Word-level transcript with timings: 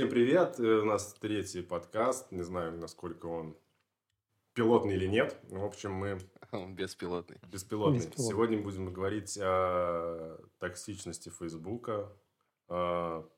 Всем 0.00 0.08
привет! 0.08 0.58
Э, 0.58 0.80
у 0.80 0.86
нас 0.86 1.12
третий 1.20 1.60
подкаст. 1.60 2.32
Не 2.32 2.40
знаю, 2.40 2.72
насколько 2.72 3.26
он 3.26 3.54
пилотный 4.54 4.94
или 4.94 5.06
нет. 5.06 5.36
В 5.50 5.62
общем, 5.62 5.92
мы... 5.92 6.18
Он 6.52 6.74
беспилотный. 6.74 7.36
Беспилотный. 7.46 7.98
Беспилотный. 7.98 8.24
Сегодня 8.24 8.62
будем 8.62 8.90
говорить 8.94 9.36
о 9.38 10.38
токсичности 10.58 11.28
Фейсбука. 11.28 12.10
О 12.68 13.28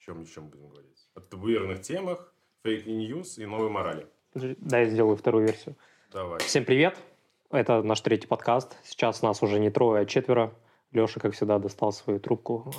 чем 0.00 0.22
еще 0.22 0.40
мы 0.40 0.48
будем 0.48 0.70
говорить? 0.70 1.08
О 1.14 1.20
табуированных 1.20 1.82
темах, 1.82 2.34
fake 2.64 3.01
news 3.01 3.38
и 3.38 3.46
новой 3.46 3.70
морали. 3.70 4.08
Да, 4.34 4.80
я 4.80 4.86
сделаю 4.86 5.14
вторую 5.14 5.46
версию. 5.46 5.76
Давай. 6.10 6.40
Всем 6.40 6.64
привет! 6.64 6.98
Это 7.52 7.80
наш 7.84 8.00
третий 8.00 8.26
подкаст. 8.26 8.76
Сейчас 8.82 9.22
нас 9.22 9.40
уже 9.40 9.60
не 9.60 9.70
трое, 9.70 10.02
а 10.02 10.04
четверо. 10.04 10.52
Леша, 10.90 11.20
как 11.20 11.34
всегда, 11.34 11.60
достал 11.60 11.92
свою 11.92 12.18
трубку. 12.18 12.72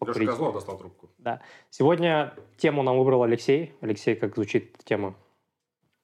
Э, 0.00 0.06
Леша 0.06 0.26
Козлов 0.26 0.54
достал 0.54 0.78
трубку. 0.78 1.10
Да. 1.18 1.40
Сегодня 1.70 2.34
тему 2.56 2.82
нам 2.82 2.98
выбрал 2.98 3.22
Алексей. 3.22 3.74
Алексей, 3.80 4.14
как 4.14 4.34
звучит 4.34 4.76
тема? 4.84 5.14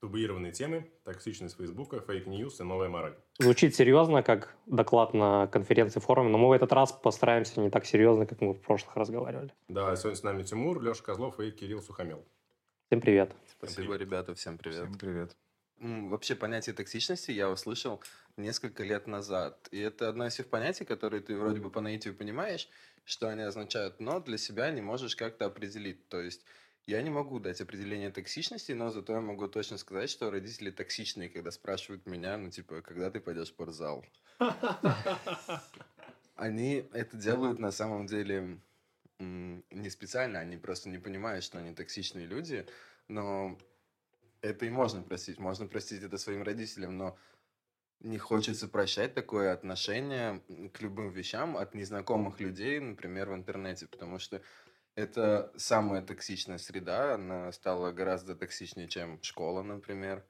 Табуированные 0.01 0.51
темы, 0.51 0.91
токсичность 1.05 1.57
Фейсбука, 1.57 2.01
fake 2.01 2.31
news 2.31 2.61
и 2.61 2.65
новая 2.65 2.89
мораль. 2.89 3.15
Звучит 3.39 3.77
серьезно, 3.77 4.25
как 4.25 4.57
доклад 4.67 5.15
на 5.15 5.47
конференции 5.47 6.01
форуме, 6.01 6.29
но 6.31 6.39
мы 6.39 6.49
в 6.49 6.53
этот 6.53 6.73
раз 6.73 6.91
постараемся 6.93 7.61
не 7.61 7.71
так 7.71 7.87
серьезно, 7.87 8.27
как 8.27 8.41
мы 8.41 8.53
в 8.55 8.61
прошлых 8.61 8.97
разговаривали. 8.97 9.53
Да, 9.69 9.95
сегодня 9.95 10.17
с 10.17 10.23
нами 10.25 10.43
Тимур, 10.43 10.83
Леша 10.83 11.05
Козлов 11.05 11.39
и 11.39 11.53
Кирилл 11.53 11.81
Сухомел. 11.81 12.25
Всем 12.89 13.01
привет. 13.01 13.33
Спасибо, 13.47 13.93
привет. 13.93 14.01
ребята, 14.01 14.35
всем 14.35 14.59
привет. 14.59 14.81
Всем 14.81 14.99
привет. 14.99 15.37
Вообще 15.83 16.37
понятие 16.37 16.75
токсичности 16.75 17.33
я 17.33 17.51
услышал 17.51 18.03
несколько 18.37 18.85
лет 18.85 19.07
назад. 19.07 19.69
И 19.73 19.79
это 19.81 20.09
одно 20.09 20.27
из 20.27 20.35
тех 20.35 20.49
понятий, 20.49 20.85
которые 20.85 21.23
ты 21.23 21.37
вроде 21.37 21.61
бы 21.61 21.71
по 21.71 21.81
наитию 21.81 22.15
понимаешь, 22.15 22.69
что 23.05 23.29
они 23.29 23.43
означают, 23.43 24.01
но 24.01 24.21
для 24.21 24.39
себя 24.39 24.71
не 24.71 24.81
можешь 24.81 25.17
как-то 25.17 25.47
определить. 25.47 26.09
То 26.09 26.21
есть 26.21 26.45
я 26.87 27.01
не 27.03 27.11
могу 27.11 27.39
дать 27.39 27.61
определение 27.61 28.11
токсичности, 28.11 28.73
но 28.73 28.91
зато 28.91 29.13
я 29.15 29.21
могу 29.21 29.49
точно 29.49 29.79
сказать, 29.79 30.11
что 30.11 30.31
родители 30.31 30.71
токсичные, 30.71 31.29
когда 31.29 31.51
спрашивают 31.51 32.07
меня, 32.07 32.37
ну, 32.37 32.51
типа, 32.51 32.83
когда 32.83 33.11
ты 33.11 33.21
пойдешь 33.21 33.49
в 33.49 33.51
спортзал. 33.51 34.05
Они 36.35 36.89
это 36.93 37.17
делают 37.17 37.59
на 37.59 37.71
самом 37.71 38.07
деле 38.07 38.59
не 39.21 39.91
специально, 39.91 40.41
они 40.41 40.57
просто 40.57 40.89
не 40.89 40.99
понимают, 40.99 41.45
что 41.45 41.59
они 41.59 41.73
токсичные 41.73 42.27
люди, 42.27 42.67
но 43.07 43.57
это 44.41 44.67
и 44.67 44.71
можно 44.71 45.03
простить. 45.03 45.39
Можно 45.39 45.69
простить 45.69 46.03
это 46.03 46.19
своим 46.19 46.43
родителям, 46.43 46.99
но 46.99 47.17
не 48.03 48.19
хочется 48.19 48.69
прощать 48.69 49.15
такое 49.15 49.53
отношение 49.53 50.43
к 50.73 50.81
любым 50.81 51.11
вещам 51.11 51.57
от 51.57 51.75
незнакомых 51.75 52.41
людей, 52.41 52.81
например, 52.81 53.31
в 53.31 53.35
интернете, 53.35 53.87
потому 53.87 54.19
что 54.19 54.43
это 54.95 55.53
самая 55.57 56.03
токсичная 56.03 56.59
среда, 56.59 57.15
она 57.15 57.51
стала 57.53 57.93
гораздо 57.93 58.35
токсичнее, 58.35 58.89
чем 58.89 59.23
школа, 59.23 59.63
например, 59.63 60.25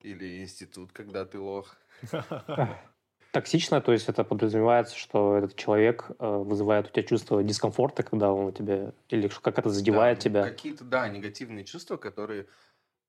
или 0.00 0.42
институт, 0.42 0.92
когда 0.92 1.24
ты 1.24 1.38
лох. 1.38 1.76
Токсично, 3.32 3.80
то 3.80 3.92
есть 3.92 4.10
это 4.10 4.24
подразумевается, 4.24 4.94
что 4.94 5.38
этот 5.38 5.56
человек 5.56 6.10
э, 6.18 6.26
вызывает 6.26 6.88
у 6.88 6.90
тебя 6.90 7.02
чувство 7.02 7.42
дискомфорта, 7.42 8.02
когда 8.02 8.30
он 8.30 8.46
у 8.46 8.52
тебя, 8.52 8.92
или 9.08 9.26
как 9.28 9.58
это 9.58 9.70
задевает 9.70 10.18
да, 10.18 10.22
тебя. 10.22 10.42
Какие-то, 10.42 10.84
да, 10.84 11.08
негативные 11.08 11.64
чувства, 11.64 11.96
которые 11.96 12.46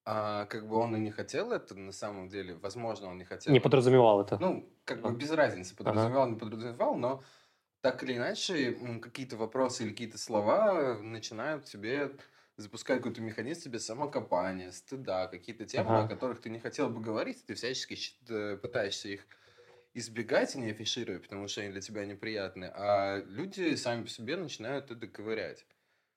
а, 0.05 0.45
как 0.45 0.67
бы 0.67 0.75
он 0.75 0.95
и 0.95 0.99
не 0.99 1.11
хотел 1.11 1.51
это, 1.51 1.75
на 1.75 1.91
самом 1.91 2.27
деле, 2.29 2.55
возможно, 2.55 3.07
он 3.07 3.17
не 3.17 3.25
хотел. 3.25 3.53
Не 3.53 3.59
подразумевал 3.59 4.21
это. 4.21 4.37
Ну, 4.39 4.69
как 4.85 5.01
бы 5.01 5.11
без 5.13 5.31
разницы, 5.31 5.75
подразумевал, 5.75 6.23
ага. 6.23 6.31
не 6.31 6.37
подразумевал, 6.37 6.95
но 6.95 7.23
так 7.81 8.03
или 8.03 8.15
иначе, 8.17 8.77
какие-то 9.01 9.37
вопросы 9.37 9.83
или 9.83 9.91
какие-то 9.91 10.17
слова 10.17 10.97
начинают 11.01 11.65
тебе 11.65 12.11
запускать 12.57 12.97
какой-то 12.97 13.21
механизм 13.21 13.61
тебе 13.61 13.79
самокопания, 13.79 14.71
стыда, 14.71 15.27
какие-то 15.27 15.65
темы, 15.65 15.89
ага. 15.89 16.05
о 16.05 16.07
которых 16.07 16.41
ты 16.41 16.49
не 16.49 16.59
хотел 16.59 16.89
бы 16.89 17.01
говорить, 17.01 17.45
ты 17.45 17.55
всячески 17.55 17.97
э, 18.29 18.57
пытаешься 18.57 19.09
их 19.09 19.25
избегать 19.93 20.55
и 20.55 20.59
не 20.59 20.71
афишируя, 20.71 21.19
потому 21.19 21.47
что 21.47 21.61
они 21.61 21.71
для 21.71 21.81
тебя 21.81 22.05
неприятны, 22.05 22.71
а 22.73 23.23
люди 23.25 23.75
сами 23.75 24.03
по 24.03 24.09
себе 24.09 24.35
начинают 24.35 24.91
это 24.91 25.07
ковырять. 25.07 25.65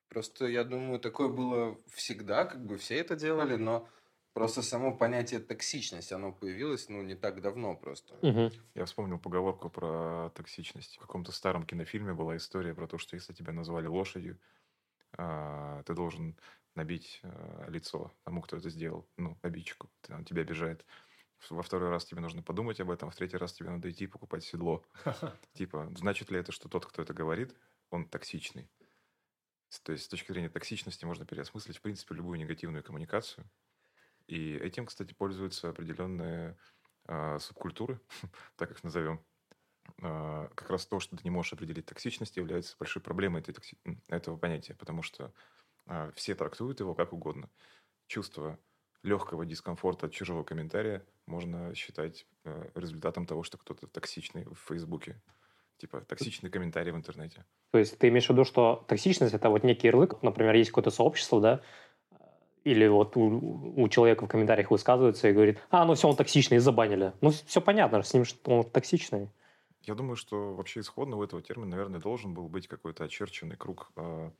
Просто, 0.08 0.46
я 0.46 0.64
думаю, 0.64 1.00
такое 1.00 1.28
было 1.28 1.78
всегда, 1.94 2.44
как 2.44 2.64
бы 2.64 2.78
все 2.78 2.96
это 2.96 3.16
делали, 3.16 3.56
но 3.56 3.88
просто 4.32 4.62
само 4.62 4.94
понятие 4.94 5.40
токсичность, 5.40 6.12
оно 6.12 6.32
появилось, 6.32 6.88
ну, 6.88 7.02
не 7.02 7.14
так 7.14 7.40
давно 7.40 7.74
просто. 7.74 8.14
Угу. 8.22 8.52
Я 8.74 8.84
вспомнил 8.84 9.18
поговорку 9.18 9.70
про 9.70 10.30
токсичность. 10.34 10.96
В 10.96 11.00
каком-то 11.00 11.32
старом 11.32 11.64
кинофильме 11.64 12.12
была 12.12 12.36
история 12.36 12.74
про 12.74 12.86
то, 12.86 12.98
что 12.98 13.16
если 13.16 13.32
тебя 13.32 13.52
назвали 13.52 13.86
лошадью, 13.86 14.38
а, 15.16 15.82
ты 15.84 15.94
должен 15.94 16.36
набить 16.74 17.20
а, 17.22 17.66
лицо 17.68 18.12
тому, 18.24 18.42
кто 18.42 18.58
это 18.58 18.68
сделал, 18.70 19.08
ну, 19.16 19.38
обидчику. 19.42 19.90
Он 20.10 20.24
тебя 20.24 20.42
обижает. 20.42 20.84
Во 21.50 21.62
второй 21.62 21.90
раз 21.90 22.04
тебе 22.04 22.20
нужно 22.20 22.42
подумать 22.42 22.80
об 22.80 22.90
этом, 22.90 23.10
в 23.10 23.16
третий 23.16 23.36
раз 23.36 23.52
тебе 23.52 23.70
надо 23.70 23.90
идти 23.90 24.06
покупать 24.06 24.44
седло. 24.44 24.84
Типа, 25.54 25.90
значит 25.96 26.30
ли 26.30 26.38
это, 26.38 26.52
что 26.52 26.68
тот, 26.68 26.86
кто 26.86 27.02
это 27.02 27.14
говорит, 27.14 27.54
он 27.90 28.08
токсичный? 28.08 28.68
То 29.82 29.92
есть 29.92 30.04
с 30.04 30.08
точки 30.08 30.32
зрения 30.32 30.48
токсичности 30.48 31.04
можно 31.04 31.24
переосмыслить, 31.24 31.78
в 31.78 31.82
принципе, 31.82 32.14
любую 32.14 32.38
негативную 32.38 32.82
коммуникацию. 32.82 33.48
И 34.26 34.54
этим, 34.54 34.86
кстати, 34.86 35.12
пользуются 35.12 35.68
определенные 35.68 36.56
э, 37.06 37.38
субкультуры, 37.38 38.00
так 38.56 38.70
их 38.70 38.82
назовем. 38.82 39.24
Э, 40.02 40.48
как 40.54 40.70
раз 40.70 40.86
то, 40.86 41.00
что 41.00 41.16
ты 41.16 41.22
не 41.24 41.30
можешь 41.30 41.52
определить 41.52 41.86
токсичность, 41.86 42.36
является 42.36 42.76
большой 42.78 43.02
проблемой 43.02 43.40
этой 43.40 43.54
токси... 43.54 43.76
этого 44.08 44.36
понятия, 44.36 44.74
потому 44.74 45.02
что 45.02 45.32
э, 45.86 46.10
все 46.14 46.34
трактуют 46.34 46.80
его 46.80 46.94
как 46.94 47.12
угодно. 47.12 47.50
Чувство 48.06 48.58
легкого 49.02 49.46
дискомфорта 49.46 50.06
от 50.06 50.12
чужого 50.12 50.42
комментария 50.42 51.06
можно 51.26 51.74
считать 51.74 52.26
э, 52.44 52.70
результатом 52.74 53.26
того, 53.26 53.42
что 53.42 53.58
кто-то 53.58 53.86
токсичный 53.86 54.44
в 54.44 54.56
Фейсбуке. 54.66 55.20
Типа 55.78 56.00
токсичный 56.00 56.50
комментарий 56.50 56.92
в 56.92 56.96
интернете. 56.96 57.44
То 57.70 57.78
есть 57.78 57.98
ты 57.98 58.08
имеешь 58.08 58.26
в 58.26 58.30
виду, 58.30 58.44
что 58.44 58.84
токсичность 58.88 59.34
это 59.34 59.50
вот 59.50 59.62
некий 59.62 59.88
ярлык, 59.88 60.22
например, 60.22 60.54
есть 60.54 60.70
какое-то 60.70 60.90
сообщество, 60.90 61.40
да, 61.40 61.60
или 62.64 62.88
вот 62.88 63.16
у, 63.16 63.74
у 63.76 63.88
человека 63.88 64.24
в 64.24 64.28
комментариях 64.28 64.72
высказывается 64.72 65.28
и 65.28 65.32
говорит, 65.32 65.60
а, 65.70 65.84
ну 65.84 65.94
все, 65.94 66.08
он 66.08 66.16
токсичный, 66.16 66.56
и 66.56 66.60
забанили. 66.60 67.12
Ну, 67.20 67.30
все 67.30 67.60
понятно, 67.60 68.02
с 68.02 68.12
ним 68.12 68.24
что 68.24 68.50
он 68.50 68.68
токсичный. 68.68 69.30
Я 69.82 69.94
думаю, 69.94 70.16
что 70.16 70.52
вообще 70.54 70.80
исходно 70.80 71.16
у 71.16 71.22
этого 71.22 71.40
термина, 71.42 71.70
наверное, 71.70 72.00
должен 72.00 72.34
был 72.34 72.48
быть 72.48 72.66
какой-то 72.66 73.04
очерченный 73.04 73.56
круг 73.56 73.92
э, 73.94 74.30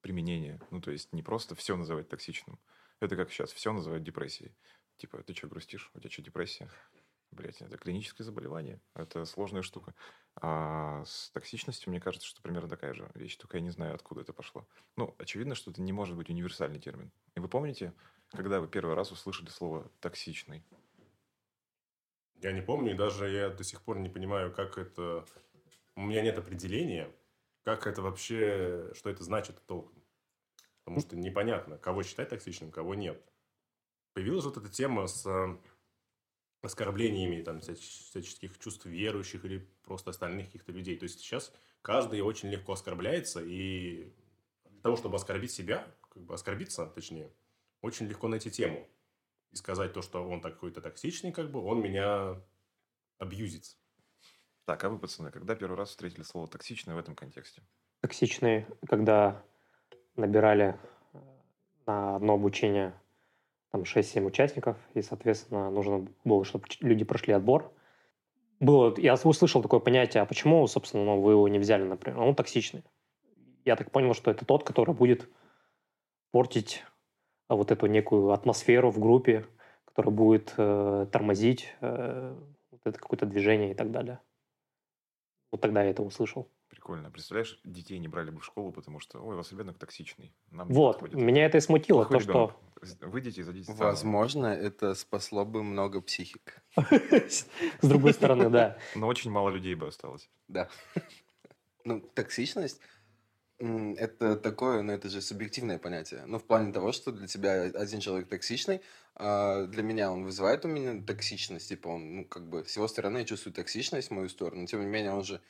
применения. 0.00 0.60
Ну, 0.72 0.80
то 0.80 0.90
есть 0.90 1.12
не 1.12 1.22
просто 1.22 1.54
все 1.54 1.76
называть 1.76 2.08
токсичным. 2.08 2.58
Это 2.98 3.14
как 3.14 3.30
сейчас, 3.30 3.52
все 3.52 3.72
называют 3.72 4.02
депрессией. 4.02 4.52
Типа, 4.96 5.22
ты 5.22 5.32
что, 5.32 5.46
грустишь? 5.46 5.92
У 5.94 6.00
тебя 6.00 6.10
что, 6.10 6.22
депрессия? 6.22 6.68
Блять, 7.30 7.60
это 7.60 7.76
клиническое 7.76 8.24
заболевание. 8.24 8.80
Это 8.94 9.24
сложная 9.26 9.62
штука. 9.62 9.94
А 10.38 11.02
с 11.06 11.30
токсичностью, 11.30 11.90
мне 11.90 12.00
кажется, 12.00 12.28
что 12.28 12.42
примерно 12.42 12.68
такая 12.68 12.92
же 12.92 13.10
вещь, 13.14 13.36
только 13.36 13.56
я 13.56 13.62
не 13.62 13.70
знаю, 13.70 13.94
откуда 13.94 14.20
это 14.20 14.32
пошло. 14.32 14.66
Ну, 14.96 15.14
очевидно, 15.18 15.54
что 15.54 15.70
это 15.70 15.80
не 15.80 15.92
может 15.92 16.16
быть 16.16 16.28
универсальный 16.28 16.78
термин. 16.78 17.10
И 17.34 17.40
вы 17.40 17.48
помните, 17.48 17.94
когда 18.30 18.60
вы 18.60 18.68
первый 18.68 18.94
раз 18.94 19.12
услышали 19.12 19.48
слово 19.48 19.90
«токсичный»? 20.00 20.62
Я 22.42 22.52
не 22.52 22.60
помню, 22.60 22.92
и 22.92 22.96
даже 22.96 23.30
я 23.30 23.48
до 23.48 23.64
сих 23.64 23.80
пор 23.80 23.98
не 23.98 24.10
понимаю, 24.10 24.52
как 24.52 24.76
это... 24.76 25.24
У 25.94 26.02
меня 26.02 26.20
нет 26.20 26.36
определения, 26.36 27.10
как 27.64 27.86
это 27.86 28.02
вообще, 28.02 28.92
что 28.94 29.08
это 29.08 29.24
значит 29.24 29.64
толком. 29.64 30.02
Потому 30.84 31.00
что 31.00 31.16
непонятно, 31.16 31.78
кого 31.78 32.02
считать 32.02 32.28
токсичным, 32.28 32.70
кого 32.70 32.94
нет. 32.94 33.20
Появилась 34.12 34.44
вот 34.44 34.58
эта 34.58 34.68
тема 34.68 35.06
с 35.06 35.24
оскорблениями 36.66 37.42
там, 37.42 37.60
всяческих 37.60 38.58
чувств 38.58 38.86
верующих 38.86 39.44
или 39.44 39.66
просто 39.84 40.10
остальных 40.10 40.46
каких-то 40.46 40.72
людей. 40.72 40.96
То 40.96 41.04
есть 41.04 41.20
сейчас 41.20 41.52
каждый 41.82 42.20
очень 42.20 42.50
легко 42.50 42.72
оскорбляется, 42.72 43.40
и 43.42 44.12
для 44.68 44.80
того, 44.82 44.96
чтобы 44.96 45.16
оскорбить 45.16 45.52
себя, 45.52 45.86
как 46.10 46.24
бы 46.24 46.34
оскорбиться, 46.34 46.86
точнее, 46.86 47.32
очень 47.80 48.06
легко 48.06 48.28
найти 48.28 48.50
тему 48.50 48.86
и 49.52 49.56
сказать 49.56 49.92
то, 49.92 50.02
что 50.02 50.28
он 50.28 50.40
такой-то 50.40 50.80
токсичный, 50.80 51.32
как 51.32 51.50
бы, 51.50 51.62
он 51.62 51.80
меня 51.80 52.40
абьюзит. 53.18 53.76
Так, 54.64 54.82
а 54.84 54.88
вы, 54.88 54.98
пацаны, 54.98 55.30
когда 55.30 55.54
первый 55.54 55.76
раз 55.76 55.90
встретили 55.90 56.24
слово 56.24 56.48
«токсичный» 56.48 56.94
в 56.94 56.98
этом 56.98 57.14
контексте? 57.14 57.62
Токсичный, 58.00 58.66
когда 58.88 59.44
набирали 60.16 60.78
э, 61.12 61.18
на 61.86 62.16
одно 62.16 62.34
обучение 62.34 63.00
там 63.76 63.82
6-7 63.82 64.24
участников, 64.24 64.76
и, 64.94 65.02
соответственно, 65.02 65.70
нужно 65.70 66.06
было, 66.24 66.44
чтобы 66.44 66.64
люди 66.80 67.04
прошли 67.04 67.34
отбор. 67.34 67.72
Было, 68.58 68.94
я 68.96 69.14
услышал 69.14 69.60
такое 69.60 69.80
понятие, 69.80 70.22
а 70.22 70.26
почему, 70.26 70.66
собственно, 70.66 71.04
ну, 71.04 71.20
вы 71.20 71.32
его 71.32 71.46
не 71.48 71.58
взяли, 71.58 71.82
например? 71.84 72.20
Он 72.20 72.34
токсичный. 72.34 72.84
Я 73.66 73.76
так 73.76 73.90
понял, 73.90 74.14
что 74.14 74.30
это 74.30 74.46
тот, 74.46 74.64
который 74.64 74.94
будет 74.94 75.28
портить 76.30 76.84
а, 77.48 77.56
вот 77.56 77.70
эту 77.70 77.86
некую 77.86 78.30
атмосферу 78.30 78.90
в 78.90 78.98
группе, 78.98 79.46
которая 79.84 80.14
будет 80.14 80.54
э, 80.56 81.06
тормозить 81.12 81.74
э, 81.80 82.34
вот 82.70 82.80
это 82.84 82.98
какое-то 82.98 83.26
движение 83.26 83.72
и 83.72 83.74
так 83.74 83.90
далее. 83.90 84.20
Вот 85.52 85.60
тогда 85.60 85.82
я 85.82 85.90
это 85.90 86.02
услышал. 86.02 86.48
Прикольно. 86.86 87.10
Представляешь, 87.10 87.58
детей 87.64 87.98
не 87.98 88.06
брали 88.06 88.30
бы 88.30 88.38
в 88.38 88.44
школу, 88.44 88.70
потому 88.70 89.00
что, 89.00 89.18
ой, 89.18 89.34
у 89.34 89.36
вас 89.36 89.50
ребенок 89.50 89.76
токсичный. 89.76 90.32
Нам 90.52 90.68
Вот, 90.68 91.02
меня 91.12 91.44
это 91.44 91.58
и 91.58 91.60
смутило, 91.60 92.04
Плохой 92.04 92.18
то, 92.18 92.22
что... 92.22 92.32
ребенок. 92.32 93.12
Выйдите 93.12 93.40
и 93.40 93.44
зайдите. 93.44 93.72
Возможно, 93.72 94.46
это 94.46 94.94
спасло 94.94 95.44
бы 95.44 95.64
много 95.64 96.00
психик. 96.00 96.62
С 96.76 97.46
другой 97.82 98.12
стороны, 98.12 98.50
да. 98.50 98.78
Но 98.94 99.08
очень 99.08 99.32
мало 99.32 99.50
людей 99.50 99.74
бы 99.74 99.88
осталось. 99.88 100.30
Да. 100.48 100.68
Ну, 101.84 102.00
токсичность 102.00 102.80
это 103.58 104.36
такое, 104.36 104.82
ну, 104.82 104.92
это 104.92 105.08
же 105.08 105.20
субъективное 105.20 105.78
понятие. 105.78 106.24
Ну, 106.26 106.38
в 106.38 106.44
плане 106.44 106.72
того, 106.72 106.90
что 106.90 107.12
для 107.12 107.28
тебя 107.28 107.62
один 107.62 108.00
человек 108.00 108.28
токсичный, 108.28 108.80
а 109.14 109.66
для 109.66 109.84
меня 109.84 110.10
он 110.10 110.24
вызывает 110.24 110.64
у 110.64 110.68
меня 110.68 111.00
токсичность. 111.00 111.68
Типа 111.68 111.88
он, 111.88 112.16
ну, 112.16 112.24
как 112.24 112.48
бы, 112.48 112.64
с 112.66 112.76
его 112.76 112.88
стороны 112.88 113.18
я 113.18 113.24
чувствую 113.24 113.54
токсичность 113.54 114.08
в 114.08 114.14
мою 114.14 114.28
сторону. 114.28 114.66
Тем 114.66 114.80
не 114.80 114.86
менее, 114.86 115.12
он 115.12 115.22
же 115.22 115.40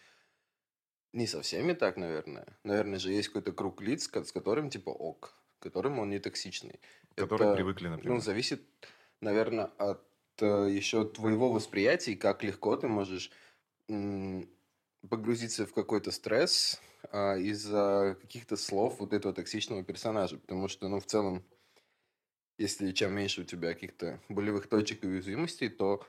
не 1.17 1.27
со 1.27 1.43
всеми 1.43 1.73
так, 1.73 1.97
наверное. 1.97 2.47
Наверное 2.63 2.99
же 2.99 3.13
есть 3.13 3.29
какой-то 3.29 3.53
круг 3.53 3.83
лиц, 3.83 4.05
с 4.05 4.33
которым, 4.33 4.71
типа, 4.71 4.91
ок, 4.91 5.35
которым 5.59 5.99
он 5.99 6.11
не 6.11 6.19
токсичный. 6.19 6.81
Которые 7.17 7.49
Это, 7.49 7.57
привыкли, 7.57 7.89
например. 7.89 8.17
Ну, 8.17 8.21
зависит, 8.21 8.63
наверное, 9.21 9.65
от 9.65 10.03
еще 10.41 11.05
твоего 11.07 11.51
восприятия, 11.51 12.13
и 12.13 12.17
как 12.17 12.45
легко 12.45 12.77
ты 12.77 12.89
можешь 12.89 13.31
м, 13.89 14.49
погрузиться 15.09 15.67
в 15.67 15.73
какой-то 15.73 16.11
стресс 16.11 16.81
а, 17.11 17.37
из-за 17.39 18.19
каких-то 18.21 18.57
слов 18.57 19.01
вот 19.01 19.15
этого 19.15 19.35
токсичного 19.35 19.83
персонажа. 19.83 20.39
Потому 20.39 20.69
что, 20.69 20.89
ну, 20.89 21.01
в 21.01 21.07
целом, 21.07 21.45
если 22.59 22.93
чем 22.93 23.15
меньше 23.15 23.43
у 23.43 23.45
тебя 23.45 23.73
каких-то 23.75 24.21
болевых 24.29 24.69
точек 24.69 25.05
и 25.05 25.09
уязвимостей, 25.09 25.69
то 25.69 26.07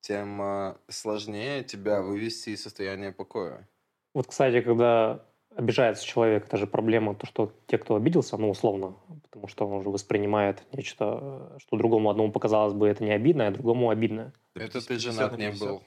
тем 0.00 0.40
а, 0.42 0.80
сложнее 0.88 1.64
тебя 1.64 2.02
вывести 2.02 2.50
из 2.50 2.62
состояния 2.62 3.12
покоя. 3.12 3.68
Вот, 4.18 4.26
кстати, 4.26 4.62
когда 4.62 5.20
обижается 5.54 6.04
человек, 6.04 6.46
это 6.46 6.56
же 6.56 6.66
проблема, 6.66 7.14
то, 7.14 7.24
что 7.24 7.52
те, 7.68 7.78
кто 7.78 7.94
обиделся, 7.94 8.36
ну, 8.36 8.50
условно, 8.50 8.96
потому 9.22 9.46
что 9.46 9.64
он 9.64 9.74
уже 9.74 9.90
воспринимает 9.90 10.64
нечто, 10.72 11.20
э, 11.54 11.58
что 11.60 11.76
другому 11.76 12.10
одному 12.10 12.32
показалось 12.32 12.74
бы 12.74 12.88
это 12.88 13.04
не 13.04 13.12
обидно, 13.12 13.46
а 13.46 13.52
другому 13.52 13.90
обидно. 13.90 14.32
Это 14.56 14.80
50 14.80 14.88
ты 14.88 14.94
50 14.94 15.14
женат 15.14 15.30
на 15.30 15.36
не 15.36 15.52
50. 15.52 15.68
был. 15.68 15.82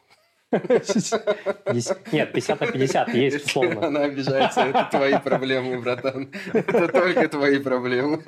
Нет, 2.13 2.31
50 2.31 2.61
на 2.61 2.67
50 2.67 3.13
есть, 3.15 3.45
условно. 3.47 3.87
она 3.87 4.03
обижается, 4.03 4.61
это 4.61 4.87
твои 4.89 5.17
проблемы, 5.19 5.81
братан. 5.81 6.31
Это 6.53 6.87
только 6.87 7.27
твои 7.27 7.59
проблемы. 7.59 8.19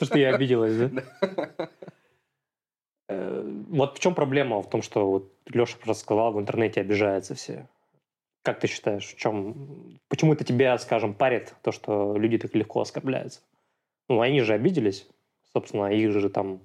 То, 0.00 0.04
что 0.04 0.18
я 0.18 0.34
обиделась, 0.34 0.76
да? 0.76 0.90
Э, 3.08 3.42
Вот 3.68 3.98
в 3.98 4.00
чем 4.00 4.16
проблема? 4.16 4.62
В 4.62 4.68
том, 4.68 4.82
что 4.82 5.08
вот 5.08 5.32
Леша 5.46 5.76
просто 5.80 6.02
сказал, 6.02 6.32
в 6.32 6.40
интернете 6.40 6.80
обижаются 6.80 7.36
все. 7.36 7.68
Как 8.44 8.60
ты 8.60 8.66
считаешь, 8.66 9.06
в 9.06 9.16
чем... 9.16 9.98
Почему 10.08 10.34
это 10.34 10.44
тебя, 10.44 10.76
скажем, 10.76 11.14
парит, 11.14 11.54
то, 11.62 11.72
что 11.72 12.14
люди 12.14 12.36
так 12.36 12.54
легко 12.54 12.82
оскорбляются? 12.82 13.40
Ну, 14.10 14.20
они 14.20 14.42
же 14.42 14.52
обиделись. 14.52 15.08
Собственно, 15.54 15.86
их 15.86 16.12
же 16.12 16.28
там 16.28 16.60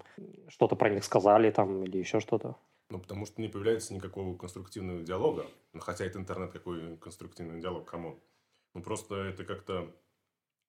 что-то 0.50 0.76
про 0.76 0.90
них 0.90 1.06
сказали 1.06 1.50
там 1.52 1.86
или 1.86 1.98
еще 1.98 2.20
что-то. 2.20 2.58
Ну, 2.90 3.00
потому 3.00 3.26
что 3.26 3.40
не 3.40 3.48
появляется 3.48 3.94
никакого 3.94 4.36
конструктивного 4.36 5.00
диалога. 5.04 5.46
Ну, 5.72 5.80
хотя 5.80 6.04
это 6.04 6.20
интернет, 6.20 6.52
какой 6.52 6.98
конструктивный 6.98 7.62
диалог, 7.62 7.90
кому? 7.90 8.20
Ну, 8.74 8.82
просто 8.82 9.16
это 9.16 9.46
как-то... 9.46 9.84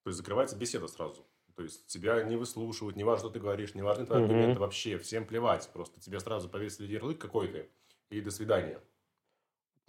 То 0.04 0.10
есть, 0.10 0.18
закрывается 0.18 0.56
беседа 0.56 0.86
сразу. 0.86 1.26
То 1.56 1.64
есть, 1.64 1.88
тебя 1.88 2.22
не 2.22 2.36
выслушивают, 2.36 2.96
не 2.96 3.02
важно, 3.02 3.24
что 3.24 3.30
ты 3.30 3.40
говоришь, 3.40 3.74
не 3.74 3.82
важны 3.82 4.06
твои 4.06 4.22
аргументы 4.22 4.60
вообще. 4.60 4.96
Всем 4.96 5.26
плевать. 5.26 5.68
Просто 5.72 6.00
тебе 6.00 6.20
сразу 6.20 6.48
повесили 6.48 6.92
ярлык 6.92 7.18
какой-то, 7.18 7.66
и 8.10 8.20
до 8.20 8.30
свидания. 8.30 8.78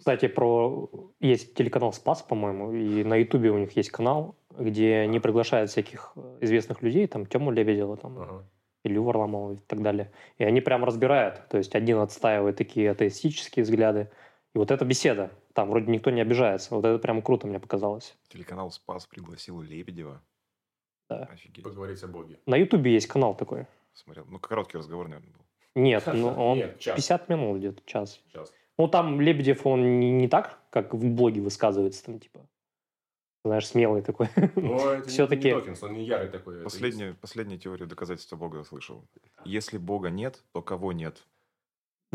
Кстати, 0.02 0.26
про 0.26 0.90
есть 1.20 1.54
телеканал 1.54 1.92
Спас, 1.92 2.22
по-моему, 2.22 2.72
и 2.72 3.04
на 3.04 3.14
Ютубе 3.14 3.52
у 3.52 3.58
них 3.58 3.76
есть 3.76 3.90
канал, 3.90 4.34
где 4.50 4.96
они 4.96 5.20
приглашают 5.20 5.70
всяких 5.70 6.10
э, 6.16 6.38
известных 6.40 6.82
людей, 6.82 7.06
там 7.06 7.24
Тему 7.24 7.52
Лебедева, 7.52 7.96
там 7.96 8.18
Ага. 8.18 8.44
Илью 8.82 9.04
Варламова 9.04 9.52
и 9.52 9.58
так 9.58 9.80
далее. 9.80 10.10
И 10.38 10.44
они 10.44 10.60
прям 10.60 10.82
разбирают. 10.82 11.46
То 11.48 11.56
есть 11.56 11.76
один 11.76 11.98
отстаивает 11.98 12.56
такие 12.56 12.90
атеистические 12.90 13.62
взгляды. 13.62 14.10
И 14.56 14.58
вот 14.58 14.72
эта 14.72 14.84
беседа, 14.84 15.30
там 15.52 15.70
вроде 15.70 15.88
никто 15.92 16.10
не 16.10 16.20
обижается. 16.20 16.74
Вот 16.74 16.84
это 16.84 16.98
прям 16.98 17.22
круто 17.22 17.46
мне 17.46 17.60
показалось. 17.60 18.16
Телеканал 18.26 18.72
«Спас» 18.72 19.06
пригласил 19.06 19.60
Лебедева. 19.60 20.20
Да. 21.10 21.28
Офигеть. 21.32 21.62
Поговорить 21.62 22.02
о 22.02 22.08
Боге. 22.08 22.40
На 22.46 22.56
Ютубе 22.56 22.92
есть 22.92 23.06
канал 23.06 23.36
такой. 23.36 23.66
Смотрел. 23.92 24.26
Ну, 24.28 24.40
короткий 24.40 24.78
разговор, 24.78 25.06
наверное, 25.06 25.30
был. 25.30 25.44
Нет, 25.76 26.02
ну 26.12 26.26
он 26.26 26.58
Нет, 26.58 26.80
час. 26.80 26.96
50 26.96 27.28
минут 27.28 27.58
где-то, 27.58 27.82
час. 27.86 28.20
Сейчас. 28.32 28.52
Ну 28.82 28.88
там 28.88 29.20
Лебедев, 29.20 29.64
он 29.64 30.00
не, 30.00 30.10
не 30.10 30.26
так, 30.26 30.58
как 30.70 30.92
в 30.92 31.14
блоге 31.14 31.40
высказывается, 31.40 32.04
там 32.04 32.18
типа, 32.18 32.40
знаешь, 33.44 33.68
смелый 33.68 34.02
такой. 34.02 34.26
Всё-таки- 35.06 35.50
не 35.50 35.54
Докинс, 35.54 35.84
он 35.84 35.92
не 35.92 36.04
ярый 36.04 36.28
такой. 36.28 36.54
атеист. 36.54 36.64
Последнюю, 36.64 37.14
последнюю 37.14 37.60
теорию 37.60 37.86
доказательства 37.86 38.34
Бога 38.34 38.58
я 38.58 38.64
слышал. 38.64 39.06
Если 39.44 39.78
Бога 39.78 40.10
нет, 40.10 40.42
то 40.52 40.62
кого 40.62 40.92
нет? 40.92 41.22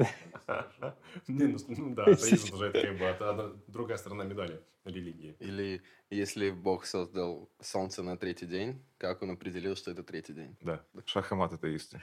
Не, 1.27 1.45
ну, 1.47 1.57
ну 1.69 1.95
да, 1.95 2.03
атеизм 2.03 2.53
уже 2.55 2.65
это 2.65 2.81
как 2.81 2.97
бы 3.37 3.61
другая 3.67 3.97
сторона 3.97 4.25
медали 4.25 4.61
религии. 4.83 5.37
Или 5.39 5.81
если 6.09 6.51
Бог 6.51 6.85
создал 6.85 7.49
солнце 7.61 8.03
на 8.03 8.17
третий 8.17 8.45
день, 8.45 8.83
как 8.97 9.21
он 9.21 9.31
определил, 9.31 9.77
что 9.77 9.91
это 9.91 10.03
третий 10.03 10.33
день? 10.33 10.57
Да. 10.59 10.83
Шах 11.05 11.31
и 11.31 11.35
мат 11.35 11.53
атеисты. 11.53 12.01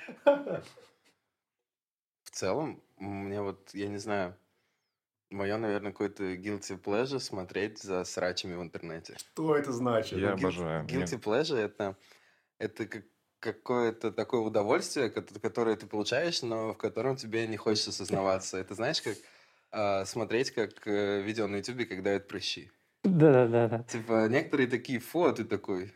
В 2.25 2.31
целом, 2.31 2.83
мне 2.97 3.43
вот, 3.43 3.75
я 3.75 3.89
не 3.89 3.99
знаю, 3.99 4.35
мое, 5.31 5.57
наверное, 5.59 5.93
какой-то 5.93 6.35
guilty 6.35 6.81
pleasure 6.81 7.21
смотреть 7.21 7.83
за 7.83 8.05
срачами 8.05 8.55
в 8.55 8.63
интернете. 8.63 9.17
Что 9.17 9.57
это 9.57 9.73
значит? 9.73 10.19
Я 10.19 10.29
Ну, 10.31 10.35
обожаю. 10.35 10.87
Guilty 10.87 11.21
pleasure 11.21 11.57
это, 11.57 11.97
это 12.59 12.87
как 12.87 13.05
какое-то 13.41 14.13
такое 14.13 14.41
удовольствие, 14.41 15.11
кото- 15.11 15.39
которое 15.41 15.77
ты 15.77 15.87
получаешь, 15.87 16.43
но 16.43 16.73
в 16.75 16.79
котором 16.79 17.17
тебе 17.17 17.47
не 17.47 17.57
хочется 17.59 17.93
сознаваться. 17.93 18.59
Это 18.59 18.75
знаешь, 18.75 19.03
как 19.03 19.17
а, 19.71 20.05
смотреть 20.07 20.53
как 20.53 20.87
э, 20.87 21.23
видео 21.23 21.47
на 21.47 21.57
ютубе, 21.57 21.87
как 21.87 22.03
дают 22.03 22.29
прыщи. 22.29 22.71
Да-да-да. 23.05 23.85
Типа, 23.87 24.29
некоторые 24.29 24.67
такие, 24.69 24.99
фу, 24.99 25.25
а 25.25 25.33
ты 25.33 25.45
такой, 25.45 25.93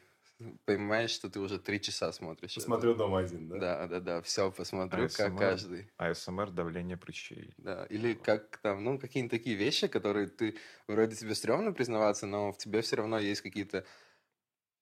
понимаешь, 0.64 1.10
что 1.10 1.30
ты 1.30 1.40
уже 1.40 1.58
три 1.58 1.80
часа 1.80 2.12
смотришь. 2.12 2.52
это. 2.52 2.60
Посмотрю 2.60 2.94
дома 2.94 3.18
один, 3.20 3.48
да? 3.48 3.58
Да, 3.58 3.86
да, 3.88 4.00
да, 4.00 4.22
все 4.22 4.50
посмотрю, 4.52 5.08
как 5.08 5.36
ASMR. 5.36 5.38
каждый. 5.38 5.90
АСМР 5.98 6.50
давление 6.50 6.96
прыщей. 6.96 7.54
Да, 7.58 7.86
или 7.86 8.14
как 8.14 8.58
там, 8.58 8.84
ну, 8.84 8.98
какие-нибудь 8.98 9.32
такие 9.32 9.56
вещи, 9.56 9.88
которые 9.88 10.28
ты, 10.28 10.56
вроде 10.86 11.16
тебе 11.16 11.34
стрёмно 11.34 11.72
признаваться, 11.72 12.26
но 12.26 12.52
в 12.52 12.58
тебе 12.58 12.82
все 12.82 12.96
равно 12.96 13.18
есть 13.18 13.40
какие-то, 13.40 13.84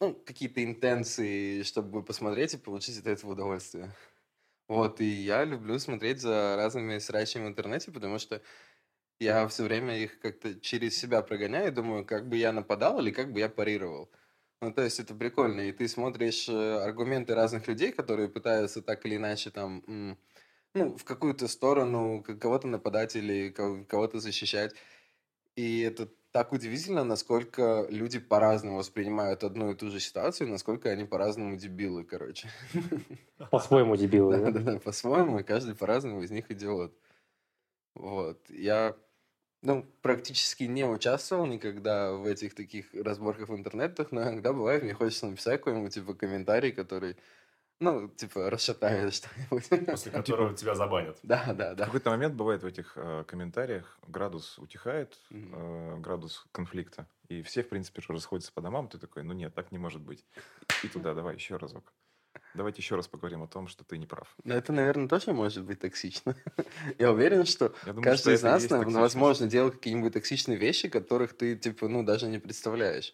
ну, 0.00 0.14
какие-то 0.14 0.62
интенции, 0.64 1.62
чтобы 1.62 2.04
посмотреть 2.04 2.54
и 2.54 2.58
получить 2.58 2.98
от 3.00 3.06
этого 3.06 3.32
удовольствие. 3.32 3.94
Вот, 4.68 5.00
и 5.00 5.06
я 5.06 5.44
люблю 5.44 5.78
смотреть 5.78 6.20
за 6.20 6.56
разными 6.56 6.98
срачами 6.98 7.46
в 7.46 7.48
интернете, 7.48 7.92
потому 7.92 8.18
что 8.18 8.42
я 9.20 9.48
все 9.48 9.64
время 9.64 9.98
их 9.98 10.20
как-то 10.20 10.60
через 10.60 10.98
себя 10.98 11.22
прогоняю 11.22 11.68
и 11.68 11.72
думаю, 11.74 12.06
как 12.06 12.28
бы 12.28 12.36
я 12.36 12.52
нападал 12.52 13.00
или 13.00 13.10
как 13.12 13.32
бы 13.32 13.40
я 13.40 13.48
парировал. 13.50 14.10
Ну, 14.62 14.72
то 14.72 14.82
есть 14.82 14.98
это 15.00 15.14
прикольно, 15.14 15.60
и 15.60 15.72
ты 15.72 15.86
смотришь 15.86 16.48
э, 16.48 16.78
аргументы 16.82 17.34
разных 17.34 17.68
людей, 17.68 17.92
которые 17.92 18.28
пытаются 18.28 18.80
так 18.82 19.04
или 19.04 19.16
иначе 19.16 19.50
там, 19.50 19.82
ну, 20.74 20.96
в 20.96 21.04
какую-то 21.04 21.48
сторону 21.48 22.22
кого-то 22.22 22.66
нападать 22.66 23.16
или 23.16 23.50
ко- 23.50 23.84
кого-то 23.84 24.20
защищать. 24.20 24.74
И 25.56 25.80
это 25.80 26.08
так 26.32 26.52
удивительно, 26.52 27.04
насколько 27.04 27.86
люди 27.90 28.18
по-разному 28.18 28.78
воспринимают 28.78 29.44
одну 29.44 29.72
и 29.72 29.76
ту 29.76 29.90
же 29.90 30.00
ситуацию, 30.00 30.50
насколько 30.50 30.90
они 30.90 31.04
по-разному 31.04 31.56
дебилы, 31.56 32.04
короче. 32.04 32.50
По-своему 33.50 33.96
дебилы, 33.96 34.38
да? 34.38 34.50
Да-да-да, 34.50 34.78
по-своему, 34.80 35.38
и 35.38 35.42
каждый 35.42 35.74
по-разному 35.74 36.22
из 36.22 36.30
них 36.30 36.50
идиот. 36.50 36.98
Вот. 37.94 38.50
Я, 38.50 38.96
ну, 39.62 39.84
практически 40.02 40.64
не 40.64 40.84
участвовал 40.84 41.46
никогда 41.46 42.12
в 42.12 42.26
этих 42.26 42.54
таких 42.54 42.92
разборках 42.94 43.48
в 43.48 43.54
интернетах, 43.56 44.12
но 44.12 44.22
иногда 44.22 44.52
бывает, 44.52 44.82
мне 44.82 44.94
хочется 44.94 45.26
написать 45.26 45.60
какой-нибудь, 45.60 45.94
типа, 45.94 46.14
комментарий, 46.14 46.72
который, 46.72 47.16
ну, 47.80 48.08
типа, 48.08 48.50
расшатает 48.50 49.14
что-нибудь. 49.50 49.90
После 49.90 50.12
которого 50.12 50.54
тебя 50.54 50.74
забанят. 50.74 51.18
Да, 51.22 51.52
да, 51.54 51.74
В 51.74 51.76
да. 51.76 51.84
какой-то 51.86 52.10
момент 52.10 52.34
бывает 52.34 52.62
в 52.62 52.66
этих 52.66 52.92
э, 52.96 53.24
комментариях 53.26 53.98
градус 54.06 54.58
утихает, 54.58 55.18
э, 55.30 55.96
градус 55.98 56.46
конфликта, 56.52 57.08
и 57.28 57.42
все, 57.42 57.62
в 57.62 57.68
принципе, 57.68 58.00
уже 58.00 58.12
расходятся 58.12 58.52
по 58.52 58.60
домам. 58.60 58.88
Ты 58.88 58.98
такой, 58.98 59.24
ну 59.24 59.32
нет, 59.32 59.54
так 59.54 59.72
не 59.72 59.78
может 59.78 60.02
быть. 60.02 60.24
И 60.84 60.88
туда, 60.88 61.14
давай 61.14 61.34
еще 61.34 61.56
разок. 61.56 61.92
Давайте 62.54 62.82
еще 62.82 62.96
раз 62.96 63.08
поговорим 63.08 63.42
о 63.42 63.48
том, 63.48 63.68
что 63.68 63.84
ты 63.84 63.98
не 63.98 64.06
прав. 64.06 64.34
Но 64.44 64.54
это, 64.54 64.72
наверное, 64.72 65.08
тоже 65.08 65.32
может 65.32 65.64
быть 65.64 65.80
токсично. 65.80 66.36
Я 66.98 67.12
уверен, 67.12 67.44
что 67.46 67.74
Я 67.86 67.92
думаю, 67.92 68.16
что 68.16 68.30
каждый 68.30 68.34
из 68.34 68.40
это 68.40 68.48
и 68.48 68.50
нас, 68.50 68.62
есть 68.62 68.70
нав- 68.70 68.80
токсичность. 68.80 69.02
возможно, 69.14 69.46
делает 69.48 69.74
какие-нибудь 69.74 70.12
токсичные 70.12 70.58
вещи, 70.58 70.88
которых 70.88 71.36
ты, 71.36 71.56
типа, 71.56 71.88
ну, 71.88 72.02
даже 72.02 72.28
не 72.28 72.38
представляешь. 72.38 73.12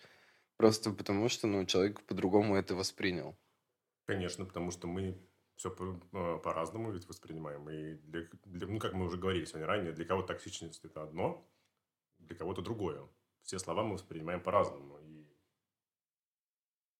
Просто 0.57 0.91
потому, 0.91 1.29
что, 1.29 1.47
ну, 1.47 1.65
человек 1.67 2.01
по-другому 2.03 2.57
это 2.57 2.75
воспринял. 2.75 3.37
Конечно, 4.07 4.45
потому 4.45 4.71
что 4.71 4.87
мы 4.87 5.19
все 5.57 5.71
по-разному 5.71 6.93
ведь 6.93 7.07
воспринимаем. 7.09 7.69
И 7.71 7.95
для, 7.95 8.29
для- 8.45 8.67
ну, 8.67 8.79
как 8.79 8.93
мы 8.95 9.07
уже 9.07 9.17
говорили 9.17 9.45
сегодня 9.45 9.67
ранее, 9.67 9.93
для 9.93 10.05
кого-то 10.05 10.29
токсичность 10.29 10.85
это 10.85 11.03
одно, 11.03 11.49
для 12.19 12.37
кого-то 12.37 12.63
другое. 12.63 13.09
все 13.43 13.59
слова 13.59 13.83
мы 13.83 13.95
воспринимаем 13.95 14.41
по-разному. 14.41 14.99
И 15.01 15.27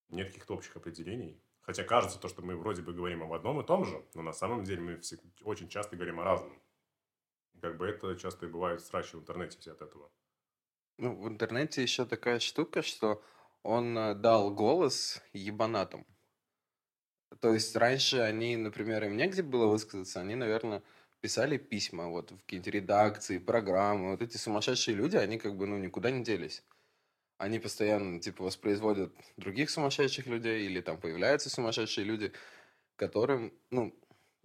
нет 0.09 0.29
каких-то 0.29 0.55
общих 0.55 0.77
определений. 0.77 1.41
Хотя 1.63 1.85
кажется 1.85 2.19
то, 2.19 2.29
что 2.29 2.43
мы 2.43 2.57
вроде 2.57 2.83
бы 2.83 2.93
говорим 2.93 3.23
об 3.23 3.33
одном 3.33 3.61
и 3.61 3.67
том 3.67 3.85
же, 3.85 4.05
но 4.15 4.23
на 4.23 4.33
самом 4.33 4.65
деле 4.65 4.81
мы 4.81 4.99
все, 4.99 5.17
очень 5.43 5.69
часто 5.69 5.97
говорим 5.97 6.21
о 6.21 6.25
разном. 6.25 6.61
Как 7.61 7.77
бы 7.77 7.87
это 7.87 8.17
часто 8.17 8.47
и 8.47 8.49
бывает 8.49 8.81
срачи 8.81 9.15
в 9.17 9.21
интернете 9.21 9.59
все 9.59 9.73
от 9.73 9.83
этого. 9.83 10.11
Ну, 10.99 11.15
в 11.15 11.29
интернете 11.29 11.83
еще 11.83 12.05
такая 12.05 12.41
штука, 12.41 12.83
что 12.83 13.23
он 13.63 13.97
э, 13.97 14.15
дал 14.15 14.53
голос 14.53 15.23
ебанатам. 15.33 16.05
То 17.41 17.55
есть 17.55 17.75
раньше 17.77 18.19
они, 18.19 18.57
например, 18.57 19.05
им 19.05 19.17
негде 19.17 19.43
было 19.43 19.67
высказаться, 19.67 20.21
они, 20.21 20.35
наверное, 20.35 20.83
писали 21.21 21.57
письма 21.57 22.09
вот 22.09 22.33
в 22.33 22.39
какие-то 22.39 22.71
редакции, 22.71 23.39
программы. 23.39 24.11
Вот 24.11 24.23
эти 24.23 24.37
сумасшедшие 24.37 24.97
люди, 24.97 25.17
они 25.17 25.39
как 25.39 25.57
бы, 25.57 25.67
ну, 25.67 25.79
никуда 25.79 26.11
не 26.11 26.25
делись. 26.25 26.65
Они 27.43 27.59
постоянно, 27.59 28.21
типа, 28.21 28.45
воспроизводят 28.45 29.13
других 29.37 29.69
сумасшедших 29.69 30.29
людей, 30.29 30.65
или 30.65 30.81
там 30.81 30.97
появляются 30.97 31.51
сумасшедшие 31.51 32.05
люди, 32.05 32.31
которым, 32.95 33.53
ну, 33.71 33.93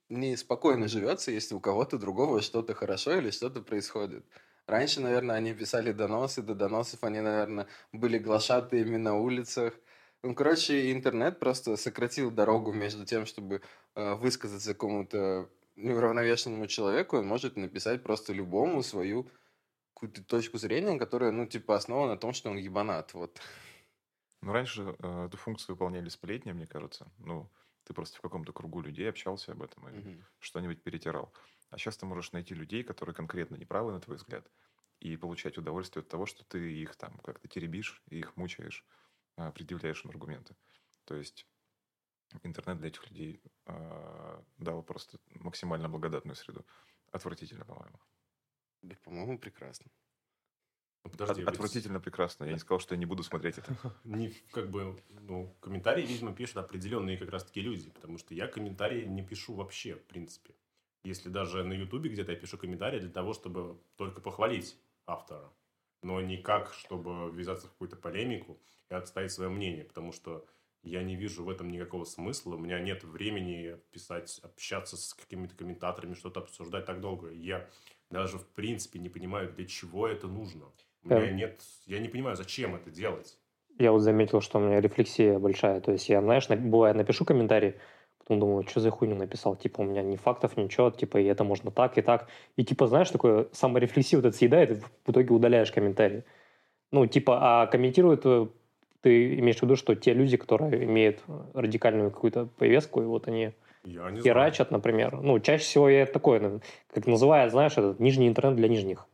неспокойно 0.09 0.87
живется, 0.87 1.29
если 1.29 1.53
у 1.53 1.59
кого-то 1.59 1.99
другого 1.99 2.41
что-то 2.41 2.73
хорошо 2.73 3.15
или 3.15 3.29
что-то 3.29 3.61
происходит. 3.61 4.25
Раньше, 4.65 4.99
наверное, 4.99 5.35
они 5.35 5.53
писали 5.53 5.91
доносы, 5.91 6.41
до 6.41 6.55
доносов 6.55 7.03
они, 7.03 7.19
наверное, 7.19 7.67
были 7.91 8.17
глашатыми 8.17 8.97
на 8.97 9.15
улицах. 9.15 9.75
Ну, 10.23 10.33
короче, 10.33 10.91
интернет 10.91 11.37
просто 11.37 11.77
сократил 11.77 12.31
дорогу 12.31 12.73
между 12.73 13.05
тем, 13.05 13.27
чтобы 13.27 13.61
э, 13.93 14.15
высказаться 14.15 14.73
какому-то 14.73 15.47
неуравновешенному 15.75 16.65
человеку, 16.65 17.17
он 17.17 17.27
может 17.27 17.57
написать 17.57 18.01
просто 18.01 18.33
любому 18.33 18.81
свою 18.81 19.29
какую-то 19.97 20.23
точку 20.23 20.57
зрения, 20.59 20.99
которая, 20.99 21.31
ну, 21.31 21.47
типа, 21.47 21.75
основана 21.75 22.13
на 22.13 22.19
том, 22.19 22.33
что 22.33 22.51
он 22.51 22.57
ебанат, 22.57 23.13
вот. 23.15 23.41
Ну, 24.41 24.51
раньше 24.53 24.95
э, 24.99 25.25
эту 25.25 25.37
функцию 25.37 25.75
выполняли 25.75 26.09
сплетни, 26.09 26.51
мне 26.51 26.67
кажется. 26.67 27.11
Ну, 27.17 27.51
ты 27.83 27.93
просто 27.93 28.17
в 28.17 28.21
каком-то 28.21 28.53
кругу 28.53 28.81
людей 28.81 29.09
общался 29.09 29.51
об 29.53 29.63
этом 29.63 29.87
или 29.89 30.07
Мгм. 30.07 30.25
что-нибудь 30.39 30.83
перетирал. 30.83 31.33
А 31.69 31.77
сейчас 31.77 31.97
ты 31.97 32.05
можешь 32.05 32.31
найти 32.31 32.53
людей, 32.53 32.83
которые 32.83 33.15
конкретно 33.15 33.55
неправы, 33.55 33.91
на 33.91 33.99
твой 33.99 34.17
взгляд, 34.17 34.51
и 34.99 35.17
получать 35.17 35.57
удовольствие 35.57 36.01
от 36.03 36.09
того, 36.09 36.25
что 36.25 36.43
ты 36.45 36.71
их 36.73 36.95
там 36.95 37.17
как-то 37.19 37.47
теребишь, 37.47 38.03
и 38.09 38.19
их 38.19 38.35
мучаешь, 38.37 38.85
а, 39.37 39.51
предъявляешь 39.51 40.03
им 40.05 40.11
аргументы. 40.11 40.55
То 41.05 41.15
есть 41.15 41.47
интернет 42.43 42.79
для 42.79 42.89
этих 42.89 43.09
людей 43.09 43.41
а, 43.65 44.43
дал 44.57 44.83
просто 44.83 45.19
максимально 45.29 45.89
благодатную 45.89 46.35
среду. 46.35 46.65
Отвратительно, 47.11 47.65
по-моему. 47.65 47.99
Да, 48.81 48.95
по-моему, 49.03 49.37
прекрасно. 49.39 49.91
Ну, 51.03 51.11
подожди, 51.11 51.41
От- 51.41 51.49
отвратительно 51.49 51.99
прекрасно. 51.99 52.45
Я 52.45 52.53
не 52.53 52.59
сказал, 52.59 52.79
что 52.79 52.95
я 52.95 52.99
не 52.99 53.05
буду 53.05 53.23
смотреть 53.23 53.57
это. 53.57 53.71
Не, 54.03 54.29
как 54.51 54.69
бы, 54.69 54.95
ну, 55.09 55.55
комментарии, 55.61 56.05
видимо, 56.05 56.33
пишут 56.33 56.57
определенные 56.57 57.17
как 57.17 57.29
раз-таки 57.29 57.61
люди, 57.61 57.89
потому 57.89 58.17
что 58.17 58.33
я 58.33 58.47
комментарии 58.47 59.05
не 59.05 59.23
пишу 59.23 59.53
вообще, 59.53 59.95
в 59.95 60.03
принципе. 60.03 60.53
Если 61.03 61.29
даже 61.29 61.63
на 61.63 61.73
Ютубе 61.73 62.09
где-то 62.09 62.31
я 62.33 62.37
пишу 62.37 62.57
комментарии 62.57 62.99
для 62.99 63.09
того, 63.09 63.33
чтобы 63.33 63.79
только 63.95 64.19
похвалить 64.19 64.77
автора, 65.05 65.53
но 66.03 66.19
никак, 66.19 66.73
чтобы 66.73 67.31
ввязаться 67.31 67.67
в 67.67 67.71
какую-то 67.71 67.95
полемику 67.95 68.59
и 68.89 68.93
отставить 68.93 69.31
свое 69.31 69.49
мнение, 69.49 69.85
потому 69.85 70.11
что 70.11 70.45
я 70.83 71.03
не 71.03 71.15
вижу 71.15 71.43
в 71.43 71.49
этом 71.49 71.69
никакого 71.69 72.03
смысла, 72.05 72.55
у 72.55 72.59
меня 72.59 72.79
нет 72.79 73.03
времени 73.03 73.79
писать, 73.91 74.39
общаться 74.43 74.97
с 74.97 75.13
какими-то 75.13 75.55
комментаторами, 75.55 76.13
что-то 76.13 76.41
обсуждать 76.41 76.85
так 76.85 77.01
долго. 77.01 77.31
Я 77.31 77.69
даже, 78.09 78.37
в 78.37 78.47
принципе, 78.47 78.99
не 78.99 79.09
понимаю, 79.09 79.51
для 79.53 79.65
чего 79.65 80.07
это 80.07 80.27
нужно. 80.27 80.65
У 81.03 81.09
меня 81.09 81.31
нет, 81.31 81.61
я 81.85 81.99
не 81.99 82.09
понимаю, 82.09 82.35
зачем 82.35 82.75
это 82.75 82.89
делать. 82.89 83.37
Я 83.79 83.91
вот 83.91 83.99
заметил, 83.99 84.41
что 84.41 84.57
у 84.57 84.61
меня 84.61 84.81
рефлексия 84.81 85.39
большая. 85.39 85.81
То 85.81 85.91
есть 85.91 86.09
я, 86.09 86.21
знаешь, 86.21 86.49
на- 86.49 86.55
бывает, 86.55 86.95
напишу 86.95 87.25
комментарий, 87.25 87.75
потом 88.17 88.39
думаю, 88.39 88.67
что 88.67 88.79
за 88.79 88.89
хуйню 88.89 89.15
написал. 89.15 89.55
Типа, 89.55 89.81
у 89.81 89.83
меня 89.83 90.01
ни 90.01 90.15
фактов, 90.15 90.57
ничего, 90.57 90.89
типа, 90.89 91.17
и 91.17 91.25
это 91.25 91.43
можно 91.43 91.69
так, 91.71 91.97
и 91.97 92.01
так. 92.01 92.27
И 92.55 92.65
типа, 92.65 92.87
знаешь, 92.87 93.11
такое 93.11 93.47
саморефлексия 93.51 94.17
вот 94.17 94.25
это 94.25 94.35
съедает, 94.35 94.71
и 94.71 94.73
в 94.75 95.09
итоге 95.09 95.33
удаляешь 95.33 95.71
комментарий. 95.71 96.23
Ну, 96.91 97.05
типа, 97.05 97.37
а 97.41 97.67
комментируют, 97.67 98.21
э, 98.25 98.47
ты 99.01 99.35
имеешь 99.39 99.59
в 99.59 99.63
виду, 99.63 99.75
что 99.75 99.95
те 99.95 100.13
люди, 100.13 100.37
которые 100.37 100.83
имеют 100.85 101.21
э, 101.27 101.43
радикальную 101.53 102.11
какую-то 102.11 102.47
повестку, 102.57 103.01
и 103.01 103.05
вот 103.05 103.27
они 103.27 103.51
Я 103.83 104.09
не 104.11 104.19
знаю. 104.19 104.23
херачат, 104.23 104.71
например. 104.71 105.21
Ну, 105.21 105.39
чаще 105.39 105.63
всего 105.63 105.89
я 105.89 106.05
такое, 106.05 106.39
ну, 106.39 106.61
как 106.93 107.07
называют, 107.07 107.51
знаешь, 107.51 107.73
этот 107.73 107.99
нижний 107.99 108.27
интернет 108.27 108.55
для 108.55 108.67
нижних. 108.67 109.07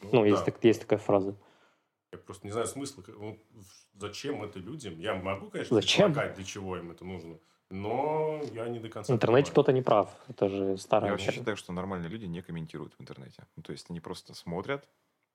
Ну, 0.00 0.24
есть, 0.24 0.44
да. 0.44 0.52
так- 0.52 0.64
есть 0.64 0.80
такая 0.80 0.98
фраза. 0.98 1.36
Я 2.12 2.18
просто 2.18 2.46
не 2.46 2.52
знаю 2.52 2.66
смысла. 2.66 3.04
ну, 3.08 3.38
зачем 3.94 4.42
это 4.42 4.58
людям? 4.58 4.98
Я 4.98 5.14
могу, 5.14 5.50
конечно, 5.50 5.74
Зачем? 5.74 6.06
предполагать, 6.06 6.36
для 6.36 6.44
чего 6.44 6.76
им 6.76 6.90
это 6.90 7.04
нужно. 7.04 7.38
Но 7.70 8.40
я 8.52 8.66
не 8.68 8.78
до 8.78 8.88
конца 8.88 9.12
В 9.12 9.16
интернете 9.16 9.50
кто-то 9.50 9.72
не 9.72 9.82
прав. 9.82 10.16
Это 10.28 10.48
же 10.48 10.78
старая 10.78 11.10
Я 11.10 11.12
вообще 11.12 11.32
считаю, 11.32 11.56
что 11.56 11.72
нормальные 11.72 12.08
люди 12.08 12.24
не 12.24 12.40
комментируют 12.40 12.94
в 12.94 13.00
интернете. 13.00 13.46
Ну, 13.56 13.62
то 13.62 13.72
есть 13.72 13.90
они 13.90 14.00
просто 14.00 14.32
смотрят, 14.34 14.88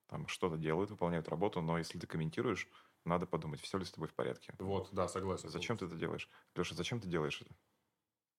там 0.08 0.26
что-то 0.26 0.56
делают, 0.56 0.90
выполняют 0.90 1.28
работу, 1.28 1.60
но 1.60 1.78
если 1.78 1.98
ты 1.98 2.08
комментируешь, 2.08 2.68
надо 3.04 3.26
подумать, 3.26 3.60
все 3.60 3.78
ли 3.78 3.84
с 3.84 3.92
тобой 3.92 4.08
в 4.08 4.14
порядке. 4.14 4.54
Вот, 4.58 4.88
да, 4.92 5.06
согласен. 5.06 5.48
Зачем 5.48 5.76
ты 5.76 5.86
это 5.86 5.94
делаешь? 5.94 6.28
Леша, 6.56 6.74
зачем 6.74 7.00
ты 7.00 7.06
делаешь 7.06 7.40
это? 7.40 7.54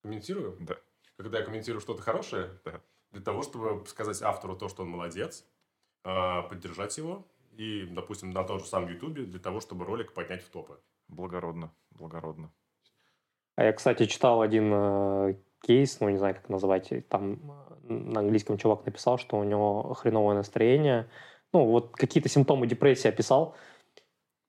Комментирую? 0.05 0.55
Да. 0.59 0.75
Когда 1.17 1.39
я 1.39 1.43
комментирую 1.45 1.81
что-то 1.81 2.03
хорошее, 2.03 2.51
Да. 2.63 2.79
для 3.09 3.21
того, 3.21 3.41
чтобы 3.41 3.83
сказать 3.88 4.21
автору 4.21 4.55
то, 4.55 4.69
что 4.69 4.83
он 4.83 4.89
молодец, 4.89 5.47
а, 6.03 6.43
поддержать 6.43 6.95
его, 7.00 7.25
и, 7.57 7.88
допустим, 7.89 8.29
на 8.29 8.43
том 8.43 8.59
же 8.59 8.65
самом 8.65 8.89
Ютубе, 8.89 9.24
для 9.24 9.39
того, 9.39 9.62
чтобы 9.62 9.83
ролик 9.83 10.13
поднять 10.13 10.43
в 10.43 10.50
топы. 10.50 10.77
Благородно, 11.07 11.71
благородно. 11.89 12.51
А 13.55 13.63
я, 13.63 13.74
кстати, 13.74 14.05
читал 14.05 14.43
один 14.43 14.71
э, 14.71 15.35
кейс, 15.62 16.00
ну, 16.00 16.09
не 16.09 16.17
знаю, 16.17 16.35
как 16.35 16.50
назвать, 16.50 16.93
там 17.09 17.39
на 17.81 18.19
английском 18.19 18.59
чувак 18.59 18.85
написал, 18.85 19.17
что 19.17 19.39
у 19.39 19.43
него 19.43 19.95
хреновое 19.95 20.35
настроение, 20.35 21.09
ну, 21.51 21.65
вот 21.65 21.95
какие-то 21.95 22.29
симптомы 22.29 22.67
депрессии 22.67 23.07
описал, 23.07 23.55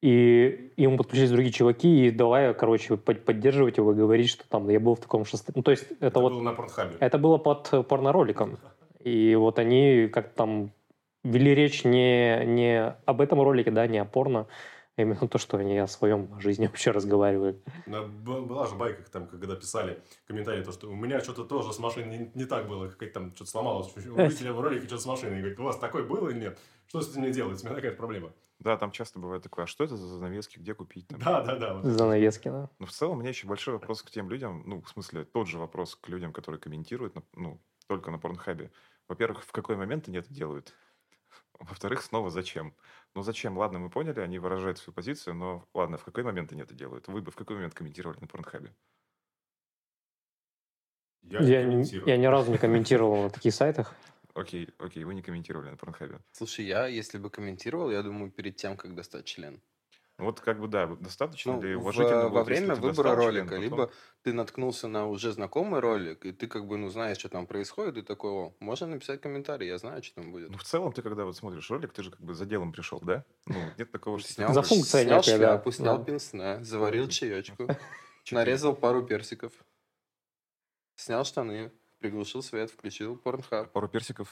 и 0.06 0.72
ему 0.76 0.98
подключились 0.98 1.32
другие 1.32 1.52
чуваки, 1.52 2.06
и 2.06 2.10
давай, 2.12 2.54
короче, 2.54 2.96
под- 2.96 3.24
поддерживать 3.24 3.78
его 3.78 3.90
и 3.90 3.96
говорить, 3.96 4.30
что 4.30 4.48
там 4.48 4.68
я 4.68 4.78
был 4.78 4.94
в 4.94 5.00
таком 5.00 5.24
шестом... 5.24 5.54
Ну, 5.56 5.64
то 5.64 5.72
есть 5.72 5.90
это, 5.90 6.06
Это 6.06 6.20
вот... 6.20 6.32
было 6.32 6.42
на 6.42 6.52
Порнхабе. 6.52 6.96
Это 7.00 7.18
было 7.18 7.38
под 7.38 7.88
порнороликом. 7.88 8.56
И 9.00 9.34
вот 9.34 9.58
они 9.58 10.06
как 10.06 10.32
там 10.32 10.70
вели 11.24 11.56
речь 11.56 11.82
не, 11.82 12.44
не 12.44 12.96
об 13.04 13.20
этом 13.20 13.42
ролике, 13.42 13.72
да, 13.72 13.88
не 13.88 13.98
о 13.98 14.04
порно, 14.04 14.46
а 14.96 15.02
именно 15.02 15.26
то, 15.26 15.38
что 15.38 15.56
они 15.56 15.76
о 15.76 15.88
своем 15.88 16.38
жизни 16.38 16.66
вообще 16.68 16.92
разговаривают. 16.92 17.58
Была 17.88 18.66
же 18.68 18.76
байка, 18.76 19.10
там, 19.10 19.26
когда 19.26 19.56
писали 19.56 19.98
комментарии, 20.28 20.62
то, 20.62 20.70
что 20.70 20.88
у 20.88 20.94
меня 20.94 21.18
что-то 21.18 21.42
тоже 21.42 21.72
с 21.72 21.80
машиной 21.80 22.16
не, 22.16 22.30
не 22.32 22.44
так 22.44 22.68
было, 22.68 22.86
какая-то 22.86 23.14
там 23.14 23.34
что-то 23.34 23.50
сломалось. 23.50 23.92
Увидели 23.96 24.50
в 24.50 24.60
ролике 24.60 24.86
что-то 24.86 25.02
с 25.02 25.06
машиной. 25.06 25.38
И 25.38 25.40
говорит, 25.40 25.58
у 25.58 25.64
вас 25.64 25.78
такое 25.78 26.04
было 26.04 26.28
или 26.28 26.38
нет? 26.38 26.58
Что 26.86 27.00
с 27.00 27.10
этим 27.10 27.22
не 27.22 27.32
делать? 27.32 27.62
У 27.62 27.66
меня 27.66 27.74
такая 27.74 27.92
проблема. 27.92 28.32
Да, 28.58 28.76
там 28.76 28.90
часто 28.90 29.18
бывает 29.18 29.42
такое, 29.42 29.64
а 29.64 29.66
что 29.68 29.84
это 29.84 29.96
за 29.96 30.06
занавески, 30.06 30.58
где 30.58 30.74
купить? 30.74 31.08
Там? 31.08 31.18
Да, 31.20 31.42
да, 31.42 31.56
да. 31.56 31.74
вот. 31.74 31.84
Занавески, 31.84 32.48
да. 32.48 32.70
Но 32.78 32.86
в 32.86 32.92
целом 32.92 33.18
у 33.18 33.20
меня 33.20 33.28
еще 33.30 33.46
большой 33.46 33.74
вопрос 33.74 34.02
к 34.02 34.10
тем 34.10 34.30
людям, 34.30 34.62
ну, 34.66 34.80
в 34.80 34.88
смысле, 34.88 35.24
тот 35.24 35.46
же 35.46 35.58
вопрос 35.58 35.96
к 35.96 36.08
людям, 36.08 36.32
которые 36.32 36.60
комментируют, 36.60 37.14
на- 37.14 37.22
ну, 37.34 37.60
только 37.86 38.10
на 38.10 38.18
порнхабе. 38.18 38.70
Во-первых, 39.08 39.44
в 39.44 39.52
какой 39.52 39.76
момент 39.76 40.08
они 40.08 40.18
это 40.18 40.32
делают? 40.32 40.74
Во-вторых, 41.58 42.02
снова 42.02 42.30
зачем? 42.30 42.74
Ну, 43.14 43.22
зачем? 43.22 43.58
Ладно, 43.58 43.78
мы 43.78 43.90
поняли, 43.90 44.20
они 44.20 44.38
выражают 44.38 44.78
свою 44.78 44.94
позицию, 44.94 45.34
но 45.34 45.64
ладно, 45.74 45.98
в 45.98 46.04
какой 46.04 46.22
момент 46.22 46.52
они 46.52 46.62
это 46.62 46.74
делают? 46.74 47.08
Вы 47.08 47.20
бы 47.22 47.30
в 47.30 47.36
какой 47.36 47.56
момент 47.56 47.74
комментировали 47.74 48.18
на 48.20 48.26
порнхабе? 48.26 48.74
Я, 51.22 51.40
Я, 51.40 51.64
не- 51.64 51.84
я 52.06 52.16
ни 52.16 52.26
разу 52.26 52.52
не 52.52 52.58
комментировал 52.58 53.22
на 53.24 53.30
таких 53.30 53.52
сайтах. 53.52 53.94
Окей, 54.36 54.68
окей, 54.78 55.02
вы 55.04 55.14
не 55.14 55.22
комментировали 55.22 55.70
на 55.70 55.76
порнхабе. 55.76 56.20
Слушай, 56.32 56.66
я, 56.66 56.86
если 56.86 57.16
бы 57.16 57.30
комментировал, 57.30 57.90
я 57.90 58.02
думаю, 58.02 58.30
перед 58.30 58.56
тем, 58.56 58.76
как 58.76 58.94
достать 58.94 59.24
член. 59.24 59.62
Вот 60.18 60.40
как 60.40 60.60
бы, 60.60 60.68
да, 60.68 60.86
достаточно 60.86 61.52
Ну, 61.52 61.62
ли 61.62 61.74
уважительно 61.74 62.28
во 62.28 62.42
будет, 62.44 62.48
если 62.50 62.64
время 62.66 62.80
выбора 62.80 63.08
член, 63.08 63.16
ролика, 63.18 63.44
потом- 63.48 63.62
либо 63.62 63.92
ты 64.22 64.32
наткнулся 64.34 64.88
на 64.88 65.06
уже 65.08 65.32
знакомый 65.32 65.80
ролик, 65.80 66.24
и 66.26 66.32
ты 66.32 66.46
как 66.48 66.66
бы, 66.66 66.76
ну, 66.76 66.88
знаешь, 66.90 67.18
что 67.18 67.28
там 67.30 67.46
происходит, 67.46 67.96
и 67.98 68.02
такой, 68.02 68.30
о, 68.30 68.54
можно 68.60 68.86
написать 68.86 69.20
комментарий, 69.22 69.68
я 69.68 69.78
знаю, 69.78 70.02
что 70.02 70.16
там 70.22 70.32
будет. 70.32 70.50
Ну, 70.50 70.58
в 70.58 70.64
целом, 70.64 70.92
ты 70.92 71.02
когда 71.02 71.24
вот 71.24 71.36
смотришь 71.36 71.70
ролик, 71.70 71.92
ты 71.92 72.02
же 72.02 72.10
как 72.10 72.20
бы 72.20 72.34
за 72.34 72.44
делом 72.46 72.72
пришел, 72.72 73.00
да? 73.00 73.24
Ну, 73.46 73.58
нет 73.78 73.90
такого, 73.90 74.18
что... 74.18 74.32
Снял, 74.32 74.52
За 74.54 74.62
функция 74.62 75.02
снял 75.04 75.18
некая, 75.18 75.38
да. 75.38 75.46
шляпу, 75.48 75.72
снял 75.72 75.98
Да. 75.98 76.04
пенсне, 76.04 76.64
заварил 76.64 77.08
чаечку, 77.08 77.68
нарезал 78.30 78.74
пару 78.74 79.02
персиков, 79.06 79.52
снял 80.94 81.24
штаны, 81.24 81.72
приглушил 81.98 82.42
свет, 82.42 82.70
включил 82.70 83.16
порнхаб, 83.16 83.72
Пару 83.72 83.88
персиков, 83.88 84.28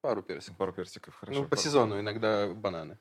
пару 0.00 0.22
персиков. 0.22 0.56
пару 0.56 0.72
персиков, 0.72 1.14
хорошо. 1.14 1.40
Ну, 1.40 1.44
по 1.44 1.50
пару- 1.50 1.62
сезону 1.62 2.00
иногда 2.00 2.48
бананы. 2.52 2.98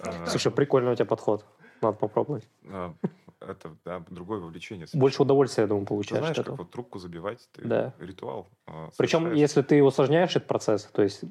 А, 0.00 0.26
Слушай, 0.26 0.52
прикольный 0.52 0.92
у 0.92 0.94
тебя 0.94 1.04
подход. 1.06 1.44
Надо 1.82 1.98
попробовать. 1.98 2.48
а, 2.64 2.94
Это, 3.40 3.76
да, 3.84 4.00
другое 4.08 4.40
вовлечение. 4.40 4.86
Больше 4.94 5.22
удовольствия, 5.22 5.62
я 5.62 5.68
думаю, 5.68 5.84
Ты 5.84 5.88
получаешь 5.88 6.22
знаешь, 6.22 6.38
от 6.38 6.46
как 6.46 6.58
вот 6.58 6.70
трубку 6.70 6.98
забивать, 6.98 7.48
ты 7.52 7.62
Да. 7.66 7.94
ритуал. 7.98 8.48
а, 8.66 8.88
Причем, 8.96 9.32
если 9.34 9.62
ты 9.62 9.82
усложняешь 9.82 10.34
этот 10.36 10.48
процесс, 10.48 10.84
то 10.84 11.02
есть 11.02 11.22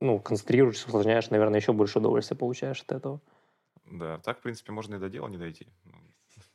ну, 0.00 0.18
концентрируешься, 0.20 0.86
усложняешь, 0.88 1.30
наверное, 1.30 1.58
еще 1.60 1.72
больше 1.72 1.98
удовольствия 1.98 2.36
получаешь 2.36 2.82
от 2.82 2.92
этого. 2.92 3.20
Да, 3.86 4.18
так, 4.18 4.38
в 4.38 4.42
принципе, 4.42 4.72
можно 4.72 4.96
и 4.96 4.98
до 4.98 5.08
дела 5.08 5.28
не 5.28 5.38
дойти. 5.38 5.66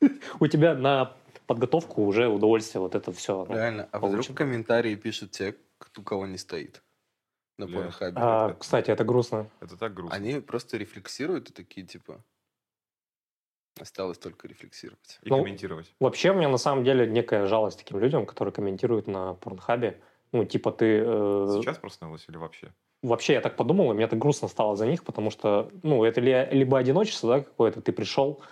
У 0.39 0.45
тебя 0.47 0.75
на 0.75 1.15
подготовку 1.49 2.03
уже 2.03 2.27
удовольствие 2.27 2.79
вот 2.79 2.93
это 2.93 3.11
все. 3.11 3.43
Реально. 3.49 3.89
А 3.91 3.97
вдруг 3.97 4.11
получено. 4.11 4.35
комментарии 4.37 4.93
пишут 4.93 5.31
те, 5.31 5.55
у 5.97 6.03
кого 6.03 6.27
не 6.27 6.37
стоит 6.37 6.83
на 7.57 7.65
Бля. 7.65 7.79
порнхабе? 7.79 8.13
А, 8.17 8.53
кстати, 8.53 8.91
это 8.91 9.03
грустно. 9.03 9.49
Это 9.59 9.75
так 9.75 9.95
грустно. 9.95 10.15
Они 10.15 10.41
просто 10.41 10.77
рефлексируют 10.77 11.49
и 11.49 11.53
такие, 11.53 11.87
типа, 11.87 12.23
осталось 13.79 14.19
только 14.19 14.47
рефлексировать. 14.47 15.17
И 15.23 15.29
Ну, 15.29 15.39
комментировать. 15.39 15.91
Вообще, 15.99 16.29
у 16.29 16.35
меня 16.35 16.49
на 16.49 16.59
самом 16.59 16.83
деле 16.83 17.07
некая 17.07 17.47
жалость 17.47 17.79
таким 17.79 17.99
людям, 17.99 18.27
которые 18.27 18.53
комментируют 18.53 19.07
на 19.07 19.33
порнхабе. 19.33 19.99
Ну, 20.31 20.45
типа 20.45 20.71
ты... 20.71 21.01
э, 21.03 21.47
Сейчас 21.61 21.79
проснулась 21.79 22.25
или 22.29 22.37
вообще? 22.37 22.75
Вообще, 23.01 23.33
я 23.33 23.41
так 23.41 23.55
подумал, 23.55 23.91
и 23.91 23.95
мне 23.95 24.05
так 24.07 24.19
грустно 24.19 24.47
стало 24.47 24.75
за 24.75 24.85
них, 24.85 25.03
потому 25.03 25.31
что, 25.31 25.71
ну, 25.81 26.03
это 26.03 26.21
ли, 26.21 26.47
либо 26.51 26.77
одиночество, 26.77 27.37
да, 27.37 27.43
какое-то, 27.43 27.81
ты 27.81 27.91
пришел, 27.91 28.43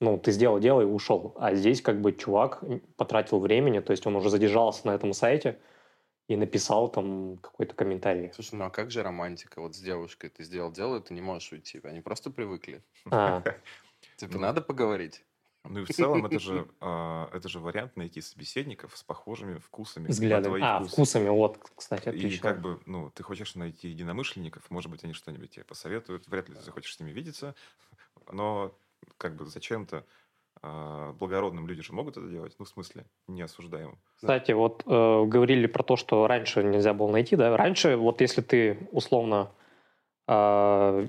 ну, 0.00 0.18
ты 0.18 0.30
сделал 0.32 0.60
дело 0.60 0.80
и 0.80 0.84
ушел. 0.84 1.34
А 1.38 1.54
здесь 1.54 1.82
как 1.82 2.00
бы 2.00 2.12
чувак 2.12 2.62
потратил 2.96 3.40
времени, 3.40 3.80
то 3.80 3.90
есть 3.92 4.06
он 4.06 4.16
уже 4.16 4.30
задержался 4.30 4.86
на 4.86 4.92
этом 4.94 5.12
сайте 5.12 5.58
и 6.28 6.36
написал 6.36 6.88
там 6.90 7.38
какой-то 7.38 7.74
комментарий. 7.74 8.32
Слушай, 8.32 8.56
ну 8.56 8.64
а 8.66 8.70
как 8.70 8.90
же 8.90 9.02
романтика? 9.02 9.60
Вот 9.60 9.74
с 9.74 9.80
девушкой 9.80 10.28
ты 10.30 10.44
сделал 10.44 10.70
дело, 10.70 10.98
и 10.98 11.02
ты 11.02 11.14
не 11.14 11.20
можешь 11.22 11.50
уйти. 11.52 11.80
Они 11.84 12.00
просто 12.00 12.30
привыкли. 12.30 12.82
А, 13.10 13.42
Типа, 14.16 14.38
надо 14.38 14.60
поговорить. 14.60 15.24
Ну 15.64 15.80
и 15.80 15.84
в 15.84 15.90
целом 15.90 16.24
это 16.24 16.38
же, 16.38 16.68
а, 16.80 17.28
это 17.32 17.48
же 17.48 17.58
вариант 17.60 17.96
найти 17.96 18.20
собеседников 18.20 18.96
с 18.96 19.02
похожими 19.02 19.58
вкусами 19.58 20.08
взгляды. 20.08 20.48
твои 20.48 20.62
А, 20.62 20.78
вкусы. 20.78 20.92
вкусами, 20.92 21.28
вот, 21.28 21.58
кстати, 21.74 22.04
И 22.06 22.10
отлично. 22.10 22.50
как 22.50 22.62
бы, 22.62 22.80
ну, 22.86 23.10
ты 23.10 23.22
хочешь 23.22 23.54
найти 23.54 23.88
единомышленников, 23.88 24.70
может 24.70 24.90
быть, 24.90 25.04
они 25.04 25.12
что-нибудь 25.12 25.50
тебе 25.50 25.64
посоветуют, 25.64 26.26
вряд 26.28 26.48
ли 26.48 26.54
ты 26.54 26.62
захочешь 26.62 26.94
с 26.94 27.00
ними 27.00 27.10
видеться, 27.10 27.54
но 28.30 28.78
как 29.16 29.36
бы 29.36 29.46
зачем-то 29.46 30.04
а, 30.62 31.12
благородным 31.12 31.66
люди 31.68 31.82
же 31.82 31.92
могут 31.92 32.16
это 32.16 32.28
делать, 32.28 32.54
ну, 32.58 32.64
в 32.64 32.68
смысле, 32.68 33.06
не 33.26 33.42
осуждаем. 33.42 33.98
Кстати, 34.16 34.52
вот 34.52 34.82
э, 34.86 34.88
говорили 35.26 35.66
про 35.68 35.82
то, 35.84 35.96
что 35.96 36.26
раньше 36.26 36.64
нельзя 36.64 36.92
было 36.92 37.10
найти, 37.10 37.36
да? 37.36 37.56
Раньше, 37.56 37.96
вот 37.96 38.20
если 38.20 38.40
ты 38.42 38.88
условно 38.90 39.52
э, 40.26 40.32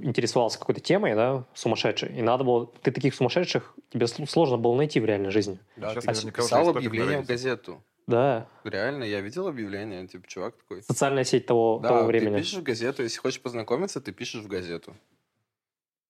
интересовался 0.04 0.60
какой-то 0.60 0.82
темой, 0.82 1.16
да, 1.16 1.46
сумасшедшей, 1.54 2.16
и 2.18 2.22
надо 2.22 2.44
было, 2.44 2.68
ты 2.68 2.92
таких 2.92 3.16
сумасшедших, 3.16 3.76
тебе 3.90 4.06
сл- 4.06 4.28
сложно 4.28 4.58
было 4.58 4.76
найти 4.76 5.00
в 5.00 5.06
реальной 5.06 5.32
жизни. 5.32 5.60
Да, 5.76 5.90
Сейчас 5.90 6.04
ты 6.06 6.12
наверняка 6.12 6.42
уже 6.44 6.50
писал 6.50 6.70
объявление 6.70 7.22
в 7.24 7.26
газету. 7.28 7.84
Да, 8.08 8.48
Реально, 8.64 9.04
я 9.06 9.22
видел 9.22 9.48
объявление, 9.48 10.08
типа, 10.08 10.28
чувак 10.28 10.56
такой. 10.58 10.84
социальная 10.84 11.24
сеть 11.24 11.46
того, 11.46 11.80
Да, 11.82 11.90
того 11.90 12.02
ты 12.04 12.08
времени. 12.08 12.38
пишешь 12.38 12.60
в 12.60 12.64
газету, 12.64 13.04
если 13.04 13.20
хочешь 13.20 13.42
познакомиться, 13.42 14.02
ты 14.02 14.12
пишешь 14.12 14.42
в 14.44 14.48
газету. 14.48 14.96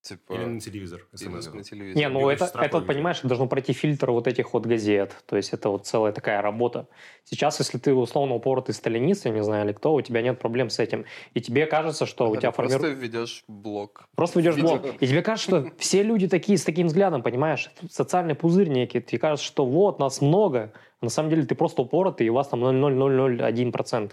Типа, 0.01 0.33
Или 0.33 0.45
на 0.45 0.59
телевизор. 0.61 1.05
смс. 1.13 1.47
на 1.53 1.63
телевизор. 1.63 1.97
Не, 1.97 2.07
ну 2.07 2.21
Бегаешь 2.21 2.41
это, 2.41 2.59
это, 2.59 2.79
понимаешь, 2.79 3.19
должно 3.21 3.47
пройти 3.47 3.73
фильтр 3.73 4.11
вот 4.11 4.27
этих 4.27 4.53
вот 4.53 4.65
газет. 4.65 5.15
То 5.25 5.35
есть 5.35 5.51
это 5.51 5.69
вот 5.69 5.85
целая 5.87 6.13
такая 6.13 6.41
работа. 6.41 6.87
Сейчас, 7.25 7.59
если 7.59 7.77
ты 7.77 7.93
условно 7.93 8.35
упоротый 8.35 8.73
сталинист, 8.73 9.25
я 9.25 9.31
не 9.31 9.43
знаю, 9.43 9.65
или 9.65 9.73
кто, 9.73 9.93
у 9.93 10.01
тебя 10.01 10.21
нет 10.21 10.39
проблем 10.39 10.69
с 10.69 10.79
этим. 10.79 11.05
И 11.33 11.41
тебе 11.41 11.65
кажется, 11.65 12.05
что 12.05 12.29
у 12.29 12.35
Ты 12.35 12.41
тебя 12.41 12.51
формируется... 12.51 12.87
Просто 12.87 13.05
ведешь 13.05 13.43
блог. 13.47 14.05
Просто 14.15 14.39
ведешь 14.39 14.55
Видео. 14.55 14.77
блог. 14.77 14.95
И 15.01 15.07
тебе 15.07 15.21
кажется, 15.21 15.63
что 15.63 15.71
все 15.77 16.01
люди 16.01 16.29
такие, 16.29 16.57
с 16.57 16.63
таким 16.63 16.87
взглядом, 16.87 17.21
понимаешь? 17.21 17.69
Социальный 17.89 18.35
пузырь 18.35 18.69
некий. 18.69 19.01
Тебе 19.01 19.19
кажется, 19.19 19.45
что 19.45 19.65
вот, 19.65 19.99
нас 19.99 20.21
много. 20.21 20.71
А 21.01 21.05
на 21.05 21.09
самом 21.09 21.29
деле 21.29 21.43
ты 21.43 21.55
просто 21.55 21.81
упоротый, 21.81 22.25
и 22.25 22.29
у 22.29 22.35
вас 22.35 22.47
там 22.47 22.63
0,0001%. 22.63 24.11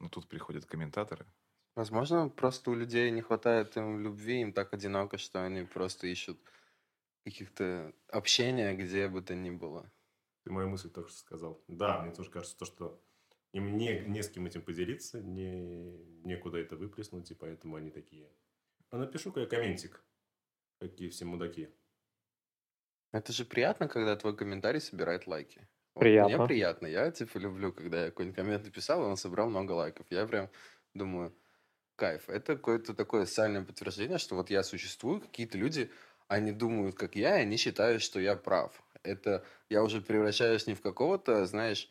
Ну, 0.00 0.08
тут 0.08 0.28
приходят 0.28 0.64
комментаторы. 0.64 1.26
Возможно, 1.76 2.28
просто 2.28 2.70
у 2.70 2.74
людей 2.74 3.10
не 3.10 3.20
хватает 3.20 3.76
им 3.76 4.00
любви, 4.00 4.42
им 4.42 4.52
так 4.52 4.72
одиноко, 4.72 5.18
что 5.18 5.44
они 5.44 5.64
просто 5.64 6.06
ищут 6.06 6.38
каких-то 7.24 7.92
общения, 8.08 8.74
где 8.74 9.08
бы 9.08 9.22
то 9.22 9.34
ни 9.34 9.50
было. 9.50 9.90
Ты 10.44 10.52
мою 10.52 10.68
мысль 10.68 10.90
только 10.90 11.08
что 11.08 11.18
сказал. 11.18 11.64
Да, 11.68 12.02
мне 12.02 12.12
тоже 12.12 12.30
кажется, 12.30 12.56
то, 12.56 12.64
что 12.64 13.02
им 13.52 13.76
не, 13.76 14.00
не 14.00 14.22
с 14.22 14.28
кем 14.28 14.46
этим 14.46 14.62
поделиться, 14.62 15.20
не, 15.20 15.96
некуда 16.24 16.58
это 16.58 16.76
выплеснуть, 16.76 17.30
и 17.30 17.34
поэтому 17.34 17.76
они 17.76 17.90
такие. 17.90 18.30
А 18.90 18.98
напишу-ка 18.98 19.40
я 19.40 19.46
комментик. 19.46 20.04
Какие 20.80 21.08
все 21.08 21.24
мудаки. 21.24 21.70
Это 23.12 23.32
же 23.32 23.44
приятно, 23.44 23.88
когда 23.88 24.16
твой 24.16 24.36
комментарий 24.36 24.80
собирает 24.80 25.26
лайки. 25.26 25.68
Вот 25.94 26.00
Приятно. 26.00 26.36
Мне 26.36 26.46
приятно. 26.46 26.86
Я, 26.86 27.10
типа, 27.10 27.38
люблю, 27.38 27.72
когда 27.72 28.04
я 28.04 28.10
какой-нибудь 28.10 28.36
коммент 28.36 28.64
написал, 28.64 29.02
и 29.02 29.06
он 29.06 29.16
собрал 29.16 29.48
много 29.48 29.72
лайков. 29.72 30.06
Я 30.10 30.26
прям 30.26 30.50
думаю, 30.94 31.32
кайф. 31.96 32.28
Это 32.28 32.56
какое-то 32.56 32.94
такое 32.94 33.26
социальное 33.26 33.62
подтверждение, 33.62 34.18
что 34.18 34.36
вот 34.36 34.50
я 34.50 34.62
существую, 34.62 35.20
какие-то 35.20 35.58
люди, 35.58 35.90
они 36.28 36.52
думают, 36.52 36.96
как 36.96 37.16
я, 37.16 37.38
и 37.38 37.42
они 37.42 37.56
считают, 37.56 38.02
что 38.02 38.20
я 38.20 38.36
прав. 38.36 38.82
Это 39.02 39.44
я 39.68 39.82
уже 39.82 40.00
превращаюсь 40.00 40.66
не 40.66 40.74
в 40.74 40.80
какого-то, 40.80 41.44
знаешь, 41.46 41.90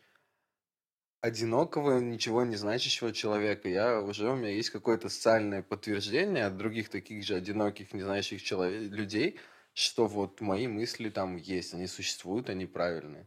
одинокого, 1.20 2.00
ничего 2.00 2.44
не 2.44 2.56
значащего 2.56 3.12
человека. 3.12 3.68
Я 3.68 4.00
уже, 4.00 4.30
у 4.30 4.36
меня 4.36 4.50
есть 4.50 4.70
какое-то 4.70 5.08
социальное 5.08 5.62
подтверждение 5.62 6.44
от 6.46 6.56
других 6.56 6.90
таких 6.90 7.24
же 7.24 7.34
одиноких, 7.36 7.94
не 7.94 8.02
знающих 8.02 8.42
человек, 8.42 8.92
людей, 8.92 9.38
что 9.72 10.06
вот 10.06 10.40
мои 10.42 10.66
мысли 10.66 11.08
там 11.08 11.36
есть, 11.36 11.72
они 11.72 11.86
существуют, 11.86 12.50
они 12.50 12.66
правильные. 12.66 13.26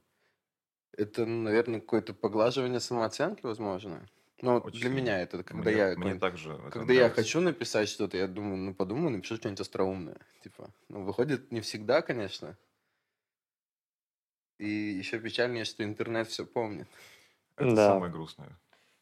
Это, 0.94 1.26
наверное, 1.26 1.80
какое-то 1.80 2.14
поглаживание 2.14 2.80
самооценки, 2.80 3.42
возможно. 3.44 4.08
Но 4.42 4.60
вот 4.60 4.72
для 4.74 4.88
Очень. 4.88 4.98
меня 4.98 5.20
это, 5.20 5.44
когда 5.44 5.72
мне, 5.72 5.78
я, 5.80 5.96
мне 5.98 6.16
также 6.16 6.54
это 6.54 6.70
когда 6.70 6.94
я 6.94 7.10
хочу 7.10 7.42
написать 7.42 7.90
что-то, 7.90 8.18
я 8.18 8.28
думаю, 8.28 8.58
ну 8.58 8.74
подумаю, 8.76 9.10
напишу 9.10 9.36
что-нибудь 9.36 9.62
остроумное. 9.62 10.18
Типа, 10.44 10.70
ну 10.90 11.04
выходит 11.04 11.52
не 11.52 11.62
всегда, 11.62 12.02
конечно. 12.04 12.56
И 14.60 14.68
еще 14.70 15.20
печальнее, 15.20 15.66
что 15.66 15.84
интернет 15.84 16.28
все 16.28 16.46
помнит. 16.46 16.88
Это 17.56 17.76
Да. 17.76 17.88
самое 17.94 18.12
грустное. 18.12 18.50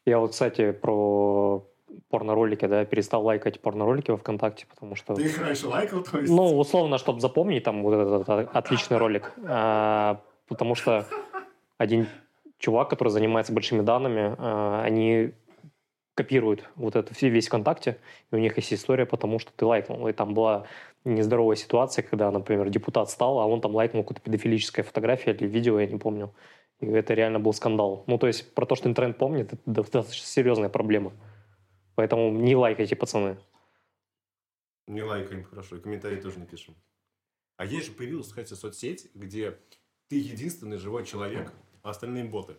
Я 0.06 0.18
вот, 0.18 0.32
кстати, 0.32 0.72
про 0.72 1.66
порноролики, 2.08 2.66
да, 2.66 2.84
перестал 2.84 3.24
лайкать 3.24 3.60
порноролики 3.60 4.10
во 4.10 4.16
ВКонтакте, 4.16 4.66
потому 4.66 4.96
что... 4.96 5.14
Ты 5.14 5.24
их 5.24 5.38
раньше 5.38 5.68
лайкал, 5.68 6.02
то 6.02 6.18
есть? 6.18 6.32
Ну, 6.32 6.58
условно, 6.58 6.98
чтобы 6.98 7.20
запомнить 7.20 7.64
там 7.64 7.82
вот 7.82 8.22
этот, 8.26 8.28
отличный 8.54 8.96
ролик. 8.98 9.32
А, 9.44 10.22
потому 10.46 10.74
что 10.74 11.06
один 11.78 12.08
чувак, 12.58 12.90
который 12.90 13.08
занимается 13.08 13.52
большими 13.52 13.82
данными, 13.82 14.34
а, 14.38 14.82
они 14.84 15.32
копируют 16.14 16.68
вот 16.76 16.96
это 16.96 17.12
все- 17.12 17.28
весь 17.28 17.48
ВКонтакте, 17.48 17.98
и 18.30 18.34
у 18.34 18.38
них 18.38 18.56
есть 18.56 18.72
история, 18.72 19.04
потому 19.04 19.38
что 19.38 19.52
ты 19.54 19.66
лайкнул. 19.66 20.08
И 20.08 20.12
там 20.12 20.32
была 20.32 20.66
нездоровая 21.04 21.56
ситуация, 21.56 22.02
когда, 22.02 22.30
например, 22.30 22.70
депутат 22.70 23.10
стал, 23.10 23.38
а 23.38 23.46
он 23.46 23.60
там 23.60 23.74
лайкнул 23.74 24.02
какую-то 24.02 24.22
педофилическая 24.22 24.84
фотография 24.84 25.32
или 25.32 25.46
видео, 25.46 25.78
я 25.78 25.86
не 25.86 25.98
помню. 25.98 26.34
И 26.80 26.86
это 26.86 27.14
реально 27.14 27.38
был 27.38 27.52
скандал. 27.52 28.04
Ну, 28.06 28.18
то 28.18 28.26
есть 28.26 28.54
про 28.54 28.66
то, 28.66 28.74
что 28.74 28.88
интернет 28.88 29.18
помнит, 29.18 29.52
это 29.52 29.62
достаточно 29.66 30.26
серьезная 30.26 30.68
проблема. 30.68 31.12
Поэтому 31.94 32.30
не 32.30 32.56
лайкайте, 32.56 32.96
пацаны. 32.96 33.36
Не 34.86 35.02
лайкаем, 35.02 35.44
хорошо, 35.44 35.76
и 35.76 35.80
комментарии 35.80 36.20
тоже 36.20 36.38
не 36.38 36.46
пишем. 36.46 36.74
А 37.56 37.64
есть 37.64 37.86
же 37.86 37.92
появилась, 37.92 38.28
кстати, 38.28 38.54
соцсеть, 38.54 39.10
где 39.14 39.58
ты 40.08 40.16
единственный 40.16 40.76
живой 40.76 41.04
человек, 41.04 41.52
а 41.86 41.90
остальные 41.90 42.24
боты. 42.24 42.56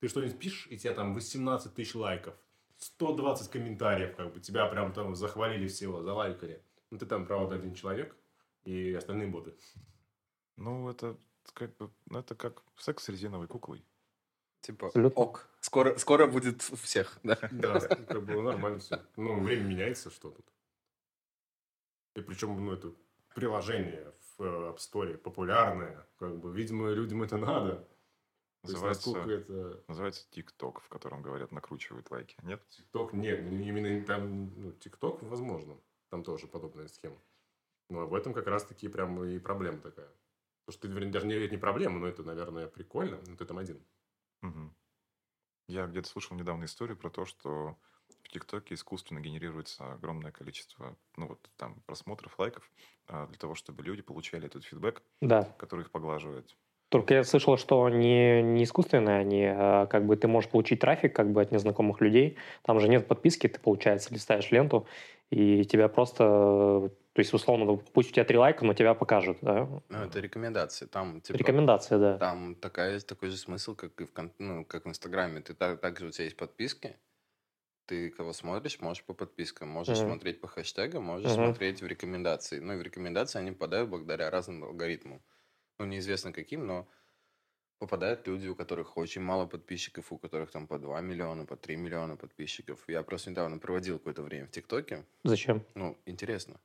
Ты 0.00 0.08
что-нибудь 0.08 0.38
пишешь, 0.38 0.66
и 0.70 0.78
тебе 0.78 0.94
там 0.94 1.12
18 1.12 1.74
тысяч 1.74 1.94
лайков, 1.94 2.34
120 2.78 3.50
комментариев, 3.50 4.16
как 4.16 4.32
бы 4.32 4.40
тебя 4.40 4.66
прям 4.66 4.92
там 4.94 5.14
захвалили 5.14 5.68
всего, 5.68 6.02
залайкали. 6.02 6.62
Ну 6.90 6.98
ты 6.98 7.04
там, 7.04 7.26
правда, 7.26 7.56
один 7.56 7.74
человек, 7.74 8.16
и 8.64 8.94
остальные 8.94 9.28
боты. 9.28 9.54
Ну, 10.56 10.88
это 10.88 11.16
как 11.52 11.76
бы, 11.76 11.90
ну, 12.06 12.18
это 12.18 12.34
как 12.34 12.62
секс 12.78 13.04
с 13.04 13.08
резиновой 13.10 13.46
куклой. 13.46 13.84
Типа, 14.62 14.86
Абсолютно. 14.86 15.22
ок, 15.22 15.48
скоро, 15.60 15.98
скоро 15.98 16.26
будет 16.26 16.66
у 16.72 16.76
всех, 16.76 17.18
да. 17.22 17.38
Да, 17.50 17.78
как 17.78 18.24
бы 18.24 18.40
нормально 18.40 18.78
все. 18.78 19.02
Ну, 19.16 19.38
время 19.42 19.64
меняется, 19.64 20.10
что 20.10 20.30
тут. 20.30 20.46
И 22.14 22.22
причем, 22.22 22.64
ну, 22.64 22.72
это 22.72 22.92
приложение 23.34 24.14
в 24.38 24.42
э, 24.42 24.70
App 24.70 24.78
Store 24.78 25.18
популярное. 25.18 26.06
Как 26.18 26.38
бы, 26.38 26.54
видимо, 26.54 26.90
людям 26.90 27.22
это 27.22 27.36
надо. 27.36 27.86
Есть, 28.62 28.74
Называется, 28.74 29.10
насколько 29.10 29.30
это... 29.30 29.84
называется 29.88 30.26
TikTok, 30.30 30.80
в 30.80 30.88
котором, 30.88 31.22
говорят, 31.22 31.50
накручивают 31.52 32.10
лайки. 32.10 32.36
Нет? 32.42 32.62
ТикТок 32.68 33.12
нет, 33.12 33.40
именно 33.40 34.04
там, 34.06 34.52
ну, 34.60 34.72
ТикТок, 34.72 35.22
возможно, 35.22 35.80
там 36.10 36.22
тоже 36.22 36.46
подобная 36.46 36.86
схема. 36.88 37.18
Но 37.90 38.06
в 38.06 38.14
этом 38.14 38.34
как 38.34 38.46
раз-таки 38.46 38.88
прям 38.88 39.22
и 39.24 39.38
проблема 39.38 39.80
такая. 39.80 40.10
Потому 40.64 40.78
что, 40.78 40.88
вернее, 40.88 41.10
даже 41.12 41.26
не, 41.26 41.34
это 41.34 41.50
не 41.54 41.58
проблема, 41.60 41.98
но 41.98 42.06
это, 42.06 42.22
наверное, 42.22 42.68
прикольно, 42.68 43.20
но 43.26 43.36
ты 43.36 43.44
там 43.44 43.58
один. 43.58 43.84
Мгм. 44.42 44.76
Я 45.68 45.86
где-то 45.86 46.08
слышал 46.08 46.36
недавно 46.36 46.64
историю 46.64 46.96
про 46.98 47.10
то, 47.10 47.24
что 47.26 47.78
в 48.22 48.28
ТикТоке 48.28 48.74
искусственно 48.74 49.20
генерируется 49.20 49.92
огромное 49.94 50.32
количество, 50.32 50.98
ну 51.16 51.28
вот 51.28 51.50
там 51.56 51.82
просмотров, 51.82 52.38
лайков, 52.38 52.70
а, 53.06 53.26
для 53.26 53.38
того, 53.38 53.54
чтобы 53.54 53.82
люди 53.84 54.02
получали 54.02 54.46
этот 54.46 54.64
фидбэк, 54.64 55.02
Да. 55.20 55.56
который 55.58 55.82
их 55.82 55.90
поглаживает. 55.90 56.56
Только 56.92 57.14
я 57.14 57.24
слышал, 57.24 57.56
что 57.56 57.88
не, 57.88 58.42
не 58.42 58.64
искусственные 58.64 59.16
они, 59.20 59.46
а 59.46 59.86
как 59.86 60.04
бы 60.06 60.14
ты 60.14 60.28
можешь 60.28 60.50
получить 60.50 60.80
трафик 60.80 61.16
как 61.16 61.32
бы 61.32 61.40
от 61.40 61.50
незнакомых 61.50 62.02
людей. 62.02 62.36
Там 62.64 62.80
же 62.80 62.88
нет 62.88 63.08
подписки, 63.08 63.48
ты, 63.48 63.58
получается, 63.58 64.12
листаешь 64.12 64.50
ленту, 64.50 64.86
и 65.30 65.64
тебя 65.64 65.88
просто... 65.88 66.90
То 67.14 67.18
есть, 67.18 67.32
условно, 67.32 67.64
ну, 67.64 67.78
пусть 67.78 68.10
у 68.10 68.12
тебя 68.12 68.24
три 68.26 68.36
лайка, 68.36 68.66
но 68.66 68.74
тебя 68.74 68.92
покажут, 68.92 69.38
да? 69.40 69.68
Ну, 69.88 69.98
это 70.02 70.20
рекомендации. 70.20 70.84
Там, 70.86 71.22
типа, 71.22 71.38
Рекомендация, 71.38 71.98
да. 71.98 72.18
Там 72.18 72.54
такая, 72.56 73.00
такой 73.00 73.30
же 73.30 73.38
смысл, 73.38 73.74
как 73.74 73.98
и 74.00 74.04
в, 74.04 74.10
ну, 74.38 74.64
как 74.66 74.84
в 74.84 74.88
Инстаграме. 74.88 75.40
Ты 75.40 75.54
так, 75.54 75.80
также 75.80 76.06
у 76.06 76.10
тебя 76.10 76.24
есть 76.24 76.36
подписки, 76.36 76.98
ты 77.86 78.10
кого 78.10 78.32
смотришь, 78.32 78.80
можешь 78.80 79.04
по 79.04 79.14
подпискам, 79.14 79.68
можешь 79.68 79.98
Мгм. 79.98 80.00
смотреть 80.00 80.40
по 80.40 80.48
хэштегам, 80.48 81.04
можешь 81.04 81.32
Мгм. 81.32 81.34
смотреть 81.34 81.82
в 81.82 81.86
рекомендации. 81.86 82.60
Ну 82.60 82.74
и 82.74 82.78
в 82.78 82.82
рекомендации 82.82 83.40
они 83.40 83.52
попадают 83.52 83.90
благодаря 83.90 84.30
разным 84.30 84.64
алгоритмам. 84.64 85.22
Ну, 85.82 85.88
неизвестно 85.88 86.32
каким, 86.32 86.64
но 86.66 86.88
попадают 87.78 88.26
люди, 88.28 88.48
у 88.48 88.56
которых 88.56 88.96
очень 88.96 89.22
мало 89.22 89.46
подписчиков, 89.46 90.12
у 90.12 90.18
которых 90.18 90.50
там 90.52 90.68
по 90.68 90.78
2 90.78 91.00
миллиона, 91.00 91.46
по 91.46 91.56
3 91.56 91.76
миллиона 91.76 92.16
подписчиков. 92.16 92.84
Я 92.88 93.02
просто 93.02 93.30
недавно 93.30 93.58
проводил 93.58 93.98
какое-то 93.98 94.22
время 94.22 94.46
в 94.46 94.52
ТикТоке. 94.52 95.06
Зачем? 95.24 95.64
Ну, 95.74 96.00
интересно. 96.06 96.60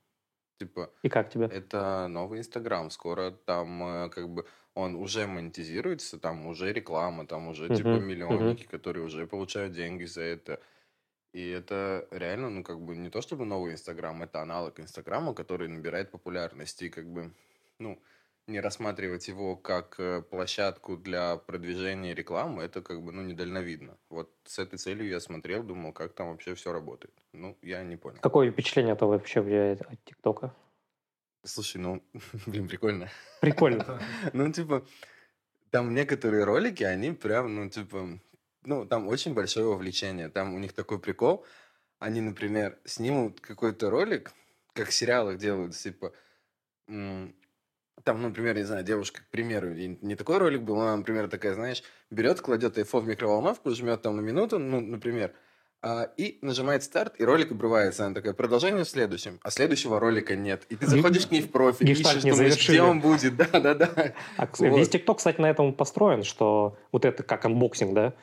Типа, 0.60 0.94
И 1.02 1.10
как 1.10 1.30
тебе? 1.32 1.50
это 1.50 2.08
новый 2.08 2.40
Инстаграм. 2.40 2.92
Скоро 2.92 3.32
там 3.32 3.84
э, 3.84 4.10
как 4.10 4.30
бы 4.30 4.48
он 4.76 4.96
уже 4.96 5.28
монетизируется, 5.28 6.20
там 6.20 6.48
уже 6.48 6.74
реклама, 6.74 7.28
там 7.28 7.48
уже 7.50 7.72
типа 7.72 7.98
Мгм, 7.98 8.02
миллионники, 8.02 8.66
которые 8.68 9.06
уже 9.06 9.28
получают 9.28 9.74
деньги 9.74 10.06
за 10.06 10.22
это. 10.24 10.62
И 11.34 11.48
это 11.50 12.08
реально, 12.12 12.50
ну, 12.50 12.64
как 12.64 12.82
бы 12.82 12.96
не 12.98 13.10
то 13.10 13.22
чтобы 13.22 13.46
новый 13.46 13.74
Инстаграм, 13.74 14.22
это 14.24 14.42
аналог 14.42 14.80
Инстаграма, 14.80 15.34
который 15.34 15.68
набирает 15.68 16.12
популярность. 16.12 16.82
И 16.82 16.90
как 16.90 17.08
бы, 17.12 17.34
ну, 17.80 18.02
не 18.48 18.62
рассматривать 18.62 19.28
его 19.28 19.56
как 19.58 20.00
э, 20.00 20.22
площадку 20.22 20.96
для 20.98 21.36
продвижения 21.36 22.16
рекламы, 22.16 22.64
это 22.64 22.82
как 22.82 23.04
бы, 23.04 23.12
ну, 23.12 23.22
недальновидно. 23.22 23.98
Вот 24.10 24.32
с 24.46 24.58
этой 24.58 24.80
целью 24.80 25.08
я 25.10 25.20
смотрел, 25.20 25.64
думал, 25.64 25.92
как 25.94 26.14
там 26.14 26.30
вообще 26.30 26.56
все 26.56 26.72
работает. 26.72 27.14
Ну, 27.34 27.58
я 27.62 27.84
не 27.84 27.98
понял. 27.98 28.20
Какое 28.22 28.52
впечатление 28.52 28.94
это 28.94 29.06
вообще 29.06 29.42
влияет 29.42 29.82
от 29.82 30.04
ТикТока? 30.06 30.56
Слушай, 31.44 31.78
ну, 31.78 32.02
блин, 32.48 32.68
прикольно. 32.68 33.10
Прикольно. 33.42 34.02
Ну, 34.34 34.52
типа, 34.52 34.86
там 35.70 35.94
некоторые 35.94 36.46
ролики, 36.46 36.84
они 36.84 37.12
прям, 37.12 37.54
ну, 37.54 37.70
типа, 37.70 38.20
ну, 38.64 38.86
там 38.86 39.08
очень 39.08 39.34
большое 39.34 39.66
вовлечение. 39.66 40.30
Там 40.30 40.54
у 40.54 40.60
них 40.60 40.72
такой 40.74 41.00
прикол. 41.00 41.46
Они, 42.00 42.22
например, 42.22 42.80
снимут 42.86 43.42
какой-то 43.42 43.90
ролик, 43.90 44.32
как 44.74 44.90
в 44.90 44.94
сериалах 44.94 45.38
делают, 45.38 45.76
типа, 45.76 46.14
там, 48.08 48.22
ну, 48.22 48.30
например, 48.30 48.56
не 48.56 48.64
знаю, 48.64 48.86
девушка, 48.86 49.20
к 49.20 49.28
примеру, 49.32 49.74
не 49.74 50.16
такой 50.16 50.38
ролик 50.38 50.62
был, 50.62 50.80
она, 50.80 50.96
например, 50.96 51.28
такая, 51.28 51.54
знаешь, 51.54 51.84
берет, 52.10 52.40
кладет 52.40 52.78
iPhone 52.78 53.02
в 53.02 53.08
микроволновку, 53.08 53.70
жмет 53.72 54.02
там 54.02 54.16
на 54.16 54.22
минуту, 54.22 54.60
ну, 54.60 54.80
например, 54.80 55.34
а, 55.82 56.04
и 56.16 56.40
нажимает 56.42 56.84
старт, 56.84 57.16
и 57.18 57.26
ролик 57.26 57.52
обрывается. 57.52 58.06
Она 58.06 58.16
такая, 58.16 58.32
продолжение 58.32 58.86
в 58.86 58.90
следующем. 58.90 59.42
А 59.44 59.52
следующего 59.52 60.00
ролика 60.00 60.38
нет. 60.38 60.64
И 60.70 60.78
ты 60.78 60.88
заходишь 60.88 61.28
к 61.28 61.32
ней 61.32 61.42
в 61.42 61.52
профиль, 61.52 61.92
ищешь, 61.92 62.24
не 62.24 62.32
думаешь, 62.32 62.38
завершили. 62.38 62.78
где 62.78 62.82
он 62.82 63.02
будет. 63.02 63.36
Да-да-да. 63.52 64.14
А 64.38 64.48
кстати, 64.48 64.70
Вот. 64.70 64.78
весь 64.78 64.88
ТикТок, 64.88 65.18
кстати, 65.18 65.42
на 65.42 65.50
этом 65.50 65.74
построен, 65.74 66.24
что 66.24 66.78
вот 66.94 67.04
это 67.04 67.24
как 67.24 67.44
unboxing, 67.44 67.94
да? 67.94 68.14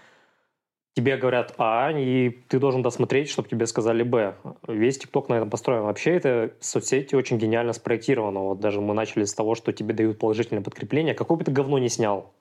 Тебе 0.95 1.17
говорят 1.17 1.55
А, 1.59 1.91
и 1.91 2.31
ты 2.31 2.61
должен 2.61 2.83
досмотреть, 2.83 3.29
чтобы 3.29 3.49
тебе 3.49 3.67
сказали 3.67 4.05
Б. 4.05 4.37
Весь 4.69 4.99
ТикТок 4.99 5.29
на 5.29 5.35
этом 5.35 5.51
построен. 5.51 5.83
Вообще 5.83 6.13
это 6.13 6.55
соцсети 6.61 7.17
очень 7.17 7.37
гениально 7.37 7.73
спроектировано. 7.73 8.41
Вот 8.41 8.61
даже 8.61 8.81
мы 8.81 8.95
начали 8.95 9.25
с 9.25 9.35
того, 9.35 9.57
что 9.57 9.73
тебе 9.73 9.93
дают 9.93 10.21
положительное 10.21 10.63
подкрепление. 10.63 11.15
Какое 11.15 11.37
бы 11.37 11.45
ты 11.45 11.51
говно 11.51 11.79
не 11.79 11.89
снял, 11.89 12.33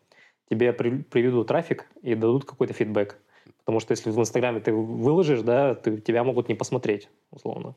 тебе 0.51 0.71
при- 0.71 1.01
приведут 1.01 1.47
трафик 1.47 1.87
и 2.03 2.13
дадут 2.13 2.45
какой-то 2.45 2.73
фидбэк. 2.73 3.17
Потому 3.57 3.79
что 3.79 3.91
если 3.93 4.11
в 4.11 4.19
Инстаграме 4.19 4.59
ты 4.59 4.71
выложишь, 4.71 5.41
да, 5.41 5.73
ты, 5.73 5.99
тебя 5.99 6.23
могут 6.23 6.47
не 6.47 6.53
посмотреть, 6.53 7.09
условно. 7.31 7.75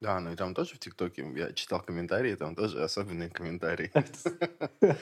Да, 0.00 0.20
ну 0.20 0.32
и 0.32 0.36
там 0.36 0.54
тоже 0.54 0.74
в 0.74 0.78
ТикТоке, 0.78 1.26
я 1.34 1.52
читал 1.52 1.80
комментарии, 1.80 2.36
там 2.36 2.54
тоже 2.54 2.82
особенные 2.82 3.28
комментарии. 3.30 3.90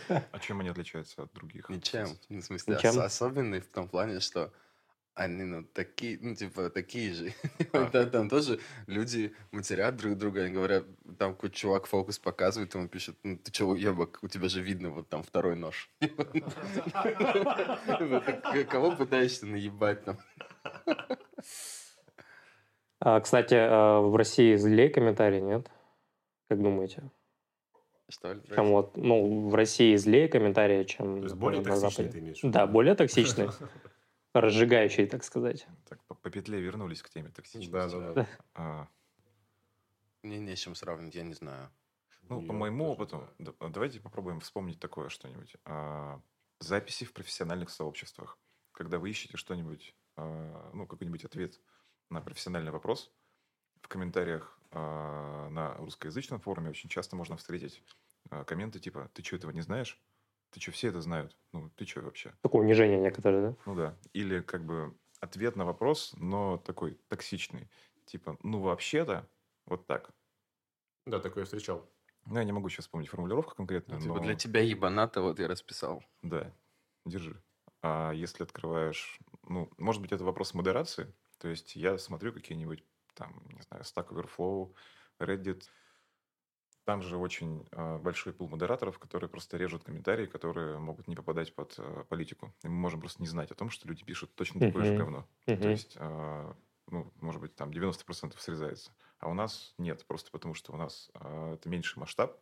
А 0.08 0.38
чем 0.40 0.60
они 0.60 0.70
отличаются 0.70 1.22
от 1.24 1.32
других? 1.34 1.68
Ничем. 1.68 2.06
Ну, 2.30 2.40
В 2.40 2.42
смысле, 2.44 2.76
особенные 2.76 3.60
в 3.60 3.66
том 3.66 3.88
плане, 3.88 4.20
что 4.20 4.50
они, 5.14 5.44
ну, 5.44 5.64
такие, 5.64 6.18
ну, 6.20 6.34
типа, 6.34 6.70
такие 6.70 7.12
же. 7.12 7.32
А. 7.72 8.06
Там 8.06 8.28
тоже 8.28 8.58
люди 8.86 9.34
матерят 9.52 9.96
друг 9.96 10.16
друга, 10.16 10.42
они 10.42 10.54
говорят, 10.54 10.84
там 11.18 11.34
какой-то 11.34 11.54
чувак 11.54 11.86
фокус 11.86 12.18
показывает, 12.18 12.74
ему 12.74 12.88
пишет, 12.88 13.16
ну, 13.22 13.36
ты 13.36 13.52
чего, 13.52 13.72
уебок, 13.72 14.18
у 14.22 14.28
тебя 14.28 14.48
же 14.48 14.62
видно 14.62 14.90
вот 14.90 15.08
там 15.08 15.22
второй 15.22 15.56
нож. 15.56 15.90
Кого 18.70 18.96
пытаешься 18.96 19.46
наебать 19.46 20.04
там? 20.04 20.18
А, 23.00 23.20
кстати, 23.20 23.54
а, 23.54 24.00
в 24.00 24.16
России 24.16 24.56
злее 24.56 24.90
комментарии, 24.90 25.40
нет? 25.40 25.70
Как 26.48 26.62
думаете? 26.62 27.10
Что 28.10 28.32
ли? 28.32 28.40
Чем 28.54 28.70
вот, 28.70 28.96
ну, 28.96 29.48
в 29.48 29.54
России 29.54 29.94
злее 29.96 30.28
комментарии, 30.28 30.84
чем 30.84 31.18
То 31.18 31.24
есть 31.24 31.36
более 31.36 31.62
на 31.62 31.76
Западе. 31.76 32.08
ты 32.08 32.18
имеешь? 32.18 32.40
Да, 32.42 32.66
более 32.66 32.94
токсичные, 32.94 33.50
разжигающие, 34.34 35.06
так 35.06 35.24
сказать. 35.24 35.66
Так, 35.88 36.02
по, 36.04 36.14
по 36.14 36.30
петле 36.30 36.60
вернулись 36.60 37.02
к 37.02 37.10
теме 37.10 37.30
токсичности. 37.30 37.70
Да, 37.72 37.88
да, 37.88 38.14
да. 38.14 38.26
А, 38.54 38.88
Мне 40.22 40.38
не 40.38 40.54
с 40.54 40.58
чем 40.58 40.74
сравнить, 40.74 41.14
я 41.14 41.22
не 41.22 41.34
знаю. 41.34 41.70
ну, 42.28 42.40
Я 42.40 42.46
по 42.48 42.52
моему 42.52 42.84
тоже 42.84 42.92
опыту, 42.92 43.28
да- 43.38 43.68
давайте 43.68 44.00
попробуем 44.00 44.40
вспомнить 44.40 44.78
такое 44.80 45.08
что-нибудь. 45.08 45.56
А, 45.64 46.20
записи 46.60 47.04
в 47.04 47.12
профессиональных 47.12 47.70
сообществах. 47.70 48.38
Когда 48.72 48.98
вы 48.98 49.10
ищете 49.10 49.36
что-нибудь, 49.36 49.94
а, 50.16 50.70
ну, 50.74 50.86
какой-нибудь 50.86 51.24
ответ 51.24 51.60
на 52.10 52.20
профессиональный 52.20 52.70
вопрос, 52.72 53.12
в 53.82 53.88
комментариях 53.88 54.58
а, 54.72 55.48
на 55.50 55.74
русскоязычном 55.76 56.40
форуме 56.40 56.70
очень 56.70 56.90
часто 56.90 57.16
можно 57.16 57.36
встретить 57.36 57.82
а, 58.30 58.44
комменты 58.44 58.80
типа 58.80 59.10
«Ты 59.14 59.22
что, 59.24 59.36
этого 59.36 59.50
не 59.52 59.62
знаешь? 59.62 60.02
Ты 60.50 60.60
что, 60.60 60.72
все 60.72 60.88
это 60.88 61.00
знают? 61.00 61.36
Ну, 61.52 61.70
ты 61.76 61.86
что 61.86 62.00
вообще?» 62.02 62.34
Такое 62.42 62.62
унижение 62.62 62.98
некоторые, 62.98 63.50
да? 63.50 63.56
Ну 63.66 63.74
да. 63.74 63.96
Или 64.12 64.40
как 64.40 64.64
бы 64.64 64.96
ответ 65.20 65.56
на 65.56 65.64
вопрос, 65.64 66.14
но 66.16 66.58
такой 66.58 66.98
токсичный. 67.08 67.68
Типа, 68.06 68.36
ну 68.42 68.60
вообще-то, 68.60 69.28
вот 69.66 69.86
так. 69.86 70.10
Да, 71.06 71.20
такое 71.20 71.42
я 71.42 71.44
встречал. 71.44 71.88
Ну, 72.26 72.38
я 72.38 72.44
не 72.44 72.52
могу 72.52 72.68
сейчас 72.68 72.84
вспомнить 72.84 73.08
формулировку 73.08 73.54
конкретную, 73.54 74.00
Типа 74.00 74.14
но... 74.14 74.20
для 74.20 74.34
тебя 74.34 74.60
ебаната, 74.60 75.22
вот 75.22 75.38
я 75.38 75.48
расписал. 75.48 76.04
Да, 76.22 76.52
держи. 77.04 77.42
А 77.82 78.12
если 78.12 78.42
открываешь... 78.42 79.18
Ну, 79.48 79.70
может 79.78 80.02
быть, 80.02 80.12
это 80.12 80.24
вопрос 80.24 80.54
модерации. 80.54 81.12
То 81.38 81.48
есть 81.48 81.76
я 81.76 81.96
смотрю 81.98 82.32
какие-нибудь 82.32 82.84
там, 83.14 83.42
не 83.52 83.62
знаю, 83.62 83.82
Stack 83.84 84.08
Overflow, 84.08 84.74
Reddit. 85.18 85.64
Там 86.90 87.02
же 87.02 87.18
очень 87.18 87.68
а, 87.70 88.00
большой 88.00 88.32
пул 88.32 88.48
модераторов, 88.48 88.98
которые 88.98 89.30
просто 89.30 89.56
режут 89.56 89.84
комментарии, 89.84 90.26
которые 90.26 90.80
могут 90.80 91.06
не 91.06 91.14
попадать 91.14 91.54
под 91.54 91.76
а, 91.78 92.02
политику. 92.02 92.52
И 92.64 92.68
мы 92.68 92.74
можем 92.74 92.98
просто 92.98 93.22
не 93.22 93.28
знать 93.28 93.52
о 93.52 93.54
том, 93.54 93.70
что 93.70 93.86
люди 93.86 94.02
пишут 94.02 94.34
точно 94.34 94.60
такое 94.60 94.82
же 94.82 94.92
Мгм. 94.92 94.96
говно. 94.96 95.28
То 95.60 95.68
Мгм. 95.68 95.70
есть, 95.70 95.96
а, 96.00 96.56
ну, 96.88 97.12
может 97.20 97.40
быть, 97.40 97.54
там 97.54 97.72
90% 97.72 98.40
срезается. 98.42 98.90
А 99.20 99.28
у 99.28 99.34
нас 99.34 99.72
нет, 99.78 100.04
просто 100.04 100.32
потому 100.32 100.54
что 100.54 100.72
у 100.72 100.76
нас 100.76 101.12
это 101.14 101.68
меньший 101.68 102.00
масштаб, 102.00 102.40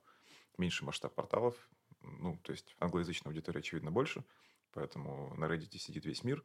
меньший 0.56 0.84
масштаб 0.84 1.14
порталов. 1.14 1.68
Ну, 2.00 2.38
то 2.42 2.52
есть 2.52 2.74
англоязычная 2.80 3.28
аудитория, 3.30 3.58
очевидно, 3.60 3.90
больше. 3.90 4.24
Поэтому 4.72 5.34
на 5.34 5.44
Reddit 5.44 5.76
сидит 5.76 6.06
весь 6.06 6.24
мир, 6.24 6.42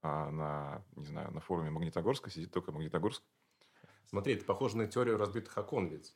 а 0.00 0.30
на, 0.30 0.86
не 0.96 1.04
знаю, 1.04 1.30
на 1.34 1.42
форуме 1.42 1.68
Магнитогорска 1.68 2.30
сидит 2.30 2.50
только 2.50 2.72
Магнитогорск. 2.72 3.22
Смотри, 4.06 4.36
это 4.36 4.46
похоже 4.46 4.78
на 4.78 4.86
теорию 4.86 5.18
разбитых 5.18 5.58
окон 5.58 5.88
ведь. 5.88 6.14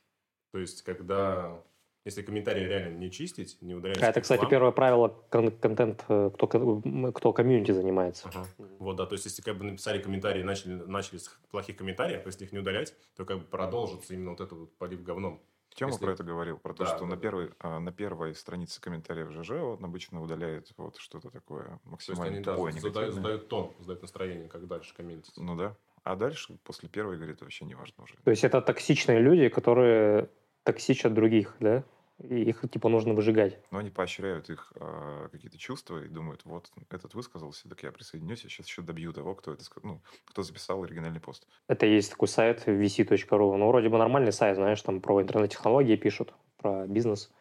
То 0.51 0.59
есть, 0.59 0.81
когда... 0.83 1.61
Если 2.05 2.21
комментарии 2.21 2.63
реально 2.63 2.97
не 2.99 3.11
чистить, 3.11 3.61
не 3.61 3.75
удалять... 3.75 4.01
А 4.01 4.07
это, 4.07 4.21
кстати, 4.21 4.39
спам- 4.41 4.49
первое 4.49 4.71
правило 4.71 5.09
кон- 5.29 5.51
контент, 5.51 6.05
э, 6.07 6.31
кто, 6.33 6.47
кто 6.47 7.33
комьюнити 7.33 7.71
занимается. 7.71 8.29
Ага. 8.29 8.47
Вот, 8.79 8.95
да, 8.95 9.05
то 9.05 9.13
есть, 9.15 9.25
если 9.25 9.41
как 9.41 9.57
бы 9.57 9.65
написали 9.65 10.01
комментарии 10.01 10.39
и 10.39 10.43
начали, 10.43 10.71
начали 10.75 11.17
с 11.17 11.27
плохих 11.51 11.75
комментариев, 11.75 12.25
если 12.25 12.45
их 12.45 12.53
не 12.53 12.59
удалять, 12.59 12.95
то 13.17 13.25
как 13.25 13.39
бы 13.39 13.43
продолжится 13.43 14.13
именно 14.13 14.29
вот 14.29 14.39
этот 14.39 14.57
вот 14.57 14.77
полив 14.77 15.03
говном. 15.03 15.41
Тема 15.75 15.91
Если- 15.91 16.05
про 16.05 16.13
это 16.13 16.23
говорил, 16.23 16.57
про 16.59 16.73
то, 16.73 16.85
Да, 16.85 16.89
что 16.91 16.99
да, 16.99 17.05
на, 17.07 17.15
да. 17.17 17.21
первой, 17.21 17.51
а, 17.59 17.79
на 17.81 17.91
первой 17.91 18.33
странице 18.35 18.79
комментариев 18.79 19.29
ЖЖ 19.31 19.51
он 19.51 19.83
обычно 19.83 20.21
удаляет 20.23 20.71
вот 20.77 20.95
что-то 20.95 21.29
такое 21.29 21.65
То 21.65 21.71
есть, 21.73 21.85
максимально 21.85 22.35
они 22.37 22.43
да, 22.45 22.53
тупое, 22.53 22.71
задают, 22.71 22.95
негативное. 22.95 23.21
задают 23.21 23.47
тон, 23.49 23.73
задают 23.79 24.01
настроение, 24.01 24.47
как 24.47 24.65
дальше 24.65 24.95
комментить. 24.95 25.33
Ну 25.35 25.55
да. 25.57 25.75
А 26.07 26.15
дальше, 26.15 26.57
после 26.63 26.87
первой, 26.87 27.17
говорит, 27.17 27.41
вообще 27.41 27.65
не 27.65 27.75
важно 27.75 28.05
уже. 28.05 28.15
То 28.23 28.31
есть 28.31 28.45
это 28.45 28.61
токсичные 28.61 29.19
люди, 29.19 29.49
которые 29.49 30.29
токсичат 30.63 31.13
других, 31.13 31.57
да? 31.59 31.83
И 32.23 32.43
их 32.43 32.63
типа 32.71 32.87
нужно 32.87 33.13
выжигать. 33.13 33.59
Но 33.71 33.79
они 33.79 33.89
поощряют 33.89 34.49
их 34.49 34.71
а, 34.79 35.27
какие-то 35.27 35.57
чувства 35.57 36.01
и 36.01 36.07
думают, 36.07 36.45
вот 36.45 36.71
этот 36.89 37.13
высказался, 37.13 37.67
так 37.67 37.83
я 37.83 37.91
присоединюсь, 37.91 38.43
я 38.45 38.49
сейчас 38.49 38.67
еще 38.67 38.81
добью 38.83 39.11
того, 39.11 39.35
кто 39.35 39.51
это 39.51 39.65
ну, 39.83 40.01
кто 40.23 40.43
записал 40.43 40.81
оригинальный 40.81 41.19
пост. 41.19 41.45
Это 41.67 41.85
есть 41.85 42.11
такой 42.11 42.29
сайт 42.29 42.65
vc.ru. 42.65 43.57
Ну, 43.57 43.67
вроде 43.67 43.89
бы 43.89 43.97
нормальный 43.97 44.31
сайт, 44.31 44.55
знаешь, 44.55 44.81
там 44.81 45.01
про 45.01 45.21
интернет-технологии 45.21 45.97
пишут, 45.97 46.33
про 46.55 46.87
бизнес. 46.87 47.33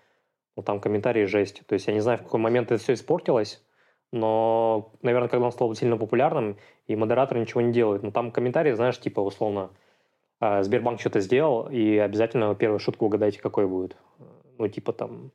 Ну, 0.57 0.65
там 0.65 0.81
комментарии 0.81 1.25
жесть. 1.27 1.63
То 1.67 1.75
есть 1.75 1.87
я 1.87 1.95
не 1.95 2.01
знаю, 2.01 2.19
в 2.19 2.25
какой 2.25 2.41
момент 2.41 2.73
это 2.73 2.83
все 2.83 2.95
испортилось, 2.95 3.63
но, 4.12 4.92
наверное, 5.03 5.29
когда 5.29 5.47
он 5.47 5.53
стал 5.53 5.75
сильно 5.75 5.97
популярным, 5.97 6.57
и 6.87 6.97
модераторы 6.97 7.40
ничего 7.40 7.61
не 7.61 7.73
делают. 7.73 8.03
Но 8.03 8.11
там 8.11 8.31
комментарии, 8.31 8.73
знаешь, 8.73 8.99
типа, 8.99 9.21
условно, 9.21 9.71
э, 10.40 10.62
Сбербанк 10.62 11.01
что-то 11.01 11.21
сделал, 11.21 11.69
и 11.69 11.97
обязательно 11.97 12.55
первую 12.55 12.79
шутку 12.79 13.07
угадайте, 13.07 13.40
какой 13.40 13.66
будет. 13.66 13.97
Ну, 14.59 14.69
типа 14.69 14.92
там, 14.92 15.33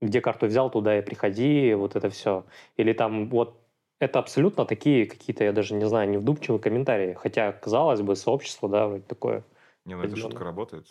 где 0.00 0.20
карту 0.20 0.46
взял, 0.46 0.70
туда 0.70 0.98
и 0.98 1.02
приходи, 1.02 1.74
вот 1.74 1.96
это 1.96 2.10
все. 2.10 2.44
Или 2.76 2.92
там 2.92 3.28
вот 3.28 3.60
это 4.00 4.18
абсолютно 4.18 4.64
такие 4.64 5.06
какие-то, 5.06 5.44
я 5.44 5.52
даже 5.52 5.74
не 5.74 5.86
знаю, 5.86 6.08
невдумчивые 6.10 6.60
комментарии. 6.60 7.14
Хотя, 7.14 7.52
казалось 7.52 8.00
бы, 8.00 8.14
сообщество, 8.16 8.68
да, 8.68 8.86
вроде 8.86 9.02
такое. 9.04 9.44
Не, 9.84 9.94
ну 9.94 10.02
эта 10.02 10.16
шутка 10.16 10.44
работает. 10.44 10.86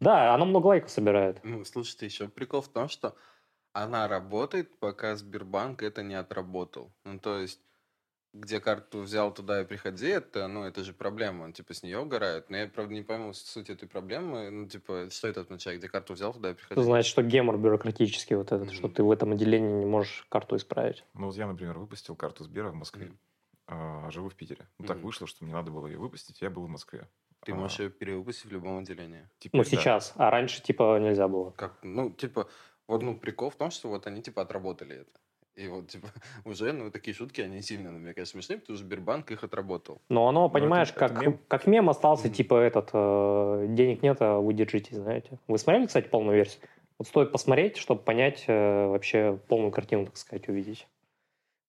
Да, 0.00 0.34
она 0.34 0.44
много 0.44 0.68
лайков 0.68 0.90
собирает. 0.90 1.40
Ну, 1.42 1.64
слушайте, 1.64 2.06
еще 2.06 2.28
прикол 2.28 2.62
в 2.62 2.68
том, 2.68 2.88
что 2.88 3.14
она 3.74 4.08
работает, 4.08 4.78
пока 4.80 5.16
Сбербанк 5.16 5.82
это 5.84 6.02
не 6.04 6.14
отработал. 6.16 6.94
Ну, 7.04 7.20
то 7.20 7.40
есть, 7.40 7.60
где 8.34 8.60
карту 8.60 9.00
взял 9.02 9.34
туда 9.34 9.62
и 9.62 9.66
приходи, 9.66 10.08
это, 10.08 10.48
ну, 10.48 10.64
это 10.64 10.84
же 10.84 10.94
проблема. 10.94 11.44
Он, 11.44 11.52
типа, 11.54 11.74
с 11.74 11.82
нее 11.84 11.98
угорает. 12.00 12.50
Но 12.50 12.58
я, 12.58 12.68
правда, 12.68 12.94
не 12.94 13.02
пойму 13.02 13.34
суть 13.34 13.70
этой 13.70 13.88
проблемы. 13.88 14.50
Ну, 14.50 14.68
типа, 14.68 15.08
что 15.10 15.28
это 15.28 15.42
означает? 15.42 15.78
Где 15.80 15.88
карту 15.88 16.14
взял, 16.14 16.32
туда 16.34 16.50
и 16.50 16.54
приходи? 16.54 16.80
Это 16.80 16.84
значит, 16.84 17.10
что 17.10 17.22
гемор 17.22 17.56
бюрократический 17.58 18.36
вот 18.36 18.52
этот, 18.52 18.70
что 18.70 18.88
Мгм. 18.88 18.94
ты 18.94 19.02
в 19.02 19.10
этом 19.10 19.32
отделении 19.32 19.72
не 19.72 19.86
можешь 19.86 20.26
карту 20.28 20.56
исправить. 20.56 21.04
Ну, 21.14 21.26
вот 21.26 21.36
я, 21.36 21.46
например, 21.46 21.78
выпустил 21.78 22.16
карту 22.16 22.44
Сбера 22.44 22.70
в 22.70 22.74
Москве, 22.74 23.06
Мгм. 23.06 23.18
а 23.66 24.10
живу 24.10 24.28
в 24.28 24.34
Питере. 24.36 24.68
Ну, 24.78 24.84
так 24.84 24.98
Мгм. 24.98 25.04
вышло, 25.04 25.26
что 25.26 25.44
мне 25.44 25.52
надо 25.54 25.70
было 25.70 25.86
ее 25.86 25.98
выпустить, 25.98 26.40
я 26.42 26.50
был 26.50 26.64
в 26.64 26.68
Москве. 26.68 27.08
Ты 27.44 27.52
А, 27.52 27.54
можешь 27.54 27.78
ее 27.78 27.90
перевыпустить 27.90 28.46
в 28.46 28.52
любом 28.52 28.78
отделении. 28.78 29.30
теперь 29.38 29.66
Ну, 29.66 29.70
да. 29.70 29.92
сейчас. 29.92 30.12
А 30.16 30.30
раньше, 30.30 30.62
типа, 30.62 30.98
нельзя 30.98 31.28
было. 31.28 31.54
Как, 31.56 31.78
ну, 31.84 32.10
типа, 32.10 32.48
вот, 32.88 33.02
ну, 33.02 33.16
прикол 33.16 33.50
в 33.50 33.56
том, 33.56 33.70
что 33.70 33.88
вот 33.88 34.06
они, 34.06 34.22
типа, 34.22 34.42
отработали 34.42 34.96
это. 35.02 35.10
И 35.56 35.68
вот, 35.68 35.88
типа, 35.88 36.08
уже, 36.44 36.72
ну, 36.72 36.90
такие 36.90 37.14
шутки, 37.14 37.40
они 37.40 37.62
сильно, 37.62 37.90
ну, 37.92 37.98
мне 37.98 38.12
кажется, 38.14 38.32
смешные, 38.32 38.58
потому 38.58 38.76
что 38.76 38.84
Сбербанк 38.86 39.30
их 39.30 39.44
отработал. 39.44 40.00
Но 40.08 40.28
оно, 40.28 40.46
это- 40.46 40.52
понимаешь, 40.54 40.90
это 40.90 40.98
как, 40.98 41.20
мем. 41.20 41.38
как 41.48 41.66
мем 41.66 41.88
остался, 41.90 42.26
Мгм. 42.26 42.34
типа, 42.34 42.54
этот, 42.56 42.90
э, 42.92 43.66
денег 43.70 44.02
нет, 44.02 44.16
а 44.20 44.38
вы 44.38 44.52
держитесь, 44.54 44.96
знаете. 44.96 45.38
Вы 45.48 45.58
смотрели, 45.58 45.86
кстати, 45.86 46.08
полную 46.08 46.36
версию? 46.36 46.62
Вот 46.98 47.08
стоит 47.08 47.32
посмотреть, 47.32 47.76
чтобы 47.76 48.02
понять 48.02 48.44
э, 48.46 48.86
вообще 48.86 49.38
полную 49.48 49.72
картину, 49.72 50.06
так 50.06 50.16
сказать, 50.16 50.48
увидеть. 50.48 50.86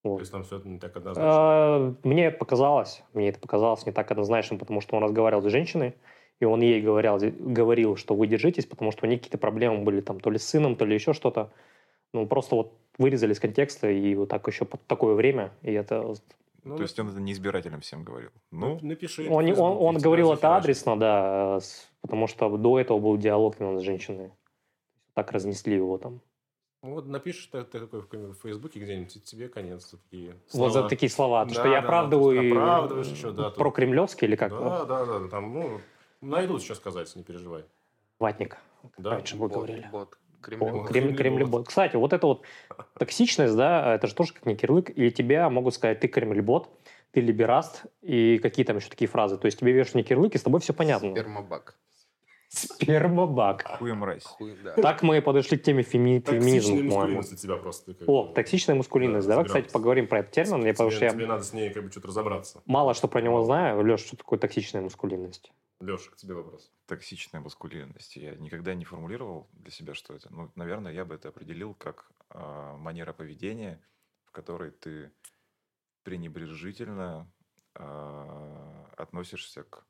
То 0.04 0.10
Вот. 0.12 0.19
есть 0.19 0.32
там 0.32 0.43
все 0.43 0.58
это 0.58 0.67
не 0.67 0.78
так 0.78 0.95
однозначно. 0.95 1.95
Э, 2.04 2.08
Мне 2.08 2.30
показалось, 2.30 3.04
мне 3.13 3.30
это 3.30 3.39
показалось 3.39 3.86
не 3.88 3.91
так 3.91 4.12
однозначным, 4.12 4.60
потому 4.60 4.82
что 4.82 4.95
он 4.95 5.04
разговаривал 5.04 5.41
с 5.41 5.51
женщиной, 5.51 5.95
и 6.39 6.45
он 6.45 6.62
ей 6.62 6.82
говорил, 6.82 7.17
говорил, 7.39 7.95
что 7.95 8.15
вы 8.15 8.28
держитесь, 8.28 8.65
потому 8.65 8.91
что 8.91 9.06
у 9.06 9.10
них 9.10 9.19
какие-то 9.19 9.38
проблемы 9.38 9.84
были 9.84 10.02
там 10.02 10.19
то 10.19 10.30
ли 10.30 10.38
с 10.38 10.48
сыном, 10.48 10.76
то 10.76 10.86
ли 10.86 10.93
еще 10.93 11.13
что-то. 11.13 11.52
Ну, 12.13 12.26
просто 12.28 12.56
вот 12.56 12.74
вырезали 12.98 13.34
из 13.34 13.39
контекста, 13.39 13.89
и 13.89 14.15
вот 14.15 14.30
так 14.30 14.48
еще 14.48 14.65
под 14.65 14.86
такое 14.88 15.15
время, 15.15 15.52
и 15.62 15.71
это... 15.71 16.13
Ну, 16.63 16.78
То 16.78 16.82
есть 16.84 17.00
он 17.00 17.10
это 17.10 17.19
не 17.21 17.32
избирателям 17.32 17.82
всем 17.82 18.04
говорил. 18.04 18.32
ну, 18.52 18.80
Ну, 18.82 18.88
напиши. 18.88 19.28
Он, 19.30 19.45
не- 19.45 19.52
он, 19.52 19.58
Фейсбуке, 19.58 19.84
он 19.86 19.95
тебя 19.95 20.04
говорил 20.04 20.34
это 20.34 20.56
адресно, 20.58 20.98
да, 21.00 21.60
потому 22.02 22.28
что 22.28 22.58
до 22.58 22.80
этого 22.80 23.00
был 23.00 23.17
диалог 23.17 23.58
именно 23.60 23.80
с 23.80 23.84
женщиной. 23.84 24.32
Так 25.13 25.32
разнесли 25.32 25.76
его 25.76 25.98
там. 25.98 26.21
Ну, 26.82 26.95
Вот 26.95 27.08
напишешь 27.08 27.45
ты, 27.48 27.63
ты 27.63 27.80
такой 27.82 28.02
в, 28.02 28.34
Фейсбуке 28.41 28.80
где-нибудь, 28.80 29.24
тебе 29.24 29.48
конец. 29.48 29.89
за 29.91 29.98
Такие 29.98 30.32
Вот 30.54 30.67
за 30.69 30.74
слова. 30.74 30.89
такие 30.89 31.10
слова, 31.10 31.45
то, 31.45 31.54
что 31.54 31.63
Да, 31.63 31.69
я 31.69 31.82
да, 31.82 31.88
оправдываю... 31.88 32.52
оправдываешь 32.52 33.08
еще, 33.08 33.32
да, 33.32 33.50
тут- 33.50 33.56
Про 33.56 33.71
кремлевский 33.71 34.28
или 34.28 34.36
как? 34.36 34.50
Да, 34.52 34.86
да, 34.86 35.06
да, 35.06 35.28
там, 35.30 35.54
ну, 35.54 35.80
найдут 36.26 36.64
что 36.64 36.76
сказать, 36.76 37.14
не 37.16 37.24
переживай. 37.24 37.64
Ватник. 38.20 38.58
Да. 38.98 39.12
Раньше 39.12 39.36
мы 39.36 39.48
говорили. 39.48 39.88
бот. 39.92 40.18
Кремль, 40.42 41.16
Кремлебот. 41.16 41.68
Кстати, 41.68 41.96
вот 41.96 42.14
это 42.14 42.28
вот 42.28 42.44
токсичность, 43.00 43.56
да, 43.56 43.96
это 43.96 44.06
же 44.08 44.14
тоже 44.14 44.34
как 44.34 44.46
не 44.46 44.54
ярлык, 44.54 44.92
или 44.96 45.10
тебя 45.10 45.50
могут 45.50 45.74
сказать, 45.74 46.00
ты 46.00 46.08
Кремлебот, 46.08 46.70
ты 47.12 47.22
либераст, 47.22 47.86
и 48.02 48.38
какие 48.38 48.64
там 48.66 48.78
еще 48.78 48.90
такие 48.90 49.08
фразы. 49.08 49.38
То 49.38 49.48
есть 49.48 49.60
тебе 49.60 49.72
вешают 49.72 49.96
не 49.96 50.06
ярлык, 50.08 50.36
и 50.36 50.38
с 50.38 50.44
тобой 50.44 50.60
все 50.62 50.74
понятно. 50.74 51.12
Спермобак. 51.12 51.76
Спермобак. 52.50 53.82
мразь. 53.82 54.24
Хуй, 54.24 54.56
да. 54.64 54.74
Так 54.74 55.02
мы 55.02 55.22
подошли 55.22 55.58
к 55.58 55.64
теме 55.64 55.84
феми- 55.84 56.20
феминизма, 56.20 56.78
Токсичная 56.78 56.84
мускулинность 56.84 57.34
у 57.34 57.36
тебя 57.36 57.56
просто. 57.58 57.94
как 57.94 58.08
О, 58.10 58.28
токсичная 58.34 58.76
мускулинность. 58.76 59.28
Да, 59.28 59.34
Давай, 59.34 59.46
кстати, 59.46 59.72
поговорим 59.72 60.08
про 60.08 60.20
этот 60.20 60.32
термин, 60.32 60.64
я, 60.64 60.74
потому 60.74 60.92
тебе, 60.92 61.08
я 61.08 61.10
тебе 61.12 61.26
надо 61.26 61.44
с 61.44 61.54
ней 61.54 61.72
как 61.72 61.84
бы 61.84 61.92
что-то 61.92 62.08
разобраться. 62.08 62.62
мало 62.66 62.94
что 62.94 63.08
про 63.08 63.22
него 63.22 63.44
знаю. 63.44 63.84
Леш, 63.84 64.02
что 64.02 64.16
такое 64.16 64.40
токсичная 64.40 64.82
мускулинность? 64.82 65.52
Леша, 65.82 66.12
к 66.12 66.16
тебе 66.16 66.34
вопрос. 66.34 66.72
Токсичная 66.86 67.42
маскулинность. 67.42 68.16
Я 68.16 68.36
никогда 68.36 68.74
не 68.74 68.86
формулировал 68.86 69.50
для 69.54 69.72
себя, 69.72 69.94
что 69.94 70.14
это. 70.14 70.34
Ну, 70.34 70.52
наверное, 70.56 70.94
я 70.94 71.04
бы 71.04 71.16
это 71.16 71.30
определил 71.30 71.74
как 71.74 72.12
а, 72.30 72.78
манера 72.78 73.12
поведения, 73.12 73.84
в 74.24 74.32
которой 74.32 74.72
ты 74.72 75.12
пренебрежительно 76.04 77.30
а, 77.74 78.90
относишься 78.96 79.64
к 79.64 79.86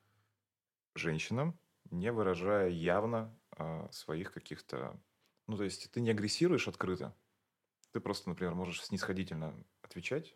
женщинам, 0.95 1.59
не 1.91 2.11
выражая 2.11 2.69
явно 2.69 3.37
а, 3.51 3.89
своих 3.91 4.33
каких-то... 4.33 4.99
Ну, 5.47 5.57
то 5.57 5.63
есть 5.63 5.91
ты 5.91 6.01
не 6.01 6.09
агрессируешь 6.09 6.67
открыто, 6.67 7.15
ты 7.91 7.99
просто, 7.99 8.29
например, 8.29 8.55
можешь 8.55 8.83
снисходительно 8.83 9.53
отвечать, 9.83 10.35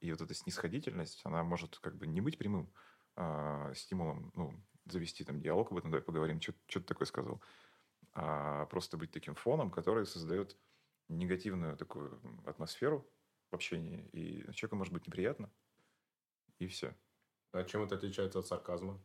и 0.00 0.12
вот 0.12 0.20
эта 0.20 0.34
снисходительность, 0.34 1.20
она 1.24 1.42
может 1.42 1.78
как 1.78 1.96
бы 1.96 2.06
не 2.06 2.20
быть 2.20 2.38
прямым 2.38 2.72
а, 3.16 3.74
стимулом, 3.74 4.30
ну, 4.36 4.54
завести 4.86 5.24
там 5.24 5.40
диалог 5.40 5.72
об 5.72 5.78
этом, 5.78 5.90
давай 5.90 6.02
поговорим, 6.04 6.40
что, 6.40 6.52
ты 6.66 6.80
такое 6.80 7.06
сказал, 7.06 7.42
а 8.12 8.66
просто 8.66 8.96
быть 8.96 9.12
таким 9.12 9.34
фоном, 9.34 9.70
который 9.70 10.06
создает 10.06 10.58
негативную 11.08 11.76
такую 11.76 12.20
атмосферу 12.46 13.10
в 13.50 13.54
общении, 13.54 14.08
и 14.12 14.52
человеку 14.52 14.76
может 14.76 14.92
быть 14.94 15.06
неприятно, 15.06 15.50
и 16.58 16.66
все. 16.66 16.94
А 17.52 17.64
чем 17.64 17.82
это 17.82 17.94
отличается 17.96 18.38
от 18.40 18.46
сарказма? 18.46 19.00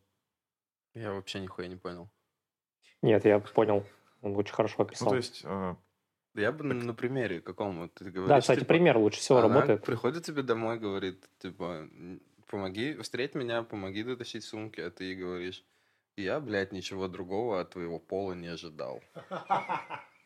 Я 0.93 1.13
вообще 1.13 1.39
нихуя 1.39 1.67
не 1.67 1.75
понял. 1.75 2.09
Нет, 3.01 3.25
я 3.25 3.39
понял. 3.39 3.85
Он 4.21 4.35
очень 4.35 4.53
хорошо 4.53 4.75
Ну, 4.79 4.85
описал. 4.85 5.09
то 5.09 5.15
есть, 5.15 5.41
а, 5.45 5.77
Я 6.35 6.51
бы 6.51 6.63
на, 6.63 6.73
на 6.73 6.93
примере 6.93 7.41
каком 7.41 7.79
вот 7.79 7.93
ты 7.95 8.05
говоришь. 8.11 8.29
да, 8.29 8.41
кстати, 8.41 8.59
типа, 8.59 8.73
пример 8.73 8.97
лучше 8.97 9.19
всего 9.19 9.39
она 9.39 9.55
работает. 9.55 9.85
приходит 9.85 10.25
тебе 10.25 10.43
домой, 10.43 10.79
говорит, 10.79 11.27
типа, 11.39 11.87
«М, 11.91 12.21
помоги, 12.49 12.95
встреть 12.97 13.35
меня, 13.35 13.63
помоги 13.63 14.03
дотащить 14.03 14.43
сумки, 14.43 14.81
а 14.81 14.91
ты 14.91 15.05
ей 15.05 15.15
говоришь, 15.15 15.65
я, 16.17 16.39
блядь, 16.41 16.73
ничего 16.73 17.07
другого 17.07 17.61
от 17.61 17.71
твоего 17.71 17.99
пола 17.99 18.33
не 18.33 18.47
ожидал. 18.47 19.09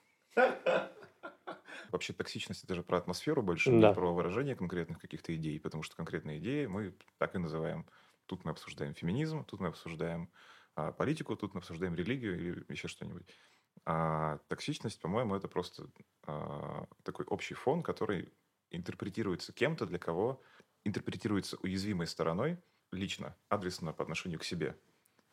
вообще 1.92 2.14
токсичность 2.14 2.64
это 2.64 2.76
же 2.76 2.84
про 2.84 2.98
атмосферу 2.98 3.42
больше, 3.44 3.74
Да. 3.74 3.74
не 3.76 3.90
про 3.90 4.14
выражение 4.14 4.56
конкретных 4.56 5.00
каких-то 5.00 5.36
идей, 5.36 5.60
потому 5.60 5.84
что 5.84 5.96
конкретные 5.96 6.40
идеи 6.40 6.66
мы 6.66 6.96
так 7.18 7.36
и 7.36 7.40
называем. 7.40 7.88
Тут 8.26 8.46
мы 8.46 8.52
обсуждаем 8.52 8.94
феминизм, 8.94 9.44
тут 9.46 9.60
мы 9.60 9.68
обсуждаем 9.68 10.32
а, 10.76 10.92
политику, 10.92 11.36
тут 11.36 11.54
мы 11.54 11.60
обсуждаем 11.60 11.94
религию 11.96 12.36
или 12.40 12.66
еще 12.72 12.88
что-нибудь. 12.88 13.28
А 13.86 14.40
токсичность, 14.48 15.02
по-моему, 15.02 15.36
это 15.36 15.48
просто 15.48 15.90
а, 16.26 16.88
такой 17.04 17.26
общий 17.26 17.54
фон, 17.56 17.84
который 17.84 18.34
интерпретируется 18.72 19.54
кем-то, 19.54 19.86
для 19.86 20.00
кого 20.00 20.42
интерпретируется 20.84 21.58
уязвимой 21.62 22.08
стороной 22.08 22.58
лично, 22.92 23.36
адресно 23.50 23.94
по 23.94 24.04
отношению 24.04 24.40
к 24.40 24.44
себе. 24.44 24.78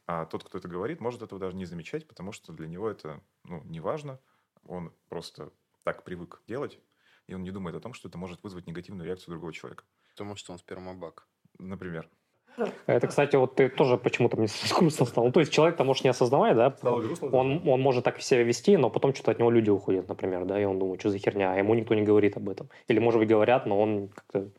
А 0.07 0.27
тот, 0.27 0.45
кто 0.45 0.59
это 0.59 0.69
говорит, 0.69 1.01
может 1.01 1.23
этого 1.23 1.41
даже 1.41 1.57
не 1.57 1.67
замечать, 1.67 2.07
потому 2.09 2.33
что 2.33 2.53
для 2.53 2.67
него 2.67 2.89
это 2.89 3.23
ну, 3.45 3.63
не 3.65 3.81
важно. 3.81 4.19
Он 4.65 4.93
просто 5.09 5.53
так 5.85 6.05
привык 6.05 6.43
делать, 6.47 6.81
и 7.27 7.35
он 7.35 7.43
не 7.43 7.51
думает 7.51 7.77
о 7.77 7.81
том, 7.81 7.93
что 7.93 8.09
это 8.09 8.19
может 8.19 8.43
вызвать 8.43 8.67
негативную 8.67 9.07
реакцию 9.07 9.33
другого 9.33 9.53
человека. 9.53 9.85
Потому 10.11 10.37
что 10.37 10.53
он 10.53 10.59
спермобак. 10.59 11.29
Например. 11.59 12.09
Это, 12.87 13.07
кстати, 13.07 13.37
вот 13.37 13.55
ты 13.55 13.69
тоже 13.69 13.97
почему-то 13.97 14.37
мне 14.37 14.49
грустно 14.79 15.07
стало. 15.07 15.27
Ну, 15.27 15.33
то 15.33 15.41
есть 15.41 15.53
человек-то, 15.53 15.85
может, 15.85 16.05
не 16.05 16.11
осознавая, 16.11 16.55
да, 16.55 16.71
Стало 16.77 17.01
грустно? 17.01 17.29
он, 17.29 17.69
он 17.69 17.81
может 17.81 18.05
так 18.05 18.21
себя 18.21 18.43
вести, 18.43 18.77
но 18.77 18.91
потом 18.91 19.15
что-то 19.15 19.31
от 19.31 19.39
него 19.39 19.51
люди 19.51 19.71
уходят, 19.71 20.09
например, 20.09 20.45
да, 20.45 20.61
и 20.61 20.65
он 20.65 20.79
думает, 20.79 21.01
что 21.01 21.11
за 21.11 21.19
херня, 21.19 21.53
а 21.53 21.57
ему 21.57 21.75
никто 21.75 21.95
не 21.95 22.03
говорит 22.03 22.37
об 22.37 22.49
этом. 22.49 22.69
Или, 22.89 22.99
может 22.99 23.21
быть, 23.21 23.29
говорят, 23.29 23.67
но 23.67 23.81
он 23.81 24.09
как-то 24.09 24.51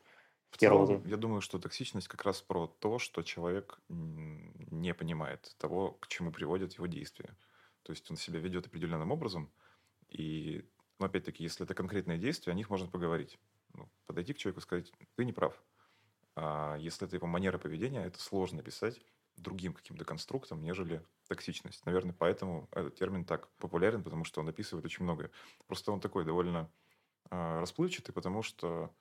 В 0.51 0.57
целом, 0.57 1.05
я 1.05 1.17
думаю, 1.17 1.41
что 1.41 1.59
токсичность 1.59 2.07
как 2.07 2.23
раз 2.23 2.41
про 2.41 2.67
то, 2.67 2.99
что 2.99 3.23
человек 3.23 3.79
не 3.89 4.93
понимает 4.93 5.55
того, 5.57 5.93
к 5.93 6.07
чему 6.07 6.31
приводят 6.31 6.73
его 6.73 6.87
действия. 6.87 7.35
То 7.83 7.93
есть 7.93 8.09
он 8.11 8.17
себя 8.17 8.39
ведет 8.39 8.67
определенным 8.67 9.11
образом, 9.11 9.51
и, 10.09 10.69
ну, 10.99 11.05
опять-таки, 11.05 11.43
если 11.43 11.65
это 11.65 11.73
конкретные 11.73 12.17
действия, 12.17 12.51
о 12.51 12.55
них 12.55 12.69
можно 12.69 12.87
поговорить. 12.87 13.39
Ну, 13.73 13.89
подойти 14.05 14.33
к 14.33 14.37
человеку 14.37 14.59
и 14.59 14.63
сказать, 14.63 14.91
ты 15.15 15.25
не 15.25 15.31
прав. 15.31 15.63
А 16.35 16.75
если 16.77 17.07
это 17.07 17.15
его 17.15 17.27
манера 17.27 17.57
поведения, 17.57 18.03
это 18.03 18.19
сложно 18.19 18.61
писать 18.61 19.01
другим 19.37 19.73
каким-то 19.73 20.05
конструктом, 20.05 20.61
нежели 20.61 21.05
токсичность. 21.27 21.85
Наверное, 21.85 22.13
поэтому 22.17 22.67
этот 22.71 22.95
термин 22.95 23.25
так 23.25 23.49
популярен, 23.57 24.03
потому 24.03 24.25
что 24.25 24.41
он 24.41 24.49
описывает 24.49 24.85
очень 24.85 25.03
многое. 25.03 25.31
Просто 25.67 25.91
он 25.91 26.01
такой 26.01 26.25
довольно 26.25 26.69
а, 27.29 27.61
расплывчатый, 27.61 28.13
потому 28.13 28.43
что 28.43 28.93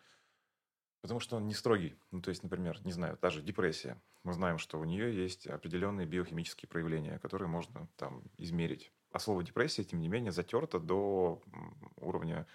Потому 1.01 1.21
что 1.21 1.37
он 1.37 1.47
не 1.47 1.55
строгий. 1.55 1.99
Ну, 2.11 2.21
то 2.21 2.29
есть, 2.29 2.43
например, 2.43 2.79
не 2.85 2.93
знаю, 2.93 3.17
та 3.17 3.31
же 3.31 3.43
депрессия. 3.43 4.01
Мы 4.23 4.33
знаем, 4.33 4.59
что 4.59 4.79
у 4.79 4.85
нее 4.85 5.15
есть 5.15 5.47
определенные 5.47 6.07
биохимические 6.07 6.69
проявления, 6.69 7.19
которые 7.19 7.49
можно 7.49 7.89
там 7.97 8.23
измерить. 8.37 8.93
А 9.11 9.19
слово 9.19 9.43
депрессия, 9.43 9.83
тем 9.83 10.01
не 10.01 10.09
менее, 10.09 10.31
затерто 10.31 10.79
до 10.79 11.43
уровня, 11.97 12.47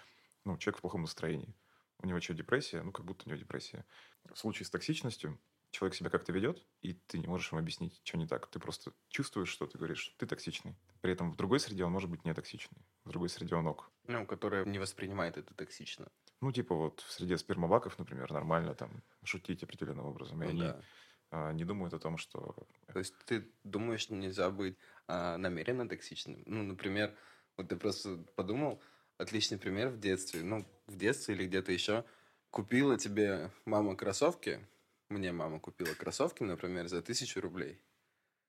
ну, 0.44 0.56
человек 0.58 0.78
в 0.78 0.80
плохом 0.80 1.02
настроении. 1.02 1.54
У 1.98 2.06
него 2.06 2.20
что, 2.20 2.34
депрессия? 2.34 2.82
Ну, 2.82 2.92
как 2.92 3.04
будто 3.04 3.24
у 3.26 3.28
него 3.30 3.38
депрессия. 3.38 3.84
В 4.32 4.36
случае 4.36 4.66
с 4.66 4.70
токсичностью 4.70 5.38
человек 5.70 5.94
себя 5.94 6.10
как-то 6.10 6.32
ведет, 6.32 6.64
и 6.80 6.94
ты 6.94 7.18
не 7.18 7.26
можешь 7.26 7.50
ему 7.50 7.60
объяснить, 7.60 8.00
что 8.04 8.16
не 8.16 8.26
так. 8.26 8.46
Ты 8.46 8.58
просто 8.58 8.92
чувствуешь, 9.08 9.48
что 9.48 9.66
ты 9.66 9.76
говоришь, 9.76 10.14
ты 10.18 10.26
токсичный. 10.26 10.76
При 11.00 11.12
этом 11.12 11.32
в 11.32 11.36
другой 11.36 11.60
среде 11.60 11.84
он 11.84 11.92
может 11.92 12.08
быть 12.08 12.24
не 12.24 12.32
токсичный. 12.32 12.86
В 13.04 13.10
другой 13.10 13.28
среде 13.28 13.54
он 13.54 13.66
ок. 13.66 13.90
Ну, 14.06 14.26
которая 14.26 14.64
не 14.64 14.78
воспринимает 14.78 15.36
это 15.36 15.54
токсично. 15.54 16.08
Ну, 16.40 16.52
типа 16.52 16.74
вот 16.74 17.00
в 17.00 17.12
среде 17.12 17.38
спермобаков, 17.38 17.98
например, 17.98 18.30
нормально 18.32 18.74
там 18.74 19.02
шутить 19.24 19.62
определенным 19.62 20.06
образом. 20.06 20.42
И 20.42 20.46
ну, 20.46 20.50
они 20.50 20.60
да. 20.60 20.82
а, 21.30 21.52
не 21.52 21.64
думают 21.64 21.94
о 21.94 21.98
том, 21.98 22.18
что... 22.18 22.54
То 22.92 22.98
есть 22.98 23.14
ты 23.24 23.50
думаешь, 23.64 24.10
нельзя 24.10 24.50
быть 24.50 24.76
а, 25.08 25.38
намеренно 25.38 25.88
токсичным? 25.88 26.42
Ну, 26.46 26.62
например, 26.62 27.16
вот 27.56 27.68
ты 27.68 27.76
просто 27.76 28.18
подумал, 28.34 28.82
отличный 29.18 29.58
пример 29.58 29.88
в 29.88 29.98
детстве, 29.98 30.42
ну, 30.42 30.66
в 30.86 30.96
детстве 30.96 31.34
или 31.34 31.46
где-то 31.46 31.72
еще, 31.72 32.04
купила 32.50 32.98
тебе 32.98 33.50
мама 33.64 33.96
кроссовки, 33.96 34.66
мне 35.08 35.32
мама 35.32 35.60
купила 35.60 35.94
кроссовки, 35.94 36.42
например, 36.42 36.88
за 36.88 37.00
тысячу 37.00 37.40
рублей. 37.40 37.80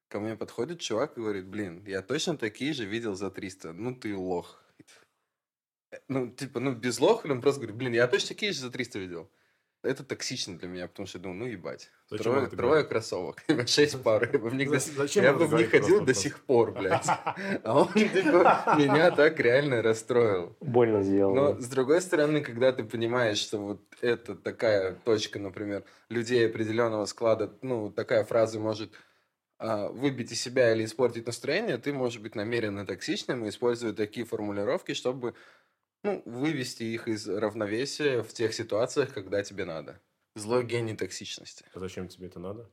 Ко 0.09 0.19
мне 0.19 0.35
подходит 0.35 0.79
чувак 0.79 1.17
и 1.17 1.21
говорит, 1.21 1.47
блин, 1.47 1.85
я 1.85 2.01
точно 2.01 2.37
такие 2.37 2.73
же 2.73 2.85
видел 2.85 3.15
за 3.15 3.29
300. 3.29 3.73
Ну, 3.73 3.95
ты 3.95 4.15
лох. 4.15 4.63
Э, 5.91 5.97
ну, 6.07 6.29
типа, 6.29 6.59
ну, 6.59 6.73
без 6.73 6.99
лоха, 6.99 7.27
он 7.27 7.41
просто 7.41 7.61
говорит, 7.61 7.77
блин, 7.77 7.93
я 7.93 8.07
точно 8.07 8.29
такие 8.29 8.51
же 8.51 8.61
за 8.61 8.71
300 8.71 8.99
видел. 8.99 9.29
Это 9.83 10.03
токсично 10.03 10.57
для 10.57 10.67
меня, 10.67 10.87
потому 10.87 11.07
что 11.07 11.19
я 11.19 11.23
думаю, 11.23 11.39
ну 11.39 11.45
ебать. 11.45 11.91
Трое, 12.09 12.47
трое 12.47 12.83
кроссовок, 12.83 13.43
шесть 13.67 14.01
пар. 14.01 14.27
Я 14.33 14.39
бы 14.39 14.49
в 14.49 14.55
них, 14.55 14.69
Зачем 14.81 15.23
я 15.23 15.33
бы 15.33 15.45
в 15.45 15.53
них 15.53 15.69
ходил 15.69 16.03
до 16.03 16.13
сих 16.13 16.41
пор, 16.41 16.71
блядь. 16.71 17.05
А 17.63 17.81
он, 17.81 17.93
типа, 17.93 18.75
меня 18.77 19.11
так 19.11 19.39
реально 19.39 19.81
расстроил. 19.81 20.57
Больно 20.61 21.03
сделал. 21.03 21.35
Но, 21.35 21.59
с 21.59 21.67
другой 21.67 22.01
стороны, 22.01 22.41
когда 22.41 22.73
ты 22.73 22.83
понимаешь, 22.83 23.37
что 23.37 23.59
вот 23.59 23.81
это 24.01 24.35
такая 24.35 24.93
точка, 25.05 25.39
например, 25.39 25.83
людей 26.09 26.47
определенного 26.47 27.05
склада, 27.05 27.53
ну, 27.61 27.91
такая 27.91 28.25
фраза 28.25 28.59
может 28.59 28.91
а, 29.59 29.89
выбить 29.89 30.31
из 30.31 30.41
себя 30.41 30.73
или 30.73 30.85
испортить 30.85 31.27
настроение, 31.27 31.77
ты 31.77 31.93
можешь 31.93 32.19
быть 32.19 32.35
намеренно 32.35 32.85
токсичным 32.85 33.45
и 33.45 33.49
использовать 33.49 33.95
такие 33.95 34.25
формулировки, 34.25 34.93
чтобы 34.93 35.35
ну, 36.03 36.21
вывести 36.25 36.83
их 36.83 37.07
из 37.07 37.27
равновесия 37.27 38.23
в 38.23 38.33
тех 38.33 38.53
ситуациях, 38.53 39.13
когда 39.13 39.43
тебе 39.43 39.65
надо. 39.65 40.01
Злой 40.35 40.65
гений 40.65 40.95
токсичности. 40.95 41.65
А 41.73 41.79
зачем 41.79 42.07
тебе 42.07 42.27
это 42.27 42.39
надо? 42.39 42.69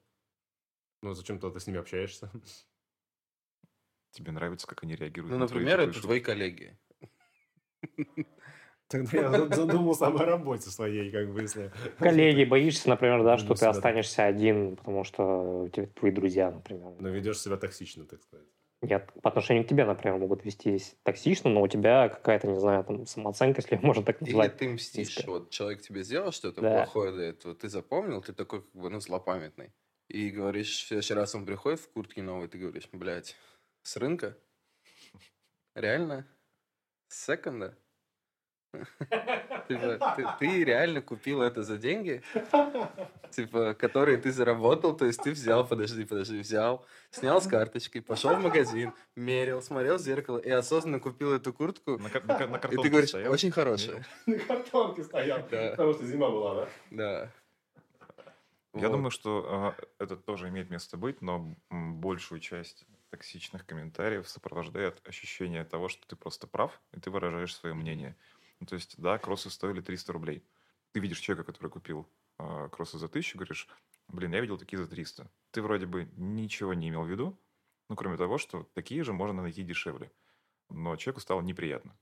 Ну, 1.03 1.15
зачем 1.15 1.39
ты 1.39 1.61
с 1.61 1.67
ними 1.67 1.79
общаешься? 1.79 2.31
Тебе 4.13 4.31
нравится, 4.31 4.67
как 4.67 4.85
они 4.85 4.95
реагируют 4.95 5.33
Ну, 5.33 5.39
например, 5.39 5.81
это 5.81 6.01
твои 6.01 6.21
коллеги. 6.21 6.79
Тогда 8.89 9.19
я 9.19 9.49
задумался 9.49 10.07
о 10.07 10.25
работе 10.25 10.71
своей, 10.71 11.11
как 11.11 11.33
бы, 11.33 11.41
если... 11.43 11.73
Коллеги, 11.99 12.45
боишься, 12.45 12.89
например, 12.89 13.25
да, 13.25 13.39
что 13.39 13.55
ты 13.55 13.67
останешься 13.67 14.25
один, 14.25 14.77
потому 14.77 15.05
что 15.05 15.69
твои 15.97 16.13
друзья, 16.13 16.51
например. 16.51 16.93
Но 17.01 17.09
ведешь 17.09 17.41
себя 17.41 17.57
токсично, 17.57 18.05
так 18.05 18.23
сказать. 18.23 18.47
Нет, 18.85 19.11
по 19.23 19.31
отношению 19.31 19.65
к 19.65 19.69
тебе, 19.69 19.85
например, 19.85 20.19
могут 20.19 20.45
вести 20.45 20.79
токсично, 21.03 21.51
но 21.51 21.63
у 21.63 21.69
тебя 21.69 22.09
какая-то, 22.09 22.47
не 22.49 22.59
знаю, 22.59 22.85
там 22.85 23.07
самооценка, 23.07 23.61
если 23.63 23.77
можно 23.85 24.05
так 24.05 24.21
назвать. 24.21 24.53
Или 24.53 24.59
ты 24.59 24.69
мстишь. 24.69 25.17
Низкая. 25.17 25.27
Вот 25.27 25.51
человек 25.51 25.83
тебе 25.83 26.03
сделал 26.03 26.33
что-то 26.33 26.61
да. 26.61 26.77
плохое 26.77 27.13
до 27.13 27.23
этого, 27.23 27.55
ты 27.55 27.69
запомнил, 27.69 28.21
ты 28.21 28.33
такой 28.33 28.63
как 28.63 28.73
бы, 28.73 28.91
ну, 28.91 29.01
злопамятный. 29.01 29.73
И 30.09 30.31
говоришь, 30.31 30.85
в 30.85 30.87
следующий 30.89 31.15
раз 31.15 31.35
он 31.35 31.47
приходит 31.47 31.81
в 31.81 31.91
куртке 31.91 32.23
новой, 32.23 32.49
ты 32.49 32.59
говоришь, 32.59 32.89
блядь, 32.93 33.35
с 33.83 33.97
рынка? 33.97 34.37
Реально? 35.75 36.27
С 37.09 37.25
секонда? 37.25 37.77
Типа, 39.69 40.15
ты, 40.17 40.27
ты 40.39 40.65
реально 40.65 41.01
купил 41.01 41.41
это 41.41 41.63
за 41.63 41.79
деньги, 41.79 42.23
типа, 43.31 43.75
которые 43.75 44.19
ты 44.19 44.31
заработал, 44.31 44.97
то 44.97 45.07
есть 45.07 45.23
ты 45.23 45.33
взял, 45.33 45.67
подожди, 45.67 46.05
подожди, 46.05 46.39
взял, 46.39 46.85
снял 47.11 47.41
с 47.41 47.47
карточки, 47.47 48.01
пошел 48.01 48.35
в 48.35 48.43
магазин, 48.43 48.93
мерил, 49.17 49.63
смотрел 49.63 49.97
в 49.97 50.01
зеркало 50.01 50.39
и 50.39 50.51
осознанно 50.51 51.01
купил 51.01 51.33
эту 51.33 51.53
куртку. 51.53 51.99
На, 51.99 52.11
на, 52.25 52.47
на 52.47 52.57
и 52.57 52.77
ты 52.77 52.89
говоришь, 52.91 53.11
стоял? 53.11 53.33
очень 53.33 53.51
хорошая. 53.51 54.05
На 54.27 54.39
картонке 54.39 55.05
стоял, 55.05 55.41
да. 55.51 55.71
потому 55.71 55.95
что 55.95 56.05
зима 56.07 56.29
была, 56.31 56.55
да? 56.55 56.69
Да. 56.91 57.31
Я 58.75 58.89
вот. 58.89 58.97
думаю, 58.97 59.11
что 59.11 59.75
э, 59.79 59.85
это 59.99 60.17
тоже 60.17 60.49
имеет 60.49 60.69
место 60.69 60.97
быть, 60.97 61.23
но 61.23 61.55
большую 61.71 62.41
часть 62.41 62.87
токсичных 63.11 63.65
комментариев 63.65 64.29
сопровождает 64.29 65.01
ощущение 65.07 65.65
того, 65.65 65.89
что 65.89 66.05
ты 66.09 66.17
просто 66.17 66.49
прав, 66.49 66.81
и 66.93 66.99
ты 66.99 67.11
выражаешь 67.11 67.55
свое 67.55 67.75
мнение. 67.75 68.17
Ну, 68.65 68.67
то 68.67 68.77
есть, 68.77 68.95
да, 68.97 69.19
кроссы 69.19 69.51
стоили 69.51 69.83
300 69.83 70.11
рублей. 70.15 70.43
Ты 70.93 71.01
видишь 71.01 71.19
человека, 71.19 71.53
который 71.53 71.69
купил 71.69 72.09
э, 72.39 72.71
кроссы 72.73 72.97
за 72.97 73.07
1000, 73.07 73.37
говоришь, 73.37 73.69
блин, 74.09 74.33
я 74.33 74.41
видел 74.41 74.57
такие 74.57 74.79
за 74.79 74.89
300. 74.89 75.31
Ты 75.51 75.61
вроде 75.61 75.85
бы 75.85 76.09
ничего 76.17 76.73
не 76.73 76.89
имел 76.89 77.03
в 77.03 77.11
виду, 77.11 77.39
ну, 77.91 77.97
кроме 77.97 78.17
того, 78.17 78.39
что 78.39 78.63
такие 78.73 79.05
же 79.05 79.13
можно 79.13 79.43
найти 79.43 79.63
дешевле. 79.63 80.11
Но 80.71 80.97
человеку 80.97 81.21
стало 81.21 81.43
неприятно. 81.43 81.95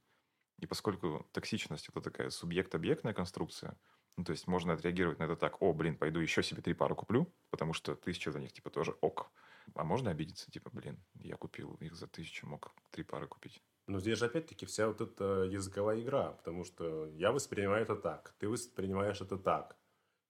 И 0.61 0.67
поскольку 0.67 1.27
токсичность– 1.33 1.89
это 1.89 2.01
такая 2.01 2.31
субъект-объектная 2.31 3.13
конструкция, 3.13 3.77
ну, 4.17 4.23
то 4.23 4.31
есть 4.31 4.47
можно 4.47 4.75
отреагировать 4.75 5.19
на 5.19 5.25
это 5.25 5.35
так, 5.35 5.61
о, 5.61 5.73
блин, 5.73 5.97
пойду 5.97 6.21
еще 6.21 6.45
себе 6.45 6.63
три 6.63 6.75
пары 6.75 6.95
куплю, 6.95 7.27
потому 7.51 7.73
что 7.73 7.97
тысяча 7.97 8.31
за 8.31 8.39
них, 8.39 8.53
типа, 8.53 8.71
тоже 8.71 8.93
ок. 9.01 9.33
А 9.75 9.83
можно 9.83 10.13
обидеться, 10.13 10.49
типа, 10.49 10.71
блин, 10.73 11.03
я 11.15 11.37
купил 11.37 11.75
их 11.81 11.97
за 11.97 12.07
тысячу, 12.07 12.47
мог 12.47 12.73
три 12.93 13.03
пары 13.03 13.27
купить. 13.27 13.65
Но 13.87 13.99
здесь 13.99 14.19
же 14.19 14.27
опять-таки 14.27 14.65
вся 14.67 14.87
вот 14.87 15.01
эта 15.01 15.45
языковая 15.45 16.01
игра, 16.01 16.33
потому 16.33 16.65
что 16.65 17.07
я 17.17 17.33
воспринимаю 17.33 17.83
это 17.83 17.97
так, 17.97 18.35
ты 18.39 18.49
воспринимаешь 18.49 19.21
это 19.21 19.37
так. 19.37 19.77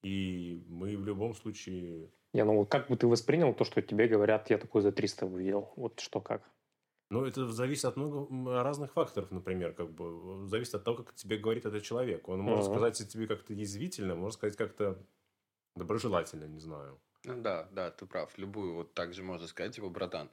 И 0.03 0.65
мы 0.69 0.97
в 0.97 1.05
любом 1.05 1.35
случае... 1.35 2.11
Я, 2.33 2.45
ну 2.45 2.65
как 2.67 2.89
бы 2.89 2.97
ты 2.97 3.07
воспринял 3.07 3.55
то, 3.55 3.65
что 3.65 3.83
тебе 3.83 4.09
говорят, 4.09 4.51
я 4.51 4.59
такой 4.59 4.83
за 4.83 4.91
300 4.91 5.27
увидел? 5.27 5.73
Вот 5.77 6.01
что 6.01 6.21
как? 6.21 6.51
Ну, 7.13 7.27
это 7.27 7.47
зависит 7.47 7.85
от 7.85 7.97
много 7.97 8.63
разных 8.63 8.95
факторов, 8.95 9.31
например, 9.31 9.75
как 9.75 9.91
бы 9.91 10.47
зависит 10.47 10.77
от 10.77 10.85
того, 10.85 10.97
как 10.97 11.15
тебе 11.15 11.37
говорит 11.37 11.67
этот 11.67 11.83
человек. 11.83 12.27
Он 12.27 12.41
может 12.41 12.65
uh-huh. 12.65 12.71
сказать 12.71 13.07
тебе 13.07 13.27
как-то 13.27 13.53
язвительно, 13.53 14.15
может 14.15 14.39
сказать 14.39 14.57
как-то 14.57 14.99
доброжелательно, 15.77 16.47
не 16.47 16.59
знаю. 16.59 16.99
Ну 17.25 17.43
да, 17.43 17.69
да, 17.71 17.91
ты 17.91 18.07
прав. 18.07 18.33
Любую 18.39 18.75
вот 18.75 18.95
так 18.95 19.13
же 19.13 19.23
можно 19.23 19.47
сказать, 19.47 19.77
его 19.77 19.91
братан, 19.91 20.31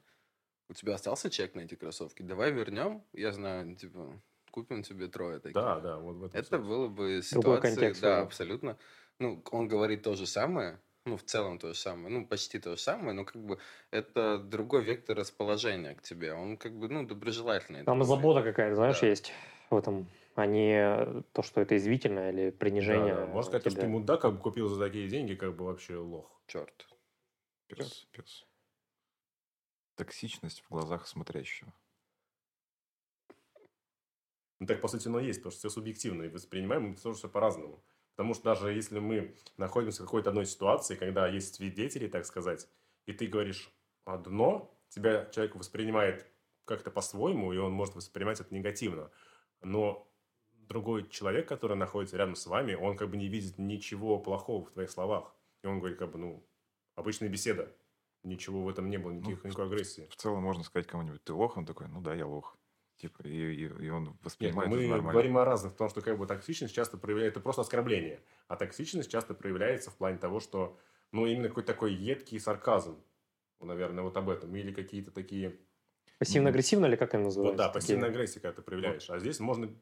у 0.69 0.73
тебя 0.73 0.93
остался 0.93 1.29
чек 1.29 1.55
на 1.55 1.61
эти 1.61 1.75
кроссовки? 1.75 2.21
Давай 2.21 2.51
вернем. 2.51 3.03
Я 3.13 3.31
знаю, 3.31 3.75
типа, 3.75 4.21
купим 4.51 4.83
тебе 4.83 5.07
трое 5.07 5.39
таких. 5.39 5.55
Да, 5.55 5.79
да, 5.79 5.97
вот 5.97 6.17
в 6.17 6.23
этом 6.23 6.39
Это 6.39 6.59
было 6.59 6.87
бы 6.87 7.21
ситуация, 7.23 7.73
контекст, 7.73 8.01
да, 8.01 8.21
абсолютно. 8.21 8.77
Ну, 9.17 9.43
он 9.51 9.67
говорит 9.67 10.03
то 10.03 10.15
же 10.15 10.25
самое, 10.25 10.79
ну, 11.05 11.17
в 11.17 11.23
целом 11.23 11.57
то 11.57 11.69
же 11.69 11.79
самое, 11.79 12.09
ну, 12.09 12.25
почти 12.25 12.59
то 12.59 12.75
же 12.75 12.81
самое, 12.81 13.13
но 13.13 13.25
как 13.25 13.43
бы 13.43 13.57
это 13.91 14.37
другой 14.37 14.83
вектор 14.83 15.17
расположения 15.17 15.95
к 15.95 16.03
тебе. 16.03 16.33
Он 16.33 16.55
как 16.55 16.73
бы, 16.77 16.87
ну, 16.87 17.05
доброжелательный. 17.05 17.83
Там 17.83 18.03
забота 18.03 18.43
какая-то, 18.43 18.75
знаешь, 18.75 19.01
да. 19.01 19.07
есть 19.07 19.33
в 19.69 19.77
этом 19.77 20.07
а 20.35 20.45
не 20.45 21.21
то, 21.33 21.41
что 21.41 21.59
это 21.59 21.75
извительное 21.75 22.31
или 22.31 22.51
принижение. 22.51 23.13
Да, 23.13 23.25
да. 23.25 23.25
Можно 23.25 23.59
сказать, 23.59 23.73
что 23.73 23.81
ты 23.81 23.87
мудак 23.87 24.21
как 24.21 24.35
бы 24.35 24.39
купил 24.39 24.69
за 24.69 24.79
такие 24.79 25.09
деньги, 25.09 25.33
как 25.33 25.53
бы 25.53 25.65
вообще 25.65 25.97
лох. 25.97 26.31
Черт. 26.47 26.87
Пес, 27.67 28.07
пес 28.13 28.48
токсичность 29.99 30.61
в 30.61 30.69
глазах 30.69 31.07
смотрящего. 31.07 31.73
Ну, 34.59 34.65
так, 34.65 34.81
по 34.81 34.87
сути, 34.87 35.07
оно 35.09 35.19
есть, 35.19 35.39
потому 35.39 35.51
что 35.51 35.59
все 35.59 35.69
субъективно, 35.69 36.23
и 36.23 36.29
воспринимаем 36.29 36.89
мы 36.89 36.95
тоже 36.95 37.17
все 37.17 37.29
по-разному. 37.29 37.83
Потому 38.15 38.33
что 38.33 38.43
даже 38.43 38.71
если 38.71 38.99
мы 38.99 39.35
находимся 39.57 40.01
в 40.01 40.05
какой-то 40.05 40.29
одной 40.29 40.45
ситуации, 40.45 40.95
когда 40.95 41.27
есть 41.27 41.55
свидетели, 41.55 42.07
так 42.07 42.25
сказать, 42.25 42.69
и 43.05 43.13
ты 43.13 43.27
говоришь 43.27 43.71
одно, 44.05 44.73
тебя 44.89 45.25
человек 45.31 45.55
воспринимает 45.55 46.25
как-то 46.65 46.91
по-своему, 46.91 47.51
и 47.51 47.57
он 47.57 47.73
может 47.73 47.95
воспринимать 47.95 48.39
это 48.39 48.53
негативно. 48.53 49.11
Но 49.61 50.09
другой 50.53 51.09
человек, 51.09 51.47
который 51.47 51.75
находится 51.75 52.15
рядом 52.15 52.35
с 52.35 52.45
вами, 52.45 52.73
он 52.73 52.95
как 52.95 53.09
бы 53.09 53.17
не 53.17 53.27
видит 53.27 53.57
ничего 53.57 54.17
плохого 54.19 54.65
в 54.65 54.71
твоих 54.71 54.91
словах. 54.91 55.35
И 55.63 55.67
он 55.67 55.79
говорит, 55.79 55.97
как 55.97 56.11
бы, 56.11 56.19
ну, 56.19 56.47
обычная 56.95 57.29
беседа 57.29 57.73
ничего 58.23 58.63
в 58.63 58.69
этом 58.69 58.89
не 58.89 58.97
было, 58.97 59.11
никаких, 59.11 59.43
ну, 59.43 59.49
никакой 59.49 59.67
агрессии. 59.67 60.07
В 60.09 60.15
целом 60.15 60.43
можно 60.43 60.63
сказать 60.63 60.87
кому-нибудь, 60.87 61.23
ты 61.23 61.33
лох, 61.33 61.57
он 61.57 61.65
такой, 61.65 61.87
ну 61.87 62.01
да, 62.01 62.13
я 62.13 62.25
лох. 62.25 62.57
Типа, 62.97 63.21
и, 63.23 63.53
и, 63.53 63.85
и 63.85 63.89
он 63.89 64.17
воспринимает 64.23 64.69
Нет, 64.71 64.89
мы 64.89 65.11
говорим 65.11 65.37
о 65.37 65.45
разных, 65.45 65.71
потому 65.71 65.89
что 65.89 66.01
как 66.01 66.17
бы 66.17 66.27
токсичность 66.27 66.75
часто 66.75 66.97
проявляется, 66.97 67.39
это 67.39 67.43
просто 67.43 67.61
оскорбление, 67.61 68.21
а 68.47 68.57
токсичность 68.57 69.09
часто 69.09 69.33
проявляется 69.33 69.89
в 69.89 69.95
плане 69.95 70.17
того, 70.17 70.41
что, 70.41 70.77
ну, 71.13 71.25
именно 71.25 71.47
какой-то 71.47 71.71
такой 71.71 71.93
едкий 71.93 72.39
сарказм, 72.41 73.01
наверное, 73.61 74.03
вот 74.03 74.17
об 74.17 74.29
этом, 74.29 74.53
или 74.55 74.73
какие-то 74.73 75.11
такие... 75.11 75.57
Пассивно-агрессивно 76.17 76.87
или 76.87 76.97
как 76.97 77.09
это 77.09 77.19
называется? 77.19 77.51
Вот, 77.51 77.57
да, 77.57 77.69
пассивная 77.69 78.09
агрессия, 78.09 78.41
когда 78.41 78.57
ты 78.57 78.61
проявляешь. 78.61 79.07
Вот. 79.07 79.15
А 79.15 79.19
здесь 79.19 79.39
можно 79.39 79.73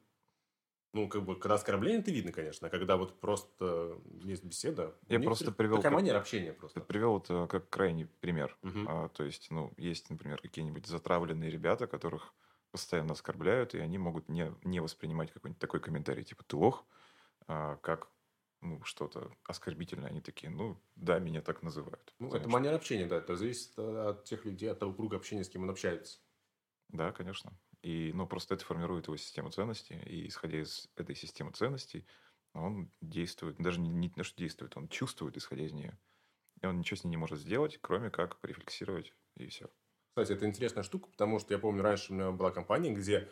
ну, 0.97 1.07
как 1.07 1.23
бы, 1.23 1.35
когда 1.35 1.55
оскорбление, 1.55 2.01
это 2.01 2.09
видно, 2.09 2.31
конечно. 2.31 2.67
А 2.67 2.71
когда 2.71 2.97
вот 2.97 3.19
просто 3.19 3.99
есть 4.23 4.43
беседа... 4.43 4.95
Я 5.07 5.19
просто 5.19 5.51
привел... 5.51 5.77
Такая 5.77 5.91
как, 5.91 6.01
манера 6.01 6.17
общения 6.17 6.53
просто. 6.53 6.81
Привел 6.81 7.13
вот 7.13 7.29
э, 7.29 7.47
как 7.47 7.69
крайний 7.69 8.07
пример. 8.19 8.57
Угу. 8.63 8.85
А, 8.87 9.09
то 9.09 9.23
есть, 9.23 9.51
ну, 9.51 9.71
есть, 9.77 10.09
например, 10.09 10.41
какие-нибудь 10.41 10.87
затравленные 10.87 11.51
ребята, 11.51 11.85
которых 11.85 12.33
постоянно 12.71 13.13
оскорбляют, 13.13 13.75
и 13.75 13.79
они 13.79 13.99
могут 13.99 14.27
не, 14.27 14.51
не 14.63 14.79
воспринимать 14.79 15.31
какой-нибудь 15.31 15.61
такой 15.61 15.79
комментарий, 15.79 16.23
типа 16.23 16.43
«ты 16.43 16.57
лох», 16.57 16.83
а, 17.47 17.75
как 17.77 18.09
ну, 18.61 18.83
что-то 18.83 19.31
оскорбительное. 19.43 20.09
Они 20.09 20.19
такие, 20.19 20.49
ну, 20.49 20.81
да, 20.95 21.19
меня 21.19 21.41
так 21.41 21.61
называют. 21.61 22.15
Ну, 22.17 22.33
это 22.33 22.49
манера 22.49 22.75
общения, 22.75 23.05
да. 23.05 23.17
Это 23.17 23.35
зависит 23.35 23.77
от 23.77 24.23
тех 24.23 24.45
людей, 24.45 24.71
от 24.71 24.79
того 24.79 24.93
круга 24.93 25.17
общения, 25.17 25.43
с 25.43 25.49
кем 25.49 25.61
он 25.61 25.69
общается. 25.69 26.17
Да, 26.89 27.11
конечно. 27.11 27.53
И, 27.87 28.11
ну, 28.13 28.27
просто 28.27 28.55
это 28.55 28.65
формирует 28.65 29.07
его 29.07 29.15
систему 29.15 29.49
ценностей, 29.49 29.97
и 30.05 30.27
исходя 30.27 30.59
из 30.59 30.89
этой 30.97 31.15
системы 31.15 31.53
ценностей, 31.53 32.05
он 32.53 32.91
действует, 32.99 33.55
даже 33.59 33.79
не, 33.79 33.87
не 33.87 34.09
то, 34.09 34.25
что 34.25 34.37
действует, 34.37 34.75
он 34.75 34.89
чувствует, 34.89 35.37
исходя 35.37 35.63
из 35.63 35.71
нее. 35.71 35.97
И 36.61 36.65
он 36.65 36.79
ничего 36.79 36.97
с 36.97 37.05
ней 37.05 37.11
не 37.11 37.17
может 37.17 37.39
сделать, 37.39 37.79
кроме 37.79 38.09
как 38.09 38.41
порефлексировать, 38.41 39.13
и 39.37 39.47
все. 39.47 39.69
Кстати, 40.09 40.33
это 40.33 40.45
интересная 40.45 40.83
штука, 40.83 41.07
потому 41.07 41.39
что 41.39 41.53
я 41.53 41.59
помню, 41.59 41.81
раньше 41.81 42.11
у 42.11 42.15
меня 42.15 42.31
была 42.31 42.51
компания, 42.51 42.91
где 42.91 43.29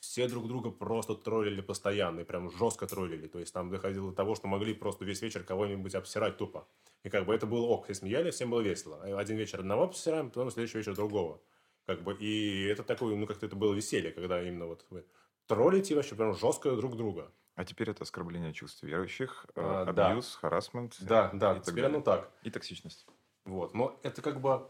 все 0.00 0.26
друг 0.28 0.48
друга 0.48 0.70
просто 0.70 1.14
троллили 1.14 1.60
постоянно, 1.60 2.20
и 2.20 2.24
прям 2.24 2.50
жестко 2.50 2.86
троллили. 2.86 3.28
То 3.28 3.38
есть 3.38 3.52
там 3.52 3.68
доходило 3.68 4.12
до 4.12 4.16
того, 4.16 4.34
что 4.34 4.48
могли 4.48 4.72
просто 4.72 5.04
весь 5.04 5.20
вечер 5.20 5.44
кого-нибудь 5.44 5.94
обсирать 5.94 6.38
тупо. 6.38 6.66
И 7.02 7.10
как 7.10 7.26
бы 7.26 7.34
это 7.34 7.46
было 7.46 7.66
ок, 7.66 7.84
все 7.84 7.92
смеялись, 7.92 8.36
всем 8.36 8.48
было 8.48 8.62
весело. 8.62 9.02
Один 9.20 9.36
вечер 9.36 9.60
одного 9.60 9.82
обсираем, 9.82 10.30
потом 10.30 10.50
следующий 10.50 10.78
вечер 10.78 10.94
другого. 10.94 11.42
Как 11.90 12.04
бы, 12.04 12.14
и 12.14 12.66
это 12.66 12.84
такое, 12.84 13.16
ну, 13.16 13.26
как-то 13.26 13.46
это 13.46 13.56
было 13.56 13.74
веселье, 13.74 14.12
когда 14.12 14.40
именно 14.40 14.66
вот 14.66 14.86
вы 14.90 15.04
троллите 15.48 15.96
вообще 15.96 16.14
прям 16.14 16.34
жестко 16.34 16.76
друг 16.76 16.96
друга. 16.96 17.32
А 17.56 17.64
теперь 17.64 17.90
это 17.90 18.04
оскорбление 18.04 18.52
чувств 18.52 18.84
верующих, 18.84 19.44
э, 19.56 19.60
а, 19.60 19.82
абьюз, 19.82 20.34
да. 20.34 20.38
харасмент. 20.40 20.96
Да, 21.00 21.30
да, 21.34 21.56
и 21.56 21.60
теперь 21.60 21.86
оно 21.86 22.00
так. 22.00 22.30
И 22.44 22.50
токсичность. 22.50 23.06
Вот, 23.44 23.74
но 23.74 23.98
это 24.04 24.22
как 24.22 24.40
бы... 24.40 24.68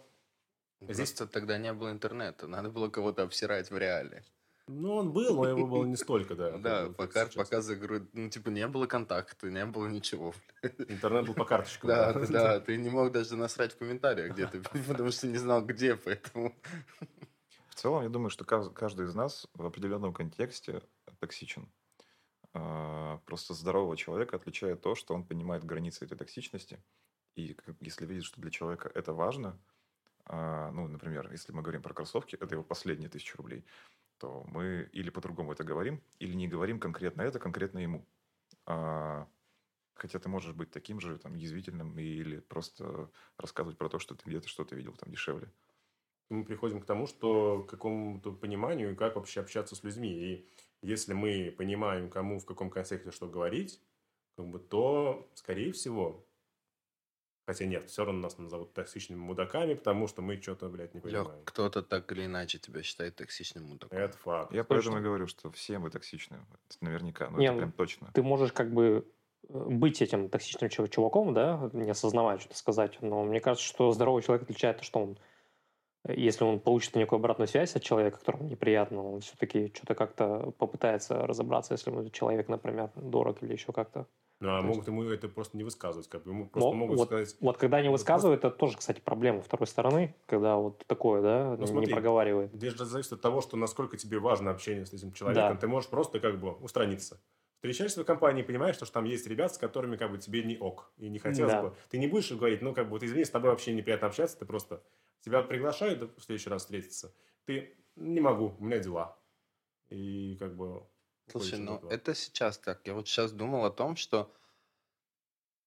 Здесь 0.80 1.12
Просто 1.12 1.26
тогда 1.26 1.58
не 1.58 1.74
было 1.74 1.90
интернета, 1.90 2.46
надо 2.46 2.70
было 2.70 2.88
кого-то 2.88 3.22
обсирать 3.22 3.70
в 3.70 3.76
реале. 3.76 4.24
Ну, 4.70 4.94
он 4.94 5.12
был, 5.12 5.34
но 5.34 5.48
его 5.48 5.66
было 5.66 5.84
не 5.84 5.96
столько, 5.96 6.36
да. 6.36 6.58
Да, 6.58 6.88
пока, 6.96 7.26
пока 7.26 7.60
за 7.60 7.74
игру, 7.74 8.06
ну, 8.12 8.30
типа, 8.30 8.50
не 8.50 8.66
было 8.68 8.86
контакта, 8.86 9.50
не 9.50 9.66
было 9.66 9.88
ничего. 9.88 10.32
Интернет 10.62 11.26
был 11.26 11.34
по 11.34 11.44
карточкам. 11.44 11.88
Да, 11.88 12.12
да, 12.12 12.60
ты 12.60 12.76
не 12.76 12.88
мог 12.88 13.10
даже 13.10 13.36
насрать 13.36 13.72
в 13.72 13.78
комментариях 13.78 14.32
где-то, 14.32 14.62
потому 14.88 15.10
что 15.10 15.26
не 15.26 15.38
знал, 15.38 15.64
где, 15.64 15.96
поэтому... 15.96 16.54
В 17.68 17.74
целом, 17.74 18.02
я 18.04 18.08
думаю, 18.08 18.30
что 18.30 18.44
каждый 18.44 19.06
из 19.06 19.14
нас 19.14 19.48
в 19.54 19.66
определенном 19.66 20.12
контексте 20.12 20.82
токсичен. 21.18 21.68
А, 22.52 23.18
просто 23.26 23.54
здорового 23.54 23.96
человека 23.96 24.36
отличает 24.36 24.82
то, 24.82 24.94
что 24.94 25.14
он 25.14 25.24
понимает 25.24 25.64
границы 25.64 26.04
этой 26.04 26.16
токсичности. 26.16 26.78
И 27.36 27.56
если 27.80 28.06
видит, 28.06 28.24
что 28.24 28.40
для 28.40 28.50
человека 28.50 28.90
это 28.94 29.12
важно, 29.12 29.58
а, 30.26 30.70
ну, 30.72 30.86
например, 30.86 31.28
если 31.32 31.52
мы 31.52 31.62
говорим 31.62 31.82
про 31.82 31.94
кроссовки, 31.94 32.36
это 32.36 32.54
его 32.54 32.62
последние 32.62 33.08
тысячи 33.08 33.36
рублей, 33.36 33.64
то 34.20 34.44
мы 34.48 34.88
или 34.92 35.10
по-другому 35.10 35.52
это 35.52 35.64
говорим, 35.64 36.02
или 36.18 36.34
не 36.34 36.46
говорим 36.46 36.78
конкретно 36.78 37.22
это, 37.22 37.38
конкретно 37.38 37.78
ему. 37.78 38.06
А, 38.66 39.26
хотя 39.94 40.18
ты 40.18 40.28
можешь 40.28 40.54
быть 40.54 40.70
таким 40.70 41.00
же 41.00 41.18
там 41.18 41.34
язвительным 41.34 41.98
или 41.98 42.40
просто 42.40 43.10
рассказывать 43.38 43.78
про 43.78 43.88
то, 43.88 43.98
что 43.98 44.14
ты 44.14 44.28
где-то 44.28 44.46
что-то 44.46 44.76
видел 44.76 44.94
там 44.94 45.10
дешевле. 45.10 45.50
Мы 46.28 46.44
приходим 46.44 46.80
к 46.80 46.86
тому, 46.86 47.06
что 47.06 47.64
к 47.64 47.70
какому-то 47.70 48.32
пониманию, 48.32 48.94
как 48.94 49.16
вообще 49.16 49.40
общаться 49.40 49.74
с 49.74 49.82
людьми. 49.82 50.12
И 50.12 50.48
если 50.82 51.14
мы 51.14 51.52
понимаем, 51.56 52.08
кому 52.08 52.38
в 52.38 52.44
каком 52.44 52.70
контексте 52.70 53.10
что 53.10 53.26
говорить, 53.26 53.80
как 54.36 54.46
бы, 54.46 54.58
то, 54.58 55.28
скорее 55.34 55.72
всего, 55.72 56.24
Хотя 57.50 57.66
нет, 57.66 57.90
все 57.90 58.04
равно 58.04 58.20
нас 58.20 58.38
назовут 58.38 58.74
токсичными 58.74 59.18
мудаками, 59.18 59.74
потому 59.74 60.06
что 60.06 60.22
мы 60.22 60.40
что-то, 60.40 60.68
блядь, 60.68 60.94
не 60.94 61.00
понимаем. 61.00 61.26
Лех, 61.26 61.44
кто-то 61.46 61.82
так 61.82 62.12
или 62.12 62.26
иначе 62.26 62.60
тебя 62.60 62.80
считает 62.84 63.16
токсичным 63.16 63.64
мудаком. 63.64 63.98
Это 63.98 64.16
факт. 64.18 64.52
Я 64.52 64.62
поэтому 64.62 64.98
и 64.98 65.00
говорю, 65.00 65.26
что 65.26 65.50
все 65.50 65.80
мы 65.80 65.90
токсичны. 65.90 66.38
Наверняка. 66.80 67.28
Ну, 67.28 67.38
не, 67.38 67.46
это 67.46 67.56
прям 67.56 67.72
точно. 67.72 68.08
Ты 68.14 68.22
можешь 68.22 68.52
как 68.52 68.72
бы 68.72 69.04
э, 69.48 69.64
быть 69.68 70.00
этим 70.00 70.28
токсичным 70.28 70.70
чуваком, 70.70 71.34
да, 71.34 71.68
не 71.72 71.90
осознавать, 71.90 72.40
что 72.40 72.54
сказать. 72.56 73.02
Но 73.02 73.24
мне 73.24 73.40
кажется, 73.40 73.66
что 73.66 73.90
здоровый 73.90 74.22
человек 74.22 74.44
отличает 74.44 74.78
то, 74.78 74.84
что 74.84 75.00
он 75.00 75.18
э, 76.04 76.14
если 76.14 76.44
он 76.44 76.60
получит 76.60 76.94
некую 76.94 77.18
обратную 77.18 77.48
связь 77.48 77.74
от 77.74 77.82
человека, 77.82 78.20
которому 78.20 78.44
неприятно, 78.44 79.02
он 79.02 79.22
все-таки 79.22 79.72
что-то 79.74 79.96
как-то 79.96 80.52
попытается 80.56 81.26
разобраться, 81.26 81.74
если 81.74 81.90
ему 81.90 82.08
человек, 82.10 82.46
например, 82.46 82.92
дорог 82.94 83.42
или 83.42 83.54
еще 83.54 83.72
как-то. 83.72 84.06
Ну, 84.40 84.48
а 84.48 84.62
могут 84.62 84.76
есть... 84.78 84.88
ему 84.88 85.04
это 85.04 85.28
просто 85.28 85.56
не 85.58 85.64
высказывать, 85.64 86.08
как 86.08 86.24
бы 86.24 86.30
ему 86.30 86.48
просто 86.48 86.70
Но, 86.70 86.74
могут 86.74 86.98
вот, 86.98 87.08
сказать. 87.08 87.36
Вот 87.40 87.58
когда 87.58 87.82
не 87.82 87.90
высказывают, 87.90 88.42
это 88.42 88.50
тоже, 88.50 88.78
кстати, 88.78 88.98
проблема 88.98 89.42
второй 89.42 89.66
стороны, 89.66 90.16
когда 90.26 90.56
вот 90.56 90.82
такое, 90.86 91.20
да, 91.20 91.56
ну, 91.58 91.66
смотри, 91.66 91.88
не 91.88 91.92
проговаривает. 91.92 92.52
Здесь 92.54 92.72
же 92.72 92.86
зависит 92.86 93.12
от 93.12 93.20
того, 93.20 93.42
что 93.42 93.58
насколько 93.58 93.98
тебе 93.98 94.18
важно 94.18 94.50
общение 94.50 94.86
с 94.86 94.94
этим 94.94 95.12
человеком. 95.12 95.54
Да. 95.54 95.60
Ты 95.60 95.68
можешь 95.68 95.90
просто 95.90 96.20
как 96.20 96.40
бы 96.40 96.52
устраниться. 96.52 97.20
Встречаешься 97.56 98.02
в 98.02 98.06
компании, 98.06 98.42
понимаешь, 98.42 98.76
что 98.76 98.90
там 98.90 99.04
есть 99.04 99.26
ребят, 99.26 99.54
с 99.54 99.58
которыми 99.58 99.98
как 99.98 100.10
бы 100.10 100.16
тебе 100.16 100.42
не 100.42 100.56
ок. 100.56 100.90
И 100.96 101.10
не 101.10 101.18
хотелось 101.18 101.52
да. 101.52 101.62
бы. 101.64 101.74
Ты 101.90 101.98
не 101.98 102.06
будешь 102.06 102.32
говорить, 102.32 102.62
ну, 102.62 102.72
как 102.72 102.86
бы, 102.86 102.92
вот 102.92 103.02
извини, 103.02 103.24
с 103.24 103.30
тобой 103.30 103.50
вообще 103.50 103.74
неприятно 103.74 104.08
общаться, 104.08 104.38
ты 104.38 104.46
просто... 104.46 104.82
Тебя 105.20 105.42
приглашают 105.42 106.16
в 106.16 106.22
следующий 106.22 106.48
раз 106.48 106.62
встретиться. 106.62 107.14
Ты 107.44 107.76
не 107.96 108.20
могу, 108.20 108.54
у 108.58 108.64
меня 108.64 108.78
дела. 108.78 109.18
И 109.90 110.36
как 110.38 110.56
бы 110.56 110.82
Слушай, 111.32 111.58
ну 111.58 111.76
этого. 111.76 111.92
это 111.92 112.14
сейчас 112.14 112.58
так. 112.58 112.80
Я 112.86 112.94
вот 112.94 113.08
сейчас 113.08 113.32
думал 113.32 113.64
о 113.64 113.70
том, 113.70 113.96
что 113.96 114.34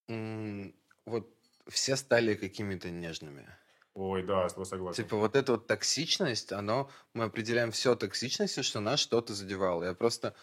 м, 0.07 0.75
вот 1.05 1.29
все 1.67 1.95
стали 1.95 2.35
какими-то 2.35 2.89
нежными. 2.89 3.47
Ой, 3.93 4.23
да, 4.23 4.49
с 4.49 4.53
тобой 4.53 4.65
согласен. 4.65 5.03
Типа 5.03 5.17
вот 5.17 5.35
эта 5.35 5.53
вот 5.53 5.67
токсичность, 5.67 6.51
оно, 6.51 6.89
мы 7.13 7.25
определяем 7.25 7.71
все 7.71 7.95
токсичностью, 7.95 8.63
что 8.63 8.79
нас 8.79 8.99
что-то 8.99 9.33
задевало. 9.33 9.83
Я 9.83 9.93
просто 9.93 10.33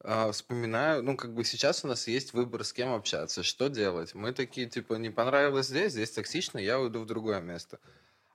а, 0.00 0.30
вспоминаю, 0.32 1.02
ну, 1.02 1.16
как 1.16 1.32
бы 1.34 1.44
сейчас 1.44 1.84
у 1.84 1.88
нас 1.88 2.08
есть 2.08 2.32
выбор, 2.32 2.64
с 2.64 2.72
кем 2.72 2.92
общаться, 2.92 3.42
что 3.42 3.68
делать. 3.68 4.14
Мы 4.14 4.32
такие, 4.32 4.68
типа, 4.68 4.94
не 4.94 5.10
понравилось 5.10 5.66
здесь, 5.68 5.92
здесь 5.92 6.10
токсично, 6.10 6.58
я 6.58 6.80
уйду 6.80 7.00
в 7.00 7.06
другое 7.06 7.40
место. 7.40 7.78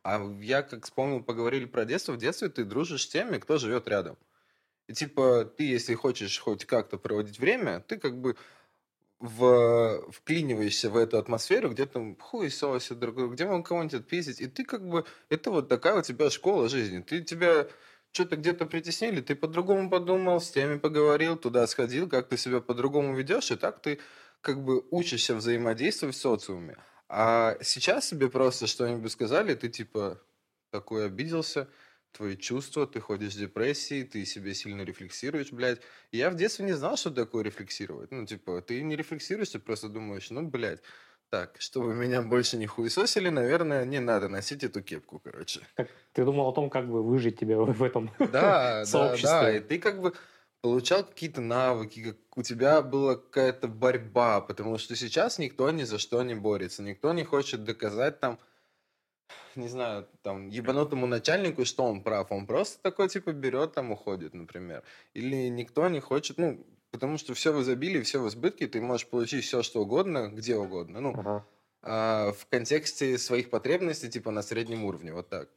А 0.03 0.21
я, 0.41 0.63
как 0.63 0.86
вспомнил, 0.86 1.23
поговорили 1.23 1.65
про 1.65 1.86
детство, 1.86 2.13
в 2.13 2.17
детстве 2.17 2.49
ты 2.49 2.65
дружишь 2.65 3.03
с 3.03 3.07
теми, 3.07 3.38
кто 3.38 3.57
живет 3.57 3.88
рядом. 3.88 4.17
И 4.88 4.93
типа 4.93 5.45
ты, 5.45 5.63
если 5.63 5.95
хочешь 5.95 6.39
хоть 6.39 6.65
как-то 6.65 6.97
проводить 6.97 7.39
время, 7.39 7.79
ты 7.79 7.97
как 7.97 8.19
бы 8.19 8.36
в, 9.19 10.11
вклиниваешься 10.11 10.89
в 10.89 10.97
эту 10.97 11.17
атмосферу, 11.17 11.69
где 11.69 11.86
там 11.86 12.17
хуесосит 12.17 12.99
друг 12.99 13.15
друга, 13.15 13.34
где 13.34 13.45
он 13.45 13.63
кого-нибудь 13.63 14.01
отпиздить, 14.01 14.41
и 14.41 14.47
ты 14.47 14.65
как 14.65 14.86
бы, 14.86 15.05
это 15.29 15.49
вот 15.51 15.69
такая 15.69 15.99
у 15.99 16.01
тебя 16.01 16.29
школа 16.29 16.67
жизни. 16.67 17.01
Ты 17.01 17.21
тебя 17.21 17.67
что-то 18.11 18.36
где-то 18.36 18.65
притеснили, 18.65 19.21
ты 19.21 19.36
по-другому 19.36 19.89
подумал, 19.89 20.41
с 20.41 20.51
теми 20.51 20.77
поговорил, 20.77 21.38
туда 21.38 21.65
сходил, 21.67 22.09
как 22.09 22.27
ты 22.27 22.38
себя 22.38 22.59
по-другому 22.59 23.15
ведешь, 23.15 23.49
и 23.51 23.55
так 23.55 23.81
ты 23.81 23.99
как 24.41 24.61
бы 24.61 24.84
учишься 24.91 25.36
взаимодействовать 25.36 26.15
в 26.15 26.19
социуме. 26.19 26.77
А 27.07 27.57
сейчас 27.61 28.07
себе 28.07 28.29
просто 28.29 28.67
что-нибудь 28.67 29.11
сказали, 29.11 29.55
ты 29.55 29.69
типа 29.69 30.21
такой 30.69 31.05
обиделся, 31.05 31.69
твои 32.14 32.38
чувства, 32.38 32.88
ты 32.88 32.99
ходишь 32.99 33.34
в 33.34 33.39
депрессии, 33.39 34.03
ты 34.03 34.26
себе 34.26 34.53
сильно 34.53 34.84
рефлексируешь, 34.84 35.51
блядь. 35.51 35.82
И 36.11 36.18
я 36.18 36.30
в 36.30 36.36
детстве 36.36 36.66
не 36.66 36.74
знал, 36.74 36.95
что 36.95 37.11
такое 37.11 37.43
рефлексировать. 37.43 38.11
Ну, 38.11 38.26
типа, 38.26 38.61
ты 38.61 38.82
не 38.84 38.95
рефлексируешь, 38.95 39.49
ты 39.49 39.59
просто 39.59 39.89
думаешь, 39.89 40.30
ну, 40.30 40.47
блядь, 40.47 40.82
так, 41.30 41.55
чтобы 41.59 41.95
меня 41.95 42.22
больше 42.22 42.57
не 42.57 42.68
хуесосили, 42.68 43.30
наверное, 43.30 43.86
не 43.86 43.99
надо 43.99 44.30
носить 44.30 44.64
эту 44.64 44.84
кепку, 44.84 45.20
короче. 45.20 45.61
Как, 45.76 45.89
ты 46.11 46.24
думал 46.24 46.49
о 46.49 46.53
том, 46.53 46.70
как 46.70 46.88
бы 46.88 47.03
выжить 47.03 47.39
тебя 47.39 47.57
в 47.57 47.84
этом 47.84 48.11
да, 48.32 48.86
сообществе. 48.86 49.30
Да, 49.30 49.41
да, 49.41 49.57
и 49.57 49.59
ты 49.59 49.80
как 49.80 49.99
бы 49.99 50.14
получал 50.61 51.03
какие-то 51.03 51.41
навыки, 51.41 52.03
как 52.03 52.38
у 52.38 52.43
тебя 52.43 52.82
была 52.82 53.16
какая-то 53.16 53.68
борьба, 53.68 54.41
потому 54.41 54.78
что 54.78 54.95
сейчас 54.95 55.39
никто 55.39 55.70
ни 55.72 55.84
за 55.84 55.97
что 55.97 56.22
не 56.24 56.36
борется, 56.36 56.84
никто 56.84 57.11
не 57.14 57.24
хочет 57.24 57.64
доказать 57.64 58.20
там, 58.20 58.39
не 59.55 59.67
знаю, 59.67 60.07
там, 60.21 60.49
ебанутому 60.49 61.07
начальнику, 61.07 61.65
что 61.65 61.84
он 61.84 62.01
прав. 62.01 62.32
Он 62.32 62.45
просто 62.45 62.82
такой, 62.82 63.09
типа, 63.09 63.32
берет, 63.32 63.74
там, 63.74 63.91
уходит, 63.91 64.34
например. 64.34 64.84
Или 65.13 65.49
никто 65.49 65.88
не 65.89 65.99
хочет, 65.99 66.38
ну, 66.38 66.65
потому 66.91 67.17
что 67.17 67.34
все 67.34 67.51
в 67.53 67.61
изобилии, 67.61 68.01
все 68.01 68.19
в 68.19 68.28
избытке, 68.28 68.67
ты 68.67 68.82
можешь 68.82 69.07
получить 69.07 69.43
все, 69.43 69.63
что 69.63 69.82
угодно, 69.82 70.30
где 70.30 70.55
угодно. 70.55 71.01
Ну, 71.01 71.13
ага. 71.17 71.45
а, 71.82 72.32
в 72.32 72.45
контексте 72.47 73.17
своих 73.17 73.49
потребностей, 73.49 74.09
типа, 74.09 74.32
на 74.32 74.41
среднем 74.41 74.86
уровне, 74.86 75.13
вот 75.13 75.30
так. 75.30 75.49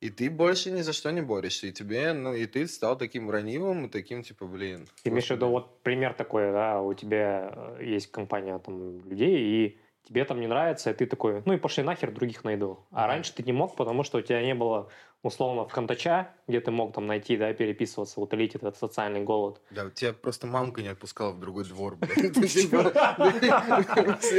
И 0.00 0.10
ты 0.10 0.28
больше 0.28 0.70
ни 0.70 0.82
за 0.82 0.92
что 0.92 1.10
не 1.12 1.22
борешься. 1.22 1.68
И 1.68 1.72
тебе, 1.72 2.12
ну, 2.12 2.34
и 2.34 2.44
ты 2.46 2.66
стал 2.66 2.98
таким 2.98 3.30
ранивым, 3.30 3.86
и 3.86 3.88
таким, 3.88 4.22
типа, 4.22 4.46
блин. 4.46 4.86
Ты 5.02 5.08
имеешь 5.08 5.28
в 5.28 5.30
виду, 5.30 5.48
вот 5.48 5.82
пример 5.82 6.12
такой, 6.12 6.52
да, 6.52 6.82
у 6.82 6.92
тебя 6.92 7.76
э, 7.78 7.84
есть 7.84 8.10
компания 8.10 8.58
там 8.58 9.00
людей, 9.08 9.38
и 9.38 9.78
тебе 10.06 10.24
там 10.24 10.40
не 10.40 10.46
нравится, 10.46 10.90
и 10.90 10.94
ты 10.94 11.06
такой, 11.06 11.42
ну 11.44 11.54
и 11.54 11.56
пошли 11.56 11.82
нахер, 11.82 12.10
других 12.12 12.44
найду. 12.44 12.78
А 12.90 13.06
раньше 13.06 13.34
ты 13.34 13.42
не 13.42 13.52
мог, 13.52 13.76
потому 13.76 14.04
что 14.04 14.18
у 14.18 14.20
тебя 14.20 14.42
не 14.42 14.54
было 14.54 14.90
условно 15.24 15.66
в 15.66 15.72
Контача, 15.72 16.30
где 16.46 16.60
ты 16.60 16.70
мог 16.70 16.92
там 16.92 17.06
найти, 17.06 17.36
да, 17.36 17.52
переписываться, 17.54 18.20
утолить 18.20 18.54
этот 18.54 18.76
социальный 18.76 19.22
голод. 19.22 19.60
Да, 19.70 19.88
тебя 19.90 20.12
просто 20.12 20.46
мамка 20.46 20.82
не 20.82 20.88
отпускала 20.88 21.32
в 21.32 21.40
другой 21.40 21.64
двор, 21.64 21.96
блядь. 21.96 22.34
Типа, 22.54 22.92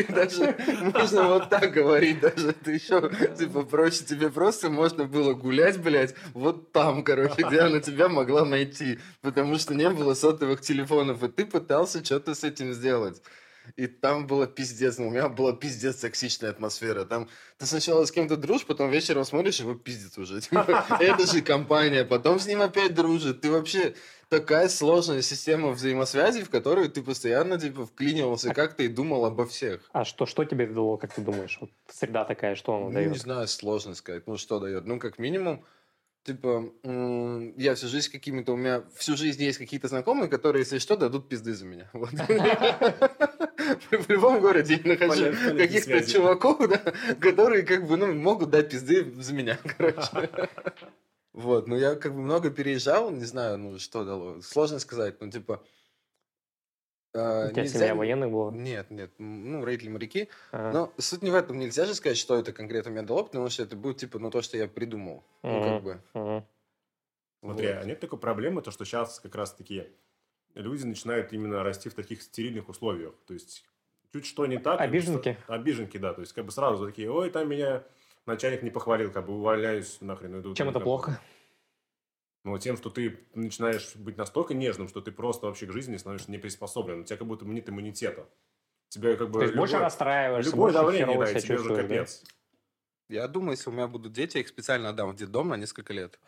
даже 0.09 0.55
можно 0.93 1.27
вот 1.29 1.49
так 1.49 1.71
говорить 1.71 2.19
даже. 2.19 2.49
Это 2.49 2.71
еще, 2.71 3.11
типа, 3.35 3.63
проще. 3.63 4.05
Тебе 4.05 4.29
просто 4.29 4.69
можно 4.69 5.05
было 5.05 5.33
гулять, 5.33 5.81
блядь, 5.81 6.13
вот 6.33 6.71
там, 6.71 7.03
короче, 7.03 7.41
где 7.41 7.61
она 7.61 7.79
тебя 7.79 8.07
могла 8.07 8.45
найти. 8.45 8.99
Потому 9.21 9.57
что 9.57 9.73
не 9.73 9.89
было 9.89 10.13
сотовых 10.13 10.61
телефонов, 10.61 11.23
и 11.23 11.27
ты 11.29 11.45
пытался 11.45 12.05
что-то 12.05 12.35
с 12.35 12.43
этим 12.43 12.73
сделать. 12.73 13.21
И 13.75 13.87
там 13.87 14.27
было 14.27 14.47
пиздец, 14.47 14.97
ну, 14.97 15.07
у 15.07 15.11
меня 15.11 15.29
была 15.29 15.53
пиздец 15.53 15.97
токсичная 15.97 16.49
атмосфера. 16.51 17.05
Там 17.05 17.29
ты 17.57 17.65
сначала 17.65 18.05
с 18.05 18.11
кем-то 18.11 18.37
дружишь, 18.37 18.65
потом 18.65 18.89
вечером 18.89 19.25
смотришь, 19.25 19.59
его 19.59 19.75
пиздец 19.75 20.17
уже. 20.17 20.41
Типа, 20.49 20.85
это 20.99 21.25
же 21.25 21.41
компания, 21.41 22.05
потом 22.05 22.39
с 22.39 22.47
ним 22.47 22.61
опять 22.61 22.93
дружит. 22.93 23.41
Ты 23.41 23.51
вообще 23.51 23.95
такая 24.29 24.69
сложная 24.69 25.21
система 25.21 25.69
взаимосвязи, 25.71 26.43
в 26.43 26.49
которую 26.49 26.89
ты 26.89 27.01
постоянно 27.03 27.59
типа 27.59 27.85
вклинивался 27.85 28.53
как-то 28.53 28.83
и 28.83 28.87
думал 28.87 29.25
обо 29.25 29.45
всех. 29.45 29.81
А 29.93 30.03
что, 30.03 30.25
что 30.25 30.43
тебе 30.45 30.67
дало, 30.67 30.97
как 30.97 31.13
ты 31.13 31.21
думаешь? 31.21 31.57
Вот 31.61 31.69
среда 31.91 32.25
такая, 32.25 32.55
что 32.55 32.75
она 32.75 32.87
Ну, 32.87 32.91
дает? 32.93 33.11
не 33.11 33.17
знаю, 33.19 33.47
сложно 33.47 33.93
сказать. 33.95 34.27
Ну, 34.27 34.37
что 34.37 34.59
дает? 34.59 34.85
Ну, 34.85 34.99
как 34.99 35.19
минимум, 35.19 35.63
типа, 36.23 36.71
я 37.55 37.75
всю 37.75 37.87
жизнь 37.87 38.07
с 38.07 38.09
какими-то... 38.09 38.53
У 38.53 38.57
меня 38.57 38.83
всю 38.95 39.15
жизнь 39.15 39.43
есть 39.43 39.59
какие-то 39.59 39.87
знакомые, 39.87 40.27
которые, 40.27 40.61
если 40.61 40.79
что, 40.79 40.97
дадут 40.97 41.29
пизды 41.29 41.53
за 41.53 41.65
меня. 41.65 41.89
Вот. 41.93 42.09
В 43.91 44.09
любом 44.09 44.41
городе 44.41 44.79
я 44.83 44.93
нахожу 44.93 45.31
каких-то 45.57 46.05
чуваков, 46.11 46.67
да, 46.69 46.93
которые 47.21 47.63
как 47.63 47.87
бы, 47.87 47.97
ну, 47.97 48.13
могут 48.13 48.49
дать 48.49 48.69
пизды 48.71 49.11
за 49.21 49.33
меня, 49.33 49.57
короче. 49.77 50.49
Вот, 51.33 51.67
ну 51.67 51.75
я 51.77 51.95
как 51.95 52.13
бы 52.13 52.21
много 52.21 52.49
переезжал, 52.49 53.11
не 53.11 53.25
знаю, 53.25 53.57
ну, 53.57 53.79
что 53.79 54.03
дало. 54.05 54.41
Сложно 54.41 54.79
сказать, 54.79 55.19
ну, 55.21 55.29
типа... 55.29 55.63
а, 57.13 57.47
У 57.47 57.51
тебя 57.51 57.63
нельзя- 57.63 57.79
семья 57.79 57.95
военных 57.95 58.31
была? 58.31 58.51
Нет, 58.51 58.89
нет, 58.91 59.11
ну, 59.17 59.63
родители 59.65 59.89
моряки. 59.89 60.29
А, 60.51 60.71
Но 60.71 60.93
суть 60.97 61.21
не 61.23 61.31
в 61.31 61.35
этом. 61.35 61.57
Нельзя 61.59 61.85
же 61.85 61.93
сказать, 61.93 62.17
что 62.17 62.37
это 62.37 62.53
конкретно 62.53 62.91
мне 62.91 63.01
дало, 63.01 63.23
потому 63.25 63.49
что 63.49 63.63
это 63.63 63.75
будет, 63.75 63.97
типа, 63.97 64.19
ну, 64.19 64.31
то, 64.31 64.41
что 64.41 64.57
я 64.57 64.67
придумал. 64.67 65.23
Ну, 65.43 65.61
как 65.63 65.83
бы. 65.83 66.01
мгм. 66.13 66.45
Смотри, 67.41 67.67
Вот. 67.67 67.77
а 67.77 67.85
нет 67.85 67.99
такой 67.99 68.17
проблемы, 68.17 68.61
то, 68.61 68.71
что 68.71 68.85
сейчас 68.85 69.19
как 69.19 69.35
раз-таки 69.35 69.87
люди 70.55 70.83
начинают 70.85 71.31
именно 71.33 71.63
расти 71.63 71.89
в 71.89 71.93
таких 71.93 72.21
стерильных 72.21 72.69
условиях. 72.69 73.13
То 73.27 73.33
есть, 73.33 73.65
чуть 74.11 74.25
что 74.25 74.45
не 74.45 74.57
так... 74.57 74.79
как 74.79 74.89
бы 74.89 74.95
Обиженки? 74.97 75.37
с- 75.45 75.49
Обиженки, 75.49 75.97
да. 75.97 76.13
То 76.13 76.21
есть, 76.21 76.33
как 76.33 76.45
бы 76.45 76.51
сразу 76.51 76.85
такие, 76.85 77.11
ой, 77.11 77.29
там 77.29 77.47
меня 77.49 77.83
начальник 78.25 78.63
не 78.63 78.69
похвалил, 78.71 79.11
как 79.11 79.25
бы 79.25 79.33
увольняюсь 79.33 79.99
нахрен. 80.01 80.39
иду 80.39 80.53
Чем 80.55 80.67
там 80.67 80.69
это 80.69 80.79
как 80.79 80.81
бы». 80.81 80.83
плохо? 80.85 81.21
Ну, 82.43 82.57
тем, 82.59 82.77
что 82.77 82.89
ты 82.91 83.19
начинаешь 83.33 83.95
быть 83.95 84.17
настолько 84.17 84.53
нежным, 84.53 84.87
что 84.87 85.01
ты 85.01 85.11
просто 85.11 85.47
вообще 85.47 85.65
к 85.65 85.71
жизни 85.71 85.97
становишься 85.97 86.29
не 86.31 86.37
приспособлен. 86.37 87.01
У 87.01 87.03
тебя 87.03 87.17
как 87.17 87.27
будто 87.27 87.43
нет 87.45 87.67
иммунитета. 87.69 88.27
Тебя 88.89 89.15
как 89.15 89.31
бы... 89.31 89.39
То 89.39 89.45
есть 89.45 89.55
больше 89.55 89.73
любое- 89.73 89.85
расстраиваешься, 89.85 90.51
Любое 90.51 90.71
больше 90.73 90.77
давление, 90.79 91.17
да, 91.17 91.31
и 91.31 91.41
тебе 91.41 91.55
уже 91.55 91.63
чувствуешь, 91.63 91.81
да? 91.81 91.95
капец. 91.95 92.23
Я 93.09 93.27
думаю, 93.27 93.51
если 93.51 93.69
у 93.69 93.73
меня 93.73 93.87
будут 93.87 94.13
дети, 94.13 94.37
я 94.37 94.41
их 94.41 94.47
специально 94.47 94.89
отдам 94.89 95.11
в 95.11 95.15
детдом 95.15 95.47
на 95.49 95.57
несколько 95.57 95.91
лет. 95.93 96.19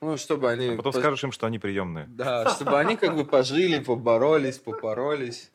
Ну, 0.00 0.16
чтобы 0.16 0.50
они... 0.50 0.68
А 0.68 0.76
потом 0.76 0.92
пож- 0.92 0.98
скажешь 1.00 1.24
им, 1.24 1.32
что 1.32 1.46
они 1.46 1.58
приемные. 1.58 2.06
Да, 2.08 2.48
чтобы 2.50 2.78
они 2.78 2.96
как 2.96 3.16
бы 3.16 3.24
пожили, 3.24 3.82
поборолись, 3.82 4.58
попоролись. 4.58 5.50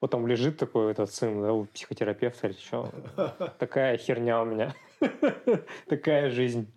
Потом 0.00 0.26
лежит 0.28 0.56
такой 0.56 0.92
этот 0.92 1.12
сын, 1.12 1.42
да, 1.42 1.52
у 1.52 1.64
психотерапевта, 1.64 2.46
или 2.46 2.54
что? 2.54 2.92
Такая 3.58 3.96
херня 3.98 4.40
у 4.42 4.44
меня. 4.44 4.74
Такая 5.88 6.30
жизнь. 6.30 6.72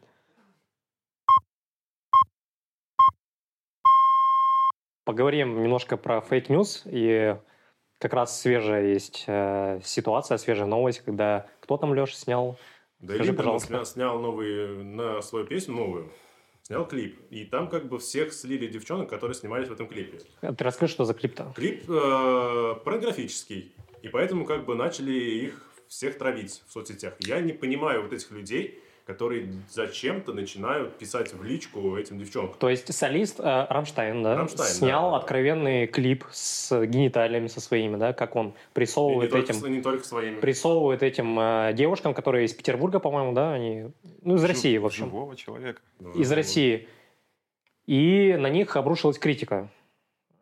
Поговорим 5.04 5.62
немножко 5.62 5.98
про 5.98 6.22
fake 6.22 6.49
news. 6.49 6.84
И 6.86 7.38
как 8.00 8.14
раз 8.14 8.40
свежая 8.42 8.88
есть 8.88 9.26
э, 9.28 9.80
ситуация, 9.84 10.38
свежая 10.38 10.68
новость, 10.68 11.02
когда... 11.02 11.48
Кто 11.60 11.78
там, 11.78 11.94
Леша, 11.94 12.16
снял? 12.16 12.58
Да, 13.00 13.16
Скажи, 13.16 13.34
пожалуйста. 13.34 13.68
снял, 13.68 13.86
снял 13.86 14.20
новый 14.20 14.84
на 14.84 15.22
свою 15.22 15.46
песню 15.46 15.76
новую, 15.76 16.12
снял 16.72 16.88
клип. 16.88 17.20
И 17.30 17.44
там 17.44 17.68
как 17.68 17.90
бы 17.90 18.00
всех 18.00 18.32
слили 18.32 18.68
девчонок, 18.68 19.10
которые 19.10 19.36
снимались 19.36 19.68
в 19.68 19.74
этом 19.74 19.88
клипе. 19.88 20.20
Ты 20.40 20.64
расскажи, 20.64 20.94
что 20.94 21.04
за 21.04 21.14
клип-то? 21.14 21.52
Клип 21.56 21.84
э, 21.90 22.76
порнографический. 22.86 23.74
И 24.02 24.08
поэтому 24.08 24.46
как 24.46 24.66
бы 24.66 24.76
начали 24.76 25.12
их 25.12 25.70
всех 25.90 26.18
травить 26.18 26.64
в 26.66 26.72
соцсетях. 26.72 27.16
Я 27.20 27.42
не 27.42 27.52
понимаю 27.52 28.04
вот 28.04 28.14
этих 28.14 28.32
людей, 28.32 28.80
которые 29.06 29.52
зачем-то 29.70 30.34
начинают 30.34 30.98
писать 30.98 31.34
в 31.34 31.44
личку 31.44 31.98
этим 31.98 32.20
девчонкам. 32.20 32.58
То 32.60 32.70
есть 32.70 32.94
солист 32.94 33.40
э, 33.40 33.66
Рамштайн, 33.70 34.22
да, 34.24 34.36
Рамштайн, 34.36 34.70
снял 34.72 35.12
да. 35.12 35.18
откровенный 35.18 35.88
клип 35.88 36.24
с 36.32 36.86
гениталиями 36.86 37.48
со 37.48 37.60
своими, 37.62 37.98
да, 37.98 38.14
как 38.14 38.36
он 38.36 38.48
И 38.48 38.50
не 38.50 38.56
прессовывает 38.74 39.32
только, 39.32 39.52
этим... 39.52 39.62
с- 39.62 39.68
не 39.68 39.82
только 39.82 40.04
своими. 40.06 40.40
прессовывает 40.40 41.04
этим 41.04 41.40
э, 41.40 41.72
девушкам, 41.74 42.14
которые 42.14 42.46
из 42.46 42.54
Петербурга, 42.54 43.00
по-моему, 43.00 43.34
да, 43.34 43.54
они, 43.54 43.88
ну, 44.22 44.36
из 44.36 44.42
Жив- 44.42 44.50
России, 44.50 44.78
в 44.78 44.86
общем, 44.86 45.06
Живого 45.06 45.36
человека. 45.36 45.82
Ну, 46.00 46.12
из 46.14 46.30
ну, 46.30 46.36
России. 46.36 46.88
И 47.88 48.36
на 48.40 48.48
них 48.48 48.76
обрушилась 48.76 49.18
критика. 49.18 49.70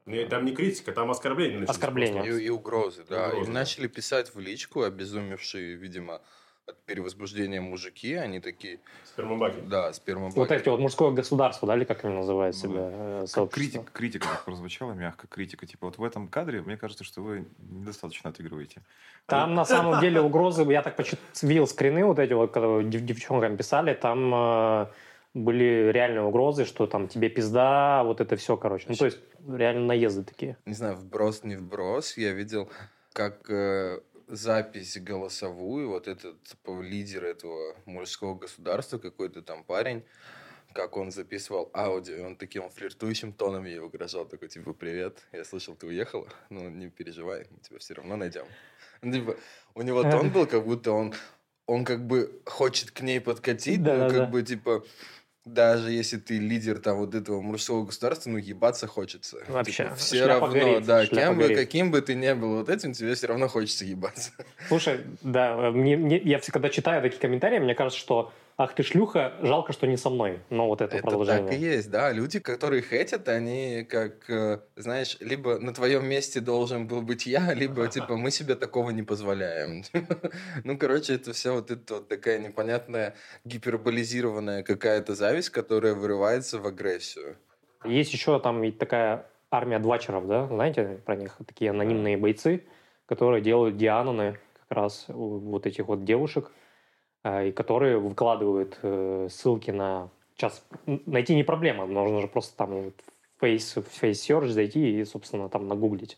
не- 0.05 0.25
Там 0.25 0.45
не 0.45 0.51
критика, 0.53 0.91
там 0.91 1.09
оскорбление. 1.11 1.59
начались 1.59 1.75
Оскорбление. 1.77 2.25
И, 2.27 2.45
и 2.45 2.49
угрозы, 2.49 3.03
да. 3.09 3.27
Угрозы, 3.29 3.43
и 3.43 3.45
да. 3.47 3.51
начали 3.51 3.87
писать 3.87 4.33
в 4.35 4.39
личку, 4.39 4.83
обезумевшие, 4.83 5.75
видимо, 5.75 6.21
от 6.69 6.77
перевозбуждения 6.85 7.61
мужики. 7.61 8.13
Они 8.13 8.39
такие, 8.39 8.79
Спермобаки. 9.05 9.59
да, 9.61 9.91
спермобаки. 9.93 10.37
Вот 10.39 10.51
эти 10.51 10.69
вот 10.69 10.79
мужское 10.79 11.11
государство, 11.11 11.67
да, 11.67 11.75
или 11.75 11.83
как 11.83 12.05
они 12.05 12.13
называют 12.15 12.55
Ну, 12.55 12.61
себя, 12.61 13.19
Как 13.21 13.29
сообщество. 13.29 13.49
критика, 13.49 13.91
критика 13.91 14.27
так 14.27 14.45
прозвучала, 14.45 14.93
мягко 14.93 15.27
критика. 15.27 15.65
Типа 15.65 15.87
вот 15.87 15.97
в 15.97 16.03
этом 16.03 16.27
кадре, 16.27 16.61
мне 16.61 16.77
кажется, 16.77 17.03
что 17.03 17.21
вы 17.21 17.45
недостаточно 17.59 18.29
отыгрываете. 18.29 18.81
Там 19.25 19.55
на 19.55 19.65
самом 19.65 19.99
деле 19.99 20.21
угрозы, 20.21 20.63
я 20.71 20.81
так 20.81 20.97
видел 21.41 21.67
скрины 21.67 22.05
вот 22.05 22.19
эти 22.19 22.33
вот, 22.33 22.51
когда 22.51 22.81
дев- 22.83 23.03
девчонкам 23.05 23.57
писали, 23.57 23.93
там 23.93 24.33
э, 24.33 24.87
были 25.33 25.91
реальные 25.91 26.23
угрозы, 26.23 26.65
что 26.65 26.87
там 26.87 27.07
тебе 27.07 27.29
пизда, 27.29 28.03
вот 28.03 28.21
это 28.21 28.35
все, 28.35 28.57
короче. 28.57 28.85
Ну, 28.89 28.95
то 28.95 29.05
есть 29.05 29.19
реально 29.47 29.85
наезды 29.85 30.23
такие. 30.23 30.57
не 30.65 30.73
знаю, 30.73 30.95
вброс, 30.95 31.43
не 31.43 31.55
вброс, 31.55 32.17
я 32.17 32.31
видел, 32.33 32.69
как 33.13 33.49
э, 33.49 33.99
запись 34.29 34.97
голосовую, 34.97 35.89
вот 35.89 36.07
этот 36.07 36.41
типа, 36.43 36.81
лидер 36.81 37.25
этого 37.25 37.75
мужского 37.85 38.35
государства, 38.35 38.97
какой-то 38.97 39.41
там 39.41 39.63
парень, 39.63 40.03
как 40.73 40.97
он 40.97 41.11
записывал 41.11 41.71
аудио, 41.73 42.15
и 42.15 42.21
он 42.21 42.35
таким 42.35 42.69
флиртующим 42.69 43.33
тоном 43.33 43.65
ей 43.65 43.79
угрожал, 43.79 44.25
такой, 44.25 44.47
типа, 44.47 44.73
привет, 44.73 45.27
я 45.31 45.43
слышал, 45.43 45.75
ты 45.75 45.87
уехала, 45.87 46.27
ну, 46.49 46.69
не 46.69 46.89
переживай, 46.89 47.47
мы 47.49 47.59
тебя 47.59 47.79
все 47.79 47.95
равно 47.95 48.15
найдем. 48.15 48.45
Ну, 49.01 49.13
типа, 49.13 49.35
у 49.73 49.81
него 49.81 50.03
тон 50.03 50.29
был, 50.29 50.45
как 50.45 50.63
будто 50.63 50.91
он, 50.91 51.13
он 51.65 51.83
как 51.83 52.05
бы 52.05 52.41
хочет 52.45 52.91
к 52.91 53.01
ней 53.01 53.19
подкатить, 53.19 53.79
но 53.79 53.85
Да-да-да. 53.85 54.19
как 54.19 54.31
бы, 54.31 54.43
типа, 54.43 54.83
даже 55.45 55.91
если 55.91 56.17
ты 56.17 56.37
лидер 56.37 56.79
там 56.79 56.97
вот 56.97 57.15
этого 57.15 57.41
мужского 57.41 57.85
государства, 57.85 58.29
ну, 58.29 58.37
ебаться 58.37 58.87
хочется. 58.87 59.37
Вообще, 59.47 59.83
Типа, 59.85 59.95
все 59.95 60.23
шляпа 60.23 60.47
равно, 60.47 60.59
горит, 60.59 60.85
да, 60.85 61.05
кем 61.05 61.35
бы, 61.37 61.43
горит. 61.43 61.57
каким 61.57 61.91
бы 61.91 62.01
ты 62.01 62.15
ни 62.15 62.31
был 62.33 62.57
вот 62.57 62.69
этим, 62.69 62.93
тебе 62.93 63.15
все 63.15 63.27
равно 63.27 63.47
хочется 63.47 63.85
ебаться. 63.85 64.31
Слушай, 64.67 65.01
да, 65.21 65.71
мне, 65.71 65.97
мне- 65.97 66.19
я 66.19 66.39
всегда 66.39 66.69
читаю 66.69 67.01
такие 67.01 67.19
комментарии, 67.19 67.59
мне 67.59 67.73
кажется, 67.75 67.99
что 67.99 68.31
ах 68.59 68.75
ты 68.75 68.83
шлюха, 68.83 69.33
жалко, 69.41 69.71
что 69.71 69.87
не 69.87 69.95
со 69.95 70.09
мной. 70.09 70.41
Но 70.49 70.67
вот 70.67 70.81
это, 70.81 70.97
Это 70.97 71.03
продолжение. 71.03 71.45
так 71.49 71.53
и 71.53 71.61
есть, 71.61 71.89
да. 71.89 72.11
Люди, 72.11 72.39
которые 72.39 72.81
хейтят, 72.81 73.29
они 73.29 73.85
как, 73.89 74.29
э, 74.29 74.59
знаешь, 74.75 75.17
либо 75.21 75.59
на 75.59 75.73
твоем 75.73 76.05
месте 76.05 76.41
должен 76.41 76.85
был 76.85 77.01
быть 77.01 77.25
я, 77.25 77.53
либо 77.53 77.87
типа 77.87 78.17
мы 78.17 78.31
себе 78.31 78.55
такого 78.55 78.91
не 78.91 79.03
позволяем. 79.03 79.83
Ну, 80.65 80.77
короче, 80.77 81.15
это 81.15 81.31
все 81.31 81.53
вот 81.53 81.71
это 81.71 81.95
вот 81.95 82.07
такая 82.09 82.39
непонятная 82.39 83.15
гиперболизированная 83.45 84.63
какая-то 84.63 85.15
зависть, 85.15 85.49
которая 85.51 85.93
вырывается 85.93 86.59
в 86.59 86.67
агрессию. 86.67 87.37
Есть 87.85 88.13
еще 88.13 88.39
там 88.39 88.63
и 88.63 88.71
такая 88.71 89.25
армия 89.51 89.79
двачеров, 89.79 90.27
да, 90.27 90.47
знаете 90.47 90.99
про 91.05 91.15
них? 91.15 91.37
Такие 91.47 91.71
анонимные 91.71 92.17
бойцы, 92.17 92.65
которые 93.05 93.41
делают 93.41 93.77
дианоны 93.77 94.37
как 94.67 94.77
раз 94.77 95.05
у 95.07 95.39
вот 95.39 95.65
этих 95.65 95.87
вот 95.87 96.03
девушек, 96.03 96.51
и 97.25 97.51
которые 97.51 97.97
выкладывают 97.99 98.79
э, 98.81 99.27
ссылки 99.29 99.71
на... 99.71 100.09
Сейчас 100.35 100.65
найти 100.85 101.35
не 101.35 101.43
проблема, 101.43 101.85
нужно 101.85 102.21
же 102.21 102.27
просто 102.27 102.55
там 102.55 102.93
в 103.37 103.43
Face, 103.43 103.81
в 103.81 104.03
Face 104.03 104.11
Search 104.11 104.47
зайти 104.47 104.99
и, 104.99 105.05
собственно, 105.05 105.49
там 105.49 105.67
нагуглить. 105.67 106.17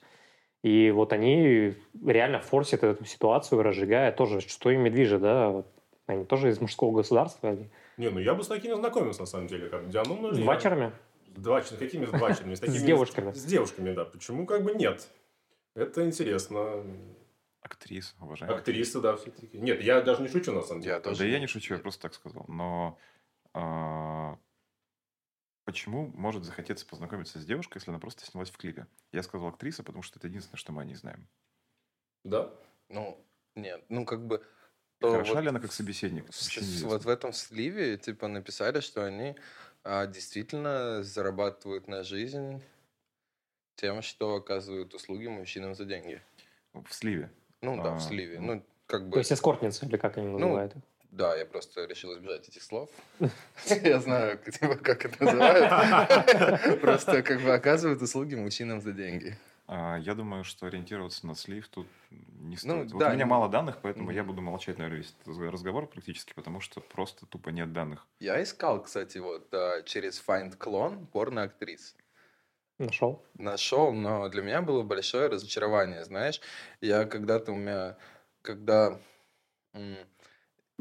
И 0.64 0.92
вот 0.92 1.12
они 1.12 1.74
реально 2.06 2.40
форсят 2.40 2.84
эту 2.84 3.04
ситуацию, 3.06 3.64
разжигая 3.64 4.12
тоже, 4.12 4.42
что 4.42 4.70
ими 4.70 4.90
движет, 4.90 5.22
да, 5.22 5.64
они 6.06 6.26
тоже 6.26 6.50
из 6.50 6.62
мужского 6.62 6.92
государства, 6.92 7.50
они 7.50 7.70
Не, 7.98 8.10
ну 8.10 8.20
я 8.20 8.36
бы 8.36 8.44
с 8.44 8.48
такими 8.48 8.74
знакомился, 8.74 9.22
на 9.22 9.26
самом 9.26 9.48
деле. 9.48 9.70
Как 9.70 9.90
Диану, 9.90 10.32
с 10.34 10.38
двачерами. 10.38 10.92
Двачерами. 11.30 11.80
Какими 11.80 12.06
с 12.06 12.10
двачерами? 12.10 12.54
С, 12.56 12.60
такими- 12.60 12.86
девушками. 12.86 13.32
С 13.32 13.44
девушками, 13.46 13.94
да. 13.94 14.06
Почему 14.06 14.46
как 14.46 14.64
бы 14.64 14.74
нет? 14.74 15.08
Это 15.74 16.06
интересно. 16.06 16.84
Актриса, 17.72 18.16
уважаемая. 18.20 18.60
Актрисы, 18.60 19.00
да, 19.00 19.16
все-таки. 19.16 19.58
Нет, 19.58 19.82
я 19.82 20.02
даже 20.02 20.22
не 20.22 20.28
шучу, 20.28 20.52
на 20.52 20.62
самом 20.62 20.82
деле. 20.82 20.96
Я 20.96 21.00
тоже. 21.00 21.20
Да 21.20 21.26
я 21.26 21.40
не 21.40 21.48
шучу, 21.48 21.74
я 21.74 21.80
просто 21.80 22.02
так 22.02 22.14
сказал. 22.14 22.46
Но 22.48 23.00
А, 23.54 24.38
Почему 25.64 26.08
может 26.08 26.44
захотеться 26.44 26.86
познакомиться 26.86 27.40
с 27.40 27.46
девушкой, 27.46 27.78
если 27.78 27.92
она 27.92 28.00
просто 28.00 28.26
снялась 28.26 28.50
в 28.50 28.58
клипе? 28.58 28.88
Я 29.12 29.24
сказал 29.24 29.48
актриса, 29.48 29.84
потому 29.84 30.04
что 30.04 30.20
это 30.20 30.28
единственное, 30.28 30.58
что 30.58 30.72
мы 30.74 30.82
о 30.82 30.86
ней 30.86 30.96
знаем. 30.96 31.30
Да? 32.24 32.54
Ну, 32.90 33.24
нет, 33.56 33.84
ну 33.88 34.06
как 34.06 34.26
бы... 34.26 34.46
То 35.00 35.12
Хороша 35.12 35.36
вот 35.36 35.42
ли 35.44 35.50
она 35.50 35.60
как 35.60 35.72
собеседник? 35.72 36.26
с- 36.32 36.52
с- 36.52 36.82
вот 36.84 37.06
в 37.06 37.10
этом 37.10 37.34
сливе 37.34 37.98
типа 37.98 38.28
написали, 38.28 38.82
что 38.82 39.06
они 39.06 39.36
а, 39.84 40.06
действительно 40.06 41.04
зарабатывают 41.04 41.88
на 41.88 42.04
жизнь 42.04 42.62
тем, 43.76 44.02
что 44.02 44.36
оказывают 44.36 44.94
услуги 44.94 45.28
мужчинам 45.28 45.74
за 45.74 45.86
деньги. 45.86 46.22
В 46.74 46.94
сливе. 46.94 47.32
Ну 47.62 47.82
да, 47.82 47.94
А, 47.94 47.98
в 47.98 48.02
сливе. 48.02 48.40
ну. 48.40 48.56
Ну, 48.56 48.64
как 48.88 49.06
бы... 49.08 49.14
То 49.14 49.20
есть 49.20 49.32
эскортницы, 49.32 49.86
или 49.86 49.98
как 49.98 50.18
они 50.18 50.28
Ну, 50.28 50.40
называют? 50.40 50.74
Да, 51.12 51.36
я 51.36 51.46
просто 51.46 51.86
решил 51.86 52.14
избежать 52.18 52.48
этих 52.48 52.64
слов. 52.64 52.90
Я 53.84 54.00
знаю, 54.00 54.38
типа, 54.40 54.76
как 54.78 55.06
это 55.06 55.24
называют. 55.24 56.82
Просто 56.82 57.22
как 57.22 57.42
бы 57.42 57.54
оказывают 57.54 58.02
услуги 58.02 58.36
мужчинам 58.36 58.80
за 58.82 58.94
деньги. 58.94 59.38
А, 59.68 59.98
Я 59.98 60.16
думаю, 60.16 60.44
что 60.46 60.68
ориентироваться 60.68 61.28
на 61.28 61.36
слив 61.36 61.68
тут 61.68 61.88
не 62.10 62.52
Ну, 62.52 62.58
стоит. 62.58 62.92
Вот 62.94 63.00
да, 63.00 63.08
у 63.08 63.10
меня 63.14 63.26
не- 63.26 63.30
мало 63.30 63.50
данных, 63.50 63.80
поэтому 63.82 64.12
я 64.12 64.22
Мгм. 64.24 64.32
буду 64.32 64.42
молчать, 64.42 64.78
наверное, 64.78 65.00
весь 65.00 65.14
этот 65.26 65.52
разговор 65.52 65.86
практически, 65.86 66.34
потому 66.34 66.62
что 66.62 66.80
просто 66.80 67.26
тупо 67.26 67.50
нет 67.50 67.72
данных. 67.74 68.08
Я 68.20 68.42
искал, 68.42 68.82
кстати, 68.82 69.18
вот 69.20 69.54
а, 69.54 69.82
через 69.84 70.22
Find 70.26 70.58
Clone 70.58 71.06
порно-актрис. 71.08 71.94
Нашел? 72.86 73.24
нашел, 73.38 73.92
но 73.94 74.30
для 74.30 74.42
меня 74.42 74.62
было 74.62 74.84
большое 74.84 75.28
разочарование, 75.28 76.06
знаешь. 76.06 76.42
Я 76.82 77.06
когда-то 77.06 77.52
у 77.52 77.56
меня, 77.56 77.98
когда 78.42 79.00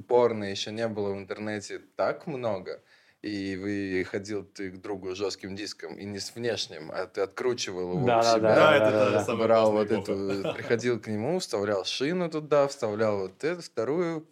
порно 0.06 0.44
еще 0.44 0.72
не 0.72 0.88
было 0.88 1.12
в 1.14 1.18
интернете 1.18 1.78
так 1.96 2.26
много, 2.26 2.82
и 3.22 3.56
вы 3.56 4.04
ходил 4.04 4.44
ты 4.44 4.70
к 4.70 4.80
другу 4.80 5.14
с 5.14 5.18
жестким 5.18 5.54
диском, 5.54 5.98
и 5.98 6.04
не 6.04 6.18
с 6.18 6.34
внешним, 6.34 6.90
а 6.90 7.06
ты 7.06 7.20
откручивал 7.20 7.92
его 7.94 8.06
Да, 8.06 8.18
у 8.18 8.22
да, 8.22 8.34
себя, 8.34 8.54
да, 8.54 8.54
Да, 8.56 8.78
да, 8.78 8.86
это 8.86 8.90
да, 8.90 9.10
да. 9.10 9.24
самая 9.24 9.46
брал 9.46 9.72
вот 9.72 9.90
эту, 9.90 10.46
приходил 10.54 10.98
к 11.00 11.06
нему, 11.06 11.38
вставлял 11.38 11.84
шину 11.84 12.30
туда, 12.30 12.66
вставлял 12.68 13.18
вот 13.18 13.44
эту, 13.44 13.60
вторую, 13.62 14.26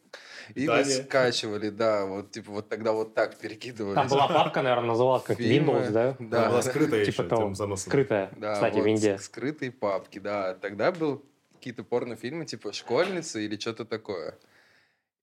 и 0.55 0.67
вы 0.69 0.79
Питание. 0.79 1.03
скачивали, 1.05 1.69
да, 1.71 2.07
вот 2.07 2.31
типа 2.31 2.51
вот 2.53 2.69
тогда 2.69 2.93
вот 2.93 3.15
так 3.15 3.37
перекидывали. 3.39 3.95
Там 3.95 4.09
была 4.09 4.29
папка, 4.29 4.63
наверное, 4.63 4.89
называлась 4.89 5.23
как 5.25 5.39
Фильмы, 5.39 5.75
Windows, 5.75 5.91
да? 5.91 6.17
да. 6.19 6.39
Она 6.41 6.49
была 6.51 6.63
скрытая 6.63 7.05
Типа 7.05 7.23
еще 7.23 7.29
того. 7.29 7.55
заносом. 7.55 7.91
Скрытая, 7.91 8.31
Да, 8.37 8.55
кстати, 8.55 8.75
вот 8.77 8.85
в 8.85 8.87
Индии. 8.87 9.17
скрытые 9.17 9.73
папки, 9.73 10.19
да. 10.19 10.55
Тогда 10.55 10.93
был 10.93 11.25
какие-то 11.55 11.83
порнофильмы 11.85 12.45
типа 12.47 12.73
«Школьницы» 12.73 13.45
или 13.45 13.57
что-то 13.59 13.85
такое. 13.85 14.39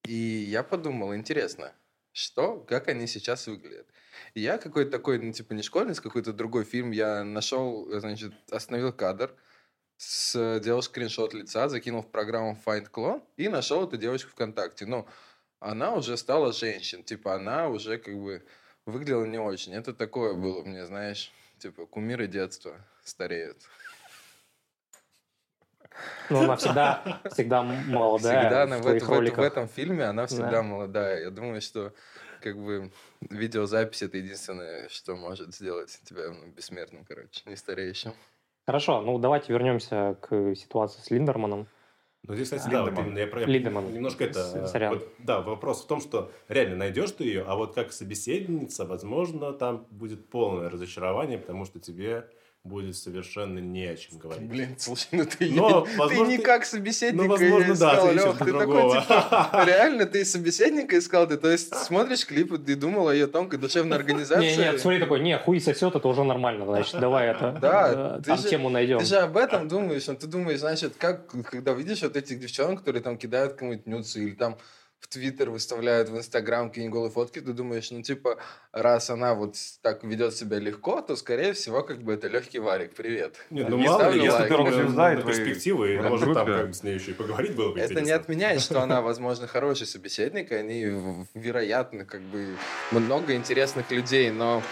И 0.06 0.14
я 0.14 0.64
подумал, 0.64 1.16
интересно, 1.16 1.72
что, 2.12 2.58
как 2.68 2.88
они 2.88 3.08
сейчас 3.08 3.48
выглядят. 3.48 3.88
И 4.34 4.42
я 4.42 4.58
какой-то 4.58 4.92
такой, 4.92 5.18
ну, 5.20 5.32
типа, 5.34 5.54
не 5.54 5.62
школьниц, 5.64 6.00
какой-то 6.00 6.32
другой 6.34 6.64
фильм, 6.64 6.92
я 6.92 7.24
нашел, 7.24 7.88
значит, 8.00 8.34
остановил 8.52 8.94
кадр, 8.94 9.34
с, 9.98 10.60
делал 10.60 10.82
скриншот 10.82 11.34
лица, 11.34 11.70
закинул 11.70 12.02
в 12.02 12.08
программу 12.12 12.58
Find 12.66 12.90
Clone 12.92 13.22
и 13.38 13.48
нашел 13.48 13.88
эту 13.88 13.98
девочку 13.98 14.32
ВКонтакте. 14.32 14.86
Ну, 14.86 15.08
она 15.60 15.94
уже 15.94 16.18
стала 16.18 16.52
женщин, 16.54 17.04
типа, 17.04 17.36
она 17.36 17.70
уже 17.70 17.98
как 17.98 18.16
бы 18.18 18.44
выглядела 18.86 19.26
не 19.26 19.40
очень. 19.40 19.74
Это 19.74 19.94
такое 19.94 20.34
было 20.34 20.64
мне, 20.64 20.86
знаешь, 20.86 21.32
типа, 21.60 21.86
кумиры 21.86 22.28
детства 22.28 22.78
стареют. 23.04 23.58
Ну, 26.30 26.40
она 26.42 26.56
всегда, 26.58 27.22
всегда 27.32 27.62
молодая 27.64 28.42
всегда 28.42 28.64
она 28.64 28.78
в 28.80 28.82
в, 28.82 28.88
это- 28.88 29.06
в 29.06 29.40
этом 29.40 29.68
фильме 29.70 30.04
она 30.04 30.26
всегда 30.26 30.50
Да. 30.52 30.64
молодая. 30.64 31.22
Я 31.24 31.30
думаю, 31.30 31.62
что 31.62 31.94
как 32.42 32.58
бы 32.58 32.92
видеозапись 33.22 34.02
это 34.02 34.18
единственное, 34.18 34.90
что 34.90 35.16
может 35.16 35.56
сделать 35.56 35.98
тебя 36.04 36.30
ну, 36.32 36.48
бессмертным, 36.48 37.06
короче, 37.06 37.44
не 37.46 37.56
стареющим. 37.56 38.14
Хорошо, 38.66 39.02
ну 39.02 39.20
давайте 39.20 39.54
вернемся 39.54 40.18
к 40.22 40.56
ситуации 40.56 41.00
с 41.02 41.12
Линдерманом. 41.12 41.68
Ну, 42.24 42.34
здесь, 42.34 42.50
кстати, 42.50 42.68
да, 42.72 42.82
вот 42.82 42.88
Линдеман. 42.88 43.08
именно 43.08 43.20
я 43.20 43.28
про... 43.28 43.46
Линдеман. 43.46 43.94
Немножко 43.94 44.24
это... 44.24 44.66
Сорян. 44.66 44.96
вот, 44.96 45.08
да, 45.20 45.42
вопрос 45.42 45.84
в 45.84 45.88
том, 45.88 46.02
что 46.02 46.32
реально 46.48 46.76
найдешь 46.76 47.12
ты 47.12 47.26
ее, 47.26 47.44
а 47.48 47.56
вот 47.56 47.76
как 47.76 47.92
собеседница, 47.92 48.86
возможно, 48.86 49.54
там 49.54 49.86
будет 49.92 50.28
полное 50.30 50.70
разочарование, 50.72 51.38
потому 51.38 51.66
что 51.66 51.80
тебе 51.80 52.28
будет 52.66 52.98
совершенно 52.98 53.60
не 53.60 53.86
о 53.86 53.96
чем 53.96 54.18
говорить. 54.18 54.50
Блин, 54.50 54.76
слушай, 54.78 55.08
ну 55.12 55.26
ты, 55.26 55.52
Но, 55.52 55.82
ты 55.82 55.98
возможно, 55.98 56.32
не 56.32 56.38
ты- 56.38 56.44
как 56.44 56.66
собеседника 56.66 57.24
ну, 57.24 57.30
возможно, 57.30 57.76
да, 57.76 57.94
искал, 57.94 58.08
ты 58.08 58.14
Лёх, 58.16 58.38
ты 58.40 58.54
такой, 58.54 58.92
типа, 59.02 59.64
реально, 59.68 60.06
ты 60.08 60.26
собеседника 60.26 60.98
искал, 60.98 61.28
ты, 61.28 61.38
то 61.38 61.50
есть, 61.52 61.76
смотришь 61.76 62.26
клипы, 62.26 62.58
ты 62.58 62.76
думал 62.76 63.10
о 63.10 63.14
ее 63.14 63.28
тонкой 63.28 63.60
душевной 63.60 63.98
организации. 63.98 64.50
Не, 64.50 64.58
нет, 64.58 64.82
смотри, 64.82 65.00
такой, 65.00 65.20
не, 65.20 65.38
хуй 65.38 65.62
сосет, 65.62 65.96
это 65.96 66.08
уже 66.08 66.24
нормально, 66.24 66.66
значит, 66.66 67.00
давай 67.00 67.28
это, 67.30 67.58
Да, 67.62 68.18
э, 68.18 68.22
там 68.26 68.38
же- 68.40 68.50
тему 68.50 68.70
найдем. 68.70 68.98
Ты 68.98 69.06
же 69.06 69.18
об 69.18 69.38
этом 69.38 69.68
думаешь, 69.68 70.08
ну, 70.08 70.16
ты 70.16 70.26
думаешь, 70.26 70.60
значит, 70.60 70.96
как, 70.98 71.28
когда 71.44 71.74
видишь 71.74 72.02
вот 72.02 72.18
этих 72.18 72.40
девчонок, 72.40 72.80
которые 72.80 73.04
там 73.04 73.18
кидают 73.18 73.54
кому-нибудь 73.54 73.86
нюцы 73.86 74.24
или 74.24 74.34
там 74.36 74.58
в 75.06 75.08
Твиттер 75.08 75.52
выставляют, 75.52 76.10
в 76.10 76.18
Инстаграм 76.18 76.70
какие-нибудь 76.70 76.94
голые 76.94 77.12
фотки, 77.12 77.40
ты 77.40 77.54
думаешь, 77.54 77.92
ну, 77.92 78.02
типа, 78.02 78.40
раз 78.72 79.12
она 79.12 79.36
вот 79.36 79.56
так 79.84 80.04
ведет 80.04 80.34
себя 80.34 80.58
легко, 80.58 81.00
то, 81.02 81.16
скорее 81.16 81.54
всего, 81.54 81.84
как 81.84 82.02
бы 82.02 82.14
это 82.14 82.28
легкий 82.28 82.58
варик, 82.58 82.96
привет. 82.96 83.36
Нет, 83.52 83.70
ну 83.70 83.78
Не 83.78 83.86
мало 83.86 84.10
ли, 84.10 84.24
если 84.24 84.48
ты 84.48 84.58
на 84.58 84.92
твои 84.96 85.22
перспективы, 85.22 85.94
и, 85.94 85.98
может, 86.00 86.34
там 86.34 86.48
как 86.48 86.68
бы 86.70 86.74
с 86.74 86.82
ней 86.82 86.96
еще 86.96 87.12
и 87.12 87.14
поговорить 87.14 87.56
было 87.56 87.72
бы 87.72 87.80
Это 87.80 88.02
не 88.02 88.10
отменяет, 88.10 88.62
что 88.62 88.82
она, 88.82 89.02
возможно, 89.04 89.46
хороший 89.46 89.86
собеседник, 89.86 90.52
и 90.52 90.56
они, 90.56 90.86
вероятно, 91.36 92.04
как 92.06 92.22
бы 92.22 92.56
много 92.92 93.36
интересных 93.36 93.92
людей, 93.92 94.32
но 94.32 94.64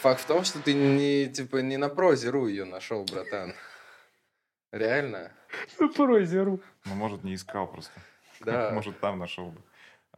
факт 0.00 0.20
в 0.20 0.26
том, 0.26 0.44
что 0.44 0.60
ты 0.60 0.74
не, 0.74 1.26
типа, 1.26 1.56
не 1.56 1.76
на 1.76 1.88
прозе.ру 1.88 2.46
ее 2.46 2.64
нашел, 2.64 3.04
братан. 3.04 3.52
Реально? 4.70 5.32
Прозеру. 5.96 6.60
Ну, 6.84 6.94
может, 6.94 7.24
не 7.24 7.34
искал 7.34 7.66
просто. 7.66 7.92
Да. 8.44 8.70
Может, 8.72 9.00
там 9.00 9.18
нашел 9.18 9.50
бы. 9.50 9.60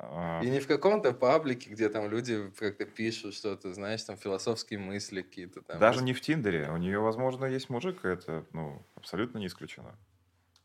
А, 0.01 0.41
И 0.43 0.49
не 0.51 0.61
в 0.61 0.67
каком-то 0.69 1.13
паблике, 1.13 1.71
где 1.71 1.89
там 1.89 2.09
люди 2.09 2.51
как-то 2.59 2.85
пишут 2.87 3.35
что-то, 3.35 3.73
знаешь, 3.75 4.03
там 4.05 4.17
философские 4.17 4.79
мысли 4.79 5.23
какие-то 5.23 5.61
там. 5.63 5.79
Даже 5.81 6.03
не 6.05 6.13
в 6.13 6.21
Тиндере. 6.21 6.71
У 6.71 6.77
нее, 6.77 7.01
возможно, 7.01 7.47
есть 7.47 7.69
мужик, 7.69 8.05
и 8.05 8.09
это, 8.09 8.45
ну, 8.53 8.81
абсолютно 8.95 9.39
не 9.39 9.47
исключено. 9.49 9.97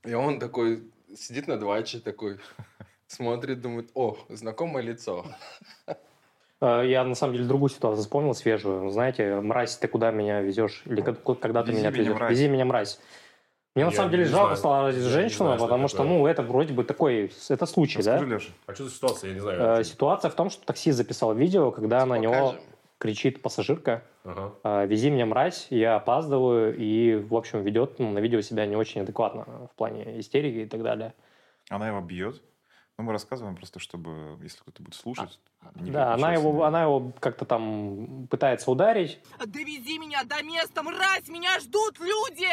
И 0.06 0.14
он 0.14 0.40
такой 0.40 0.84
сидит 1.16 1.48
на 1.48 1.58
дваче 1.58 2.00
такой, 2.00 2.40
смотрит, 3.08 3.62
думает, 3.62 3.90
о, 3.96 4.18
знакомое 4.30 4.84
лицо. 4.84 5.26
Э, 6.62 6.84
Я, 6.86 7.04
на 7.04 7.16
самом 7.16 7.34
деле, 7.34 7.46
другую 7.48 7.70
ситуацию 7.70 8.04
вспомнил, 8.04 8.34
свежую. 8.34 8.90
Знаете, 8.92 9.40
мразь, 9.40 9.78
ты 9.78 9.88
куда 9.88 10.12
меня 10.12 10.42
везешь? 10.42 10.84
Или 10.86 11.02
когда 11.02 11.64
ты 11.64 11.72
Вези 11.72 11.80
меня 11.80 11.90
меня, 11.90 11.90
отвезешь? 11.90 12.16
мразь. 12.16 12.32
Вези 12.32 12.48
меня, 12.48 12.66
мразь. 12.66 13.00
Мне, 13.76 13.86
на 13.86 13.90
Я 13.90 13.96
самом 13.96 14.12
деле, 14.12 14.26
жалко 14.26 14.56
знаю. 14.56 14.58
стало 14.58 14.92
женщину, 14.92 15.46
знаю, 15.46 15.58
что 15.58 15.66
потому 15.68 15.88
что, 15.88 15.98
такое. 15.98 16.14
ну, 16.14 16.28
это 16.28 16.44
вроде 16.44 16.74
бы 16.74 16.84
такой, 16.84 17.32
это 17.50 17.66
случай, 17.66 18.04
да? 18.04 18.14
Расскажи, 18.14 18.34
Леша. 18.36 18.50
А 18.68 18.76
что 18.76 18.84
за 18.84 18.92
ситуация? 18.92 19.28
Я 19.30 19.34
не 19.34 19.40
знаю. 19.40 19.80
Э. 19.80 19.84
Ситуация 19.84 20.30
в 20.30 20.36
том, 20.36 20.52
что 20.52 20.64
таксист 20.66 20.96
записал 20.96 21.34
видео, 21.34 21.72
когда 21.72 22.06
на 22.06 22.20
него 22.20 22.34
Покажем. 22.34 22.62
кричит 23.00 23.42
пассажирка, 23.42 24.04
Ага. 24.26 24.54
«Э, 24.64 24.86
вези 24.86 25.10
меня, 25.10 25.26
мразь, 25.26 25.68
я 25.72 25.96
опаздываю, 25.96 26.78
и, 26.78 27.16
в 27.16 27.34
общем, 27.36 27.64
ведет 27.64 27.98
ну, 27.98 28.12
на 28.12 28.20
видео 28.20 28.42
себя 28.42 28.68
не 28.68 28.76
очень 28.76 29.02
адекватно 29.02 29.68
в 29.72 29.76
плане 29.76 30.20
истерики 30.20 30.58
и 30.60 30.66
так 30.68 30.84
далее. 30.84 31.16
Она 31.70 31.88
его 31.88 32.00
бьет. 32.00 32.44
Ну, 33.00 33.06
мы 33.06 33.12
рассказываем 33.12 33.56
просто, 33.56 33.80
чтобы, 33.80 34.38
если 34.44 34.60
кто-то 34.60 34.84
будет 34.84 34.94
слушать, 34.94 35.40
не 35.78 35.90
да, 35.90 36.14
она 36.14 36.32
его, 36.34 36.54
на- 36.54 36.68
она 36.68 36.84
его 36.84 37.12
как-то 37.20 37.44
там 37.44 38.28
пытается 38.30 38.70
ударить. 38.70 39.20
Довези 39.44 39.98
меня 39.98 40.24
до 40.26 40.44
места, 40.44 40.84
мразь! 40.84 41.28
Меня 41.28 41.60
ждут 41.60 42.00
люди! 42.00 42.46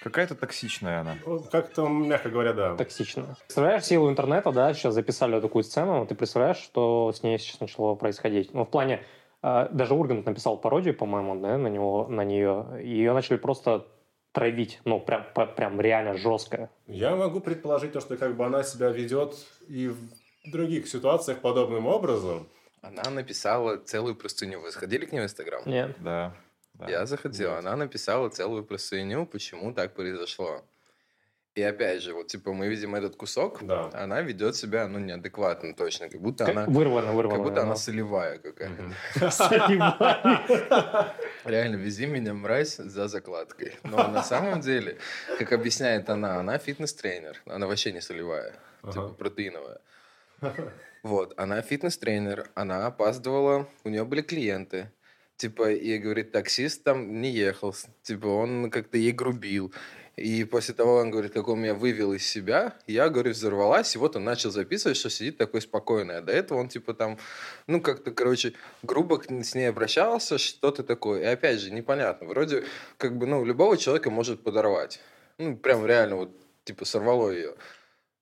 Какая-то 0.00 0.34
токсичная 0.36 1.00
она. 1.00 1.16
Ну, 1.26 1.40
Как-то, 1.40 1.88
мягко 1.88 2.30
говоря, 2.30 2.52
да. 2.52 2.76
Токсично. 2.76 3.36
Представляешь 3.40 3.84
силу 3.84 4.08
интернета, 4.08 4.52
да, 4.52 4.72
сейчас 4.72 4.94
записали 4.94 5.40
такую 5.40 5.64
сцену, 5.64 6.06
ты 6.06 6.14
представляешь, 6.14 6.58
что 6.58 7.12
с 7.12 7.22
ней 7.22 7.38
сейчас 7.38 7.60
начало 7.60 7.94
происходить? 7.96 8.54
Ну, 8.54 8.64
в 8.64 8.70
плане, 8.70 9.02
э, 9.42 9.68
даже 9.72 9.94
Ургант 9.94 10.24
написал 10.26 10.56
пародию, 10.56 10.94
по-моему, 10.94 11.40
да, 11.40 11.58
на, 11.58 11.68
него, 11.68 12.06
на 12.08 12.24
нее, 12.24 12.80
и 12.80 12.88
ее 12.88 13.12
начали 13.12 13.36
просто 13.38 13.86
травить, 14.32 14.80
ну, 14.84 15.00
прям, 15.00 15.24
прям, 15.34 15.54
прям 15.54 15.80
реально 15.80 16.16
жестко. 16.16 16.70
Я 16.86 17.16
могу 17.16 17.40
предположить 17.40 17.92
то, 17.92 18.00
что 18.00 18.16
как 18.16 18.36
бы 18.36 18.46
она 18.46 18.62
себя 18.62 18.90
ведет 18.90 19.34
и 19.68 19.88
в 19.88 19.98
других 20.44 20.86
ситуациях 20.86 21.38
подобным 21.38 21.86
образом. 21.86 22.46
Она 22.82 23.10
написала 23.10 23.76
целую 23.78 24.14
простыню. 24.14 24.60
Вы 24.60 24.70
сходили 24.70 25.04
к 25.06 25.12
ней 25.12 25.20
в 25.20 25.24
Инстаграм? 25.24 25.62
Нет. 25.66 25.96
Да. 25.98 26.34
Да. 26.78 26.88
Я 26.88 27.06
заходил, 27.06 27.50
Вот. 27.50 27.58
она 27.58 27.76
написала 27.76 28.28
целую 28.30 28.64
простыню, 28.64 29.26
почему 29.26 29.72
так 29.72 29.94
произошло. 29.94 30.62
И 31.54 31.62
опять 31.62 32.02
же, 32.02 32.14
вот 32.14 32.28
типа 32.28 32.52
мы 32.52 32.68
видим 32.68 32.94
этот 32.94 33.16
кусок, 33.16 33.58
Да. 33.62 33.90
она 33.92 34.20
ведет 34.22 34.54
себя, 34.54 34.86
ну, 34.86 35.00
неадекватно 35.00 35.74
точно, 35.74 36.08
как 36.08 36.20
будто 36.20 36.44
Как- 36.44 36.54
она, 36.56 36.66
Вырвано, 36.66 37.12
вырвано. 37.12 37.34
как 37.36 37.42
будто 37.44 37.56
да. 37.56 37.62
она 37.62 37.74
солевая 37.74 38.38
какая-то. 38.38 38.92
Реально, 41.44 41.76
вези 41.76 42.06
меня, 42.06 42.34
мразь, 42.34 42.76
за 42.76 43.08
закладкой. 43.08 43.76
Но 43.82 44.08
на 44.08 44.22
самом 44.22 44.60
деле, 44.60 44.98
как 45.38 45.52
объясняет 45.52 46.08
она, 46.10 46.38
она 46.38 46.58
фитнес-тренер, 46.58 47.42
она 47.46 47.66
вообще 47.66 47.92
не 47.92 48.00
солевая, 48.00 48.52
типа 48.84 49.08
протеиновая. 49.08 49.78
Вот, 51.04 51.32
она 51.38 51.62
фитнес-тренер, 51.62 52.50
она 52.54 52.86
опаздывала, 52.86 53.68
у 53.84 53.88
нее 53.88 54.04
были 54.04 54.20
клиенты. 54.20 54.90
Типа, 55.38 55.70
и 55.70 55.98
говорит, 55.98 56.32
таксист 56.32 56.82
там 56.82 57.20
не 57.20 57.30
ехал, 57.30 57.72
типа, 58.02 58.26
он 58.26 58.70
как-то 58.70 58.98
ей 58.98 59.12
грубил. 59.12 59.72
И 60.16 60.42
после 60.42 60.74
того, 60.74 60.96
он 60.96 61.12
говорит, 61.12 61.32
как 61.32 61.46
он 61.46 61.60
меня 61.60 61.74
вывел 61.74 62.12
из 62.12 62.26
себя, 62.26 62.76
я, 62.88 63.08
говорю, 63.08 63.30
взорвалась, 63.30 63.94
и 63.94 63.98
вот 63.98 64.16
он 64.16 64.24
начал 64.24 64.50
записывать, 64.50 64.96
что 64.96 65.10
сидит 65.10 65.38
такой 65.38 65.60
спокойный. 65.60 66.16
А 66.16 66.22
до 66.22 66.32
этого 66.32 66.58
он, 66.58 66.68
типа, 66.68 66.92
там, 66.92 67.18
ну, 67.68 67.80
как-то, 67.80 68.10
короче, 68.10 68.54
грубо 68.82 69.22
с 69.28 69.54
ней 69.54 69.68
обращался, 69.68 70.38
что-то 70.38 70.82
такое. 70.82 71.22
И 71.22 71.26
опять 71.26 71.60
же, 71.60 71.70
непонятно. 71.70 72.26
Вроде, 72.26 72.64
как 72.96 73.16
бы, 73.16 73.26
ну, 73.26 73.44
любого 73.44 73.76
человека 73.76 74.10
может 74.10 74.42
подорвать. 74.42 74.98
Ну, 75.38 75.56
прям 75.56 75.86
реально, 75.86 76.16
вот, 76.16 76.36
типа, 76.64 76.84
сорвало 76.84 77.30
ее. 77.30 77.54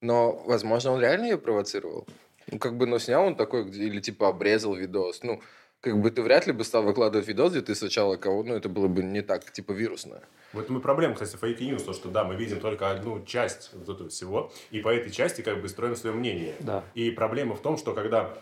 Но, 0.02 0.32
возможно, 0.44 0.92
он 0.92 1.00
реально 1.00 1.24
ее 1.24 1.38
провоцировал. 1.38 2.06
Ну, 2.52 2.58
как 2.58 2.76
бы, 2.76 2.86
но 2.86 2.98
снял 2.98 3.24
он 3.24 3.36
такой, 3.36 3.70
или, 3.70 4.00
типа, 4.00 4.28
обрезал 4.28 4.74
видос. 4.74 5.22
Ну, 5.22 5.40
как 5.86 6.00
бы 6.00 6.10
ты 6.10 6.20
вряд 6.20 6.48
ли 6.48 6.52
бы 6.52 6.64
стал 6.64 6.82
выкладывать 6.82 7.28
видос, 7.28 7.52
где 7.52 7.60
ты 7.60 7.76
сначала 7.76 8.16
кого, 8.16 8.42
ну, 8.42 8.54
это 8.56 8.68
было 8.68 8.88
бы 8.88 9.04
не 9.04 9.22
так, 9.22 9.52
типа, 9.52 9.70
вирусно. 9.70 10.20
В 10.52 10.58
этом 10.58 10.78
и 10.78 10.80
проблема, 10.80 11.14
кстати, 11.14 11.36
фейк 11.36 11.60
news, 11.60 11.84
то, 11.84 11.92
что 11.92 12.08
да, 12.08 12.24
мы 12.24 12.34
видим 12.34 12.58
только 12.58 12.90
одну 12.90 13.24
часть 13.24 13.70
вот 13.72 13.88
этого 13.88 14.08
всего, 14.08 14.52
и 14.72 14.80
по 14.80 14.88
этой 14.88 15.12
части 15.12 15.42
как 15.42 15.62
бы 15.62 15.68
строим 15.68 15.94
свое 15.94 16.16
мнение. 16.16 16.56
Да. 16.58 16.82
И 16.94 17.12
проблема 17.12 17.54
в 17.54 17.62
том, 17.62 17.76
что 17.76 17.94
когда 17.94 18.36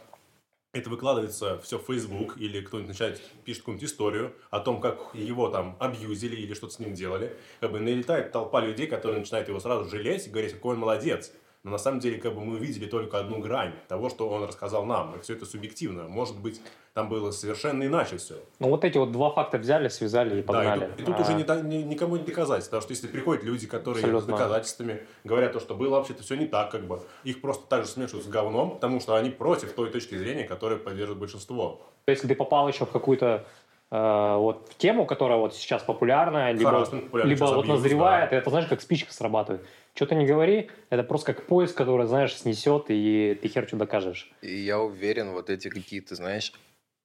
это 0.72 0.88
выкладывается 0.88 1.58
все 1.58 1.78
в 1.78 1.82
Facebook, 1.82 2.38
или 2.38 2.62
кто-нибудь 2.62 2.88
начинает 2.88 3.20
пишет 3.44 3.60
какую-нибудь 3.60 3.90
историю 3.90 4.32
о 4.48 4.60
том, 4.60 4.80
как 4.80 5.10
его 5.12 5.50
там 5.50 5.76
абьюзили 5.80 6.36
или 6.36 6.54
что-то 6.54 6.72
с 6.72 6.78
ним 6.78 6.94
делали, 6.94 7.36
как 7.60 7.72
бы 7.72 7.78
налетает 7.78 8.32
толпа 8.32 8.62
людей, 8.62 8.86
которые 8.86 9.20
начинают 9.20 9.48
его 9.48 9.60
сразу 9.60 9.90
жалеть 9.90 10.26
и 10.26 10.30
говорить, 10.30 10.54
какой 10.54 10.76
он 10.76 10.80
молодец. 10.80 11.30
Но 11.64 11.70
на 11.70 11.78
самом 11.78 11.98
деле, 11.98 12.18
как 12.18 12.34
бы 12.34 12.42
мы 12.42 12.56
увидели 12.56 12.84
только 12.84 13.18
одну 13.18 13.38
грань 13.38 13.72
того, 13.88 14.10
что 14.10 14.28
он 14.28 14.44
рассказал 14.44 14.84
нам. 14.84 15.16
И 15.16 15.20
все 15.22 15.32
это 15.32 15.46
субъективно. 15.46 16.06
Может 16.08 16.38
быть, 16.38 16.60
там 16.92 17.08
было 17.08 17.30
совершенно 17.30 17.84
иначе 17.84 18.18
все. 18.18 18.34
Ну, 18.58 18.68
вот 18.68 18.84
эти 18.84 18.98
вот 18.98 19.12
два 19.12 19.30
факта 19.30 19.56
взяли, 19.56 19.88
связали 19.88 20.40
и 20.40 20.42
погнали. 20.42 20.80
Да, 20.80 20.86
и 20.86 20.88
тут, 20.90 21.00
и 21.00 21.04
тут 21.04 21.16
а... 21.18 21.22
уже 21.22 21.32
не, 21.32 21.62
не, 21.62 21.82
никому 21.84 22.16
не 22.16 22.22
доказать. 22.22 22.64
Потому 22.64 22.82
что 22.82 22.92
если 22.92 23.06
приходят 23.06 23.44
люди, 23.44 23.66
которые 23.66 24.02
Абсолютно. 24.02 24.20
с 24.20 24.38
доказательствами 24.38 25.00
говорят 25.24 25.54
то, 25.54 25.60
что 25.60 25.74
было 25.74 25.96
вообще-то 25.96 26.22
все 26.22 26.34
не 26.34 26.44
так, 26.44 26.70
как 26.70 26.86
бы, 26.86 27.00
их 27.24 27.40
просто 27.40 27.66
также 27.66 27.88
смешивают 27.88 28.26
с 28.26 28.28
говном, 28.28 28.72
потому 28.72 29.00
что 29.00 29.14
они 29.14 29.30
против 29.30 29.72
той 29.72 29.90
точки 29.90 30.16
зрения, 30.16 30.44
которую 30.44 30.80
поддерживает 30.80 31.18
большинство. 31.18 31.80
Если 32.06 32.28
ты 32.28 32.34
попал 32.34 32.68
еще 32.68 32.84
в 32.84 32.90
какую-то 32.90 33.46
э, 33.90 34.36
вот 34.36 34.68
в 34.70 34.76
тему, 34.76 35.06
которая 35.06 35.38
вот 35.38 35.54
сейчас 35.54 35.82
популярна, 35.82 36.52
либо, 36.52 36.86
либо 37.24 37.44
вот 37.46 37.64
абьюз, 37.64 37.68
назревает, 37.68 38.30
да. 38.30 38.36
это 38.36 38.50
знаешь, 38.50 38.68
как 38.68 38.82
спичка 38.82 39.14
срабатывает. 39.14 39.66
Что 39.94 40.06
ты 40.06 40.16
не 40.16 40.26
говори, 40.26 40.70
это 40.90 41.04
просто 41.04 41.32
как 41.32 41.46
поезд, 41.46 41.76
который, 41.76 42.06
знаешь, 42.06 42.36
снесет, 42.36 42.86
и 42.88 43.38
ты 43.40 43.48
хер 43.48 43.68
что 43.68 43.76
докажешь. 43.76 44.32
И 44.42 44.56
я 44.56 44.80
уверен, 44.80 45.30
вот 45.30 45.50
эти 45.50 45.68
какие-то, 45.68 46.16
знаешь, 46.16 46.52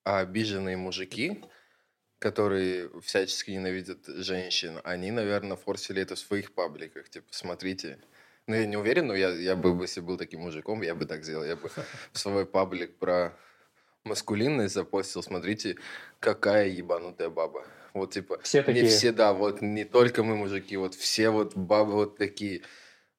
обиженные 0.03 0.75
мужики, 0.75 1.43
которые 2.17 2.89
всячески 3.01 3.51
ненавидят 3.51 4.07
женщин, 4.07 4.81
они, 4.83 5.11
наверное, 5.11 5.55
форсили 5.55 6.01
это 6.01 6.15
в 6.15 6.19
своих 6.19 6.51
пабликах. 6.53 7.09
Типа, 7.09 7.27
смотрите. 7.29 7.99
Ну, 8.47 8.55
я 8.55 8.65
не 8.65 8.77
уверен, 8.77 9.05
но 9.05 9.15
я, 9.15 9.29
я 9.29 9.55
бы, 9.55 9.79
если 9.83 10.01
был 10.01 10.17
таким 10.17 10.41
мужиком, 10.41 10.81
я 10.81 10.95
бы 10.95 11.05
так 11.05 11.23
сделал. 11.23 11.45
Я 11.45 11.55
бы 11.57 11.69
в 12.11 12.17
свой 12.17 12.47
паблик 12.47 12.97
про 12.97 13.37
маскулинность 14.03 14.73
запостил. 14.73 15.21
Смотрите, 15.21 15.77
какая 16.19 16.67
ебанутая 16.67 17.29
баба. 17.29 17.67
Вот 17.93 18.11
типа, 18.11 18.39
все 18.43 18.63
такие. 18.63 18.83
не 18.83 18.89
все, 18.89 19.11
да, 19.11 19.33
вот 19.33 19.61
не 19.61 19.85
только 19.85 20.23
мы 20.23 20.35
мужики, 20.35 20.77
вот 20.77 20.95
все 20.95 21.29
вот 21.29 21.55
бабы 21.55 21.93
вот 21.93 22.17
такие. 22.17 22.61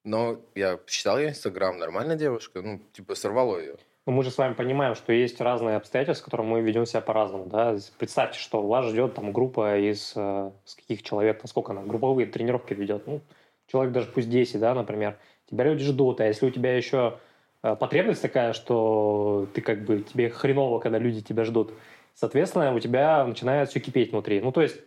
Но 0.05 0.41
я 0.55 0.79
читал 0.87 1.19
ее 1.19 1.31
Инстаграм, 1.31 1.77
нормальная 1.79 2.17
девушка, 2.17 2.63
ну, 2.63 2.81
типа, 2.93 3.15
сорвало 3.15 3.59
ее. 3.59 3.77
Но 4.07 4.13
мы 4.13 4.25
же 4.25 4.31
с 4.31 4.39
вами 4.39 4.55
понимаем, 4.55 4.95
что 4.95 5.13
есть 5.13 5.41
разные 5.41 5.77
обстоятельства, 5.77 6.23
с 6.23 6.25
которыми 6.25 6.49
мы 6.49 6.61
ведем 6.63 6.87
себя 6.87 7.03
по-разному. 7.03 7.47
Да? 7.47 7.77
Представьте, 7.99 8.39
что 8.39 8.63
вас 8.67 8.87
ждет 8.87 9.15
там 9.15 9.33
группа 9.33 9.79
из, 9.79 10.15
э, 10.17 10.51
каких 10.77 11.03
человек, 11.03 11.43
насколько 11.43 11.73
она 11.73 11.83
групповые 11.83 12.27
тренировки 12.27 12.73
ведет. 12.73 13.07
Ну, 13.07 13.21
человек 13.67 13.93
даже 13.93 14.07
пусть 14.07 14.31
10, 14.31 14.59
да, 14.59 14.75
например. 14.75 15.19
Тебя 15.51 15.65
люди 15.65 15.85
ждут, 15.85 16.21
а 16.21 16.27
если 16.27 16.47
у 16.47 16.51
тебя 16.51 16.75
еще 16.75 17.19
э, 17.63 17.77
потребность 17.77 18.23
такая, 18.23 18.55
что 18.55 19.47
ты 19.53 19.61
как 19.61 19.85
бы, 19.85 20.01
тебе 20.01 20.31
хреново, 20.31 20.81
когда 20.81 20.99
люди 20.99 21.21
тебя 21.21 21.45
ждут, 21.45 21.75
соответственно, 22.15 22.75
у 22.75 22.81
тебя 22.81 23.25
начинает 23.25 23.71
все 23.71 23.81
кипеть 23.81 24.13
внутри. 24.13 24.41
Ну, 24.41 24.53
то 24.53 24.63
есть 24.63 24.81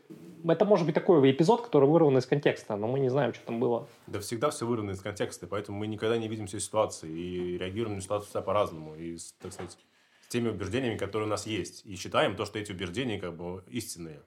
это 0.52 0.66
может 0.66 0.86
быть 0.86 0.96
такой 0.96 1.32
эпизод, 1.32 1.62
который 1.62 1.88
вырван 1.88 2.18
из 2.18 2.26
контекста, 2.26 2.76
но 2.76 2.88
мы 2.88 3.00
не 3.00 3.10
знаем, 3.10 3.34
что 3.34 3.46
там 3.46 3.60
было. 3.60 3.88
Да 4.08 4.20
всегда 4.20 4.50
все 4.50 4.66
вырвано 4.66 4.92
из 4.92 5.02
контекста, 5.02 5.48
поэтому 5.48 5.80
мы 5.80 5.88
никогда 5.88 6.18
не 6.18 6.28
видим 6.28 6.48
все 6.48 6.60
ситуации 6.60 7.10
и 7.10 7.58
реагируем 7.58 7.96
на 7.96 8.02
ситуацию 8.02 8.44
по-разному. 8.44 8.96
И, 8.96 9.18
так 9.42 9.54
сказать, 9.54 9.78
с 10.24 10.28
теми 10.28 10.50
убеждениями, 10.50 10.98
которые 10.98 11.28
у 11.28 11.30
нас 11.30 11.48
есть. 11.48 11.86
И 11.86 11.96
считаем 11.96 12.36
то, 12.36 12.46
что 12.46 12.60
эти 12.60 12.72
убеждения 12.72 13.20
как 13.20 13.36
бы 13.36 13.64
истинные. 13.68 14.22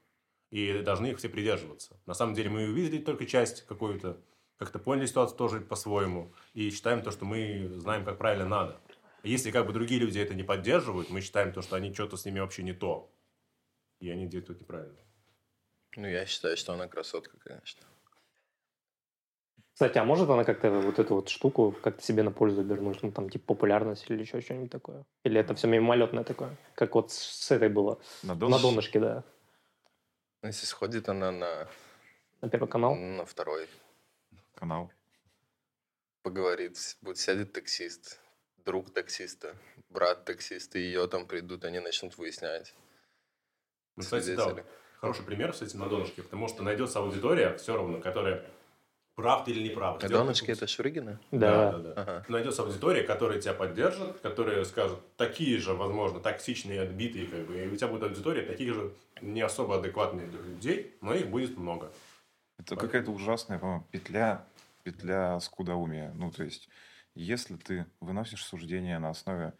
И 0.50 0.80
должны 0.80 1.08
их 1.08 1.18
все 1.18 1.28
придерживаться. 1.28 1.96
На 2.06 2.14
самом 2.14 2.34
деле 2.34 2.48
мы 2.48 2.64
увидели 2.68 2.98
только 2.98 3.26
часть 3.26 3.66
какую-то, 3.66 4.16
как-то 4.58 4.78
поняли 4.78 5.06
ситуацию 5.06 5.36
тоже 5.36 5.60
по-своему. 5.60 6.32
И 6.54 6.70
считаем 6.70 7.02
то, 7.02 7.10
что 7.10 7.24
мы 7.24 7.68
знаем, 7.74 8.04
как 8.04 8.16
правильно 8.16 8.46
надо. 8.46 8.76
Если 9.22 9.50
как 9.50 9.66
бы 9.66 9.72
другие 9.72 10.00
люди 10.00 10.18
это 10.18 10.34
не 10.34 10.44
поддерживают, 10.44 11.10
мы 11.10 11.20
считаем 11.20 11.52
то, 11.52 11.62
что 11.62 11.76
они 11.76 11.92
что-то 11.92 12.16
с 12.16 12.24
ними 12.24 12.40
вообще 12.40 12.62
не 12.62 12.72
то. 12.72 13.12
И 14.00 14.10
они 14.10 14.26
делают 14.26 14.50
это 14.50 14.60
неправильно. 14.60 14.98
Ну, 15.96 16.06
я 16.06 16.26
считаю, 16.26 16.56
что 16.56 16.74
она 16.74 16.86
красотка, 16.88 17.38
конечно. 17.38 17.86
Кстати, 19.72 19.98
а 19.98 20.04
может 20.04 20.30
она 20.30 20.44
как-то 20.44 20.70
вот 20.70 20.98
эту 20.98 21.16
вот 21.16 21.28
штуку 21.28 21.74
как-то 21.82 22.02
себе 22.02 22.22
на 22.22 22.30
пользу 22.30 22.62
вернуть? 22.62 23.02
Ну, 23.02 23.12
там, 23.12 23.28
типа, 23.28 23.54
популярность 23.54 24.06
или 24.08 24.20
еще 24.20 24.40
что-нибудь 24.40 24.70
такое? 24.70 25.04
Или 25.22 25.38
это 25.38 25.54
все 25.54 25.66
мимолетное 25.66 26.24
такое? 26.24 26.56
Как 26.74 26.94
вот 26.94 27.12
с 27.12 27.50
этой 27.50 27.68
было? 27.68 28.00
На, 28.22 28.34
донышке? 28.34 28.56
на 28.56 28.70
донышке, 28.70 29.00
да. 29.00 29.24
Ну, 30.42 30.48
если 30.48 30.64
сходит 30.64 31.08
она 31.10 31.30
на... 31.30 31.68
На 32.40 32.48
первый 32.48 32.68
канал? 32.68 32.94
На 32.94 33.26
второй. 33.26 33.68
Канал. 34.54 34.90
Поговорит. 36.22 36.78
Вот 37.02 37.18
сядет 37.18 37.52
таксист, 37.52 38.18
друг 38.66 38.92
таксиста, 38.92 39.54
брат 39.88 40.24
таксиста, 40.24 40.78
и 40.78 40.82
ее 40.82 41.06
там 41.06 41.26
придут, 41.26 41.64
они 41.64 41.78
начнут 41.78 42.18
выяснять. 42.18 42.74
Ну, 43.96 44.02
кстати, 44.02 44.34
да, 44.34 44.64
хороший 45.00 45.24
пример 45.24 45.54
с 45.54 45.62
этим 45.62 45.78
на 45.78 45.88
донышке, 45.88 46.22
потому 46.22 46.48
что 46.48 46.62
найдется 46.62 46.98
аудитория 46.98 47.56
все 47.56 47.76
равно, 47.76 48.00
которая 48.00 48.44
прав 49.14 49.48
или 49.48 49.62
не 49.62 49.70
прав. 49.70 50.02
А 50.02 50.08
донышки 50.08 50.50
это 50.50 50.66
Шуригина? 50.66 51.18
Да. 51.30 51.72
да, 51.72 51.78
да, 51.78 51.78
да. 51.78 52.02
Ага. 52.02 52.24
Найдется 52.28 52.62
аудитория, 52.62 53.02
которая 53.04 53.40
тебя 53.40 53.54
поддержит, 53.54 54.18
которая 54.20 54.64
скажет 54.64 54.98
такие 55.16 55.58
же, 55.58 55.72
возможно, 55.72 56.20
токсичные, 56.20 56.82
отбитые, 56.82 57.26
как 57.28 57.46
бы, 57.46 57.58
и 57.58 57.68
у 57.68 57.76
тебя 57.76 57.88
будет 57.88 58.02
аудитория 58.02 58.42
таких 58.42 58.74
же 58.74 58.92
не 59.22 59.40
особо 59.40 59.78
адекватных 59.78 60.30
людей, 60.32 60.94
но 61.00 61.14
их 61.14 61.28
будет 61.28 61.56
много. 61.56 61.90
Это 62.58 62.76
какая-то 62.76 63.10
ужасная, 63.10 63.58
по-моему, 63.58 63.86
петля, 63.90 64.44
петля 64.82 65.38
скудоумия. 65.40 66.12
Ну, 66.14 66.30
то 66.30 66.42
есть, 66.42 66.68
если 67.16 67.56
ты 67.56 67.86
выносишь 68.00 68.44
суждение 68.44 68.98
на 68.98 69.10
основе 69.10 69.54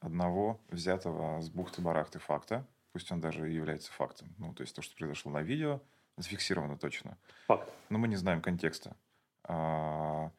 одного 0.00 0.60
взятого 0.68 1.40
с 1.40 1.50
бухты-барахты 1.50 2.18
факта, 2.18 2.66
пусть 2.92 3.10
он 3.10 3.20
даже 3.20 3.50
и 3.50 3.54
является 3.54 3.92
фактом. 3.92 4.34
Ну, 4.38 4.54
то 4.54 4.62
есть 4.62 4.74
то, 4.74 4.82
что 4.82 4.96
произошло 4.96 5.32
на 5.32 5.42
видео, 5.42 5.82
зафиксировано 6.16 6.78
точно. 6.78 7.18
Факт. 7.46 7.72
Но 7.88 7.98
мы 7.98 8.08
не 8.08 8.16
знаем 8.16 8.40
контекста. 8.40 8.96
А, 9.44 10.30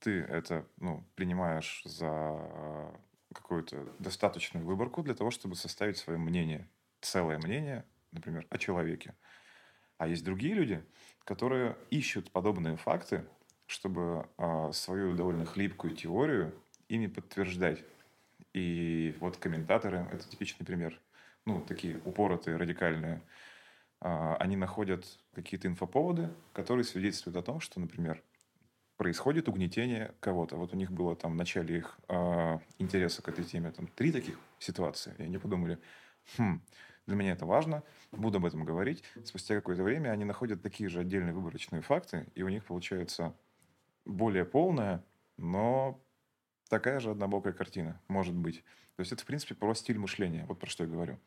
ты 0.00 0.20
это 0.22 0.66
ну, 0.78 1.06
принимаешь 1.14 1.82
за 1.84 2.92
какую-то 3.32 3.86
достаточную 3.98 4.66
выборку 4.66 5.02
для 5.02 5.14
того, 5.14 5.30
чтобы 5.30 5.54
составить 5.54 5.96
свое 5.96 6.18
мнение, 6.18 6.68
целое 7.00 7.38
мнение, 7.38 7.84
например, 8.10 8.46
о 8.50 8.58
человеке. 8.58 9.14
А 9.98 10.08
есть 10.08 10.24
другие 10.24 10.54
люди, 10.54 10.84
которые 11.24 11.76
ищут 11.90 12.32
подобные 12.32 12.76
факты, 12.76 13.26
чтобы 13.66 14.28
э, 14.38 14.70
свою 14.72 15.14
довольно 15.14 15.44
хлипкую 15.44 15.94
теорию 15.94 16.54
ими 16.88 17.06
подтверждать. 17.06 17.82
И 18.52 19.14
вот 19.20 19.36
комментаторы– 19.36 20.06
это 20.12 20.28
типичный 20.28 20.64
пример 20.64 21.00
ну, 21.46 21.60
такие 21.60 22.00
упоротые, 22.04 22.56
радикальные, 22.56 23.22
а, 24.00 24.36
они 24.36 24.56
находят 24.56 25.04
какие-то 25.34 25.68
инфоповоды, 25.68 26.30
которые 26.52 26.84
свидетельствуют 26.84 27.36
о 27.36 27.42
том, 27.42 27.60
что, 27.60 27.80
например, 27.80 28.22
происходит 28.96 29.48
угнетение 29.48 30.14
кого-то. 30.20 30.56
Вот 30.56 30.72
у 30.72 30.76
них 30.76 30.92
было 30.92 31.16
там 31.16 31.32
в 31.32 31.36
начале 31.36 31.78
их 31.78 31.98
э, 32.08 32.58
интереса 32.78 33.22
к 33.22 33.28
этой 33.28 33.44
теме 33.44 33.72
там 33.72 33.88
три 33.88 34.12
таких 34.12 34.38
ситуации, 34.58 35.14
и 35.18 35.24
они 35.24 35.38
подумали, 35.38 35.78
хм, 36.38 36.62
для 37.06 37.16
меня 37.16 37.32
это 37.32 37.44
важно, 37.44 37.82
буду 38.12 38.38
об 38.38 38.46
этом 38.46 38.64
говорить. 38.64 39.02
Спустя 39.24 39.56
какое-то 39.56 39.82
время 39.82 40.10
они 40.10 40.24
находят 40.24 40.62
такие 40.62 40.88
же 40.88 41.00
отдельные 41.00 41.34
выборочные 41.34 41.82
факты, 41.82 42.26
и 42.34 42.42
у 42.42 42.48
них 42.48 42.64
получается 42.64 43.34
более 44.04 44.44
полная, 44.44 45.04
но 45.36 46.00
такая 46.68 47.00
же 47.00 47.10
однобокая 47.10 47.52
картина, 47.52 48.00
может 48.08 48.34
быть. 48.34 48.62
То 48.96 49.00
есть 49.00 49.12
это, 49.12 49.22
в 49.22 49.26
принципе, 49.26 49.54
про 49.54 49.74
стиль 49.74 49.98
мышления. 49.98 50.44
Вот 50.48 50.58
про 50.58 50.68
что 50.68 50.84
я 50.84 50.90
говорю. 50.90 51.18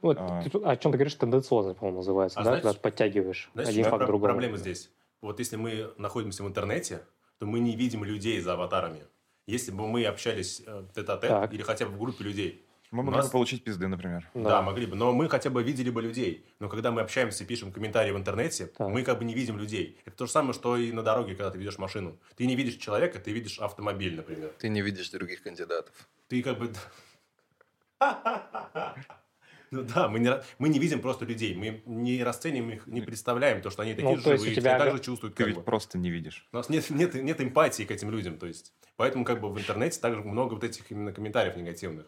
Вот, 0.00 0.16
а, 0.18 0.42
ты, 0.42 0.58
о 0.58 0.76
чем 0.76 0.92
ты 0.92 0.98
говоришь, 0.98 1.14
тенденциозность, 1.14 1.78
по-моему, 1.78 1.98
называется, 1.98 2.40
а 2.40 2.42
да? 2.42 2.50
Знаете, 2.50 2.68
Когда 2.68 2.80
подтягиваешь 2.80 3.50
знаете, 3.52 3.72
один 3.72 3.84
факт 3.84 4.06
другого. 4.06 4.30
Проблема 4.30 4.56
здесь. 4.56 4.90
Вот 5.20 5.38
если 5.38 5.56
мы 5.56 5.92
находимся 5.98 6.42
в 6.42 6.48
интернете, 6.48 7.02
то 7.38 7.46
мы 7.46 7.60
не 7.60 7.76
видим 7.76 8.04
людей 8.04 8.40
за 8.40 8.54
аватарами. 8.54 9.02
если 9.46 9.72
бы 9.72 9.86
мы 9.86 10.06
общались 10.06 10.62
э, 10.66 10.84
тет-а-тет 10.94 11.28
Так. 11.28 11.52
или 11.52 11.60
хотя 11.60 11.84
бы 11.84 11.92
в 11.92 11.98
группе 11.98 12.24
людей, 12.24 12.64
Мы 12.94 13.02
могли 13.02 13.16
нас- 13.18 13.26
бы 13.26 13.32
получить 13.32 13.64
пизды, 13.64 13.88
например. 13.88 14.30
да. 14.34 14.62
могли 14.62 14.86
бы, 14.86 14.94
но 14.94 15.12
мы 15.12 15.28
хотя 15.28 15.50
бы 15.50 15.64
видели 15.64 15.90
бы 15.90 16.00
людей. 16.00 16.46
Но 16.60 16.68
когда 16.68 16.92
мы 16.92 17.00
общаемся 17.00 17.42
и 17.42 17.46
пишем 17.46 17.72
комментарии 17.72 18.12
в 18.12 18.16
интернете, 18.16 18.66
Так. 18.66 18.88
мы 18.88 19.02
как 19.02 19.18
бы 19.18 19.24
не 19.24 19.34
видим 19.34 19.58
людей. 19.58 19.98
Это 20.04 20.16
то 20.18 20.26
же 20.26 20.32
самое, 20.32 20.54
что 20.54 20.76
и 20.76 20.92
на 20.92 21.02
дороге, 21.02 21.34
когда 21.34 21.50
ты 21.50 21.58
ведешь 21.58 21.76
машину. 21.78 22.16
Ты 22.36 22.46
не 22.46 22.54
видишь 22.54 22.76
человека, 22.76 23.18
ты 23.18 23.32
видишь 23.32 23.58
автомобиль, 23.58 24.14
например. 24.14 24.52
Ты 24.58 24.68
не 24.68 24.80
видишь 24.80 25.10
других 25.10 25.42
кандидатов. 25.42 25.92
Ты 26.28 26.40
как 26.44 26.56
бы... 26.56 26.72
Ну 29.70 29.82
да, 29.82 30.08
мы 30.08 30.20
не, 30.20 30.40
мы 30.58 30.68
не 30.68 30.78
видим 30.78 31.00
просто 31.00 31.24
людей. 31.24 31.52
Мы 31.56 31.82
не 31.84 32.22
расцениваем 32.22 32.70
их, 32.70 32.86
не 32.86 33.00
представляем 33.00 33.60
то, 33.60 33.70
что 33.70 33.82
они 33.82 33.94
такие 33.94 34.08
Ну, 34.08 34.12
есть 34.14 34.24
живые, 34.24 34.52
и 34.52 34.54
тебя 34.54 34.78
так 34.78 34.92
же 34.92 35.02
чувствуют. 35.02 35.34
Ты 35.34 35.42
как 35.42 35.48
ведь 35.48 35.56
бы. 35.56 35.62
просто 35.64 35.98
не 35.98 36.10
видишь. 36.10 36.46
У 36.52 36.56
нас 36.58 36.68
нет, 36.68 36.88
нет, 36.90 37.14
нет 37.14 37.40
эмпатии 37.40 37.82
к 37.82 37.90
этим 37.90 38.10
людям, 38.12 38.38
то 38.38 38.46
есть. 38.46 38.72
Поэтому 38.94 39.24
как 39.24 39.40
бы 39.40 39.52
в 39.52 39.58
интернете 39.58 39.98
также 39.98 40.22
много 40.22 40.54
вот 40.54 40.62
этих 40.62 40.88
именно 40.92 41.12
комментариев 41.12 41.56
негативных. 41.56 42.06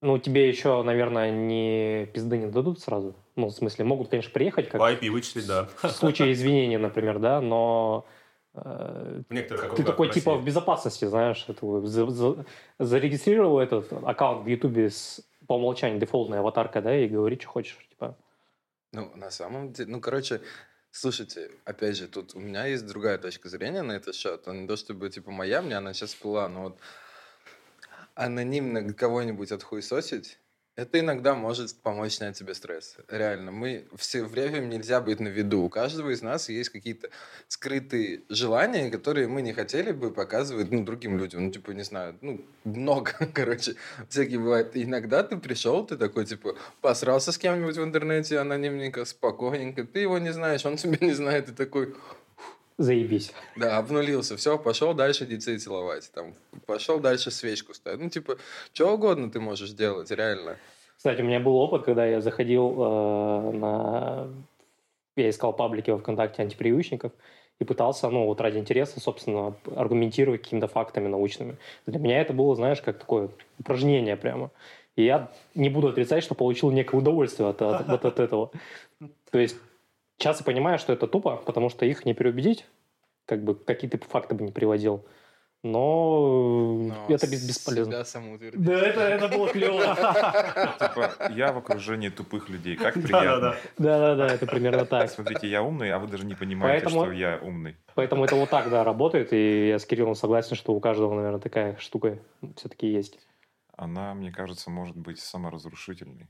Ну, 0.00 0.18
тебе 0.18 0.48
еще, 0.48 0.82
наверное, 0.82 1.30
не 1.30 2.06
пизды 2.14 2.38
не 2.38 2.46
дадут 2.46 2.80
сразу. 2.80 3.16
Ну, 3.34 3.48
в 3.48 3.52
смысле, 3.52 3.84
могут, 3.84 4.08
конечно, 4.08 4.30
приехать, 4.32 4.68
как 4.68 4.78
По 4.80 4.92
IP 4.92 5.10
вычислить, 5.10 5.46
да. 5.46 5.68
в 5.82 5.88
случае 5.88 6.32
извинений, 6.32 6.76
например, 6.76 7.18
да, 7.18 7.40
но 7.40 8.06
э, 8.54 9.22
В 9.28 9.32
некоторых 9.32 9.74
ты 9.74 9.82
такой 9.82 10.08
в 10.08 10.12
типа 10.14 10.34
в 10.36 10.44
безопасности, 10.44 11.04
знаешь, 11.04 11.44
это 11.48 11.86
за- 11.86 12.10
за- 12.10 12.44
зарегистрировал 12.78 13.58
этот 13.58 13.92
аккаунт 13.92 14.44
в 14.44 14.46
Ютубе 14.46 14.90
с 14.90 15.20
по 15.48 15.54
умолчанию 15.54 15.98
дефолтной 15.98 16.40
аватаркой, 16.40 16.82
да, 16.82 16.96
и 16.96 17.08
говори, 17.08 17.36
что 17.40 17.48
хочешь, 17.48 17.78
типа. 17.88 18.16
Ну, 18.92 19.10
на 19.16 19.30
самом 19.30 19.72
деле, 19.72 19.90
ну, 19.90 20.00
короче, 20.00 20.40
слушайте, 20.90 21.50
опять 21.64 21.96
же, 21.96 22.06
тут 22.06 22.34
у 22.34 22.38
меня 22.38 22.66
есть 22.66 22.86
другая 22.86 23.18
точка 23.18 23.48
зрения 23.48 23.82
на 23.82 23.92
этот 23.92 24.14
счет. 24.14 24.46
Она 24.46 24.60
не 24.60 24.68
то 24.68 24.76
чтобы, 24.76 25.08
типа, 25.10 25.30
моя, 25.30 25.62
мне 25.62 25.76
она 25.76 25.92
сейчас 25.94 26.14
была, 26.22 26.48
но 26.48 26.62
вот 26.64 26.78
анонимно 28.18 28.92
кого-нибудь 28.92 29.52
отхуесосить, 29.52 30.38
это 30.74 31.00
иногда 31.00 31.34
может 31.34 31.74
помочь 31.82 32.12
снять 32.12 32.38
тебе 32.38 32.54
стресс. 32.54 32.96
Реально, 33.08 33.50
мы 33.50 33.86
все 33.96 34.22
время 34.24 34.60
нельзя 34.60 35.00
быть 35.00 35.18
на 35.18 35.26
виду. 35.26 35.62
У 35.62 35.68
каждого 35.68 36.10
из 36.10 36.22
нас 36.22 36.48
есть 36.48 36.70
какие-то 36.70 37.10
скрытые 37.48 38.22
желания, 38.28 38.88
которые 38.88 39.26
мы 39.26 39.42
не 39.42 39.52
хотели 39.52 39.90
бы 39.90 40.12
показывать 40.12 40.70
ну, 40.70 40.84
другим 40.84 41.18
людям. 41.18 41.46
Ну, 41.46 41.50
типа, 41.50 41.72
не 41.72 41.82
знаю, 41.82 42.16
ну, 42.20 42.44
много, 42.62 43.12
короче, 43.34 43.74
всякие 44.08 44.38
бывает. 44.38 44.70
Иногда 44.74 45.24
ты 45.24 45.36
пришел, 45.36 45.84
ты 45.84 45.96
такой, 45.96 46.26
типа, 46.26 46.54
посрался 46.80 47.32
с 47.32 47.38
кем-нибудь 47.38 47.76
в 47.76 47.82
интернете 47.82 48.38
анонимненько, 48.38 49.04
спокойненько, 49.04 49.82
ты 49.84 49.98
его 49.98 50.18
не 50.18 50.32
знаешь, 50.32 50.64
он 50.64 50.76
тебя 50.76 50.98
не 51.00 51.12
знает, 51.12 51.46
ты 51.46 51.52
такой, 51.52 51.96
Заебись. 52.78 53.32
да, 53.56 53.76
обнулился, 53.76 54.36
все, 54.36 54.56
пошел 54.56 54.94
дальше 54.94 55.26
детей 55.26 55.58
целовать, 55.58 56.10
там, 56.14 56.34
пошел 56.64 57.00
дальше 57.00 57.32
свечку 57.32 57.74
ставить. 57.74 58.00
Ну, 58.00 58.08
типа, 58.08 58.38
что 58.72 58.94
угодно 58.94 59.30
ты 59.30 59.40
можешь 59.40 59.70
делать, 59.72 60.10
реально. 60.12 60.56
Кстати, 60.96 61.20
у 61.20 61.24
меня 61.24 61.40
был 61.40 61.56
опыт, 61.56 61.84
когда 61.84 62.06
я 62.06 62.20
заходил 62.20 62.74
э, 62.78 63.50
на... 63.52 64.28
Я 65.16 65.30
искал 65.30 65.52
паблики 65.52 65.90
во 65.90 65.98
ВКонтакте 65.98 66.42
антипривычников 66.42 67.10
и 67.58 67.64
пытался, 67.64 68.08
ну, 68.10 68.26
вот 68.26 68.40
ради 68.40 68.58
интереса, 68.58 69.00
собственно, 69.00 69.56
аргументировать 69.74 70.42
какими-то 70.42 70.68
фактами 70.68 71.08
научными. 71.08 71.56
Для 71.86 71.98
меня 71.98 72.20
это 72.20 72.32
было, 72.32 72.54
знаешь, 72.54 72.80
как 72.80 72.98
такое 73.00 73.30
упражнение 73.58 74.16
прямо. 74.16 74.50
И 74.94 75.04
я 75.04 75.30
не 75.56 75.68
буду 75.68 75.88
отрицать, 75.88 76.22
что 76.22 76.36
получил 76.36 76.70
некое 76.70 76.96
удовольствие 76.98 77.48
от, 77.48 77.60
от- 77.62 77.88
вот 77.88 78.04
от 78.04 78.20
этого. 78.20 78.50
То 79.30 79.38
есть 79.38 79.56
сейчас 80.18 80.40
я 80.40 80.44
понимаю, 80.44 80.78
что 80.78 80.92
это 80.92 81.06
тупо, 81.06 81.36
потому 81.36 81.68
что 81.70 81.86
их 81.86 82.04
не 82.04 82.14
переубедить, 82.14 82.66
как 83.26 83.42
бы 83.44 83.54
какие 83.54 83.90
ты 83.90 83.98
факты 83.98 84.34
бы 84.34 84.44
не 84.44 84.52
приводил. 84.52 85.04
Но, 85.64 86.76
Но 86.78 87.06
это 87.08 87.26
без- 87.28 87.46
бесполезно. 87.48 88.04
Да, 88.54 88.78
это, 88.80 89.00
это 89.00 89.28
было 89.28 89.48
клево. 89.48 89.82
Типа, 90.78 91.10
я 91.30 91.52
в 91.52 91.58
окружении 91.58 92.10
тупых 92.10 92.48
людей. 92.48 92.76
Как 92.76 92.94
Да, 92.94 93.00
да, 93.00 93.06
приятно. 93.18 93.40
да. 93.40 93.56
Да-да-да, 93.78 94.34
это 94.34 94.46
примерно 94.46 94.84
так. 94.86 95.10
Смотрите, 95.10 95.48
я 95.48 95.62
умный, 95.64 95.90
а 95.90 95.98
вы 95.98 96.06
даже 96.06 96.24
не 96.26 96.36
понимаете, 96.36 96.84
Поэтому- 96.84 97.04
что 97.06 97.12
я 97.12 97.40
умный. 97.42 97.76
Поэтому 97.96 98.24
это 98.24 98.36
вот 98.36 98.48
так, 98.50 98.70
да, 98.70 98.84
работает. 98.84 99.32
И 99.32 99.66
я 99.68 99.80
с 99.80 99.84
Кириллом 99.84 100.14
согласен, 100.14 100.54
что 100.54 100.72
у 100.74 100.78
каждого, 100.80 101.12
наверное, 101.12 101.40
такая 101.40 101.76
штука 101.78 102.20
все-таки 102.56 102.86
есть. 102.86 103.18
Она, 103.76 104.14
мне 104.14 104.30
кажется, 104.30 104.70
может 104.70 104.96
быть 104.96 105.18
саморазрушительной. 105.18 106.28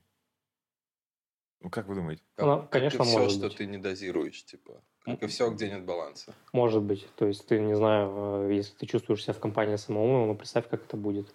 Ну, 1.61 1.71
как 1.71 1.87
вы 1.89 1.95
думаете? 1.97 2.23
Как- 2.37 2.47
Ну, 2.47 2.57
как 2.61 2.71
конечно, 2.71 3.03
и 3.03 3.07
все, 3.07 3.19
может 3.19 3.33
что 3.33 3.49
быть. 3.49 3.57
ты 3.57 3.67
не 3.67 3.79
дозируешь, 3.79 4.45
типа. 4.45 4.81
Как 5.05 5.23
и 5.23 5.27
все, 5.27 5.51
где 5.51 5.69
нет 5.69 5.85
баланса. 5.85 6.35
Может 6.53 6.83
быть. 6.83 7.09
То 7.17 7.27
есть 7.27 7.47
ты, 7.47 7.61
не 7.61 7.75
знаю, 7.75 8.49
э, 8.51 8.55
если 8.55 8.75
ты 8.77 8.87
чувствуешь 8.87 9.23
себя 9.25 9.33
в 9.35 9.41
компании 9.41 9.77
самоумного, 9.77 10.27
ну, 10.27 10.35
представь, 10.37 10.69
как 10.69 10.85
это 10.85 10.97
будет 10.97 11.35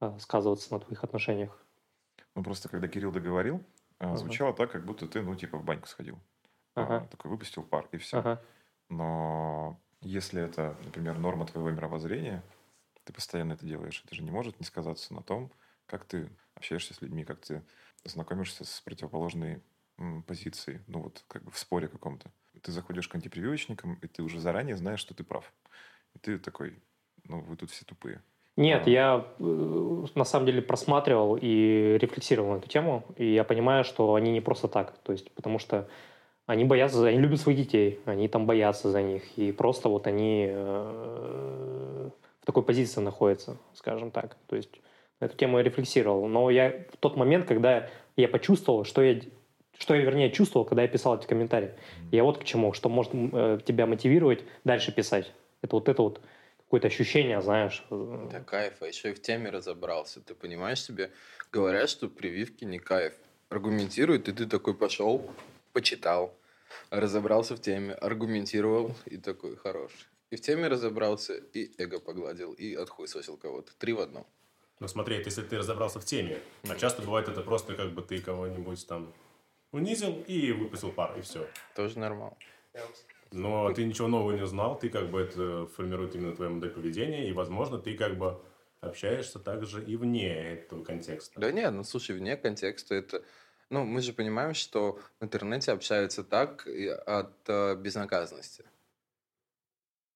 э, 0.00 0.18
сказываться 0.18 0.72
на 0.72 0.80
твоих 0.80 1.04
отношениях. 1.04 1.56
Ну, 2.34 2.42
просто 2.42 2.68
когда 2.68 2.88
Кирилл 2.88 3.12
договорил, 3.12 3.62
Ага. 3.98 4.16
звучало 4.16 4.52
так, 4.54 4.72
как 4.72 4.84
будто 4.84 5.06
ты, 5.06 5.22
ну, 5.22 5.36
типа, 5.36 5.58
в 5.58 5.64
баньку 5.64 5.86
сходил. 5.86 6.18
Ага. 6.74 7.06
Такой 7.10 7.30
выпустил 7.30 7.62
пар, 7.62 7.88
и 7.92 7.96
все. 7.98 8.18
Ага. 8.18 8.42
Но 8.88 9.80
если 10.00 10.42
это, 10.42 10.76
например, 10.84 11.16
норма 11.18 11.46
твоего 11.46 11.70
мировоззрения, 11.70 12.42
ты 13.04 13.12
постоянно 13.12 13.52
это 13.52 13.64
делаешь, 13.66 14.02
это 14.04 14.14
же 14.14 14.22
не 14.22 14.30
может 14.32 14.58
не 14.58 14.66
сказаться 14.66 15.14
на 15.14 15.22
том, 15.22 15.52
как 15.86 16.04
ты 16.06 16.28
общаешься 16.54 16.94
с 16.94 17.02
людьми, 17.02 17.24
как 17.24 17.40
ты 17.40 17.62
знакомишься 18.04 18.64
с 18.64 18.80
противоположной 18.80 19.62
позицией, 20.26 20.80
ну 20.86 21.02
вот 21.02 21.24
как 21.28 21.44
бы 21.44 21.50
в 21.50 21.58
споре 21.58 21.88
каком-то. 21.88 22.30
Ты 22.62 22.72
заходишь 22.72 23.08
к 23.08 23.14
антипрививочникам, 23.14 23.98
и 24.02 24.06
ты 24.06 24.22
уже 24.22 24.40
заранее 24.40 24.76
знаешь, 24.76 25.00
что 25.00 25.14
ты 25.14 25.24
прав. 25.24 25.52
И 26.14 26.18
ты 26.18 26.38
такой, 26.38 26.78
ну 27.24 27.40
вы 27.40 27.56
тут 27.56 27.70
все 27.70 27.84
тупые. 27.84 28.22
Нет, 28.56 28.86
А. 28.86 28.90
я 28.90 29.26
э, 29.38 30.06
на 30.14 30.24
самом 30.24 30.46
деле 30.46 30.62
просматривал 30.62 31.36
и 31.40 31.98
рефлексировал 32.00 32.52
на 32.52 32.58
эту 32.58 32.68
тему, 32.68 33.04
и 33.16 33.34
я 33.34 33.42
понимаю, 33.42 33.84
что 33.84 34.14
они 34.14 34.30
не 34.30 34.40
просто 34.40 34.68
так. 34.68 34.96
То 34.98 35.12
есть, 35.12 35.32
потому 35.32 35.58
что 35.58 35.88
они 36.46 36.64
боятся, 36.64 37.04
они 37.04 37.18
любят 37.18 37.40
своих 37.40 37.58
детей, 37.58 38.00
они 38.04 38.28
там 38.28 38.46
боятся 38.46 38.90
за 38.90 39.02
них, 39.02 39.36
и 39.36 39.50
просто 39.50 39.88
вот 39.88 40.06
они 40.06 40.46
э, 40.48 42.10
в 42.42 42.46
такой 42.46 42.62
позиции 42.62 43.00
находятся, 43.00 43.56
скажем 43.74 44.12
так. 44.12 44.36
То 44.46 44.54
есть 44.54 44.80
эту 45.24 45.36
тему 45.36 45.58
я 45.58 45.64
рефлексировал. 45.64 46.26
Но 46.26 46.50
я 46.50 46.70
в 46.92 46.96
тот 46.98 47.16
момент, 47.16 47.46
когда 47.46 47.88
я 48.16 48.28
почувствовал, 48.28 48.84
что 48.84 49.02
я, 49.02 49.20
что 49.78 49.94
я 49.94 50.02
вернее 50.02 50.30
чувствовал, 50.30 50.64
когда 50.66 50.82
я 50.82 50.88
писал 50.88 51.18
эти 51.18 51.26
комментарии, 51.26 51.70
я 52.12 52.22
вот 52.24 52.38
к 52.38 52.44
чему, 52.44 52.72
что 52.72 52.88
может 52.88 53.12
э, 53.14 53.58
тебя 53.64 53.86
мотивировать 53.86 54.44
дальше 54.64 54.92
писать. 54.92 55.32
Это 55.62 55.76
вот 55.76 55.88
это 55.88 56.02
вот 56.02 56.20
какое-то 56.64 56.88
ощущение, 56.88 57.40
знаешь. 57.42 57.84
э, 57.90 58.28
Это 58.30 58.40
кайф, 58.44 58.74
а 58.80 58.86
еще 58.86 59.10
и 59.10 59.14
в 59.14 59.20
теме 59.22 59.50
разобрался. 59.50 60.20
Ты 60.20 60.34
понимаешь 60.34 60.82
себе, 60.82 61.10
говорят, 61.52 61.88
что 61.90 62.08
прививки 62.08 62.64
не 62.64 62.78
кайф. 62.78 63.14
Аргументируют, 63.48 64.28
и 64.28 64.32
ты 64.32 64.46
такой 64.46 64.74
пошел, 64.74 65.30
почитал, 65.72 66.34
разобрался 66.90 67.54
в 67.56 67.60
теме, 67.60 67.94
аргументировал, 67.94 68.94
и 69.06 69.16
такой 69.16 69.56
хорош. 69.56 69.92
И 70.30 70.36
в 70.36 70.40
теме 70.40 70.66
разобрался, 70.68 71.34
и 71.52 71.70
эго 71.78 72.00
погладил, 72.00 72.52
и 72.52 72.74
отхуесосил 72.74 73.36
кого-то. 73.36 73.72
Три 73.78 73.92
в 73.92 74.00
одном. 74.00 74.26
Ну 74.80 74.88
смотри, 74.88 75.16
это 75.16 75.28
если 75.28 75.42
ты 75.42 75.58
разобрался 75.58 76.00
в 76.00 76.04
теме. 76.04 76.38
А 76.68 76.74
часто 76.74 77.02
бывает 77.02 77.28
это 77.28 77.40
просто 77.42 77.74
как 77.74 77.92
бы 77.92 78.02
ты 78.02 78.20
кого-нибудь 78.20 78.86
там 78.86 79.12
унизил 79.72 80.22
и 80.26 80.52
выпустил 80.52 80.92
пар, 80.92 81.16
и 81.18 81.22
все. 81.22 81.46
Тоже 81.74 81.98
нормально. 81.98 82.36
Но 83.30 83.72
ты 83.72 83.84
ничего 83.84 84.08
нового 84.08 84.32
не 84.32 84.42
узнал, 84.42 84.78
ты 84.78 84.88
как 84.88 85.10
бы 85.10 85.20
это 85.20 85.66
формирует 85.66 86.14
именно 86.14 86.34
твою 86.34 86.52
модель 86.52 86.70
поведения, 86.70 87.28
и, 87.28 87.32
возможно, 87.32 87.78
ты 87.78 87.96
как 87.96 88.16
бы 88.16 88.40
общаешься 88.80 89.38
также 89.38 89.84
и 89.84 89.96
вне 89.96 90.32
этого 90.32 90.84
контекста. 90.84 91.40
Да 91.40 91.50
нет, 91.50 91.72
ну 91.72 91.84
слушай, 91.84 92.16
вне 92.16 92.36
контекста 92.36 92.94
это... 92.94 93.22
Ну, 93.70 93.84
мы 93.84 94.02
же 94.02 94.12
понимаем, 94.12 94.54
что 94.54 95.00
в 95.18 95.24
интернете 95.24 95.72
общаются 95.72 96.22
так 96.22 96.68
от 97.06 97.32
э, 97.48 97.74
безнаказанности. 97.76 98.64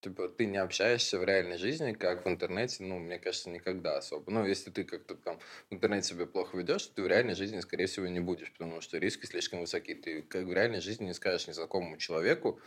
Типа, 0.01 0.29
ты 0.29 0.47
не 0.47 0.59
общаешься 0.59 1.19
в 1.19 1.25
реальной 1.25 1.59
жизни, 1.59 1.93
как 1.93 2.25
в 2.25 2.29
интернете, 2.29 2.85
ну, 2.85 3.01
мне 3.01 3.19
кажется, 3.19 3.51
никогда 3.51 3.99
особо. 3.99 4.31
Ну, 4.31 4.47
если 4.47 4.71
ты 4.71 4.85
как-то 4.85 5.17
там 5.17 5.41
в 5.71 5.75
интернете 5.75 6.11
себя 6.11 6.25
плохо 6.27 6.57
ведешь, 6.57 6.87
ты 6.87 7.03
в 7.03 7.09
реальной 7.09 7.35
жизни, 7.35 7.59
скорее 7.59 7.87
всего, 7.87 8.07
не 8.07 8.21
будешь, 8.21 8.53
потому 8.53 8.81
что 8.81 8.99
риски 8.99 9.27
слишком 9.27 9.59
высоки. 9.61 9.95
Ты 9.95 10.23
как 10.23 10.45
в 10.45 10.53
реальной 10.53 10.81
жизни 10.81 11.07
не 11.07 11.15
скажешь 11.15 11.49
незнакомому 11.49 11.97
человеку 11.97 12.61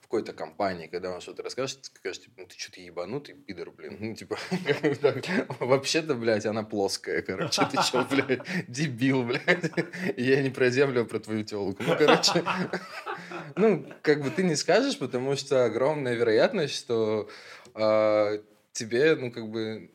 в 0.00 0.02
какой-то 0.04 0.32
компании, 0.32 0.86
когда 0.86 1.10
он 1.10 1.20
что-то 1.20 1.42
расскажет, 1.42 1.82
ты 1.82 1.98
скажешь, 1.98 2.22
типа, 2.22 2.34
ну, 2.38 2.46
ты 2.46 2.58
что-то 2.58 2.80
ебанутый, 2.80 3.34
пидор, 3.34 3.70
блин. 3.70 3.96
Ну, 4.00 4.14
типа, 4.14 4.38
вообще-то, 5.60 6.14
блядь, 6.14 6.46
она 6.46 6.62
плоская, 6.62 7.22
короче. 7.22 7.62
Ты 7.70 7.82
что, 7.82 8.04
блядь, 8.10 8.40
дебил, 8.68 9.22
блядь. 9.24 9.70
Я 10.16 10.42
не 10.42 10.50
про 10.50 10.70
землю, 10.70 11.02
а 11.02 11.04
про 11.04 11.18
твою 11.20 11.44
телку. 11.44 11.82
Ну, 11.82 11.96
короче, 11.96 12.44
ну, 13.56 13.86
как 14.02 14.22
бы 14.22 14.30
ты 14.30 14.42
не 14.42 14.56
скажешь, 14.56 14.98
потому 14.98 15.36
что 15.36 15.64
огромная 15.64 16.14
вероятность, 16.14 16.74
что 16.74 17.28
а, 17.74 18.42
тебе, 18.72 19.16
ну, 19.16 19.32
как 19.32 19.48
бы, 19.48 19.90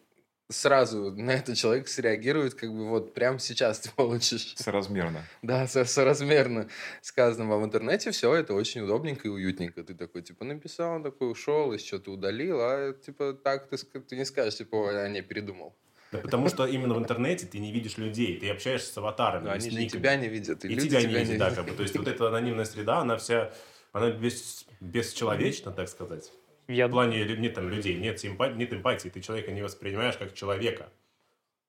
сразу 0.50 1.12
на 1.12 1.32
этот 1.32 1.56
человек 1.58 1.88
среагирует, 1.88 2.56
как 2.56 2.72
бы 2.72 2.90
вот 2.90 3.14
прямо 3.14 3.40
сейчас 3.40 3.80
ты 3.80 3.92
получишь. 3.96 4.56
Соразмерно. 4.58 5.24
Да, 5.44 5.68
со- 5.68 5.86
соразмерно 5.86 6.68
сказанного 7.02 7.60
в 7.60 7.66
интернете, 7.66 8.12
все 8.12 8.34
это 8.34 8.54
очень 8.56 8.82
удобненько 8.82 9.28
и 9.28 9.32
уютненько. 9.32 9.84
Ты 9.84 9.94
такой, 9.94 10.24
типа, 10.24 10.46
написал, 10.46 10.96
он 10.96 11.04
такой 11.04 11.32
ушел, 11.32 11.72
и 11.74 11.78
что-то 11.78 12.12
удалил, 12.12 12.60
а, 12.62 12.94
типа, 12.94 13.34
так 13.34 13.70
ты, 13.70 13.78
ты 13.78 14.16
не 14.16 14.26
скажешь, 14.26 14.58
типа, 14.58 14.76
«Ой, 14.76 15.06
а, 15.06 15.08
не, 15.08 15.22
передумал. 15.22 15.76
Да 16.12 16.18
потому 16.18 16.50
что 16.50 16.66
именно 16.66 16.96
в 16.96 16.98
интернете 16.98 17.46
ты 17.46 17.60
не 17.60 17.72
видишь 17.72 17.98
людей, 17.98 18.40
ты 18.40 18.50
общаешься 18.50 18.92
с 18.92 18.98
аватарами, 18.98 19.44
Но 19.46 19.52
с 19.52 19.64
они 19.64 19.70
же 19.70 19.86
тебя 19.86 20.16
не 20.16 20.28
видят, 20.28 20.66
и, 20.66 20.68
И 20.68 20.72
люди 20.74 20.90
тебя 20.90 21.02
тебя 21.02 21.20
не 21.20 21.26
видят, 21.26 21.38
да, 21.38 21.52
как 21.52 21.66
бы. 21.66 21.76
То 21.76 21.84
есть 21.84 21.96
вот 21.96 22.08
эта 22.08 22.30
анонимная 22.30 22.66
среда, 22.66 23.02
она 23.02 23.18
вся, 23.18 23.52
она 23.92 24.10
без, 24.10 24.66
бесчеловечна, 24.80 25.72
так 25.72 25.88
сказать. 25.88 26.32
Я, 26.70 26.88
В 26.88 26.92
плане 26.92 27.26
нет 27.26 27.56
там 27.56 27.68
людей, 27.68 27.96
нет, 27.96 28.20
симпатии, 28.20 28.56
нет 28.56 28.72
эмпатии, 28.72 29.10
ты 29.10 29.22
человека 29.22 29.52
не 29.52 29.64
воспринимаешь 29.64 30.18
как 30.18 30.36
человека. 30.36 30.92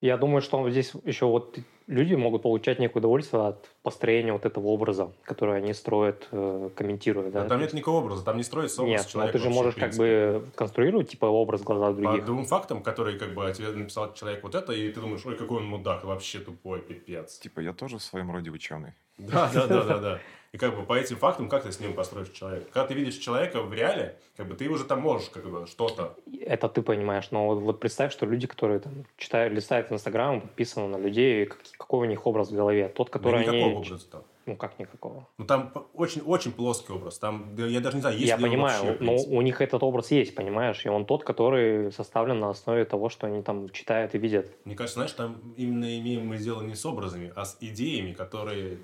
я 0.02 0.18
думаю, 0.18 0.42
что 0.42 0.68
здесь 0.68 0.92
еще 1.04 1.24
вот 1.24 1.58
люди 1.90 2.14
могут 2.14 2.42
получать 2.42 2.78
некое 2.78 3.00
удовольствие 3.00 3.42
от 3.42 3.68
построения 3.82 4.32
вот 4.32 4.46
этого 4.46 4.68
образа, 4.68 5.12
который 5.24 5.58
они 5.58 5.74
строят, 5.74 6.28
э, 6.30 6.70
комментируя. 6.74 7.30
Да? 7.30 7.44
А 7.44 7.48
там 7.48 7.60
нет 7.60 7.72
никакого 7.72 8.04
образа, 8.04 8.24
там 8.24 8.36
не 8.36 8.42
строится 8.42 8.82
образ 8.82 8.90
Нет, 8.92 9.02
но 9.06 9.10
человека. 9.10 9.38
ты 9.38 9.44
же 9.44 9.50
можешь 9.50 9.74
как 9.74 9.94
бы 9.96 10.46
конструировать 10.54 11.10
типа 11.10 11.26
образ 11.26 11.60
в 11.60 11.64
глазах 11.64 11.96
По 11.96 12.02
других. 12.02 12.24
двум 12.24 12.46
фактам, 12.46 12.82
которые 12.82 13.18
как 13.18 13.34
бы 13.34 13.52
тебе 13.52 13.68
написал 13.72 14.14
человек 14.14 14.42
вот 14.42 14.54
это, 14.54 14.72
и 14.72 14.90
ты 14.90 15.00
думаешь, 15.00 15.26
ой, 15.26 15.36
какой 15.36 15.58
он 15.58 15.66
мудак, 15.66 16.04
вообще 16.04 16.38
тупой, 16.38 16.80
пипец. 16.80 17.38
Типа, 17.38 17.60
я 17.60 17.72
тоже 17.72 17.98
в 17.98 18.02
своем 18.02 18.30
роде 18.30 18.50
ученый. 18.50 18.92
Да, 19.18 19.50
да, 19.52 19.66
да, 19.66 19.82
да, 19.82 19.98
да. 19.98 20.20
И 20.52 20.58
как 20.58 20.74
бы 20.74 20.82
по 20.82 20.94
этим 20.94 21.16
фактам, 21.16 21.48
как 21.48 21.62
ты 21.62 21.70
с 21.70 21.78
ним 21.78 21.94
построишь 21.94 22.30
человека? 22.30 22.66
Когда 22.72 22.88
ты 22.88 22.94
видишь 22.94 23.14
человека 23.18 23.62
в 23.62 23.72
реале, 23.72 24.16
как 24.36 24.48
бы 24.48 24.54
ты 24.56 24.68
уже 24.68 24.84
там 24.84 25.00
можешь 25.00 25.28
как 25.28 25.48
бы 25.48 25.64
что-то. 25.68 26.16
Это 26.40 26.68
ты 26.68 26.82
понимаешь, 26.82 27.30
но 27.30 27.46
вот, 27.46 27.60
вот 27.60 27.78
представь, 27.78 28.10
что 28.12 28.26
люди, 28.26 28.48
которые 28.48 28.80
там 28.80 29.04
читают, 29.16 29.54
листают 29.54 29.92
Инстаграм, 29.92 30.40
подписаны 30.40 30.88
на 30.88 31.00
людей, 31.00 31.46
как- 31.46 31.60
какой 31.80 32.06
у 32.06 32.10
них 32.10 32.26
образ 32.26 32.50
в 32.50 32.54
голове. 32.54 32.88
Тот, 32.88 33.06
Да 33.08 33.12
который 33.18 33.40
никакого 33.40 33.64
они... 33.64 33.74
образа 33.74 34.10
там. 34.10 34.22
Ну 34.46 34.56
как 34.56 34.78
никакого? 34.78 35.26
Ну 35.38 35.46
там 35.46 35.72
очень-очень 35.94 36.52
плоский 36.52 36.92
образ. 36.92 37.18
Там, 37.18 37.54
да, 37.56 37.66
я 37.66 37.80
даже 37.80 37.96
не 37.96 38.00
знаю, 38.02 38.16
есть 38.16 38.28
Я 38.28 38.36
ли 38.36 38.44
он 38.44 38.50
понимаю, 38.50 38.84
вообще, 38.84 38.98
в 38.98 39.00
но 39.02 39.06
принципе. 39.12 39.36
у 39.36 39.42
них 39.42 39.60
этот 39.60 39.82
образ 39.82 40.10
есть, 40.10 40.34
понимаешь? 40.34 40.84
И 40.84 40.88
он 40.88 41.06
тот, 41.06 41.24
который 41.24 41.90
составлен 41.92 42.38
на 42.38 42.50
основе 42.50 42.84
того, 42.84 43.08
что 43.08 43.26
они 43.26 43.42
там 43.42 43.70
читают 43.70 44.14
и 44.14 44.18
видят. 44.18 44.52
Мне 44.66 44.76
кажется, 44.76 44.96
знаешь, 45.00 45.12
там 45.12 45.54
именно 45.56 45.98
имеем 45.98 46.26
мы 46.26 46.36
дело 46.38 46.62
не 46.62 46.74
с 46.74 46.84
образами, 46.84 47.32
а 47.34 47.44
с 47.44 47.56
идеями, 47.60 48.12
которые 48.12 48.78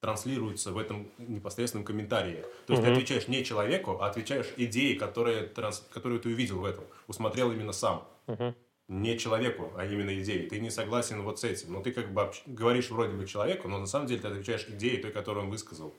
транслируются 0.00 0.70
в 0.72 0.78
этом 0.78 1.08
непосредственном 1.18 1.84
комментарии. 1.84 2.44
То 2.66 2.74
есть 2.74 2.82
ты 2.82 2.88
Мгм. 2.90 2.96
отвечаешь 2.98 3.28
не 3.28 3.42
человеку, 3.44 3.98
а 4.00 4.06
отвечаешь 4.06 4.52
идее, 4.56 4.96
которые, 4.98 5.44
транс... 5.44 5.84
которую 5.92 6.20
ты 6.20 6.28
увидел 6.28 6.58
в 6.60 6.64
этом, 6.64 6.84
усмотрел 7.08 7.50
именно 7.50 7.72
сам. 7.72 8.04
Мгм. 8.26 8.54
Не 8.88 9.18
человеку, 9.18 9.72
а 9.76 9.84
именно 9.84 10.16
идее. 10.20 10.48
Ты 10.48 10.60
не 10.60 10.70
согласен 10.70 11.22
вот 11.22 11.40
с 11.40 11.44
этим. 11.44 11.72
Но 11.72 11.82
ты 11.82 11.92
как 11.92 12.12
бы 12.12 12.30
говоришь 12.46 12.90
вроде 12.90 13.16
бы 13.16 13.26
человеку, 13.26 13.68
но 13.68 13.78
на 13.78 13.86
самом 13.86 14.06
деле 14.06 14.20
ты 14.20 14.28
отвечаешь 14.28 14.66
идее 14.68 14.98
той, 14.98 15.10
которую 15.10 15.46
он 15.46 15.50
высказал. 15.50 15.94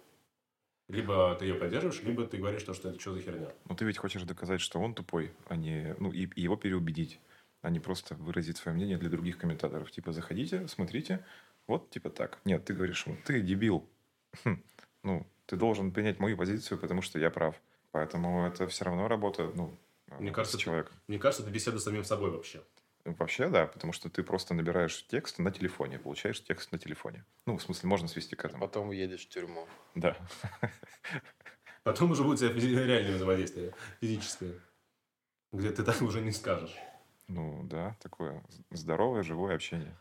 Либо 0.88 1.36
ты 1.36 1.46
ее 1.46 1.56
поддерживаешь, 1.56 2.02
либо 2.04 2.26
ты 2.26 2.38
говоришь, 2.38 2.64
то, 2.64 2.74
что 2.74 2.90
это 2.90 3.00
что 3.00 3.14
за 3.14 3.22
херня. 3.22 3.50
Но 3.68 3.76
ты 3.76 3.84
ведь 3.84 3.98
хочешь 3.98 4.24
доказать, 4.24 4.62
что 4.62 4.80
он 4.80 4.94
тупой, 4.94 5.34
а 5.48 5.58
не... 5.58 5.96
Ну, 6.00 6.14
и, 6.14 6.30
и 6.36 6.42
его 6.42 6.56
переубедить, 6.56 7.20
а 7.62 7.70
не 7.70 7.82
просто 7.82 8.16
выразить 8.16 8.56
свое 8.56 8.74
мнение 8.74 8.98
для 8.98 9.10
других 9.10 9.38
комментаторов. 9.38 9.92
Типа, 9.92 10.14
заходите, 10.14 10.66
смотрите, 10.70 11.26
вот 11.68 11.90
типа 11.90 12.10
так. 12.10 12.40
Нет, 12.46 12.64
ты 12.64 12.74
говоришь 12.74 13.06
ему, 13.06 13.18
ты 13.26 13.42
дебил. 13.42 13.86
Хм, 14.46 14.64
Ну, 15.04 15.28
ты 15.46 15.58
должен 15.58 15.92
принять 15.92 16.20
мою 16.20 16.38
позицию, 16.38 16.78
потому 16.78 17.02
что 17.02 17.20
я 17.20 17.32
прав. 17.32 17.56
Поэтому 17.92 18.46
это 18.48 18.68
все 18.68 18.86
равно 18.86 19.10
работа, 19.10 19.52
ну, 19.56 19.78
Мне 20.20 20.32
кажется, 20.32 20.58
с 20.58 20.62
человеком. 20.62 20.96
Мне 21.08 21.20
кажется, 21.20 21.44
это 21.44 21.52
беседа 21.52 21.80
с 21.80 21.84
самим 21.84 22.06
собой 22.06 22.32
вообще. 22.32 22.62
Вообще, 23.16 23.48
да, 23.48 23.68
потому 23.68 23.94
что 23.94 24.10
ты 24.10 24.22
просто 24.22 24.54
набираешь 24.54 25.08
текст 25.08 25.40
на 25.40 25.50
телефоне, 25.50 25.98
получаешь 25.98 26.44
текст 26.44 26.74
на 26.74 26.78
телефоне. 26.78 27.24
Ну, 27.46 27.58
в 27.58 27.62
смысле, 27.62 27.88
можно 27.88 28.10
свести 28.10 28.36
к 28.36 28.44
этому. 28.44 28.60
Потом 28.60 28.92
едешь 28.92 29.26
в 29.26 29.30
тюрьму. 29.30 29.66
Да. 29.96 30.18
Потом 31.84 32.12
уже 32.12 32.24
будет 32.24 32.42
у 32.42 32.60
тебя 32.60 32.86
реальное 32.86 33.16
взаимодействие, 33.16 33.74
физическое. 34.02 34.60
Где 35.54 35.72
ты 35.72 35.84
так 35.84 36.02
уже 36.02 36.20
не 36.20 36.34
скажешь. 36.34 36.76
Ну, 37.30 37.64
да, 37.64 37.96
такое 38.02 38.44
здоровое, 38.72 39.24
живое 39.24 39.56
общение. 39.56 39.96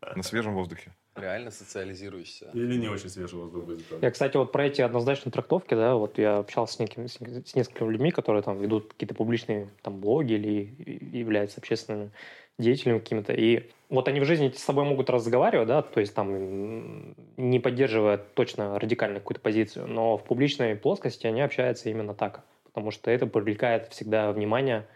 На 0.00 0.22
свежем 0.22 0.54
воздухе. 0.54 0.96
Реально 1.20 1.50
социализируешься. 1.50 2.50
Или 2.54 2.76
не 2.76 2.88
очень 2.88 3.08
свежий 3.08 3.38
воздух 3.38 3.64
будет. 3.64 3.82
Я, 4.00 4.10
кстати, 4.10 4.36
вот 4.36 4.52
про 4.52 4.66
эти 4.66 4.82
однозначные 4.82 5.32
трактовки, 5.32 5.74
да, 5.74 5.94
вот 5.94 6.18
я 6.18 6.38
общался 6.38 6.74
с, 6.74 6.78
неким, 6.78 7.08
с, 7.08 7.16
с 7.16 7.54
несколькими 7.54 7.90
людьми, 7.90 8.10
которые 8.10 8.42
там 8.42 8.58
ведут 8.58 8.92
какие-то 8.92 9.14
публичные 9.14 9.68
там 9.82 10.00
блоги 10.00 10.32
или 10.32 10.74
являются 11.16 11.60
общественными 11.60 12.10
деятелями 12.58 12.98
какими-то. 12.98 13.32
И 13.32 13.70
вот 13.88 14.08
они 14.08 14.20
в 14.20 14.24
жизни 14.24 14.50
с 14.50 14.62
собой 14.62 14.84
могут 14.84 15.10
разговаривать, 15.10 15.68
да, 15.68 15.82
то 15.82 16.00
есть 16.00 16.14
там 16.14 17.14
не 17.36 17.60
поддерживая 17.60 18.18
точно 18.18 18.78
радикальную 18.78 19.20
какую-то 19.20 19.40
позицию, 19.40 19.86
но 19.86 20.16
в 20.16 20.24
публичной 20.24 20.76
плоскости 20.76 21.26
они 21.26 21.40
общаются 21.40 21.88
именно 21.88 22.14
так, 22.14 22.44
потому 22.64 22.90
что 22.90 23.10
это 23.10 23.26
привлекает 23.26 23.88
всегда 23.88 24.32
внимание 24.32 24.86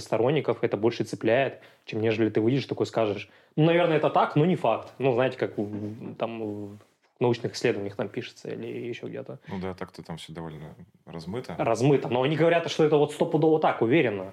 сторонников, 0.00 0.58
это 0.62 0.76
больше 0.76 1.04
цепляет, 1.04 1.60
чем 1.84 2.00
нежели 2.00 2.28
ты 2.30 2.40
выйдешь 2.40 2.66
такой 2.66 2.86
скажешь, 2.86 3.28
ну, 3.56 3.64
наверное, 3.64 3.96
это 3.96 4.10
так, 4.10 4.36
но 4.36 4.44
не 4.44 4.56
факт. 4.56 4.92
Ну, 4.98 5.12
знаете, 5.14 5.36
как 5.38 5.56
в- 5.58 6.14
там 6.16 6.42
в 6.74 6.78
научных 7.20 7.54
исследованиях 7.54 7.96
там 7.96 8.08
пишется 8.08 8.50
или 8.50 8.66
еще 8.66 9.06
где-то. 9.06 9.38
Ну 9.48 9.58
да, 9.60 9.74
так-то 9.74 10.02
там 10.02 10.16
все 10.18 10.32
довольно 10.32 10.74
размыто. 11.06 11.54
Размыто. 11.58 12.08
Но 12.08 12.22
они 12.22 12.36
говорят, 12.36 12.70
что 12.70 12.84
это 12.84 12.96
вот 12.96 13.12
стопудово 13.12 13.58
так, 13.58 13.80
уверенно. 13.82 14.32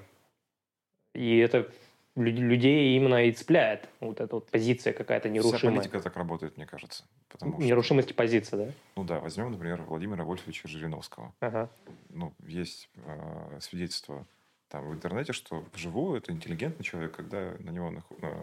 И 1.13 1.37
это 1.37 1.69
лю- 2.15 2.31
людей 2.49 2.95
именно 2.97 3.25
и 3.25 3.31
цепляет. 3.31 3.87
Вот 3.99 4.19
эта 4.19 4.35
вот 4.35 4.47
позиция 4.49 4.93
какая-то 4.93 5.29
Вся 5.29 5.33
нерушимая. 5.35 5.75
политика 5.77 5.99
так 6.01 6.15
работает, 6.17 6.57
мне 6.57 6.65
кажется. 6.65 7.05
Потому 7.29 7.53
что, 7.53 7.61
Нерушимость 7.63 8.15
позиции, 8.15 8.55
да? 8.57 8.71
ну 8.95 9.03
да, 9.03 9.19
возьмем, 9.19 9.51
например, 9.51 9.81
Владимира 9.83 10.23
Вольфовича 10.23 10.67
Жириновского. 10.67 11.33
Ага. 11.39 11.69
Ну, 12.09 12.33
есть 12.45 12.89
э, 13.05 13.59
свидетельство 13.59 14.25
там 14.73 14.89
в 14.89 14.93
интернете, 14.93 15.33
что 15.33 15.63
вживую 15.71 16.17
это 16.17 16.31
интеллигентный 16.31 16.83
человек, 16.83 17.15
когда 17.15 17.55
на 17.59 17.69
него 17.69 17.93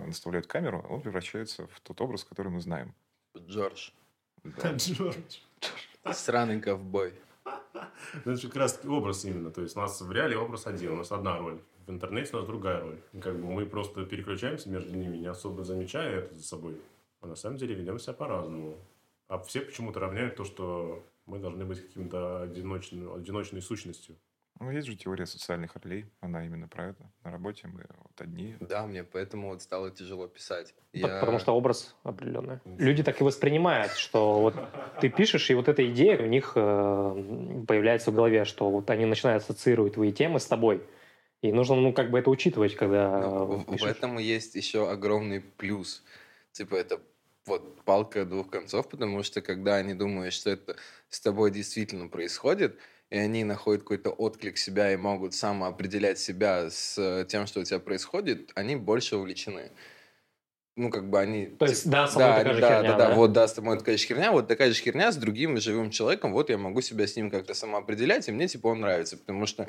наставляют 0.07 0.47
камеру, 0.47 0.87
он 0.89 1.01
превращается 1.01 1.67
в 1.67 1.81
тот 1.81 2.01
образ, 2.01 2.23
который 2.23 2.53
мы 2.53 2.61
знаем. 2.61 2.95
Джордж. 3.37 3.91
Да. 4.45 4.73
Джордж. 4.77 5.39
Сраный 6.13 6.61
ковбой. 6.61 7.15
Ну, 7.45 8.33
Это 8.33 8.37
же 8.37 8.47
как 8.47 8.59
раз 8.59 8.81
образ 8.85 9.25
именно. 9.25 9.51
То 9.51 9.63
есть 9.63 9.77
у 9.77 9.81
нас 9.81 10.01
в 10.01 10.13
реале 10.13 10.39
образ 10.39 10.69
один, 10.69 10.93
у 10.93 10.97
нас 10.99 11.11
одна 11.11 11.37
роль. 11.37 11.61
В 11.89 11.91
интернете 11.91 12.31
у 12.35 12.37
нас 12.37 12.47
другая 12.47 12.81
роль. 12.81 13.01
И 13.13 13.19
как 13.19 13.35
бы 13.35 13.51
мы 13.51 13.67
просто 13.67 14.05
переключаемся 14.05 14.71
между 14.71 14.97
ними, 14.97 15.17
не 15.17 15.27
особо 15.27 15.65
замечая 15.65 16.21
это 16.21 16.35
за 16.37 16.45
собой. 16.45 16.81
А 17.23 17.27
на 17.27 17.35
самом 17.35 17.57
деле 17.57 17.75
ведем 17.75 17.99
себя 17.99 18.13
по-разному. 18.13 18.77
А 19.27 19.39
все 19.39 19.63
почему-то 19.63 19.99
равняют 19.99 20.37
то, 20.37 20.45
что 20.45 21.05
мы 21.27 21.41
должны 21.41 21.65
быть 21.65 21.85
каким-то 21.85 22.43
одиночным, 22.43 23.15
одиночной 23.15 23.63
сущностью. 23.63 24.15
Ну, 24.61 24.71
есть 24.71 24.87
же 24.87 24.95
теория 24.95 25.25
социальных 25.25 25.75
ролей, 25.77 26.05
она 26.21 26.45
именно 26.45 26.69
про 26.69 26.89
это. 26.91 27.11
На 27.25 27.31
работе 27.31 27.67
мы 27.67 27.81
вот 28.03 28.21
одни. 28.21 28.57
Да, 28.61 28.87
мне 28.87 29.05
поэтому 29.05 29.49
вот 29.49 29.63
стало 29.63 29.91
тяжело 29.91 30.29
писать. 30.29 30.75
Я- 30.93 31.19
Потому 31.21 31.39
что 31.39 31.53
образ 31.57 31.97
определенный. 32.03 32.59
Люди 32.77 33.03
так 33.03 33.19
и 33.23 33.25
воспринимают, 33.25 33.93
что 33.93 34.41
вот 34.43 34.55
ты 35.01 35.09
пишешь, 35.09 35.51
и 35.51 35.55
вот 35.55 35.69
эта 35.69 35.89
идея 35.91 36.19
у 36.23 36.27
них 36.27 36.53
э, 36.57 37.65
появляется 37.67 38.11
в 38.11 38.15
голове, 38.15 38.45
что 38.45 38.69
вот 38.71 38.91
они 38.91 39.07
начинают 39.07 39.43
ассоциировать 39.43 39.95
твои 39.95 40.13
темы 40.13 40.41
с 40.41 40.47
тобой. 40.47 40.83
И 41.41 41.53
нужно, 41.53 41.77
ну, 41.77 41.95
как 41.95 42.11
бы 42.11 42.19
это 42.19 42.29
учитывать, 42.29 42.75
когда 42.77 43.19
Ну, 43.21 43.65
в- 43.67 43.83
этом 43.87 44.19
есть 44.19 44.57
еще 44.57 44.91
огромный 44.91 45.41
плюс. 45.41 46.05
Типа 46.53 46.75
это 46.75 47.01
вот 47.47 47.83
палка 47.85 48.27
двух 48.27 48.51
концов, 48.51 48.91
потому 48.91 49.23
что 49.23 49.41
когда 49.41 49.77
они 49.77 49.95
думают, 49.95 50.35
что 50.35 50.51
это 50.51 50.77
с 51.09 51.19
тобой 51.19 51.51
действительно 51.51 52.09
происходит, 52.09 52.79
и 53.11 53.19
они 53.19 53.45
находят 53.45 53.83
какой-то 53.83 54.11
отклик 54.11 54.57
себя 54.57 54.93
и 54.93 54.97
могут 54.97 55.35
самоопределять 55.35 56.19
себя 56.19 56.71
с 56.71 56.97
э, 56.97 57.27
тем, 57.29 57.47
что 57.47 57.61
у 57.61 57.65
тебя 57.65 57.81
происходит, 57.81 58.53
они 58.55 58.77
больше 58.77 59.17
увлечены. 59.17 59.73
Ну, 60.77 60.89
как 60.89 61.11
бы 61.11 61.19
они... 61.19 61.47
То 61.47 61.67
есть, 61.67 61.83
типа, 61.83 61.93
да, 61.93 62.07
со 62.07 62.19
да, 62.19 62.39
такая 62.39 62.55
же 62.55 62.61
да, 62.61 62.69
херня, 62.69 62.91
да, 62.93 62.97
да, 62.97 63.09
да? 63.09 63.15
вот, 63.15 63.33
да, 63.33 63.49
с 63.49 63.53
тобой 63.53 63.77
такая 63.77 63.99
же 63.99 64.07
херня, 64.07 64.31
вот 64.31 64.47
такая 64.47 64.73
же 64.73 64.81
херня 64.81 65.11
с 65.11 65.17
другим 65.17 65.61
живым 65.61 65.91
человеком, 65.91 66.33
вот 66.33 66.49
я 66.49 66.57
могу 66.57 66.81
себя 66.81 67.07
с 67.07 67.17
ним 67.17 67.31
как-то 67.31 67.53
самоопределять, 67.53 68.29
и 68.29 68.33
мне, 68.33 68.47
типа, 68.47 68.69
он 68.69 68.81
нравится, 68.81 69.19
потому 69.19 69.45
что 69.47 69.69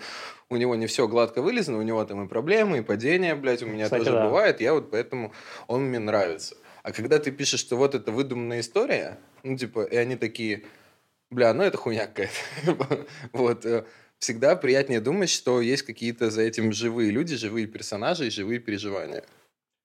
у 0.49 0.55
него 0.55 0.75
не 0.75 0.85
все 0.85 1.07
гладко 1.07 1.41
вылезано, 1.41 1.79
у 1.79 1.81
него 1.81 2.05
там 2.05 2.23
и 2.23 2.29
проблемы, 2.29 2.77
и 2.77 2.81
падения, 2.81 3.33
блядь, 3.35 3.63
у 3.63 3.65
меня 3.65 3.85
Кстати, 3.85 4.05
тоже 4.05 4.17
да. 4.17 4.25
бывает, 4.25 4.61
я 4.61 4.73
вот 4.73 4.91
поэтому 4.91 5.33
он 5.67 5.85
мне 5.85 5.99
нравится. 5.99 6.55
А 6.83 6.91
когда 6.91 7.17
ты 7.19 7.31
пишешь, 7.31 7.59
что 7.59 7.75
вот 7.75 7.95
это 7.95 8.11
выдуманная 8.11 8.59
история, 8.59 9.17
ну, 9.43 9.57
типа, 9.57 9.83
и 9.83 9.95
они 9.97 10.15
такие, 10.15 10.63
бля, 11.31 11.53
ну, 11.53 11.63
это 11.63 11.77
хуйня 11.77 12.07
какая-то. 12.07 13.07
Вот, 13.33 13.65
э, 13.65 13.85
всегда 14.19 14.55
приятнее 14.55 15.01
думать, 15.01 15.29
что 15.29 15.61
есть 15.61 15.83
какие-то 15.83 16.29
за 16.29 16.41
этим 16.41 16.71
живые 16.71 17.11
люди, 17.11 17.35
живые 17.35 17.67
персонажи 17.67 18.27
и 18.27 18.29
живые 18.29 18.59
переживания. 18.59 19.23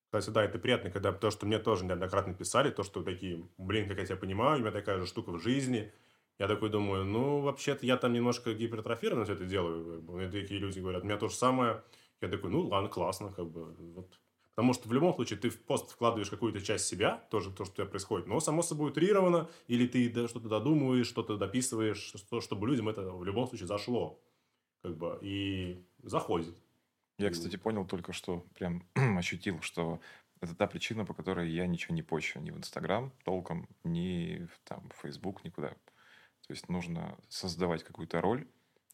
Кстати, 0.07 0.31
да, 0.31 0.45
это 0.45 0.59
приятно, 0.59 0.91
когда 0.91 1.13
то, 1.13 1.31
что 1.31 1.47
мне 1.47 1.59
тоже 1.59 1.85
неоднократно 1.85 2.35
писали, 2.35 2.71
то, 2.71 2.83
что 2.83 3.03
такие, 3.03 3.43
блин, 3.59 3.89
как 3.89 3.99
я 3.99 4.07
тебя 4.07 4.17
понимаю, 4.17 4.59
у 4.59 4.61
меня 4.61 4.71
такая 4.71 4.99
же 4.99 5.07
штука 5.07 5.31
в 5.31 5.41
жизни. 5.41 5.93
Я 6.39 6.49
такой 6.49 6.69
думаю, 6.69 7.05
ну, 7.05 7.41
вообще-то 7.41 7.87
я 7.87 7.97
там 7.97 8.13
немножко 8.13 8.53
гипертрофированно 8.53 9.25
все 9.25 9.35
это 9.35 9.47
делаю. 9.47 10.03
Мне 10.03 10.29
такие 10.29 10.61
люди 10.61 10.81
говорят, 10.81 11.03
у 11.03 11.07
меня 11.07 11.17
то 11.17 11.29
же 11.29 11.35
самое. 11.35 11.83
Я 12.21 12.29
такой, 12.29 12.51
ну, 12.51 12.61
ладно, 12.61 12.89
классно, 12.89 13.33
как 13.33 13.47
бы. 13.47 13.75
Вот. 13.95 14.19
Потому 14.57 14.73
что 14.73 14.89
в 14.89 14.93
любом 14.95 15.15
случае 15.15 15.39
ты 15.39 15.51
в 15.51 15.63
пост 15.63 15.91
вкладываешь 15.91 16.31
какую-то 16.31 16.63
часть 16.63 16.87
себя, 16.87 17.19
тоже 17.31 17.53
то, 17.53 17.67
что 17.67 17.73
у 17.73 17.77
тебя 17.77 17.87
происходит, 17.87 18.27
но 18.27 18.41
само 18.41 18.63
собой 18.63 18.89
утрировано, 18.89 19.51
или 19.69 19.87
ты 19.87 20.09
что-то 20.29 20.49
додумываешь, 20.49 21.07
что-то 21.07 21.37
дописываешь, 21.37 22.15
что, 22.17 22.41
чтобы 22.41 22.67
людям 22.67 22.89
это 22.89 23.03
в 23.13 23.23
любом 23.23 23.47
случае 23.47 23.67
зашло. 23.67 24.19
Как 24.83 24.97
бы, 24.97 25.19
и 25.21 25.85
заходит. 26.03 26.57
Я, 27.19 27.31
кстати, 27.31 27.57
понял 27.57 27.87
только 27.87 28.15
что, 28.15 28.47
прям 28.55 28.89
ощутил, 28.95 29.61
что 29.61 30.01
это 30.41 30.55
та 30.55 30.67
причина, 30.67 31.05
по 31.05 31.13
которой 31.13 31.51
я 31.51 31.67
ничего 31.67 31.95
не 31.95 32.03
пощу 32.03 32.41
ни 32.41 32.51
в 32.51 32.57
Инстаграм 32.57 33.13
толком, 33.25 33.69
ни 33.85 34.47
в, 34.47 34.59
там, 34.65 34.89
в 34.89 35.03
Фейсбук, 35.03 35.45
никуда. 35.45 35.69
То 36.47 36.53
есть 36.53 36.71
нужно 36.71 37.19
создавать 37.29 37.85
какую-то 37.85 38.23
роль, 38.23 38.49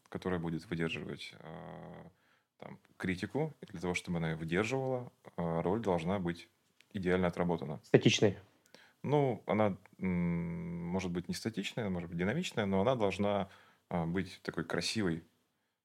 которая 0.08 0.40
будет 0.40 0.66
выдерживать 0.66 1.34
э, 1.38 2.04
там, 2.62 2.78
критику. 2.96 3.56
И 3.60 3.66
для 3.66 3.80
того, 3.80 3.94
чтобы 3.94 4.18
она 4.18 4.30
ее 4.30 4.36
выдерживала, 4.36 5.12
э, 5.36 5.60
роль 5.60 5.80
должна 5.80 6.18
быть 6.18 6.48
идеально 6.92 7.28
отработана. 7.28 7.80
Статичной. 7.84 8.38
Ну, 9.02 9.42
она 9.46 9.76
может 9.98 11.10
быть 11.10 11.28
не 11.28 11.34
статичная, 11.34 11.88
может 11.88 12.08
быть 12.08 12.18
динамичная, 12.18 12.66
но 12.66 12.80
она 12.80 12.94
должна 12.94 13.48
э, 13.90 14.04
быть 14.06 14.40
такой 14.42 14.64
красивой, 14.64 15.24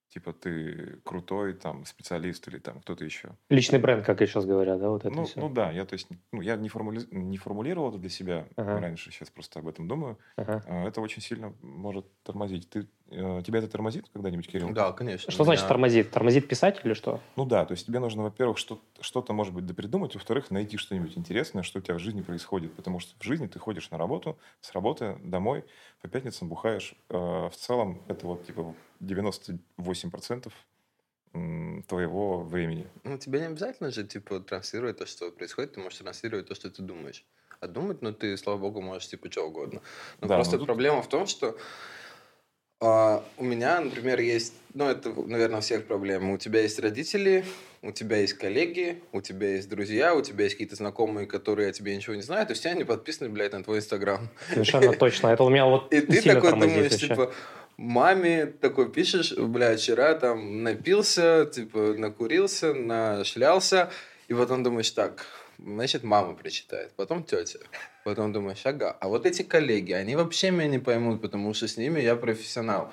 типа 0.10 0.34
ты 0.34 1.00
крутой 1.04 1.54
там 1.54 1.86
специалист 1.86 2.48
или 2.48 2.60
там 2.60 2.80
кто-то 2.82 3.04
еще. 3.04 3.30
Личный 3.50 3.80
бренд, 3.80 4.06
как 4.06 4.22
и 4.22 4.26
сейчас 4.26 4.46
говорят, 4.46 4.80
да, 4.80 4.90
вот 4.90 5.06
это 5.06 5.14
Ну, 5.16 5.26
всё. 5.26 5.40
ну 5.42 5.50
да, 5.50 5.72
я 5.72 5.86
то 5.86 5.94
есть 5.94 6.08
ну, 6.32 6.42
я 6.42 6.56
не, 6.56 6.70
формули- 6.70 7.08
не 7.12 7.38
формулировал 7.38 7.90
это 7.90 7.98
для 7.98 8.10
себя 8.10 8.48
Ага. 8.56 8.80
раньше, 8.80 9.12
сейчас 9.12 9.30
просто 9.30 9.60
об 9.60 9.68
этом 9.68 9.88
думаю. 9.88 10.18
Ага. 10.38 10.64
А, 10.68 10.88
Это 10.88 11.02
очень 11.02 11.22
сильно 11.22 11.54
может 11.62 12.06
тормозить. 12.24 12.70
Ты, 12.70 12.88
э, 13.12 13.42
тебя 13.46 13.60
это 13.60 13.68
тормозит 13.68 14.06
когда-нибудь, 14.14 14.48
Кирилл? 14.48 14.72
Да, 14.74 14.92
конечно. 14.94 15.32
Что 15.32 15.44
значит 15.44 15.64
Я- 15.64 15.68
тормозит? 15.70 16.12
Тормозит 16.12 16.48
писать 16.48 16.80
или 16.86 16.94
что? 16.94 17.20
Ну 17.36 17.46
да, 17.46 17.66
то 17.66 17.74
есть 17.74 17.86
тебе 17.86 18.00
нужно, 18.00 18.24
во-первых, 18.24 18.58
что- 18.58 18.80
что-то, 19.02 19.34
может 19.34 19.54
быть, 19.54 19.66
допридумать, 19.66 20.16
во-вторых, 20.16 20.52
найти 20.52 20.78
что-нибудь 20.78 21.18
интересное, 21.18 21.64
что 21.64 21.80
у 21.80 21.82
тебя 21.82 21.96
в 21.96 22.00
жизни 22.00 22.22
происходит. 22.22 22.74
Потому 22.74 23.00
что 23.00 23.14
в 23.20 23.24
жизни 23.24 23.48
ты 23.48 23.60
ходишь 23.60 23.90
на 23.92 23.98
работу, 23.98 24.38
с 24.62 24.72
работы 24.72 25.18
домой, 25.24 25.64
по 26.02 26.08
пятницам 26.08 26.48
бухаешь. 26.50 26.96
Э, 27.10 27.50
В 27.52 27.56
целом 27.56 28.02
это 28.08 28.26
вот 28.28 28.46
типа 28.46 28.74
98% 29.00 30.52
м, 31.34 31.84
твоего 31.88 32.42
времени. 32.42 32.88
Ну, 33.04 33.18
тебе 33.18 33.40
не 33.40 33.46
обязательно 33.48 33.92
же, 33.92 34.04
типа, 34.06 34.40
транслировать 34.40 34.98
то, 34.98 35.06
что 35.06 35.32
происходит, 35.32 35.74
ты 35.74 35.80
можешь 35.80 36.00
транслировать 36.00 36.48
то, 36.48 36.56
что 36.56 36.70
ты 36.70 36.82
думаешь. 36.82 37.26
А 37.60 37.68
думать, 37.68 38.02
ну, 38.02 38.14
ты, 38.14 38.38
слава 38.38 38.58
богу, 38.58 38.82
можешь, 38.82 39.08
типа, 39.10 39.32
что 39.32 39.48
угодно. 39.48 39.82
Но 40.22 40.28
Да, 40.28 40.36
просто 40.36 40.54
но 40.54 40.60
тут- 40.60 40.68
проблема 40.68 41.02
в 41.02 41.10
том, 41.10 41.28
что 41.28 41.58
а, 42.80 43.24
у 43.38 43.44
меня, 43.44 43.80
например, 43.82 44.20
есть, 44.20 44.54
ну, 44.76 44.86
это, 44.88 45.10
наверное, 45.10 45.58
у 45.58 45.62
всех 45.62 45.86
проблема. 45.88 46.34
У 46.34 46.38
тебя 46.38 46.62
есть 46.62 46.78
родители, 46.80 47.44
у 47.82 47.92
тебя 47.92 48.18
есть 48.18 48.34
коллеги, 48.34 49.02
у 49.12 49.22
тебя 49.22 49.56
есть 49.56 49.68
друзья, 49.68 50.14
у 50.14 50.22
тебя 50.22 50.44
есть 50.44 50.56
какие-то 50.56 50.76
знакомые, 50.76 51.26
которые 51.26 51.70
о 51.70 51.72
тебе 51.74 51.96
ничего 51.96 52.16
не 52.16 52.22
знают, 52.22 52.52
и 52.52 52.54
все 52.54 52.70
они 52.70 52.84
подписаны, 52.84 53.30
блядь, 53.30 53.54
на 53.54 53.64
твой 53.64 53.80
Инстаграм. 53.80 54.30
Совершенно 54.50 54.94
точно. 54.94 55.28
Это 55.30 55.44
у 55.44 55.50
меня 55.50 55.66
вот 55.66 55.92
И 55.94 56.02
ты 56.02 56.22
сильно 56.22 56.36
такой 56.40 56.52
думаешь, 56.52 56.96
типа, 57.00 57.34
маме 57.78 58.48
такой 58.48 58.92
пишешь, 58.92 59.34
бля, 59.38 59.78
вчера 59.78 60.16
там 60.16 60.64
напился, 60.64 61.46
типа, 61.46 61.94
накурился, 61.98 62.74
нашлялся, 62.74 63.92
и 64.28 64.34
потом 64.34 64.64
думаешь, 64.64 64.92
так, 64.92 65.26
значит, 65.58 66.04
мама 66.04 66.34
прочитает, 66.34 66.92
потом 66.96 67.24
тетя, 67.24 67.60
потом 68.04 68.34
думаешь, 68.34 68.66
ага, 68.66 68.98
а 69.00 69.08
вот 69.08 69.26
эти 69.26 69.44
коллеги, 69.44 69.94
они 69.94 70.16
вообще 70.16 70.52
меня 70.52 70.68
не 70.68 70.80
поймут, 70.80 71.22
потому 71.22 71.54
что 71.54 71.68
с 71.68 71.78
ними 71.78 72.02
я 72.02 72.16
профессионал. 72.16 72.92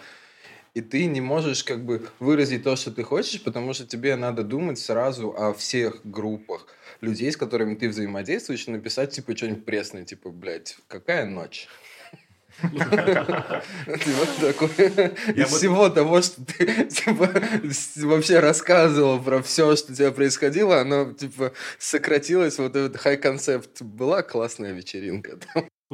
И 0.74 0.80
ты 0.80 1.07
не 1.07 1.20
можешь 1.20 1.62
как 1.62 1.85
бы 1.85 2.05
выразить 2.18 2.64
то, 2.64 2.74
что 2.74 2.91
ты 2.91 3.05
хочешь, 3.05 3.41
потому 3.41 3.72
что 3.74 3.87
тебе 3.87 4.16
надо 4.16 4.43
думать 4.43 4.80
сразу 4.80 5.30
о 5.30 5.55
всех 5.55 6.01
группах 6.05 6.66
людей, 7.01 7.30
с 7.30 7.37
которыми 7.37 7.76
ты 7.76 7.89
взаимодействуешь, 7.89 8.66
и 8.66 8.72
написать 8.72 9.12
типа 9.12 9.37
что-нибудь 9.37 9.64
пресное, 9.64 10.05
типа, 10.05 10.30
блядь, 10.30 10.76
какая 10.89 11.26
ночь? 11.26 11.68
Вот 12.63 14.29
такой. 14.41 14.69
Из 15.35 15.49
всего 15.49 15.89
того, 15.89 16.23
что 16.23 16.45
ты 16.45 16.85
типа, 16.85 17.31
вообще 18.07 18.41
рассказывал 18.41 19.21
про 19.21 19.43
все, 19.43 19.77
что 19.77 19.93
у 19.93 19.95
тебя 19.95 20.13
происходило, 20.13 20.81
оно 20.81 21.13
типа 21.13 21.53
сократилось. 21.79 22.59
Вот 22.59 22.77
этот 22.77 22.97
high 23.05 23.17
концепт 23.17 23.83
была 23.83 24.23
классная 24.23 24.73
вечеринка. 24.73 25.39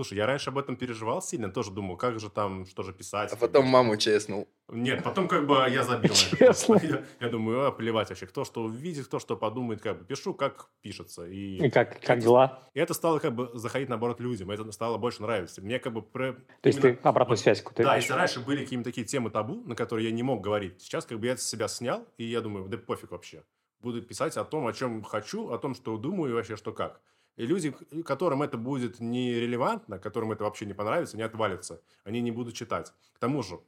Слушай, 0.00 0.16
я 0.16 0.24
раньше 0.24 0.48
об 0.48 0.56
этом 0.56 0.76
переживал 0.76 1.20
сильно, 1.20 1.50
тоже 1.50 1.70
думал, 1.70 1.98
как 1.98 2.18
же 2.20 2.30
там, 2.30 2.64
что 2.64 2.82
же 2.82 2.94
писать. 2.94 3.30
А 3.34 3.36
потом 3.36 3.66
маму 3.66 3.98
честнул. 3.98 4.48
Нет, 4.68 5.02
потом 5.04 5.28
как 5.28 5.46
бы 5.46 5.56
я 5.68 5.82
забил. 5.82 6.14
Честно. 6.14 6.80
Я, 6.82 7.02
я 7.20 7.28
думаю, 7.28 7.66
а, 7.66 7.70
плевать 7.70 8.08
вообще, 8.08 8.24
кто 8.26 8.46
что 8.46 8.62
увидит, 8.62 9.04
кто 9.08 9.18
что 9.18 9.36
подумает, 9.36 9.82
как 9.82 9.98
бы 9.98 10.04
пишу, 10.06 10.32
как 10.32 10.70
пишется. 10.80 11.26
И, 11.26 11.58
И 11.66 11.68
как, 11.70 12.00
как 12.00 12.20
дела? 12.20 12.62
и 12.72 12.80
это 12.80 12.94
стало 12.94 13.18
как 13.18 13.34
бы 13.34 13.50
заходить 13.52 13.90
наоборот 13.90 14.20
людям, 14.20 14.50
это 14.50 14.72
стало 14.72 14.96
больше 14.96 15.20
нравиться. 15.20 15.60
Мне 15.60 15.78
как 15.78 15.92
бы... 15.92 16.00
про- 16.00 16.32
То 16.32 16.38
есть 16.68 16.78
именно- 16.78 16.96
ты 16.96 17.02
обратную 17.06 17.36
вот- 17.36 17.42
связь 17.42 17.60
какую-то 17.60 17.82
Да, 17.82 17.96
если 17.96 18.14
раньше 18.14 18.40
были 18.40 18.62
какие-то 18.64 18.84
такие 18.84 19.06
темы 19.06 19.28
табу, 19.28 19.62
на 19.66 19.74
которые 19.74 20.08
я 20.08 20.14
не 20.14 20.22
мог 20.22 20.40
говорить, 20.40 20.80
сейчас 20.80 21.04
как 21.04 21.20
бы 21.20 21.26
я 21.26 21.32
это 21.32 21.42
с 21.42 21.46
себя 21.46 21.68
снял, 21.68 22.08
и 22.16 22.24
я 22.24 22.40
думаю, 22.40 22.66
да 22.70 22.78
пофиг 22.78 23.10
вообще. 23.10 23.42
Буду 23.80 24.00
писать 24.00 24.34
о 24.38 24.44
том, 24.44 24.66
о 24.66 24.72
чем 24.72 25.02
хочу, 25.02 25.50
о 25.50 25.58
том, 25.58 25.74
что 25.74 25.98
думаю 25.98 26.30
и 26.30 26.34
вообще 26.34 26.56
что 26.56 26.72
как. 26.72 27.02
И 27.36 27.46
люди, 27.46 27.70
которым 28.04 28.42
это 28.42 28.58
будет 28.58 29.00
нерелевантно, 29.00 29.98
которым 29.98 30.32
это 30.32 30.44
вообще 30.44 30.66
не 30.66 30.74
понравится, 30.74 31.16
не 31.16 31.22
отвалится, 31.22 31.82
они 32.04 32.20
не 32.20 32.30
будут 32.30 32.54
читать. 32.54 32.92
К 33.12 33.18
тому 33.18 33.42
же, 33.42 33.60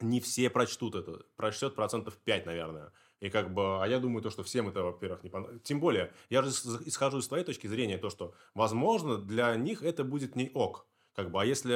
не 0.00 0.20
все 0.20 0.48
прочтут 0.50 0.94
это. 0.94 1.24
Прочтет 1.36 1.74
процентов 1.74 2.16
5, 2.18 2.46
наверное. 2.46 2.92
И 3.20 3.28
как 3.28 3.52
бы, 3.52 3.82
а 3.82 3.86
я 3.86 3.98
думаю, 3.98 4.22
то, 4.22 4.30
что 4.30 4.42
всем 4.42 4.68
это, 4.68 4.82
во-первых, 4.82 5.22
не 5.22 5.30
понравится. 5.30 5.62
Тем 5.64 5.80
более, 5.80 6.12
я 6.30 6.42
же 6.42 6.50
ис- 6.50 6.82
исхожу 6.86 7.18
из 7.18 7.28
твоей 7.28 7.44
точки 7.44 7.66
зрения, 7.66 7.98
то, 7.98 8.08
что, 8.10 8.34
возможно, 8.54 9.18
для 9.18 9.54
них 9.56 9.82
это 9.82 10.04
будет 10.04 10.36
не 10.36 10.50
ок. 10.54 10.86
Как 11.14 11.30
бы, 11.30 11.42
а 11.42 11.44
если 11.44 11.72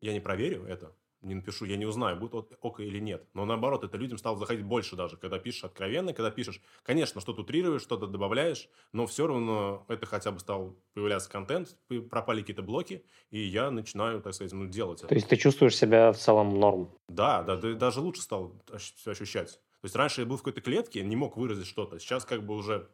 я 0.00 0.12
не 0.12 0.20
проверю 0.20 0.64
это, 0.64 0.94
не 1.26 1.34
напишу, 1.34 1.64
я 1.64 1.76
не 1.76 1.86
узнаю, 1.86 2.16
будет 2.16 2.34
ок- 2.60 2.80
или 2.80 2.98
нет. 2.98 3.26
Но 3.34 3.44
наоборот, 3.44 3.84
это 3.84 3.96
людям 3.98 4.18
стало 4.18 4.38
заходить 4.38 4.64
больше 4.64 4.96
даже, 4.96 5.16
когда 5.16 5.38
пишешь 5.38 5.64
откровенно, 5.64 6.12
когда 6.12 6.30
пишешь, 6.30 6.60
конечно, 6.82 7.20
что-то 7.20 7.42
утрируешь, 7.42 7.82
что-то 7.82 8.06
добавляешь, 8.06 8.68
но 8.92 9.06
все 9.06 9.26
равно 9.26 9.84
это 9.88 10.06
хотя 10.06 10.30
бы 10.30 10.38
стал 10.38 10.76
появляться 10.94 11.30
контент, 11.30 11.76
пропали 12.10 12.40
какие-то 12.40 12.62
блоки, 12.62 13.04
и 13.30 13.40
я 13.40 13.70
начинаю, 13.70 14.22
так 14.22 14.34
сказать, 14.34 14.52
ну, 14.52 14.66
делать 14.66 15.00
это. 15.00 15.08
То 15.08 15.14
есть 15.14 15.28
ты 15.28 15.36
чувствуешь 15.36 15.76
себя 15.76 16.12
в 16.12 16.18
целом 16.18 16.58
норм. 16.58 16.90
Да, 17.08 17.42
да, 17.42 17.56
да, 17.56 17.74
даже 17.74 18.00
лучше 18.00 18.22
стал 18.22 18.62
всё 18.78 19.10
ощущать. 19.10 19.60
То 19.80 19.84
есть 19.84 19.96
раньше 19.96 20.22
я 20.22 20.26
был 20.26 20.36
в 20.36 20.40
какой-то 20.40 20.60
клетке, 20.60 21.02
не 21.04 21.16
мог 21.16 21.36
выразить 21.36 21.66
что-то. 21.66 21.98
Сейчас 21.98 22.24
как 22.24 22.44
бы 22.44 22.54
уже... 22.54 22.88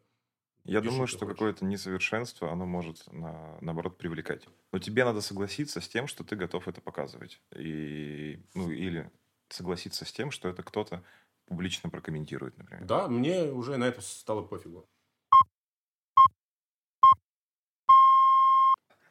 Я 0.65 0.81
Пиши, 0.81 0.93
думаю, 0.93 1.07
что 1.09 1.17
что 1.19 1.27
хочешь. 1.27 1.39
какое-то 1.39 1.65
несовершенство, 1.65 2.53
оно 2.53 2.67
может, 2.67 3.11
на- 3.13 3.59
наоборот, 3.61 3.99
привлекать. 3.99 4.47
Но 4.71 4.79
тебе 4.79 5.05
надо 5.05 5.21
согласиться 5.21 5.81
с 5.81 5.89
тем, 5.89 6.07
что 6.07 6.23
ты 6.23 6.37
готов 6.37 6.69
это 6.69 6.81
показывать. 6.81 7.41
И, 7.57 8.41
ну, 8.55 8.71
или 8.71 9.11
согласиться 9.49 10.05
с 10.05 10.13
тем, 10.13 10.31
что 10.31 10.49
это 10.49 10.63
кто-то 10.63 11.03
публично 11.47 11.91
прокомментирует, 11.91 12.57
например. 12.59 12.85
Да, 12.87 13.09
мне 13.09 13.51
уже 13.51 13.77
на 13.77 13.85
это 13.85 14.01
стало 14.01 14.43
пофигу. 14.43 14.89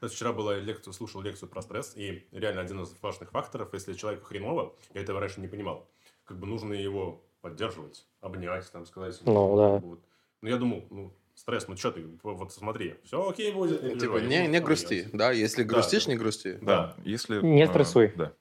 Вчера 0.02 0.34
была 0.34 0.56
лекция, 0.58 0.94
слушал 0.94 1.22
лекцию 1.22 1.50
про 1.50 1.62
стресс, 1.62 1.96
и 1.96 2.28
реально 2.32 2.62
один 2.62 2.82
из 2.82 2.96
важных 3.02 3.30
факторов, 3.32 3.74
если 3.74 3.94
человеку 3.94 4.26
хреново, 4.26 4.76
я 4.96 5.02
этого 5.02 5.20
раньше 5.20 5.42
не 5.42 5.48
понимал, 5.48 5.88
как 6.24 6.40
бы 6.40 6.48
нужно 6.48 6.74
его 6.74 7.24
поддерживать, 7.42 8.08
обнять, 8.20 8.72
там, 8.72 8.86
сказать. 8.88 9.22
Ну, 9.26 9.58
да. 9.58 9.78
Вот. 9.78 10.00
Ну, 10.42 10.50
я 10.50 10.58
думал, 10.58 10.88
ну, 10.90 11.14
стресс, 11.42 11.68
ну, 11.68 11.76
что 11.76 11.92
ты, 11.92 12.06
вот 12.24 12.54
смотри, 12.54 12.96
все 13.04 13.28
окей 13.28 13.52
будет, 13.52 13.82
не 13.82 14.00
Типа, 14.00 14.18
не, 14.18 14.48
не 14.48 14.60
грусти, 14.62 15.10
да? 15.12 15.32
Если 15.32 15.64
Да, 15.64 15.74
грустишь, 15.74 16.06
да. 16.06 16.12
не 16.12 16.18
грусти. 16.18 16.60
Да. 16.62 16.96
Если, 17.04 17.42
Не 17.42 17.64
а, 17.64 17.68
стрессуй. 17.68 18.14
да. 18.16 18.34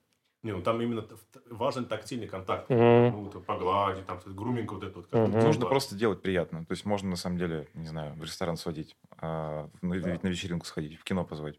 Не, 0.42 0.52
ну, 0.52 0.62
там 0.62 0.80
именно 0.80 1.06
важен 1.50 1.84
тактильный 1.86 2.26
контакт. 2.26 2.68
Мгм. 2.70 3.10
Ну, 3.10 3.30
погладить, 3.40 4.06
там, 4.06 4.20
груминг 4.26 4.72
вот 4.72 4.84
этот 4.84 4.96
вот. 4.96 5.10
Бы, 5.10 5.28
Нужно 5.28 5.62
да. 5.62 5.68
просто 5.68 5.94
делать 5.94 6.22
приятно. 6.22 6.64
То 6.64 6.72
есть 6.72 6.84
можно, 6.84 7.10
на 7.10 7.16
самом 7.16 7.38
деле, 7.38 7.68
не 7.74 7.88
знаю, 7.88 8.14
в 8.14 8.22
ресторан 8.22 8.56
сводить, 8.56 8.96
а, 9.18 9.68
на, 9.82 9.94
на 9.94 10.28
вечеринку 10.28 10.66
сходить, 10.66 10.98
в 10.98 11.04
кино 11.04 11.24
позвать. 11.24 11.58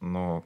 Но 0.00 0.44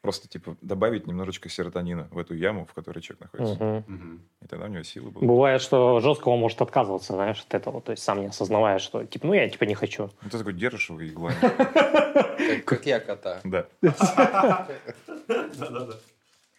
просто, 0.00 0.28
типа, 0.28 0.56
добавить 0.60 1.06
немножечко 1.06 1.48
серотонина 1.48 2.08
в 2.10 2.18
эту 2.18 2.34
яму, 2.34 2.66
в 2.66 2.72
которой 2.72 3.00
человек 3.00 3.32
находится. 3.32 3.84
Мгм. 3.86 4.22
И 4.42 4.46
тогда 4.46 4.66
у 4.66 4.68
него 4.68 4.82
силы 4.82 5.10
будут. 5.10 5.28
Бывает, 5.28 5.60
что 5.60 6.00
жестко 6.00 6.28
он 6.28 6.40
может 6.40 6.60
отказываться, 6.62 7.12
знаешь, 7.12 7.44
от 7.46 7.54
этого. 7.54 7.80
То 7.80 7.92
есть 7.92 8.02
сам 8.02 8.20
не 8.20 8.26
осознавая, 8.26 8.78
что, 8.78 9.04
типа, 9.04 9.26
ну, 9.26 9.34
я, 9.34 9.48
типа, 9.48 9.64
не 9.64 9.74
хочу. 9.74 10.10
Ну, 10.22 10.30
ты 10.30 10.38
такой 10.38 10.54
держишь 10.54 10.88
его 10.88 11.00
и 11.00 11.10
гладишь. 11.10 11.40
Как, 12.64 12.86
я 12.86 13.00
кота. 13.00 13.40
Да. 13.44 13.66
Да-да-да. 13.82 15.94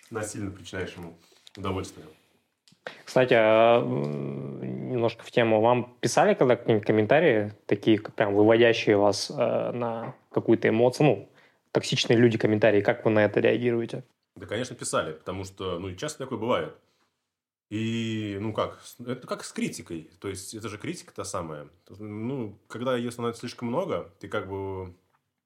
Насильно 0.10 0.52
причиняешь 0.52 0.94
ему 0.96 1.14
удовольствие. 1.58 2.06
Кстати, 3.04 3.36
а, 3.38 3.82
немножко 3.82 5.24
в 5.24 5.32
тему. 5.32 5.62
Вам 5.62 5.96
писали 6.00 6.34
когда 6.34 6.56
какие-нибудь 6.56 6.86
комментарии, 6.86 7.54
такие 7.66 7.98
как 7.98 8.16
прям 8.16 8.34
выводящие 8.34 8.98
вас 8.98 9.30
э, 9.30 9.72
на 9.72 10.16
какую-то 10.32 10.70
эмоцию? 10.70 11.08
Ну, 11.08 11.30
токсичные 11.72 12.18
люди 12.18 12.38
комментарии. 12.38 12.82
Как 12.82 13.06
вы 13.06 13.12
на 13.12 13.26
это 13.26 13.40
реагируете? 13.40 14.04
Да, 14.36 14.46
конечно, 14.46 14.76
писали, 14.76 15.14
потому 15.14 15.44
что, 15.44 15.80
ну, 15.80 15.90
и 15.90 15.98
часто 15.98 16.20
такое 16.20 16.38
бывает. 16.38 16.76
И, 17.70 18.38
ну 18.42 18.54
как, 18.54 18.82
это 19.00 19.28
как 19.28 19.44
с 19.44 19.52
критикой. 19.52 20.10
То 20.20 20.28
есть, 20.28 20.54
это 20.54 20.68
же 20.68 20.78
критика 20.78 21.14
та 21.14 21.24
самая. 21.24 21.70
Ну, 22.00 22.60
когда 22.68 22.98
ее 22.98 23.12
становится 23.12 23.42
слишком 23.42 23.70
много, 23.70 24.14
ты 24.20 24.28
как 24.28 24.50
бы 24.50 24.94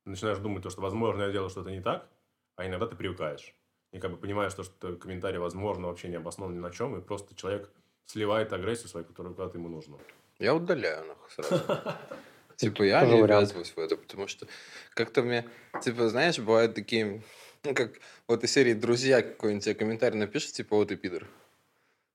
начинаешь 0.06 0.40
думать, 0.40 0.64
то, 0.64 0.70
что, 0.70 0.82
возможно, 0.82 1.24
я 1.24 1.32
делаю 1.32 1.50
что-то 1.50 1.72
не 1.72 1.82
так, 1.82 2.08
а 2.56 2.66
иногда 2.66 2.88
ты 2.88 2.96
привыкаешь. 2.96 3.54
И 3.92 4.00
как 4.00 4.12
бы 4.12 4.18
понимаешь, 4.18 4.54
то, 4.54 4.64
что 4.64 4.96
комментарий, 4.96 5.38
возможно, 5.38 5.88
вообще 5.88 6.10
не 6.10 6.16
обоснован 6.16 6.56
ни 6.56 6.60
на 6.60 6.72
чем, 6.72 6.98
и 6.98 7.02
просто 7.02 7.36
человек 7.36 7.70
сливает 8.06 8.54
агрессию 8.54 8.90
свою, 8.90 9.06
которую 9.06 9.36
куда-то 9.36 9.58
ему 9.58 9.70
нужно. 9.70 9.98
Я 10.40 10.54
удаляю, 10.54 11.06
нахуй, 11.08 11.32
сразу. 11.32 11.64
Типа, 12.58 12.84
я 12.84 13.06
не 13.06 13.22
ввязываюсь 13.22 13.74
в 13.76 13.80
это, 13.80 13.98
потому 13.98 14.28
что 14.28 14.48
как-то 14.94 15.24
мне, 15.24 15.46
типа, 15.84 16.10
знаешь, 16.10 16.40
бывают 16.40 16.74
такие, 16.74 17.22
ну, 17.64 17.74
как 17.74 18.00
вот 18.28 18.44
из 18.44 18.52
серии 18.52 18.74
«Друзья» 18.74 19.22
какой-нибудь 19.22 19.64
тебе 19.64 19.76
комментарий 19.76 20.18
напишет, 20.18 20.54
типа, 20.54 20.76
вот 20.76 20.92
и 20.92 20.96
пидор. 20.96 21.28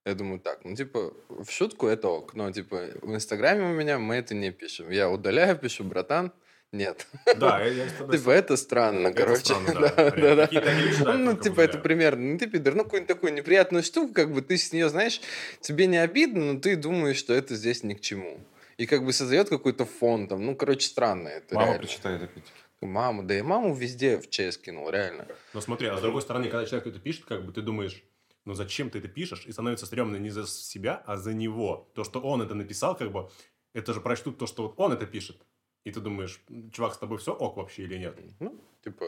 Я 0.06 0.14
думаю, 0.14 0.40
так, 0.40 0.64
ну, 0.64 0.74
типа, 0.74 1.12
в 1.28 1.50
шутку 1.50 1.86
это 1.86 2.08
ок, 2.08 2.34
но, 2.34 2.50
типа, 2.50 2.88
в 3.02 3.14
Инстаграме 3.14 3.64
у 3.66 3.74
меня 3.74 3.98
мы 3.98 4.14
это 4.14 4.34
не 4.34 4.50
пишем. 4.50 4.90
Я 4.90 5.10
удаляю, 5.10 5.58
пишу, 5.58 5.84
братан, 5.84 6.32
нет. 6.72 7.06
Да, 7.36 7.60
я, 7.62 7.84
я 7.84 7.88
Типа, 8.10 8.30
это 8.30 8.56
странно, 8.56 9.08
Это 9.08 9.18
короче. 9.18 9.40
странно, 9.40 9.74
да. 9.74 10.10
да, 10.10 10.34
да, 10.36 10.48
да. 10.48 11.12
Ну, 11.14 11.36
типа, 11.36 11.60
это 11.60 11.78
примерно, 11.78 12.32
ну, 12.32 12.38
ты 12.38 12.46
пидор, 12.46 12.74
ну, 12.76 12.84
какую-нибудь 12.84 13.14
такую 13.14 13.34
неприятную 13.34 13.82
штуку, 13.82 14.14
как 14.14 14.32
бы 14.32 14.40
ты 14.40 14.56
с 14.56 14.72
нее, 14.72 14.88
знаешь, 14.88 15.20
тебе 15.60 15.86
не 15.86 15.98
обидно, 15.98 16.54
но 16.54 16.60
ты 16.60 16.76
думаешь, 16.76 17.18
что 17.18 17.34
это 17.34 17.54
здесь 17.54 17.82
ни 17.82 17.92
к 17.92 18.00
чему. 18.00 18.40
И 18.80 18.86
как 18.86 19.04
бы 19.04 19.12
создает 19.12 19.50
какой-то 19.50 19.84
фон 19.84 20.26
там, 20.26 20.46
ну, 20.46 20.56
короче, 20.56 20.86
странно 20.86 21.28
это 21.28 21.54
Мама 21.54 21.66
реально. 21.66 21.82
прочитает 21.82 22.22
опять. 22.22 22.44
Маму, 22.80 23.22
да 23.22 23.38
и 23.38 23.42
маму 23.42 23.74
везде 23.74 24.18
в 24.18 24.30
ЧС 24.30 24.56
кинул, 24.56 24.88
реально. 24.88 25.26
Но 25.52 25.60
смотри, 25.60 25.88
а 25.88 25.98
с 25.98 26.00
другой 26.00 26.22
стороны, 26.22 26.48
когда 26.48 26.64
человек 26.64 26.86
это 26.86 26.98
пишет, 26.98 27.26
как 27.26 27.44
бы 27.44 27.52
ты 27.52 27.60
думаешь, 27.60 28.02
ну 28.46 28.54
зачем 28.54 28.88
ты 28.88 29.00
это 29.00 29.08
пишешь? 29.08 29.44
И 29.44 29.52
становится 29.52 29.84
стрёмно 29.84 30.16
не 30.16 30.30
за 30.30 30.46
себя, 30.46 31.02
а 31.04 31.18
за 31.18 31.34
него. 31.34 31.90
То, 31.94 32.04
что 32.04 32.20
он 32.22 32.40
это 32.40 32.54
написал, 32.54 32.96
как 32.96 33.12
бы, 33.12 33.28
это 33.74 33.92
же 33.92 34.00
прочтут 34.00 34.38
то, 34.38 34.46
что 34.46 34.62
вот 34.62 34.74
он 34.78 34.92
это 34.92 35.04
пишет. 35.04 35.36
И 35.84 35.90
ты 35.90 36.00
думаешь, 36.00 36.40
чувак, 36.72 36.94
с 36.94 36.96
тобой 36.98 37.18
все 37.18 37.34
ок 37.34 37.58
вообще 37.58 37.82
или 37.82 37.98
нет? 37.98 38.18
Ну, 38.40 38.58
типа, 38.82 39.04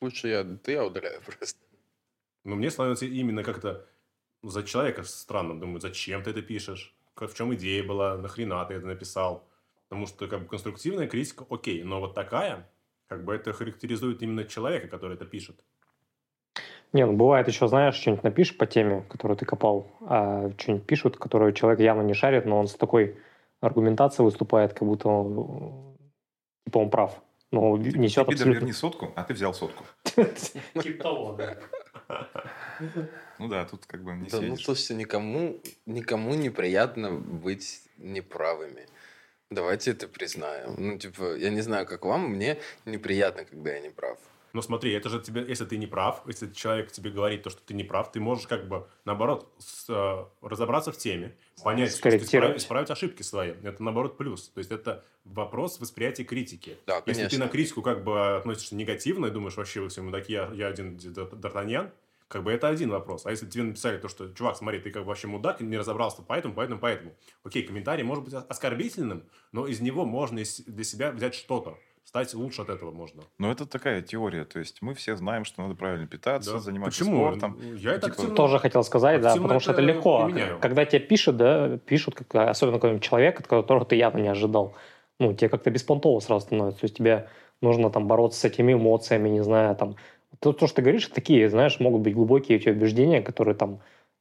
лучше 0.00 0.26
я, 0.26 0.42
да 0.42 0.72
я 0.72 0.84
удаляю 0.84 1.22
просто. 1.22 1.56
Но 2.42 2.56
мне 2.56 2.68
становится 2.68 3.06
именно 3.06 3.44
как-то 3.44 3.86
за 4.42 4.64
человека 4.64 5.04
странно. 5.04 5.60
Думаю, 5.60 5.80
зачем 5.80 6.24
ты 6.24 6.30
это 6.30 6.42
пишешь? 6.42 6.96
В 7.16 7.34
чем 7.34 7.54
идея 7.54 7.84
была? 7.84 8.16
Нахрена 8.16 8.64
ты 8.64 8.74
это 8.74 8.86
написал? 8.86 9.46
Потому 9.88 10.06
что 10.06 10.26
как 10.26 10.42
бы 10.42 10.46
конструктивная 10.46 11.06
критика, 11.06 11.46
окей, 11.48 11.82
но 11.82 12.00
вот 12.00 12.14
такая, 12.14 12.68
как 13.06 13.24
бы 13.24 13.34
это 13.34 13.52
характеризует 13.52 14.22
именно 14.22 14.44
человека, 14.44 14.88
который 14.88 15.14
это 15.14 15.24
пишет. 15.24 15.62
Не, 16.92 17.06
ну 17.06 17.12
бывает 17.12 17.48
еще, 17.48 17.66
знаешь, 17.66 17.96
что-нибудь 17.96 18.24
напишешь 18.24 18.56
по 18.56 18.66
теме, 18.66 19.04
которую 19.08 19.36
ты 19.36 19.44
копал, 19.44 19.90
а 20.00 20.50
что-нибудь 20.58 20.86
пишут, 20.86 21.16
которую 21.16 21.52
человек 21.52 21.80
явно 21.80 22.02
не 22.02 22.14
шарит, 22.14 22.46
но 22.46 22.58
он 22.58 22.68
с 22.68 22.74
такой 22.74 23.18
аргументацией 23.60 24.24
выступает, 24.24 24.74
как 24.74 24.86
будто 24.86 25.08
он, 25.08 25.96
типа 26.64 26.78
он 26.78 26.90
прав. 26.90 27.20
Но 27.50 27.76
Ты, 27.76 27.98
несет 27.98 28.26
пидор, 28.26 28.34
абсолютно... 28.34 28.58
верни 28.58 28.72
сотку, 28.72 29.12
а 29.14 29.22
ты 29.22 29.34
взял 29.34 29.54
сотку. 29.54 29.84
Типа 30.82 31.02
того, 31.02 31.32
да. 31.34 31.56
Ну 33.38 33.48
да, 33.48 33.64
тут 33.64 33.86
как 33.86 34.02
бы 34.02 34.12
не 34.14 34.28
Да, 34.28 34.40
ну, 34.40 34.56
слушайте, 34.56 34.94
никому, 34.94 35.60
никому 35.86 36.34
неприятно 36.34 37.10
быть 37.10 37.82
неправыми. 37.98 38.86
Давайте 39.50 39.90
это 39.90 40.08
признаем. 40.08 40.74
Ну, 40.78 40.98
типа, 40.98 41.36
я 41.36 41.50
не 41.50 41.60
знаю, 41.60 41.86
как 41.86 42.04
вам, 42.04 42.30
мне 42.30 42.58
неприятно, 42.84 43.44
когда 43.44 43.72
я 43.72 43.80
не 43.80 43.90
прав. 43.90 44.18
Но 44.54 44.62
смотри, 44.62 44.92
это 44.92 45.08
же 45.08 45.20
тебе, 45.20 45.44
если 45.46 45.64
ты 45.64 45.76
не 45.76 45.88
прав, 45.88 46.22
если 46.26 46.50
человек 46.52 46.92
тебе 46.92 47.10
говорит 47.10 47.42
то, 47.42 47.50
что 47.50 47.60
ты 47.60 47.74
не 47.74 47.82
прав, 47.82 48.12
ты 48.12 48.20
можешь 48.20 48.46
как 48.46 48.68
бы, 48.68 48.86
наоборот, 49.04 49.52
с, 49.58 49.84
э, 49.88 50.24
разобраться 50.46 50.92
в 50.92 50.96
теме, 50.96 51.36
понять, 51.62 51.88
что 51.90 51.96
ты 51.96 51.98
Скорректировать. 51.98 52.28
исправить, 52.28 52.62
исправить 52.62 52.90
ошибки 52.90 53.22
свои. 53.22 53.50
Это, 53.64 53.82
наоборот, 53.82 54.16
плюс. 54.16 54.48
То 54.50 54.58
есть, 54.58 54.70
это 54.70 55.04
вопрос 55.24 55.80
восприятия 55.80 56.22
критики. 56.22 56.78
Да, 56.86 57.02
Если 57.04 57.22
ты 57.24 57.28
конечно. 57.30 57.46
на 57.46 57.48
критику 57.50 57.82
как 57.82 58.04
бы 58.04 58.36
относишься 58.36 58.76
негативно 58.76 59.26
и 59.26 59.30
думаешь, 59.30 59.56
вообще 59.56 59.80
вы 59.80 59.88
все 59.88 60.02
мудаки, 60.02 60.32
я, 60.32 60.48
я 60.54 60.68
один 60.68 60.96
Д'Артаньян, 60.96 61.90
как 62.28 62.44
бы 62.44 62.52
это 62.52 62.68
один 62.68 62.90
вопрос. 62.90 63.26
А 63.26 63.32
если 63.32 63.46
тебе 63.46 63.64
написали 63.64 63.98
то, 63.98 64.08
что, 64.08 64.32
чувак, 64.32 64.56
смотри, 64.56 64.78
ты 64.78 64.90
как 64.90 65.02
бы 65.02 65.08
вообще 65.08 65.26
мудак, 65.26 65.60
и 65.60 65.64
не 65.64 65.76
разобрался 65.76 66.22
поэтому, 66.22 66.54
поэтому, 66.54 66.78
поэтому. 66.78 67.14
Окей, 67.42 67.64
комментарий 67.64 68.04
может 68.04 68.24
быть 68.24 68.34
оскорбительным, 68.34 69.24
но 69.50 69.66
из 69.66 69.80
него 69.80 70.04
можно 70.04 70.42
для 70.66 70.84
себя 70.84 71.10
взять 71.10 71.34
что-то. 71.34 71.76
Стать 72.04 72.32
лучше 72.34 72.62
от 72.62 72.68
этого 72.68 72.90
можно. 72.92 73.22
Но 73.38 73.50
это 73.50 73.66
такая 73.66 74.02
теория. 74.02 74.44
То 74.44 74.58
есть 74.58 74.82
мы 74.82 74.94
все 74.94 75.16
знаем, 75.16 75.44
что 75.44 75.62
надо 75.62 75.74
правильно 75.74 76.06
питаться, 76.06 76.52
Да. 76.52 76.58
заниматься 76.58 77.00
Почему? 77.00 77.26
спортом. 77.26 77.58
Я 77.76 77.92
это 77.92 78.02
Типа, 78.02 78.12
активно- 78.14 78.34
Тоже 78.36 78.58
хотел 78.58 78.84
сказать, 78.84 79.20
да, 79.20 79.34
потому 79.36 79.58
что 79.60 79.72
это 79.72 79.80
это 79.82 79.90
легко. 79.92 80.24
применяю. 80.26 80.58
Когда 80.60 80.84
тебе 80.84 81.00
пишут, 81.00 81.36
да, 81.38 81.78
пишут, 81.78 82.14
как, 82.14 82.50
особенно 82.50 82.76
какой-нибудь 82.78 83.02
человек, 83.02 83.40
от 83.40 83.46
которого 83.46 83.84
ты 83.84 83.96
явно 83.96 84.18
не 84.20 84.28
ожидал, 84.28 84.74
ну, 85.18 85.32
тебе 85.34 85.48
как-то 85.48 85.70
беспонтово 85.70 86.20
сразу 86.20 86.46
становится. 86.46 86.80
То 86.80 86.84
есть 86.84 86.96
тебе 86.96 87.28
нужно 87.62 87.90
там 87.90 88.06
бороться 88.06 88.38
с 88.40 88.44
этими 88.44 88.74
эмоциями, 88.74 89.28
не 89.30 89.42
знаю, 89.42 89.74
там. 89.74 89.96
То, 90.40 90.52
то, 90.52 90.66
что 90.66 90.76
ты 90.76 90.82
говоришь, 90.82 91.06
такие, 91.06 91.48
знаешь, 91.48 91.80
могут 91.80 92.02
быть 92.02 92.14
глубокие 92.14 92.58
у 92.58 92.60
тебя 92.60 92.72
убеждения, 92.72 93.22
которые 93.22 93.54
там 93.54 93.80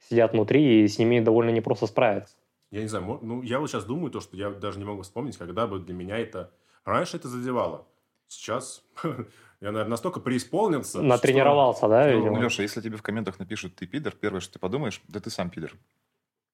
сидят 0.10 0.34
внутри, 0.34 0.84
и 0.84 0.88
с 0.88 0.98
ними 1.00 1.20
довольно 1.20 1.50
непросто 1.50 1.86
справиться. 1.88 2.36
Я 2.72 2.82
не 2.82 2.88
знаю, 2.88 3.20
ну, 3.22 3.42
я 3.42 3.60
вот 3.60 3.70
сейчас 3.70 3.84
думаю, 3.86 4.10
то, 4.10 4.20
что 4.22 4.38
я 4.38 4.50
даже 4.52 4.80
не 4.80 4.86
могу 4.86 5.02
вспомнить, 5.02 5.38
когда 5.38 5.68
бы 5.68 5.80
для 5.80 5.94
меня 5.94 6.18
это... 6.18 6.50
Раньше 6.86 7.18
это 7.18 7.28
задевало. 7.28 7.88
Сейчас 8.28 8.84
я, 9.04 9.72
наверное, 9.72 9.86
настолько 9.86 10.20
преисполнился. 10.20 11.02
Натренировался, 11.02 11.88
да, 11.88 12.06
ну, 12.08 12.18
видимо? 12.18 12.38
Ну, 12.38 12.44
Леша, 12.44 12.64
если 12.64 12.82
тебе 12.82 12.98
в 12.98 13.02
комментах 13.02 13.40
напишут 13.40 13.76
«ты 13.76 13.86
пидор», 13.88 14.14
первое, 14.14 14.40
что 14.42 14.54
ты 14.54 14.60
подумаешь, 14.60 15.02
да 15.08 15.20
ты 15.20 15.30
сам 15.30 15.50
пидор. 15.50 15.70
что, 15.70 15.80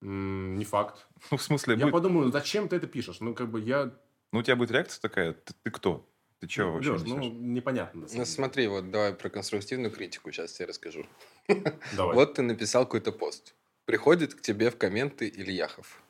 м, 0.02 0.56
не 0.56 0.66
факт. 0.66 1.08
Ну, 1.32 1.38
в 1.38 1.42
смысле, 1.42 1.76
Я 1.76 1.82
будет- 1.86 1.94
подумаю, 1.94 2.32
зачем 2.32 2.68
ты 2.68 2.76
это 2.76 2.88
пишешь? 2.88 3.20
Ну, 3.22 3.34
как 3.34 3.50
бы 3.50 3.60
я... 3.62 3.92
ну, 4.32 4.40
у 4.40 4.44
тебя 4.44 4.56
будет 4.56 4.72
реакция 4.72 5.02
такая, 5.02 5.34
ты, 5.34 5.54
ты 5.64 5.72
кто? 5.72 6.06
Ты 6.40 6.48
чего 6.48 6.68
ну, 6.68 6.74
вообще 6.76 6.92
Лёш, 6.92 7.02
ну, 7.06 7.18
несёшь?» 7.18 7.34
непонятно. 7.34 8.08
Ну, 8.14 8.26
смотри, 8.26 8.68
вот 8.68 8.92
давай 8.92 9.14
про 9.14 9.30
конструктивную 9.30 9.92
критику 9.92 10.32
сейчас 10.32 10.54
тебе 10.54 10.68
расскажу. 10.68 11.06
Давай. 11.98 12.16
Вот 12.16 12.36
ты 12.36 12.42
написал 12.44 12.86
какой-то 12.86 13.12
пост. 13.12 13.56
Приходит 13.86 14.36
к 14.36 14.42
тебе 14.42 14.70
в 14.70 14.78
комменты 14.78 15.28
Ильяхов. 15.28 16.02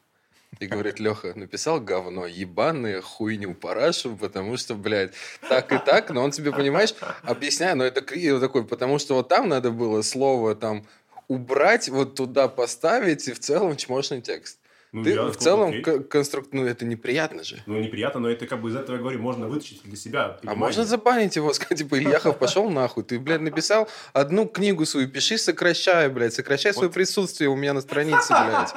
И 0.57 0.65
говорит, 0.65 0.99
Леха, 0.99 1.34
написал 1.35 1.80
говно, 1.80 2.26
ебаную 2.26 3.01
хуйню 3.01 3.53
парашу, 3.53 4.17
потому 4.17 4.57
что, 4.57 4.76
блядь, 4.76 5.13
так 5.47 5.71
и 5.71 5.77
так, 5.77 6.09
но 6.09 6.23
он 6.23 6.31
тебе, 6.31 6.51
понимаешь, 6.51 6.93
объясняю, 7.23 7.77
но 7.77 7.85
это 7.85 8.01
такой, 8.01 8.65
потому 8.65 8.99
что 8.99 9.15
вот 9.15 9.30
там 9.30 9.47
надо 9.47 9.71
было 9.71 10.01
слово 10.01 10.55
там 10.55 10.85
убрать, 11.27 11.88
вот 11.88 12.15
туда 12.15 12.47
поставить, 12.47 13.27
и 13.27 13.34
в 13.34 13.39
целом 13.39 13.77
чмошный 13.77 14.21
текст. 14.21 14.59
Ну, 14.91 15.03
Ты 15.03 15.11
я 15.11 15.25
в 15.25 15.37
целом 15.37 15.69
окей. 15.69 15.83
конструк... 16.03 16.47
Ну, 16.51 16.65
это 16.65 16.83
неприятно 16.83 17.43
же. 17.43 17.61
Ну, 17.67 17.79
неприятно, 17.79 18.21
но 18.21 18.29
это 18.29 18.47
как 18.47 18.59
бы 18.59 18.69
из 18.69 18.75
этого, 18.75 18.95
я 18.95 19.01
говорю, 19.01 19.19
можно 19.19 19.47
вытащить 19.47 19.83
для 19.83 19.95
себя. 19.95 20.25
А 20.25 20.29
понимание. 20.29 20.59
можно 20.59 20.83
забанить 20.83 21.35
его, 21.35 21.53
сказать, 21.53 21.77
типа, 21.77 21.99
Ильяхов, 21.99 22.39
пошел 22.39 22.67
нахуй. 22.71 23.03
Ты, 23.03 23.19
блядь, 23.19 23.41
написал 23.41 23.87
одну 24.13 24.47
книгу 24.47 24.85
свою, 24.87 25.07
пиши, 25.07 25.37
сокращай, 25.37 26.09
блядь, 26.09 26.33
сокращай 26.33 26.73
свое 26.73 26.89
присутствие 26.89 27.49
у 27.49 27.55
меня 27.55 27.73
на 27.73 27.81
странице, 27.81 28.29
блядь. 28.29 28.73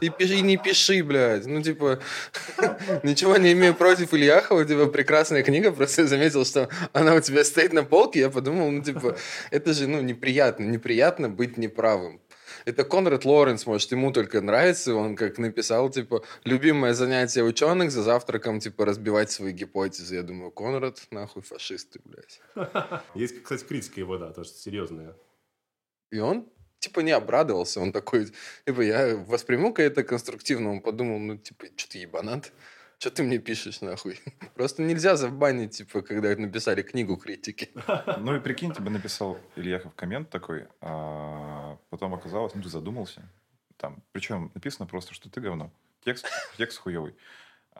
И, 0.00 0.08
пиши, 0.10 0.34
и 0.34 0.42
не 0.42 0.56
пиши, 0.56 1.04
блядь. 1.04 1.46
Ну, 1.46 1.62
типа, 1.62 2.00
ничего 3.04 3.36
не 3.36 3.52
имею 3.52 3.74
против 3.74 4.12
Ильяхова, 4.12 4.62
у 4.62 4.64
тебя 4.64 4.86
прекрасная 4.86 5.44
книга, 5.44 5.70
просто 5.70 6.02
я 6.02 6.08
заметил, 6.08 6.44
что 6.44 6.68
она 6.92 7.14
у 7.14 7.20
тебя 7.20 7.44
стоит 7.44 7.72
на 7.72 7.84
полке, 7.84 8.20
я 8.20 8.30
подумал, 8.30 8.72
ну, 8.72 8.82
типа, 8.82 9.16
это 9.52 9.72
же, 9.72 9.86
ну, 9.86 10.00
неприятно, 10.00 10.64
неприятно 10.64 11.28
быть 11.28 11.56
неправым. 11.58 12.20
Это 12.64 12.84
Конрад 12.84 13.24
Лоренс, 13.24 13.66
может, 13.66 13.92
ему 13.92 14.10
только 14.10 14.40
нравится, 14.40 14.94
он 14.94 15.16
как 15.16 15.38
написал, 15.38 15.90
типа, 15.90 16.24
любимое 16.44 16.94
занятие 16.94 17.42
ученых 17.42 17.90
за 17.90 18.02
завтраком, 18.02 18.60
типа, 18.60 18.86
разбивать 18.86 19.30
свои 19.30 19.52
гипотезы. 19.52 20.14
Я 20.14 20.22
думаю, 20.22 20.50
Конрад, 20.50 21.06
нахуй, 21.10 21.42
фашисты, 21.42 22.00
блядь. 22.04 22.40
Есть, 23.14 23.42
кстати, 23.42 23.64
критика 23.64 24.00
его, 24.00 24.16
да, 24.16 24.32
тоже 24.32 24.50
серьезная. 24.50 25.14
И 26.10 26.18
он, 26.18 26.48
типа, 26.78 27.00
не 27.00 27.12
обрадовался, 27.12 27.80
он 27.80 27.92
такой, 27.92 28.28
типа, 28.66 28.80
я 28.80 29.16
восприму-ка 29.16 29.82
это 29.82 30.02
конструктивно, 30.02 30.72
он 30.72 30.80
подумал, 30.80 31.18
ну, 31.18 31.36
типа, 31.36 31.66
что 31.76 31.90
ты 31.90 31.98
ебанат? 31.98 32.52
Что 33.04 33.10
ты 33.10 33.22
мне 33.22 33.36
пишешь, 33.38 33.82
нахуй? 33.82 34.18
Просто 34.54 34.80
нельзя 34.80 35.16
забанить, 35.16 35.76
типа, 35.76 36.00
когда 36.00 36.34
написали 36.36 36.80
книгу 36.80 37.18
критики. 37.18 37.68
Ну 38.18 38.34
и 38.34 38.40
прикинь, 38.40 38.72
тебе 38.72 38.88
написал 38.88 39.38
Ильяхов 39.56 39.94
коммент 39.94 40.30
такой, 40.30 40.68
а 40.80 41.76
потом 41.90 42.14
оказалось, 42.14 42.54
ну 42.54 42.62
ты 42.62 42.70
задумался. 42.70 43.30
Там, 43.76 44.02
причем 44.12 44.50
написано 44.54 44.86
просто, 44.86 45.12
что 45.12 45.28
ты 45.28 45.42
говно. 45.42 45.70
Текст, 46.02 46.26
текст 46.56 46.78
хуевый. 46.78 47.14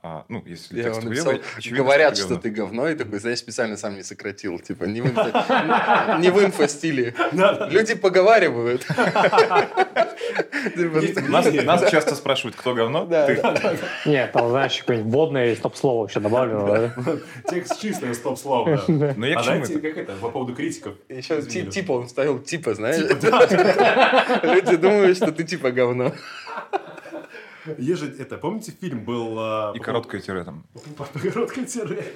А, 0.03 0.27
ну, 0.29 0.43
если 0.45 0.77
Я 0.77 0.85
текст 0.85 1.03
написал, 1.03 1.33
очевидно, 1.57 1.83
говорят, 1.85 2.16
что 2.16 2.27
что 2.27 2.37
ты 2.37 2.51
говно, 2.51 2.89
и 2.91 2.95
такой, 2.95 3.21
знаешь, 3.21 3.39
специально 3.39 3.77
сам 3.79 3.97
не 3.97 4.03
сократил, 4.03 4.59
типа, 4.59 4.85
не 4.85 5.01
в 5.01 5.07
инфо- 5.07 6.21
не 6.21 6.31
в 6.31 6.45
инфо-стиле. 6.45 7.15
Люди 7.71 7.95
поговаривают. 7.95 8.83
Типа, 8.83 10.99
Есть 10.99 11.65
Нас, 11.65 11.91
часто 11.91 12.15
спрашивают, 12.16 12.57
кто 12.57 12.75
говно. 12.75 13.07
Нет, 14.05 14.33
там, 14.33 14.51
знаешь, 14.51 14.79
какое-нибудь 14.79 15.12
вводное 15.12 15.55
стоп-слово 15.57 16.09
еще 16.09 16.21
добавлено. 16.21 16.91
Текст 17.49 17.81
чистое, 17.81 18.12
стоп-слово. 18.15 18.83
да. 18.89 19.15
Но 19.16 19.27
я 19.27 19.39
А 19.39 19.43
к 19.43 19.45
чему 19.45 19.65
знаете, 19.65 19.75
это? 19.75 19.89
как 19.89 19.97
это, 19.97 20.12
по 20.16 20.31
поводу 20.31 20.55
критиков? 20.55 20.95
Еще 21.09 21.41
типа 21.43 21.93
он 21.93 22.09
ставил 22.09 22.41
типа, 22.41 22.75
знаешь? 22.75 23.01
Люди 24.43 24.77
думают, 24.77 25.16
что 25.16 25.33
ты 25.33 25.45
типа 25.45 25.71
говно. 25.71 26.12
Же 27.66 28.07
это, 28.19 28.36
помните, 28.39 28.73
фильм 28.73 29.05
был... 29.05 29.36
а, 29.39 29.73
И 29.74 29.78
по 29.78 29.85
короткое 29.85 30.20
тире 30.20 30.45
там. 30.45 30.66
Короткое 31.15 31.65
тире. 31.65 32.12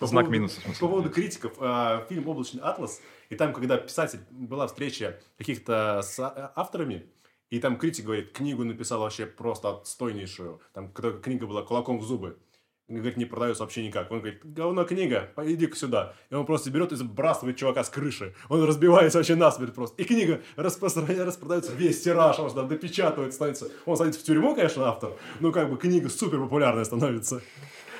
Знак 0.00 0.28
минуса. 0.28 0.60
По 0.80 0.88
поводу 0.88 1.10
критиков. 1.10 1.52
а, 1.60 2.06
Фильм 2.08 2.28
«Облачный 2.28 2.62
атлас». 2.62 3.00
И 3.28 3.34
там, 3.34 3.52
когда 3.52 3.76
писатель, 3.76 4.20
была 4.30 4.66
встреча 4.66 5.18
каких-то 5.38 6.00
с 6.02 6.18
а- 6.18 6.52
авторами, 6.54 7.06
и 7.50 7.60
там 7.60 7.76
критик 7.76 8.04
говорит, 8.06 8.32
книгу 8.32 8.64
написал 8.64 9.00
вообще 9.00 9.26
просто 9.26 9.70
отстойнейшую. 9.70 10.60
Там 10.72 10.92
книга 10.92 11.46
была 11.46 11.62
кулаком 11.62 11.98
в 11.98 12.04
зубы. 12.04 12.38
Говорит, 12.88 13.16
не 13.16 13.24
продается 13.24 13.64
вообще 13.64 13.84
никак. 13.84 14.12
Он 14.12 14.20
говорит, 14.20 14.40
говно 14.44 14.84
книга, 14.84 15.30
иди-ка 15.42 15.74
сюда. 15.76 16.14
И 16.30 16.34
он 16.36 16.46
просто 16.46 16.70
берет 16.70 16.92
и 16.92 16.96
сбрасывает 16.96 17.56
чувака 17.56 17.82
с 17.82 17.90
крыши. 17.90 18.32
Он 18.48 18.62
разбивается 18.62 19.18
вообще 19.18 19.34
насмерть 19.34 19.74
просто. 19.74 20.00
И 20.00 20.04
книга 20.06 20.40
распространя- 20.56 21.24
распродается 21.24 21.72
весь 21.72 22.00
тираж, 22.00 22.38
он 22.38 22.48
же 22.48 22.54
там 22.54 22.68
допечатывает, 22.68 23.34
становится. 23.34 23.68
Он 23.86 23.96
садится 23.96 24.20
в 24.20 24.22
тюрьму, 24.22 24.54
конечно, 24.54 24.86
автор, 24.88 25.14
но 25.40 25.50
как 25.50 25.68
бы 25.68 25.76
книга 25.78 26.08
супер 26.08 26.38
популярная 26.38 26.84
становится. 26.84 27.40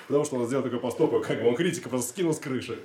Потому 0.07 0.25
что 0.25 0.37
он 0.37 0.47
сделал 0.47 0.63
такой 0.63 0.79
поступок, 0.79 1.27
как 1.27 1.43
бы 1.43 1.49
он 1.49 1.57
критика 1.57 1.89
просто 1.89 2.11
скинул 2.11 2.33
с 2.33 2.39
крыши. 2.39 2.79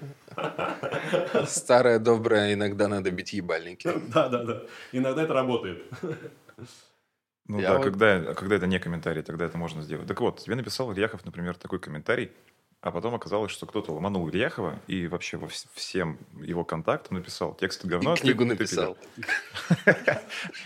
Старое 1.46 2.00
доброе, 2.00 2.56
иногда 2.56 2.88
надо 2.88 3.12
бить 3.12 3.34
ебальники. 3.34 3.92
Да, 4.12 4.28
да, 4.28 4.44
да. 4.44 4.64
Иногда 4.92 5.22
это 5.22 5.34
работает. 5.36 5.84
Ну 7.52 7.60
Я 7.60 7.68
да, 7.68 7.74
вот- 7.76 7.84
когда, 7.84 8.34
когда 8.34 8.56
это 8.56 8.66
не 8.66 8.80
комментарий, 8.80 9.24
тогда 9.24 9.44
это 9.44 9.58
можно 9.58 9.82
сделать. 9.82 10.08
Так 10.08 10.22
вот, 10.22 10.40
тебе 10.40 10.56
написал 10.56 10.94
Ильяхов, 10.94 11.26
например, 11.26 11.56
такой 11.58 11.80
комментарий, 11.80 12.32
а 12.80 12.92
потом 12.92 13.14
оказалось, 13.14 13.52
что 13.52 13.66
кто-то 13.66 13.92
ломанул 13.92 14.30
Ильяхова 14.30 14.80
и 14.88 15.06
вообще 15.08 15.36
во 15.36 15.48
вс- 15.48 15.68
всем 15.74 16.18
его 16.42 16.64
контактам 16.64 17.18
написал 17.18 17.54
текст 17.54 17.84
говно. 17.84 18.14
И 18.14 18.18
книгу 18.18 18.44
ты 18.44 18.50
написал. 18.52 18.96
пидор». 19.16 19.98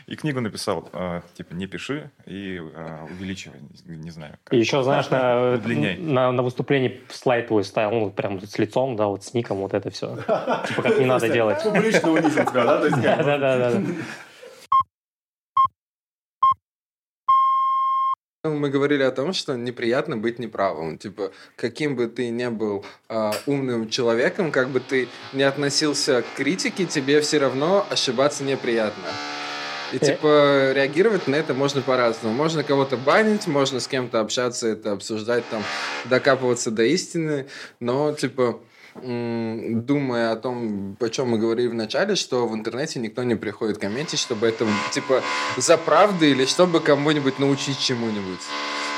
И 0.06 0.16
книгу 0.16 0.42
написал, 0.42 0.88
а, 0.94 1.24
типа, 1.34 1.56
не 1.56 1.66
пиши 1.66 2.12
и 2.28 2.62
а, 2.76 3.06
увеличивай, 3.06 3.60
не, 3.86 4.12
знаю. 4.12 4.38
И 4.52 4.60
еще, 4.60 4.84
знаешь, 4.84 5.10
на, 5.10 5.58
выступлении 6.44 7.02
слайд 7.10 7.48
твой 7.48 7.64
ставил, 7.64 8.00
ну, 8.00 8.12
прям 8.12 8.40
с 8.40 8.60
лицом, 8.60 8.96
да, 8.96 9.08
вот 9.08 9.24
с 9.24 9.34
ником, 9.34 9.58
вот 9.58 9.74
это 9.74 9.90
все. 9.90 10.18
Типа, 10.68 10.84
как 10.84 11.00
не 11.00 11.06
надо 11.06 11.30
делать. 11.30 11.64
Публично 11.64 12.12
унизил 12.12 12.46
тебя, 12.46 12.64
да? 12.64 12.90
Да-да-да. 13.24 13.82
Мы 18.50 18.70
говорили 18.70 19.04
о 19.04 19.12
том, 19.12 19.34
что 19.34 19.56
неприятно 19.56 20.18
быть 20.18 20.40
неправым. 20.40 20.98
Типа, 20.98 21.32
каким 21.56 21.96
бы 21.96 22.08
ты 22.08 22.30
ни 22.30 22.48
был 22.48 22.86
а, 23.10 23.34
умным 23.46 23.90
человеком, 23.90 24.52
как 24.52 24.70
бы 24.70 24.80
ты 24.80 25.08
не 25.34 25.44
относился 25.44 26.22
к 26.22 26.38
критике, 26.38 26.86
тебе 26.86 27.22
все 27.22 27.40
равно 27.40 27.86
ошибаться 27.90 28.44
неприятно. 28.44 29.04
И, 29.92 29.98
Э. 29.98 30.00
типа, 30.00 30.72
реагировать 30.74 31.28
на 31.28 31.36
это 31.36 31.54
можно 31.54 31.82
по-разному. 31.82 32.34
Можно 32.36 32.64
кого-то 32.64 32.98
банить, 32.98 33.48
можно 33.48 33.80
с 33.80 33.88
кем-то 33.88 34.20
общаться, 34.20 34.68
это 34.68 34.92
обсуждать, 34.94 35.44
там, 35.50 35.64
докапываться 36.06 36.72
до 36.72 36.84
истины, 36.84 37.48
но, 37.80 38.14
типа, 38.14 38.60
думая 38.96 40.32
о 40.32 40.36
том, 40.38 40.96
о 41.00 41.10
чем 41.10 41.30
мы 41.30 41.38
говорили 41.38 41.68
в 41.68 41.74
начале, 41.74 42.16
что 42.16 42.48
в 42.48 42.56
интернете 42.56 43.00
никто 43.00 43.24
не 43.24 43.36
приходит 43.36 43.78
комментить, 43.78 44.20
чтобы 44.20 44.48
это, 44.48 44.66
типа, 44.92 45.22
за 45.58 45.78
правду 45.78 46.26
или 46.26 46.46
чтобы 46.46 46.80
кому-нибудь 46.80 47.40
научить 47.40 47.80
чему-нибудь. 47.80 48.40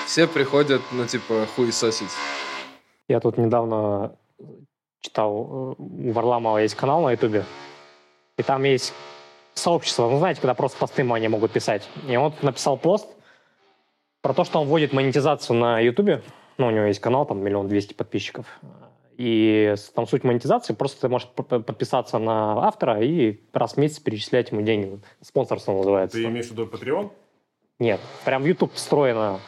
Все 0.05 0.27
приходят, 0.27 0.81
ну, 0.91 1.05
типа, 1.05 1.47
хуесосить. 1.55 2.11
Я 3.07 3.19
тут 3.19 3.37
недавно 3.37 4.15
читал, 5.01 5.75
э, 5.79 5.81
у 5.81 6.11
Варламова 6.11 6.59
есть 6.59 6.75
канал 6.75 7.01
на 7.01 7.11
Ютубе, 7.11 7.43
и 8.37 8.43
там 8.43 8.63
есть 8.63 8.93
сообщество, 9.55 10.09
ну, 10.09 10.19
знаете, 10.19 10.41
когда 10.41 10.53
просто 10.53 10.77
посты 10.77 11.01
они 11.01 11.27
могут 11.27 11.51
писать. 11.51 11.89
И 12.07 12.15
он 12.15 12.33
написал 12.41 12.77
пост 12.77 13.07
про 14.21 14.33
то, 14.33 14.43
что 14.43 14.61
он 14.61 14.67
вводит 14.67 14.93
монетизацию 14.93 15.57
на 15.57 15.79
Ютубе. 15.79 16.21
Ну, 16.57 16.67
у 16.67 16.71
него 16.71 16.85
есть 16.85 16.99
канал, 16.99 17.25
там, 17.25 17.43
миллион 17.43 17.67
двести 17.67 17.93
подписчиков. 17.93 18.45
И 19.17 19.73
там 19.95 20.05
суть 20.05 20.23
монетизации, 20.23 20.73
просто 20.73 21.01
ты 21.01 21.09
можешь 21.09 21.27
подписаться 21.29 22.19
на 22.19 22.67
автора 22.67 23.01
и 23.01 23.39
раз 23.51 23.73
в 23.73 23.77
месяц 23.77 23.99
перечислять 23.99 24.51
ему 24.51 24.61
деньги. 24.61 24.99
Спонсорство 25.21 25.73
называется. 25.73 26.17
Ты 26.17 26.25
имеешь 26.25 26.45
в 26.45 26.51
виду 26.51 26.67
Patreon? 26.67 27.09
Нет, 27.79 27.99
прям 28.25 28.45
YouTube 28.45 28.73
встроено. 28.73 29.39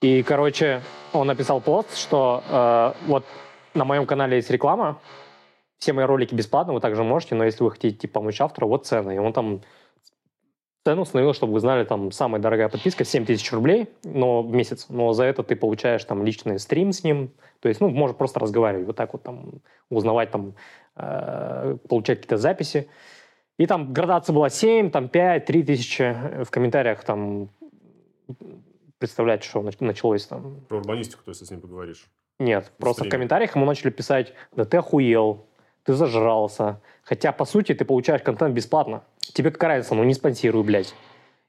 И, 0.00 0.22
короче, 0.22 0.82
он 1.12 1.26
написал 1.26 1.60
пост, 1.60 1.96
что 1.96 2.44
э, 2.48 2.92
вот 3.06 3.24
на 3.74 3.84
моем 3.84 4.06
канале 4.06 4.36
есть 4.36 4.50
реклама, 4.50 5.00
все 5.78 5.92
мои 5.92 6.04
ролики 6.04 6.34
бесплатно, 6.34 6.72
вы 6.72 6.80
также 6.80 7.02
можете, 7.02 7.34
но 7.34 7.44
если 7.44 7.64
вы 7.64 7.72
хотите 7.72 7.96
типа, 7.96 8.20
помочь 8.20 8.40
автору, 8.40 8.68
вот 8.68 8.86
цены. 8.86 9.16
И 9.16 9.18
он 9.18 9.32
там 9.32 9.62
цену 10.84 11.02
установил, 11.02 11.34
чтобы 11.34 11.52
вы 11.52 11.60
знали, 11.60 11.84
там 11.84 12.10
самая 12.10 12.40
дорогая 12.40 12.68
подписка 12.68 13.04
7 13.04 13.26
тысяч 13.26 13.52
рублей 13.52 13.88
но, 14.04 14.42
в 14.42 14.52
месяц, 14.52 14.86
но 14.88 15.12
за 15.12 15.24
это 15.24 15.42
ты 15.42 15.56
получаешь 15.56 16.04
там 16.04 16.24
личный 16.24 16.58
стрим 16.58 16.92
с 16.92 17.04
ним, 17.04 17.32
то 17.60 17.68
есть, 17.68 17.80
ну, 17.80 17.88
можешь 17.90 18.16
просто 18.16 18.40
разговаривать, 18.40 18.86
вот 18.86 18.96
так 18.96 19.12
вот 19.12 19.22
там 19.22 19.60
узнавать 19.90 20.30
там, 20.30 20.54
э, 20.96 21.76
получать 21.88 22.18
какие-то 22.18 22.38
записи. 22.38 22.88
И 23.58 23.66
там 23.66 23.92
градация 23.92 24.32
была 24.32 24.48
7, 24.48 24.90
там 24.90 25.08
5, 25.08 25.44
3 25.44 25.62
тысячи. 25.62 26.16
В 26.44 26.50
комментариях 26.50 27.04
там 27.04 27.50
представлять, 28.98 29.44
что 29.44 29.60
нач- 29.60 29.76
началось 29.80 30.24
там. 30.26 30.62
Про 30.68 30.78
урбанистику, 30.78 31.22
то 31.24 31.30
есть, 31.30 31.44
с 31.44 31.50
ним 31.50 31.60
поговоришь. 31.60 32.06
Нет, 32.38 32.72
просто 32.78 33.04
в 33.04 33.10
комментариях 33.10 33.54
ему 33.54 33.66
начали 33.66 33.90
писать, 33.90 34.32
да 34.56 34.64
ты 34.64 34.78
охуел, 34.78 35.46
ты 35.84 35.94
зажрался. 35.94 36.80
Хотя, 37.02 37.32
по 37.32 37.44
сути, 37.44 37.74
ты 37.74 37.84
получаешь 37.84 38.22
контент 38.22 38.54
бесплатно. 38.54 39.02
Тебе 39.32 39.50
какая 39.50 39.76
разница, 39.76 39.94
ну 39.94 40.04
не 40.04 40.14
спонсируй, 40.14 40.62
блядь. 40.62 40.94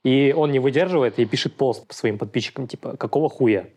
И 0.03 0.33
он 0.35 0.51
не 0.51 0.59
выдерживает 0.59 1.19
и 1.19 1.25
пишет 1.25 1.55
пост 1.55 1.91
своим 1.93 2.17
подписчикам, 2.17 2.67
типа, 2.67 2.97
какого 2.97 3.29
хуя? 3.29 3.67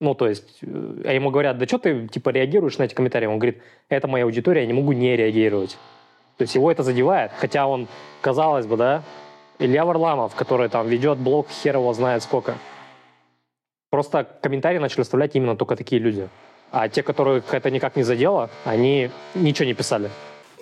Ну, 0.00 0.14
то 0.14 0.26
есть, 0.26 0.58
э, 0.62 1.02
а 1.04 1.12
ему 1.12 1.30
говорят, 1.30 1.58
да 1.58 1.66
что 1.66 1.78
ты, 1.78 2.08
типа, 2.08 2.30
реагируешь 2.30 2.78
на 2.78 2.84
эти 2.84 2.94
комментарии? 2.94 3.26
Он 3.26 3.38
говорит, 3.38 3.62
это 3.88 4.08
моя 4.08 4.24
аудитория, 4.24 4.62
я 4.62 4.66
не 4.66 4.72
могу 4.72 4.92
не 4.92 5.16
реагировать. 5.16 5.76
То 6.38 6.42
есть 6.42 6.54
его 6.54 6.70
это 6.72 6.82
задевает, 6.82 7.32
хотя 7.36 7.66
он, 7.66 7.86
казалось 8.22 8.66
бы, 8.66 8.76
да, 8.76 9.02
Илья 9.58 9.84
Варламов, 9.84 10.34
который 10.34 10.70
там 10.70 10.88
ведет 10.88 11.18
блог 11.18 11.48
хер 11.50 11.76
его 11.76 11.92
знает 11.92 12.22
сколько. 12.22 12.54
Просто 13.90 14.24
комментарии 14.24 14.78
начали 14.78 15.02
оставлять 15.02 15.36
именно 15.36 15.54
только 15.54 15.76
такие 15.76 16.00
люди. 16.00 16.30
А 16.70 16.88
те, 16.88 17.02
которых 17.02 17.52
это 17.52 17.70
никак 17.70 17.96
не 17.96 18.04
задело, 18.04 18.48
они 18.64 19.10
ничего 19.34 19.66
не 19.66 19.74
писали. 19.74 20.10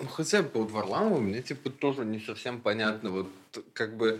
Ну, 0.01 0.07
хотя 0.07 0.41
бы 0.41 0.49
вот 0.61 0.71
Варламову 0.71 1.19
мне, 1.19 1.41
типа, 1.41 1.69
тоже 1.69 2.05
не 2.05 2.19
совсем 2.19 2.61
понятно. 2.61 3.11
Вот, 3.11 3.27
как 3.73 3.95
бы, 3.97 4.19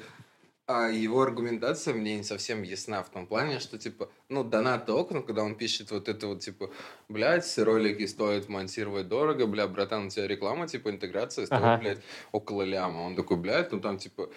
а 0.67 0.89
его 0.89 1.21
аргументация 1.21 1.95
мне 1.95 2.17
не 2.17 2.23
совсем 2.23 2.61
ясна 2.61 3.01
в 3.01 3.09
том 3.09 3.25
плане, 3.25 3.59
что, 3.59 3.77
типа, 3.77 4.09
ну, 4.27 4.43
донаты 4.43 4.91
окна, 4.91 5.21
когда 5.21 5.41
он 5.43 5.55
пишет 5.55 5.89
вот 5.89 6.09
это 6.09 6.27
вот, 6.27 6.41
типа, 6.41 6.69
блядь, 7.07 7.57
ролики 7.57 8.05
стоят 8.05 8.49
монтировать 8.49 9.07
дорого, 9.07 9.47
бля, 9.47 9.67
братан, 9.67 10.07
у 10.07 10.09
тебя 10.09 10.27
реклама, 10.27 10.67
типа, 10.67 10.89
интеграция 10.89 11.47
стоит, 11.47 11.61
Ага. 11.61 11.77
блядь, 11.81 11.99
около 12.31 12.61
ляма. 12.61 13.01
Он 13.01 13.15
такой, 13.15 13.37
блядь, 13.37 13.71
ну, 13.71 13.79
там, 13.79 13.97
типа, 13.97 14.29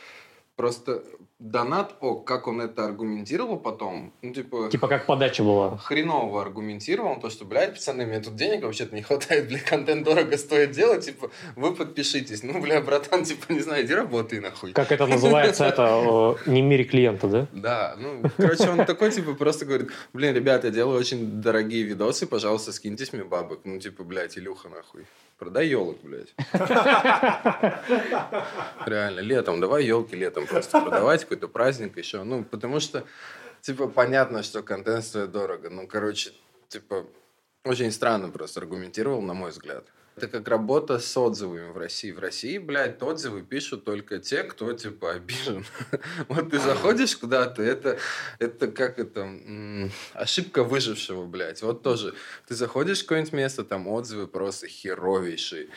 просто 0.57 1.03
донат, 1.43 1.97
о, 2.01 2.15
как 2.15 2.47
он 2.47 2.61
это 2.61 2.85
аргументировал 2.85 3.59
потом, 3.59 4.13
ну, 4.23 4.33
типа... 4.33 4.69
Типа 4.71 4.87
как 4.87 5.07
подача 5.07 5.43
была. 5.43 5.77
хреново 5.77 6.41
аргументировал, 6.41 7.19
то, 7.21 7.31
что, 7.31 7.45
блядь, 7.45 7.75
пацаны, 7.75 8.07
мне 8.07 8.21
тут 8.21 8.37
денег 8.37 8.63
вообще-то 8.63 8.95
не 8.95 9.03
хватает, 9.03 9.49
бля, 9.49 9.59
контент 9.59 10.05
дорого 10.05 10.39
стоит 10.39 10.71
делать, 10.71 11.05
типа, 11.05 11.31
вы 11.57 11.75
подпишитесь. 11.75 12.45
Ну, 12.45 12.61
бля, 12.61 12.81
братан, 12.81 13.25
типа, 13.29 13.53
не 13.53 13.61
знаю, 13.61 13.85
иди 13.85 13.95
работай 13.95 14.39
нахуй. 14.39 14.73
Как 14.73 14.93
это 14.93 15.07
называется, 15.07 15.65
это 15.65 16.37
не 16.47 16.63
в 16.63 16.65
мире 16.65 16.85
клиента, 16.85 17.27
да? 17.27 17.47
Да, 17.53 17.97
ну, 17.99 18.23
короче, 18.37 18.71
он 18.71 18.85
такой, 18.85 19.11
типа, 19.11 19.35
просто 19.35 19.65
говорит, 19.67 19.91
блин, 20.13 20.35
ребят, 20.35 20.65
я 20.65 20.71
делаю 20.71 21.01
очень 21.01 21.41
дорогие 21.41 21.83
видосы, 21.83 22.27
пожалуйста, 22.27 22.73
скиньтесь 22.73 23.13
мне 23.13 23.25
бабок. 23.25 23.61
Ну, 23.65 23.81
типа, 23.81 24.05
блядь, 24.05 24.39
Илюха, 24.39 24.69
нахуй. 24.69 25.07
Продай 25.43 25.67
елок, 25.67 25.99
блядь. 26.05 26.33
Реально, 28.87 29.21
летом, 29.21 29.61
давай 29.61 29.85
елки 29.85 30.15
летом 30.15 30.47
просто 30.47 30.81
продавать, 30.81 31.27
какой-то 31.33 31.49
праздник 31.49 31.97
еще. 31.97 32.25
Ну, 32.25 32.45
потому 32.45 32.79
что, 32.81 33.05
типа, 33.63 33.89
понятно, 33.89 34.43
что 34.43 34.63
контент 34.63 35.05
стоит 35.05 35.31
дорого. 35.31 35.71
Ну, 35.71 35.87
короче, 35.87 36.33
типа, 36.69 37.07
очень 37.65 37.91
странно 37.91 38.29
просто 38.29 38.61
аргументировал, 38.61 39.23
на 39.23 39.35
мой 39.35 39.51
взгляд. 39.51 39.87
Это 40.15 40.29
как 40.29 40.47
работа 40.49 40.99
с 40.99 41.17
отзывами 41.17 41.71
в 41.71 41.79
России. 41.79 42.13
В 42.13 42.19
России, 42.19 42.59
блядь, 42.59 43.03
отзывы 43.03 43.41
пишут 43.43 43.87
только 43.87 44.19
те, 44.19 44.43
кто, 44.43 44.75
типа, 44.75 45.13
обижен. 45.13 45.65
Вот 46.29 46.51
ты 46.51 46.59
заходишь 46.59 47.17
куда-то, 47.17 47.63
это, 47.63 47.99
это 48.39 48.71
как 48.71 48.99
это, 48.99 49.27
ошибка 50.13 50.65
выжившего, 50.65 51.25
блядь. 51.25 51.63
Вот 51.63 51.83
тоже, 51.83 52.15
ты 52.47 52.55
заходишь 52.55 52.99
в 52.99 53.03
какое-нибудь 53.05 53.33
место, 53.33 53.65
там 53.65 53.89
отзывы 53.89 54.27
просто 54.27 54.67
херовейшие. 54.69 55.69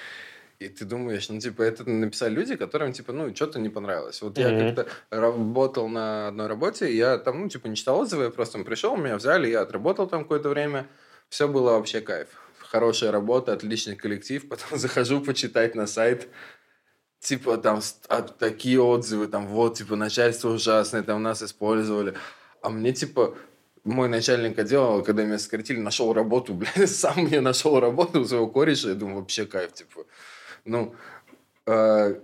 И 0.60 0.70
ты 0.70 0.86
думаешь, 0.86 1.28
ну, 1.30 1.40
типа, 1.40 1.64
это 1.64 1.90
написали 1.90 2.34
люди, 2.34 2.56
которым, 2.56 2.94
типа, 2.94 3.12
ну, 3.12 3.36
что-то 3.36 3.60
не 3.60 3.70
понравилось. 3.70 4.22
Вот 4.22 4.38
я 4.38 4.50
Мгм. 4.50 4.76
как-то 4.76 4.88
работал 5.10 5.90
на 5.90 6.30
одной 6.30 6.48
работе, 6.48 6.96
я 6.96 7.18
там, 7.18 7.42
ну, 7.42 7.50
типа, 7.50 7.68
не 7.68 7.76
читал 7.76 8.00
отзывы, 8.00 8.24
я 8.26 8.30
просто 8.30 8.60
пришел, 8.60 8.96
меня 8.96 9.18
взяли, 9.18 9.50
я 9.50 9.62
отработал 9.62 10.08
там 10.08 10.22
какое-то 10.24 10.50
время, 10.50 10.88
все 11.30 11.48
было 11.48 11.72
вообще 11.72 12.00
кайф. 12.00 12.30
Хорошая 12.60 13.12
работа, 13.12 13.52
отличный 13.54 13.96
коллектив, 13.98 14.48
потом 14.50 14.80
захожу 14.80 15.20
почитать 15.20 15.76
на 15.76 15.88
сайт, 15.88 16.30
типа, 17.20 17.58
там 17.58 17.82
а, 18.08 18.22
такие 18.22 18.82
отзывы, 18.82 19.28
там, 19.28 19.48
вот, 19.48 19.78
типа, 19.78 19.98
начальство 19.98 20.50
ужасное, 20.52 21.04
там, 21.04 21.22
нас 21.22 21.44
использовали. 21.44 22.14
А 22.62 22.70
мне, 22.70 22.94
типа, 22.94 23.36
мой 23.84 24.08
начальник 24.08 24.58
отдела, 24.58 25.02
когда 25.02 25.24
меня 25.24 25.38
сократили, 25.38 25.80
нашел 25.80 26.14
работу, 26.14 26.54
блядь, 26.56 26.90
сам 26.90 27.26
мне 27.26 27.42
нашел 27.42 27.80
работу 27.80 28.22
у 28.22 28.26
своего 28.26 28.48
кореша, 28.48 28.90
я 28.90 28.96
думаю, 28.96 29.20
вообще 29.20 29.46
кайф, 29.46 29.74
типа. 29.74 30.06
Ну, 30.66 30.96
э, 31.68 32.16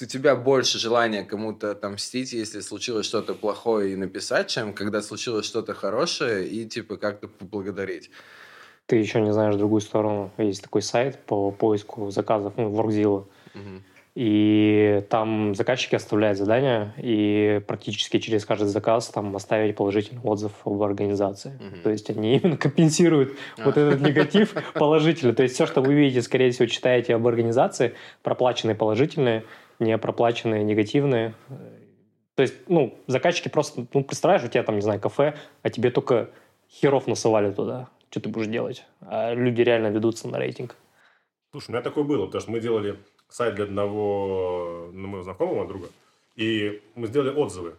у 0.00 0.04
тебя 0.04 0.34
больше 0.34 0.78
желания 0.78 1.22
кому-то 1.24 1.70
отомстить, 1.72 2.32
если 2.32 2.60
случилось 2.60 3.06
что-то 3.06 3.34
плохое 3.34 3.92
и 3.92 3.96
написать, 3.96 4.48
чем 4.48 4.72
когда 4.72 5.02
случилось 5.02 5.46
что-то 5.46 5.74
хорошее 5.74 6.48
и, 6.48 6.66
типа, 6.66 6.96
как-то 6.96 7.28
поблагодарить. 7.28 8.10
Ты 8.86 8.96
еще 8.96 9.20
не 9.20 9.32
знаешь 9.32 9.56
другую 9.56 9.80
сторону. 9.80 10.32
Есть 10.38 10.62
такой 10.62 10.82
сайт 10.82 11.24
по 11.26 11.50
поиску 11.50 12.10
заказов, 12.10 12.54
ну, 12.56 12.70
Workzilla. 12.70 13.26
Мгм. 13.54 13.84
И 14.14 15.02
там 15.08 15.54
заказчики 15.54 15.94
оставляют 15.94 16.36
задания, 16.36 16.92
и 16.98 17.62
практически 17.66 18.18
через 18.18 18.44
каждый 18.44 18.66
заказ 18.66 19.08
там 19.08 19.34
оставить 19.34 19.74
положительный 19.74 20.20
отзыв 20.22 20.52
об 20.64 20.82
организации. 20.82 21.58
Мгм. 21.58 21.82
То 21.82 21.90
есть 21.90 22.10
они 22.10 22.36
именно 22.36 22.58
компенсируют 22.58 23.32
вот 23.56 23.78
А. 23.78 23.80
этот 23.80 24.02
негатив 24.02 24.52
положительно. 24.74 25.32
То 25.32 25.42
есть 25.42 25.54
все, 25.54 25.64
что 25.64 25.80
вы 25.80 25.94
видите, 25.94 26.20
скорее 26.20 26.50
всего, 26.50 26.66
читаете 26.66 27.14
об 27.14 27.26
организации, 27.26 27.94
проплаченные 28.22 28.74
положительные, 28.74 29.44
не 29.78 29.96
проплаченные 29.96 30.62
негативные. 30.62 31.34
То 32.34 32.42
есть, 32.42 32.54
ну, 32.68 32.98
заказчики 33.06 33.48
просто, 33.48 33.86
ну, 33.94 34.04
представляешь, 34.04 34.44
у 34.44 34.48
тебя 34.48 34.62
там, 34.62 34.74
не 34.76 34.82
знаю, 34.82 35.00
кафе, 35.00 35.36
а 35.62 35.70
тебе 35.70 35.90
только 35.90 36.28
херов 36.70 37.06
насылали 37.06 37.50
туда. 37.50 37.88
Что 38.10 38.20
ты 38.20 38.28
будешь 38.28 38.46
делать? 38.46 38.84
А 39.00 39.32
люди 39.32 39.62
реально 39.62 39.86
ведутся 39.86 40.28
на 40.28 40.38
рейтинг. 40.38 40.76
Слушай, 41.50 41.70
у 41.70 41.72
меня 41.72 41.82
такое 41.82 42.04
было, 42.04 42.26
потому 42.26 42.40
что 42.42 42.50
мы 42.50 42.60
делали 42.60 42.96
сайт 43.32 43.54
для 43.54 43.64
одного 43.64 44.90
ну, 44.92 45.08
моего 45.08 45.22
знакомого 45.22 45.66
друга, 45.66 45.88
и 46.36 46.82
мы 46.94 47.06
сделали 47.06 47.34
отзывы. 47.34 47.76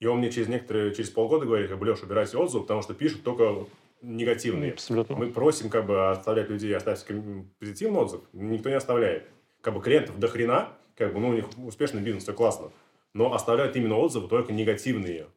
И 0.00 0.06
он 0.06 0.18
мне 0.18 0.30
через 0.30 0.48
некоторые, 0.48 0.94
через 0.94 1.10
полгода 1.10 1.46
говорит, 1.46 1.68
как 1.68 1.78
бы, 1.78 1.86
Леша, 1.86 2.04
убирайте 2.04 2.36
отзывы, 2.36 2.64
потому 2.64 2.82
что 2.82 2.94
пишут 2.94 3.22
только 3.22 3.66
негативные. 4.02 4.72
Абсолютно. 4.72 5.16
Мы 5.16 5.30
просим 5.30 5.70
как 5.70 5.86
бы 5.86 6.10
оставлять 6.10 6.50
людей, 6.50 6.74
оставить 6.76 7.04
ком- 7.04 7.50
позитивный 7.58 8.00
отзыв, 8.00 8.20
никто 8.32 8.68
не 8.68 8.74
оставляет. 8.74 9.26
Как 9.60 9.74
бы 9.74 9.80
клиентов 9.80 10.18
до 10.18 10.28
хрена, 10.28 10.72
как 10.96 11.14
бы, 11.14 11.20
ну, 11.20 11.30
у 11.30 11.32
них 11.32 11.46
успешный 11.56 12.02
бизнес, 12.02 12.24
все 12.24 12.34
классно. 12.34 12.70
Но 13.14 13.32
оставляют 13.32 13.76
именно 13.76 13.96
отзывы 13.96 14.28
только 14.28 14.52
негативные. 14.52 15.28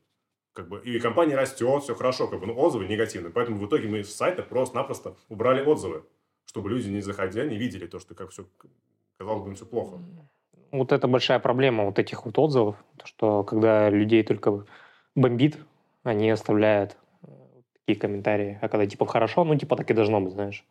Как 0.54 0.68
бы, 0.68 0.82
и 0.84 1.00
компания 1.00 1.36
растет, 1.36 1.84
все 1.84 1.96
хорошо, 1.96 2.28
как 2.28 2.40
бы, 2.40 2.48
но 2.48 2.54
отзывы 2.54 2.88
негативные. 2.88 3.32
Поэтому 3.32 3.60
в 3.60 3.68
итоге 3.68 3.88
мы 3.88 4.04
с 4.04 4.14
сайта 4.14 4.42
просто-напросто 4.42 5.16
убрали 5.30 5.64
отзывы, 5.64 6.04
чтобы 6.46 6.70
люди, 6.70 6.90
не 6.90 7.02
заходя, 7.02 7.46
не 7.46 7.58
видели 7.58 7.86
то, 7.86 8.00
что 8.00 8.16
как 8.16 8.32
все, 8.32 8.46
казалось 9.18 9.44
бы, 9.44 9.56
все 9.56 9.66
плохо. 9.66 10.00
Вот 10.72 10.92
это 10.92 11.08
большая 11.08 11.40
проблема 11.40 11.86
вот 11.86 12.00
этих 12.00 12.26
вот 12.26 12.38
отзывов, 12.38 12.76
то, 12.98 13.08
что 13.08 13.44
когда 13.44 13.90
людей 13.90 14.24
только 14.24 14.66
бомбит, 15.16 15.58
они 16.04 16.30
оставляют 16.30 16.98
э, 17.24 17.28
такие 17.74 18.00
комментарии. 18.00 18.60
А 18.62 18.68
когда 18.68 18.86
типа 18.86 19.06
хорошо, 19.06 19.44
ну 19.44 19.56
типа 19.56 19.76
так 19.76 19.90
и 19.90 19.94
должно 19.94 20.20
быть, 20.22 20.34
знаешь. 20.34 20.66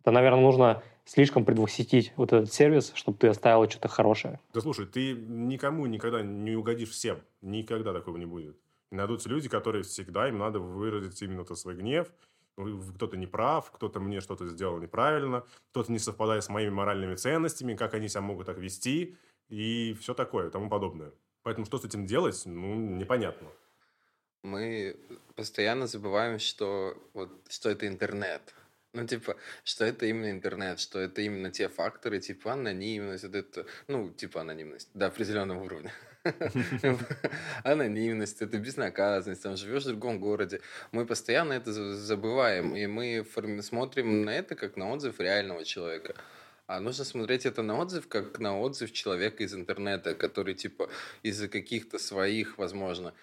Это, 0.00 0.12
наверное, 0.12 0.40
нужно 0.40 0.82
слишком 1.04 1.44
предвосхитить 1.44 2.12
вот 2.16 2.32
этот 2.32 2.52
сервис, 2.52 2.92
чтобы 2.94 3.18
ты 3.18 3.28
оставил 3.28 3.68
что-то 3.68 3.88
хорошее. 3.88 4.40
Да 4.54 4.60
слушай, 4.60 4.86
ты 4.86 5.12
никому 5.12 5.86
никогда 5.86 6.22
не 6.22 6.52
угодишь 6.52 6.90
всем. 6.90 7.18
Никогда 7.42 7.92
такого 7.92 8.16
не 8.16 8.26
будет. 8.26 8.56
Найдутся 8.90 9.28
люди, 9.28 9.48
которые 9.48 9.82
всегда, 9.82 10.28
им 10.28 10.38
надо 10.38 10.58
выразить 10.58 11.20
именно 11.22 11.44
то 11.44 11.54
свой 11.54 11.74
гнев. 11.74 12.08
Кто-то 12.94 13.16
не 13.16 13.26
прав, 13.26 13.70
кто-то 13.70 14.00
мне 14.00 14.20
что-то 14.20 14.46
сделал 14.46 14.78
неправильно, 14.78 15.44
кто-то 15.70 15.92
не 15.92 15.98
совпадает 15.98 16.44
с 16.44 16.48
моими 16.48 16.70
моральными 16.70 17.14
ценностями, 17.14 17.74
как 17.74 17.94
они 17.94 18.08
себя 18.08 18.20
могут 18.20 18.46
так 18.46 18.58
вести, 18.58 19.16
и 19.48 19.96
все 20.00 20.14
такое, 20.14 20.48
и 20.48 20.50
тому 20.50 20.68
подобное. 20.68 21.12
Поэтому 21.42 21.66
что 21.66 21.78
с 21.78 21.84
этим 21.84 22.06
делать, 22.06 22.42
ну, 22.46 22.74
непонятно. 22.74 23.48
Мы 24.42 24.96
постоянно 25.36 25.86
забываем, 25.86 26.38
что, 26.38 26.96
вот, 27.14 27.30
что 27.48 27.70
это 27.70 27.86
интернет. 27.86 28.54
Ну, 28.92 29.06
типа, 29.06 29.36
что 29.64 29.84
это 29.84 30.06
именно 30.06 30.30
интернет, 30.30 30.80
что 30.80 30.98
это 30.98 31.22
именно 31.22 31.50
те 31.50 31.68
факторы, 31.68 32.20
типа 32.20 32.54
анонимность, 32.54 33.24
вот 33.24 33.34
это, 33.34 33.66
ну, 33.86 34.10
типа 34.10 34.40
анонимность, 34.40 34.88
до 34.94 35.06
определенного 35.06 35.62
уровня. 35.62 35.92
Анонимность, 37.64 38.42
это 38.42 38.58
безнаказанность, 38.58 39.42
там 39.42 39.56
живешь 39.56 39.84
в 39.84 39.88
другом 39.88 40.20
городе. 40.20 40.60
Мы 40.92 41.06
постоянно 41.06 41.54
это 41.54 41.72
за- 41.72 41.94
забываем, 41.96 42.76
и 42.76 42.86
мы 42.86 43.24
смотрим 43.62 44.24
на 44.24 44.30
это 44.30 44.54
как 44.54 44.76
на 44.76 44.90
отзыв 44.90 45.20
реального 45.20 45.64
человека. 45.64 46.14
А 46.66 46.78
нужно 46.80 47.04
смотреть 47.04 47.46
это 47.46 47.62
на 47.62 47.78
отзыв, 47.78 48.06
как 48.06 48.38
на 48.38 48.58
отзыв 48.60 48.92
человека 48.92 49.42
из 49.42 49.54
интернета, 49.54 50.14
который, 50.14 50.54
типа, 50.54 50.88
из-за 51.22 51.48
каких-то 51.48 51.98
своих, 51.98 52.58
возможно, 52.58 53.14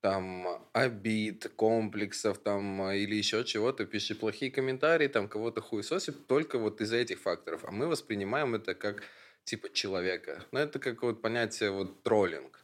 там 0.00 0.46
обид, 0.72 1.50
комплексов 1.56 2.38
там 2.38 2.82
или 2.90 3.14
еще 3.14 3.44
чего-то, 3.44 3.86
пишет 3.86 4.20
плохие 4.20 4.50
комментарии, 4.50 5.08
там 5.08 5.28
кого-то 5.28 5.60
хуесосит 5.60 6.26
только 6.26 6.58
вот 6.58 6.80
из-за 6.80 6.96
этих 6.96 7.20
факторов. 7.20 7.64
А 7.64 7.70
мы 7.72 7.86
воспринимаем 7.88 8.54
это 8.54 8.74
как 8.74 9.02
типа 9.44 9.72
человека. 9.72 10.44
Ну, 10.52 10.60
это 10.60 10.78
как 10.78 11.02
вот 11.02 11.22
понятие 11.22 11.70
вот 11.70 12.02
троллинг. 12.02 12.62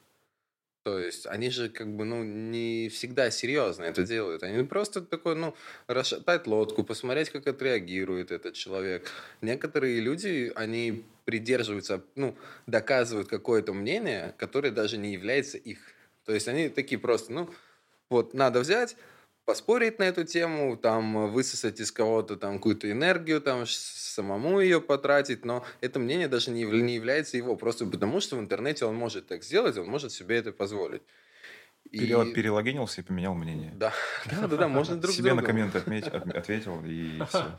То 0.85 0.99
есть 0.99 1.27
они 1.27 1.51
же 1.51 1.69
как 1.69 1.89
бы, 1.95 2.05
ну, 2.07 2.25
не 2.25 2.89
всегда 2.89 3.31
серьезно 3.31 3.85
это 3.85 4.05
делают. 4.05 4.43
Они 4.43 4.65
просто 4.65 5.03
такой, 5.03 5.35
ну, 5.35 5.55
расшатать 5.87 6.47
лодку, 6.47 6.83
посмотреть, 6.83 7.29
как 7.29 7.47
отреагирует 7.47 8.31
этот 8.31 8.55
человек. 8.55 9.07
Некоторые 9.43 10.01
люди, 10.01 10.51
они 10.55 11.05
придерживаются, 11.27 12.03
ну, 12.15 12.35
доказывают 12.67 13.29
какое-то 13.29 13.75
мнение, 13.75 14.35
которое 14.39 14.71
даже 14.71 14.97
не 14.97 15.13
является 15.13 15.59
их. 15.59 15.79
То 16.25 16.33
есть 16.33 16.49
они 16.49 16.71
такие 16.71 16.99
просто, 16.99 17.33
ну, 17.33 17.51
вот 18.09 18.33
надо 18.33 18.61
взять, 18.61 18.97
поспорить 19.53 19.99
на 19.99 20.03
эту 20.03 20.25
тему, 20.25 20.77
там 20.77 21.33
высосать 21.33 21.81
из 21.81 21.91
кого-то 21.91 22.37
там 22.37 22.57
какую-то 22.59 22.91
энергию, 22.93 23.41
там 23.41 23.65
самому 23.67 24.61
ее 24.61 24.79
потратить, 24.79 25.43
но 25.47 25.65
это 25.81 25.99
мнение 25.99 26.29
даже 26.29 26.51
не, 26.51 26.65
не 26.65 26.95
является 26.95 27.39
его, 27.39 27.57
просто 27.57 27.87
потому 27.87 28.21
что 28.21 28.37
в 28.37 28.41
интернете 28.41 28.85
он 28.85 28.95
может 28.95 29.27
так 29.27 29.43
сделать, 29.43 29.79
он 29.79 29.87
может 29.89 30.13
себе 30.13 30.37
это 30.37 30.53
позволить. 30.53 31.01
И- 31.91 32.01
Пере- 32.01 32.35
Перелогинился 32.35 33.01
и 33.01 33.05
поменял 33.05 33.33
мнение. 33.35 33.73
Да, 33.75 33.95
да, 34.27 34.49
да, 34.49 34.57
да, 34.59 34.69
можно 34.69 34.97
друг 34.97 35.15
Себе 35.15 35.33
на 35.33 35.43
комменты 35.43 35.79
отметь- 35.79 36.09
от- 36.09 36.29
ответил, 36.29 36.83
и 36.85 37.19
все. 37.27 37.59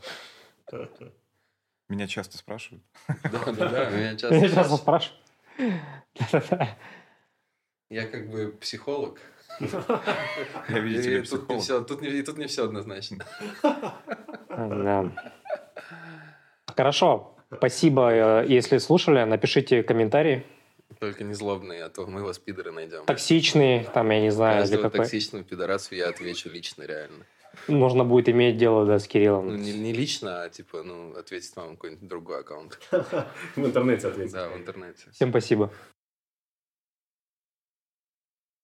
Меня 1.88 2.06
часто 2.06 2.38
спрашивают. 2.38 2.84
Да, 3.08 3.46
да, 3.46 3.68
да, 3.68 3.90
меня 3.90 4.16
часто 4.16 4.76
спрашивают. 4.76 5.20
Я 7.90 8.06
как 8.06 8.30
бы 8.30 8.52
психолог. 8.60 9.18
Видите 10.68 11.18
И 11.18 11.22
тут, 11.22 11.48
не 11.48 11.58
все, 11.60 11.80
тут, 11.82 12.00
не, 12.02 12.08
и 12.08 12.22
тут 12.22 12.38
не 12.38 12.46
все 12.46 12.64
однозначно. 12.64 13.24
Да. 14.50 15.10
Хорошо. 16.76 17.36
Спасибо. 17.56 18.10
Э, 18.42 18.44
Если 18.46 18.78
слушали, 18.78 19.22
напишите 19.24 19.82
комментарии. 19.82 20.44
Только 20.98 21.24
не 21.24 21.34
злобные, 21.34 21.84
а 21.84 21.88
то 21.88 22.06
мы 22.06 22.22
вас 22.22 22.38
пидоры 22.38 22.72
найдем. 22.72 23.04
Токсичные, 23.06 23.84
там, 23.84 24.10
я 24.10 24.20
не 24.20 24.30
знаю, 24.30 24.56
или 24.56 24.60
Каждого 24.62 24.82
какой. 24.82 25.00
токсичного 25.00 25.44
пидорасу 25.44 25.94
я 25.94 26.08
отвечу 26.08 26.50
лично, 26.50 26.82
реально. 26.82 27.24
Нужно 27.68 28.04
будет 28.04 28.28
иметь 28.28 28.56
дело, 28.56 28.86
да, 28.86 28.98
с 28.98 29.06
Кириллом. 29.06 29.48
Ну, 29.48 29.56
не, 29.56 29.72
не 29.72 29.92
лично, 29.92 30.42
а 30.42 30.48
типа, 30.48 30.82
ну, 30.82 31.14
ответить 31.16 31.54
вам 31.56 31.76
какой-нибудь 31.76 32.08
другой 32.08 32.40
аккаунт. 32.40 32.78
В 32.90 33.64
интернете 33.64 34.08
ответить. 34.08 34.32
Да, 34.32 34.48
в 34.48 34.56
интернете. 34.56 35.06
Всем 35.12 35.30
спасибо. 35.30 35.70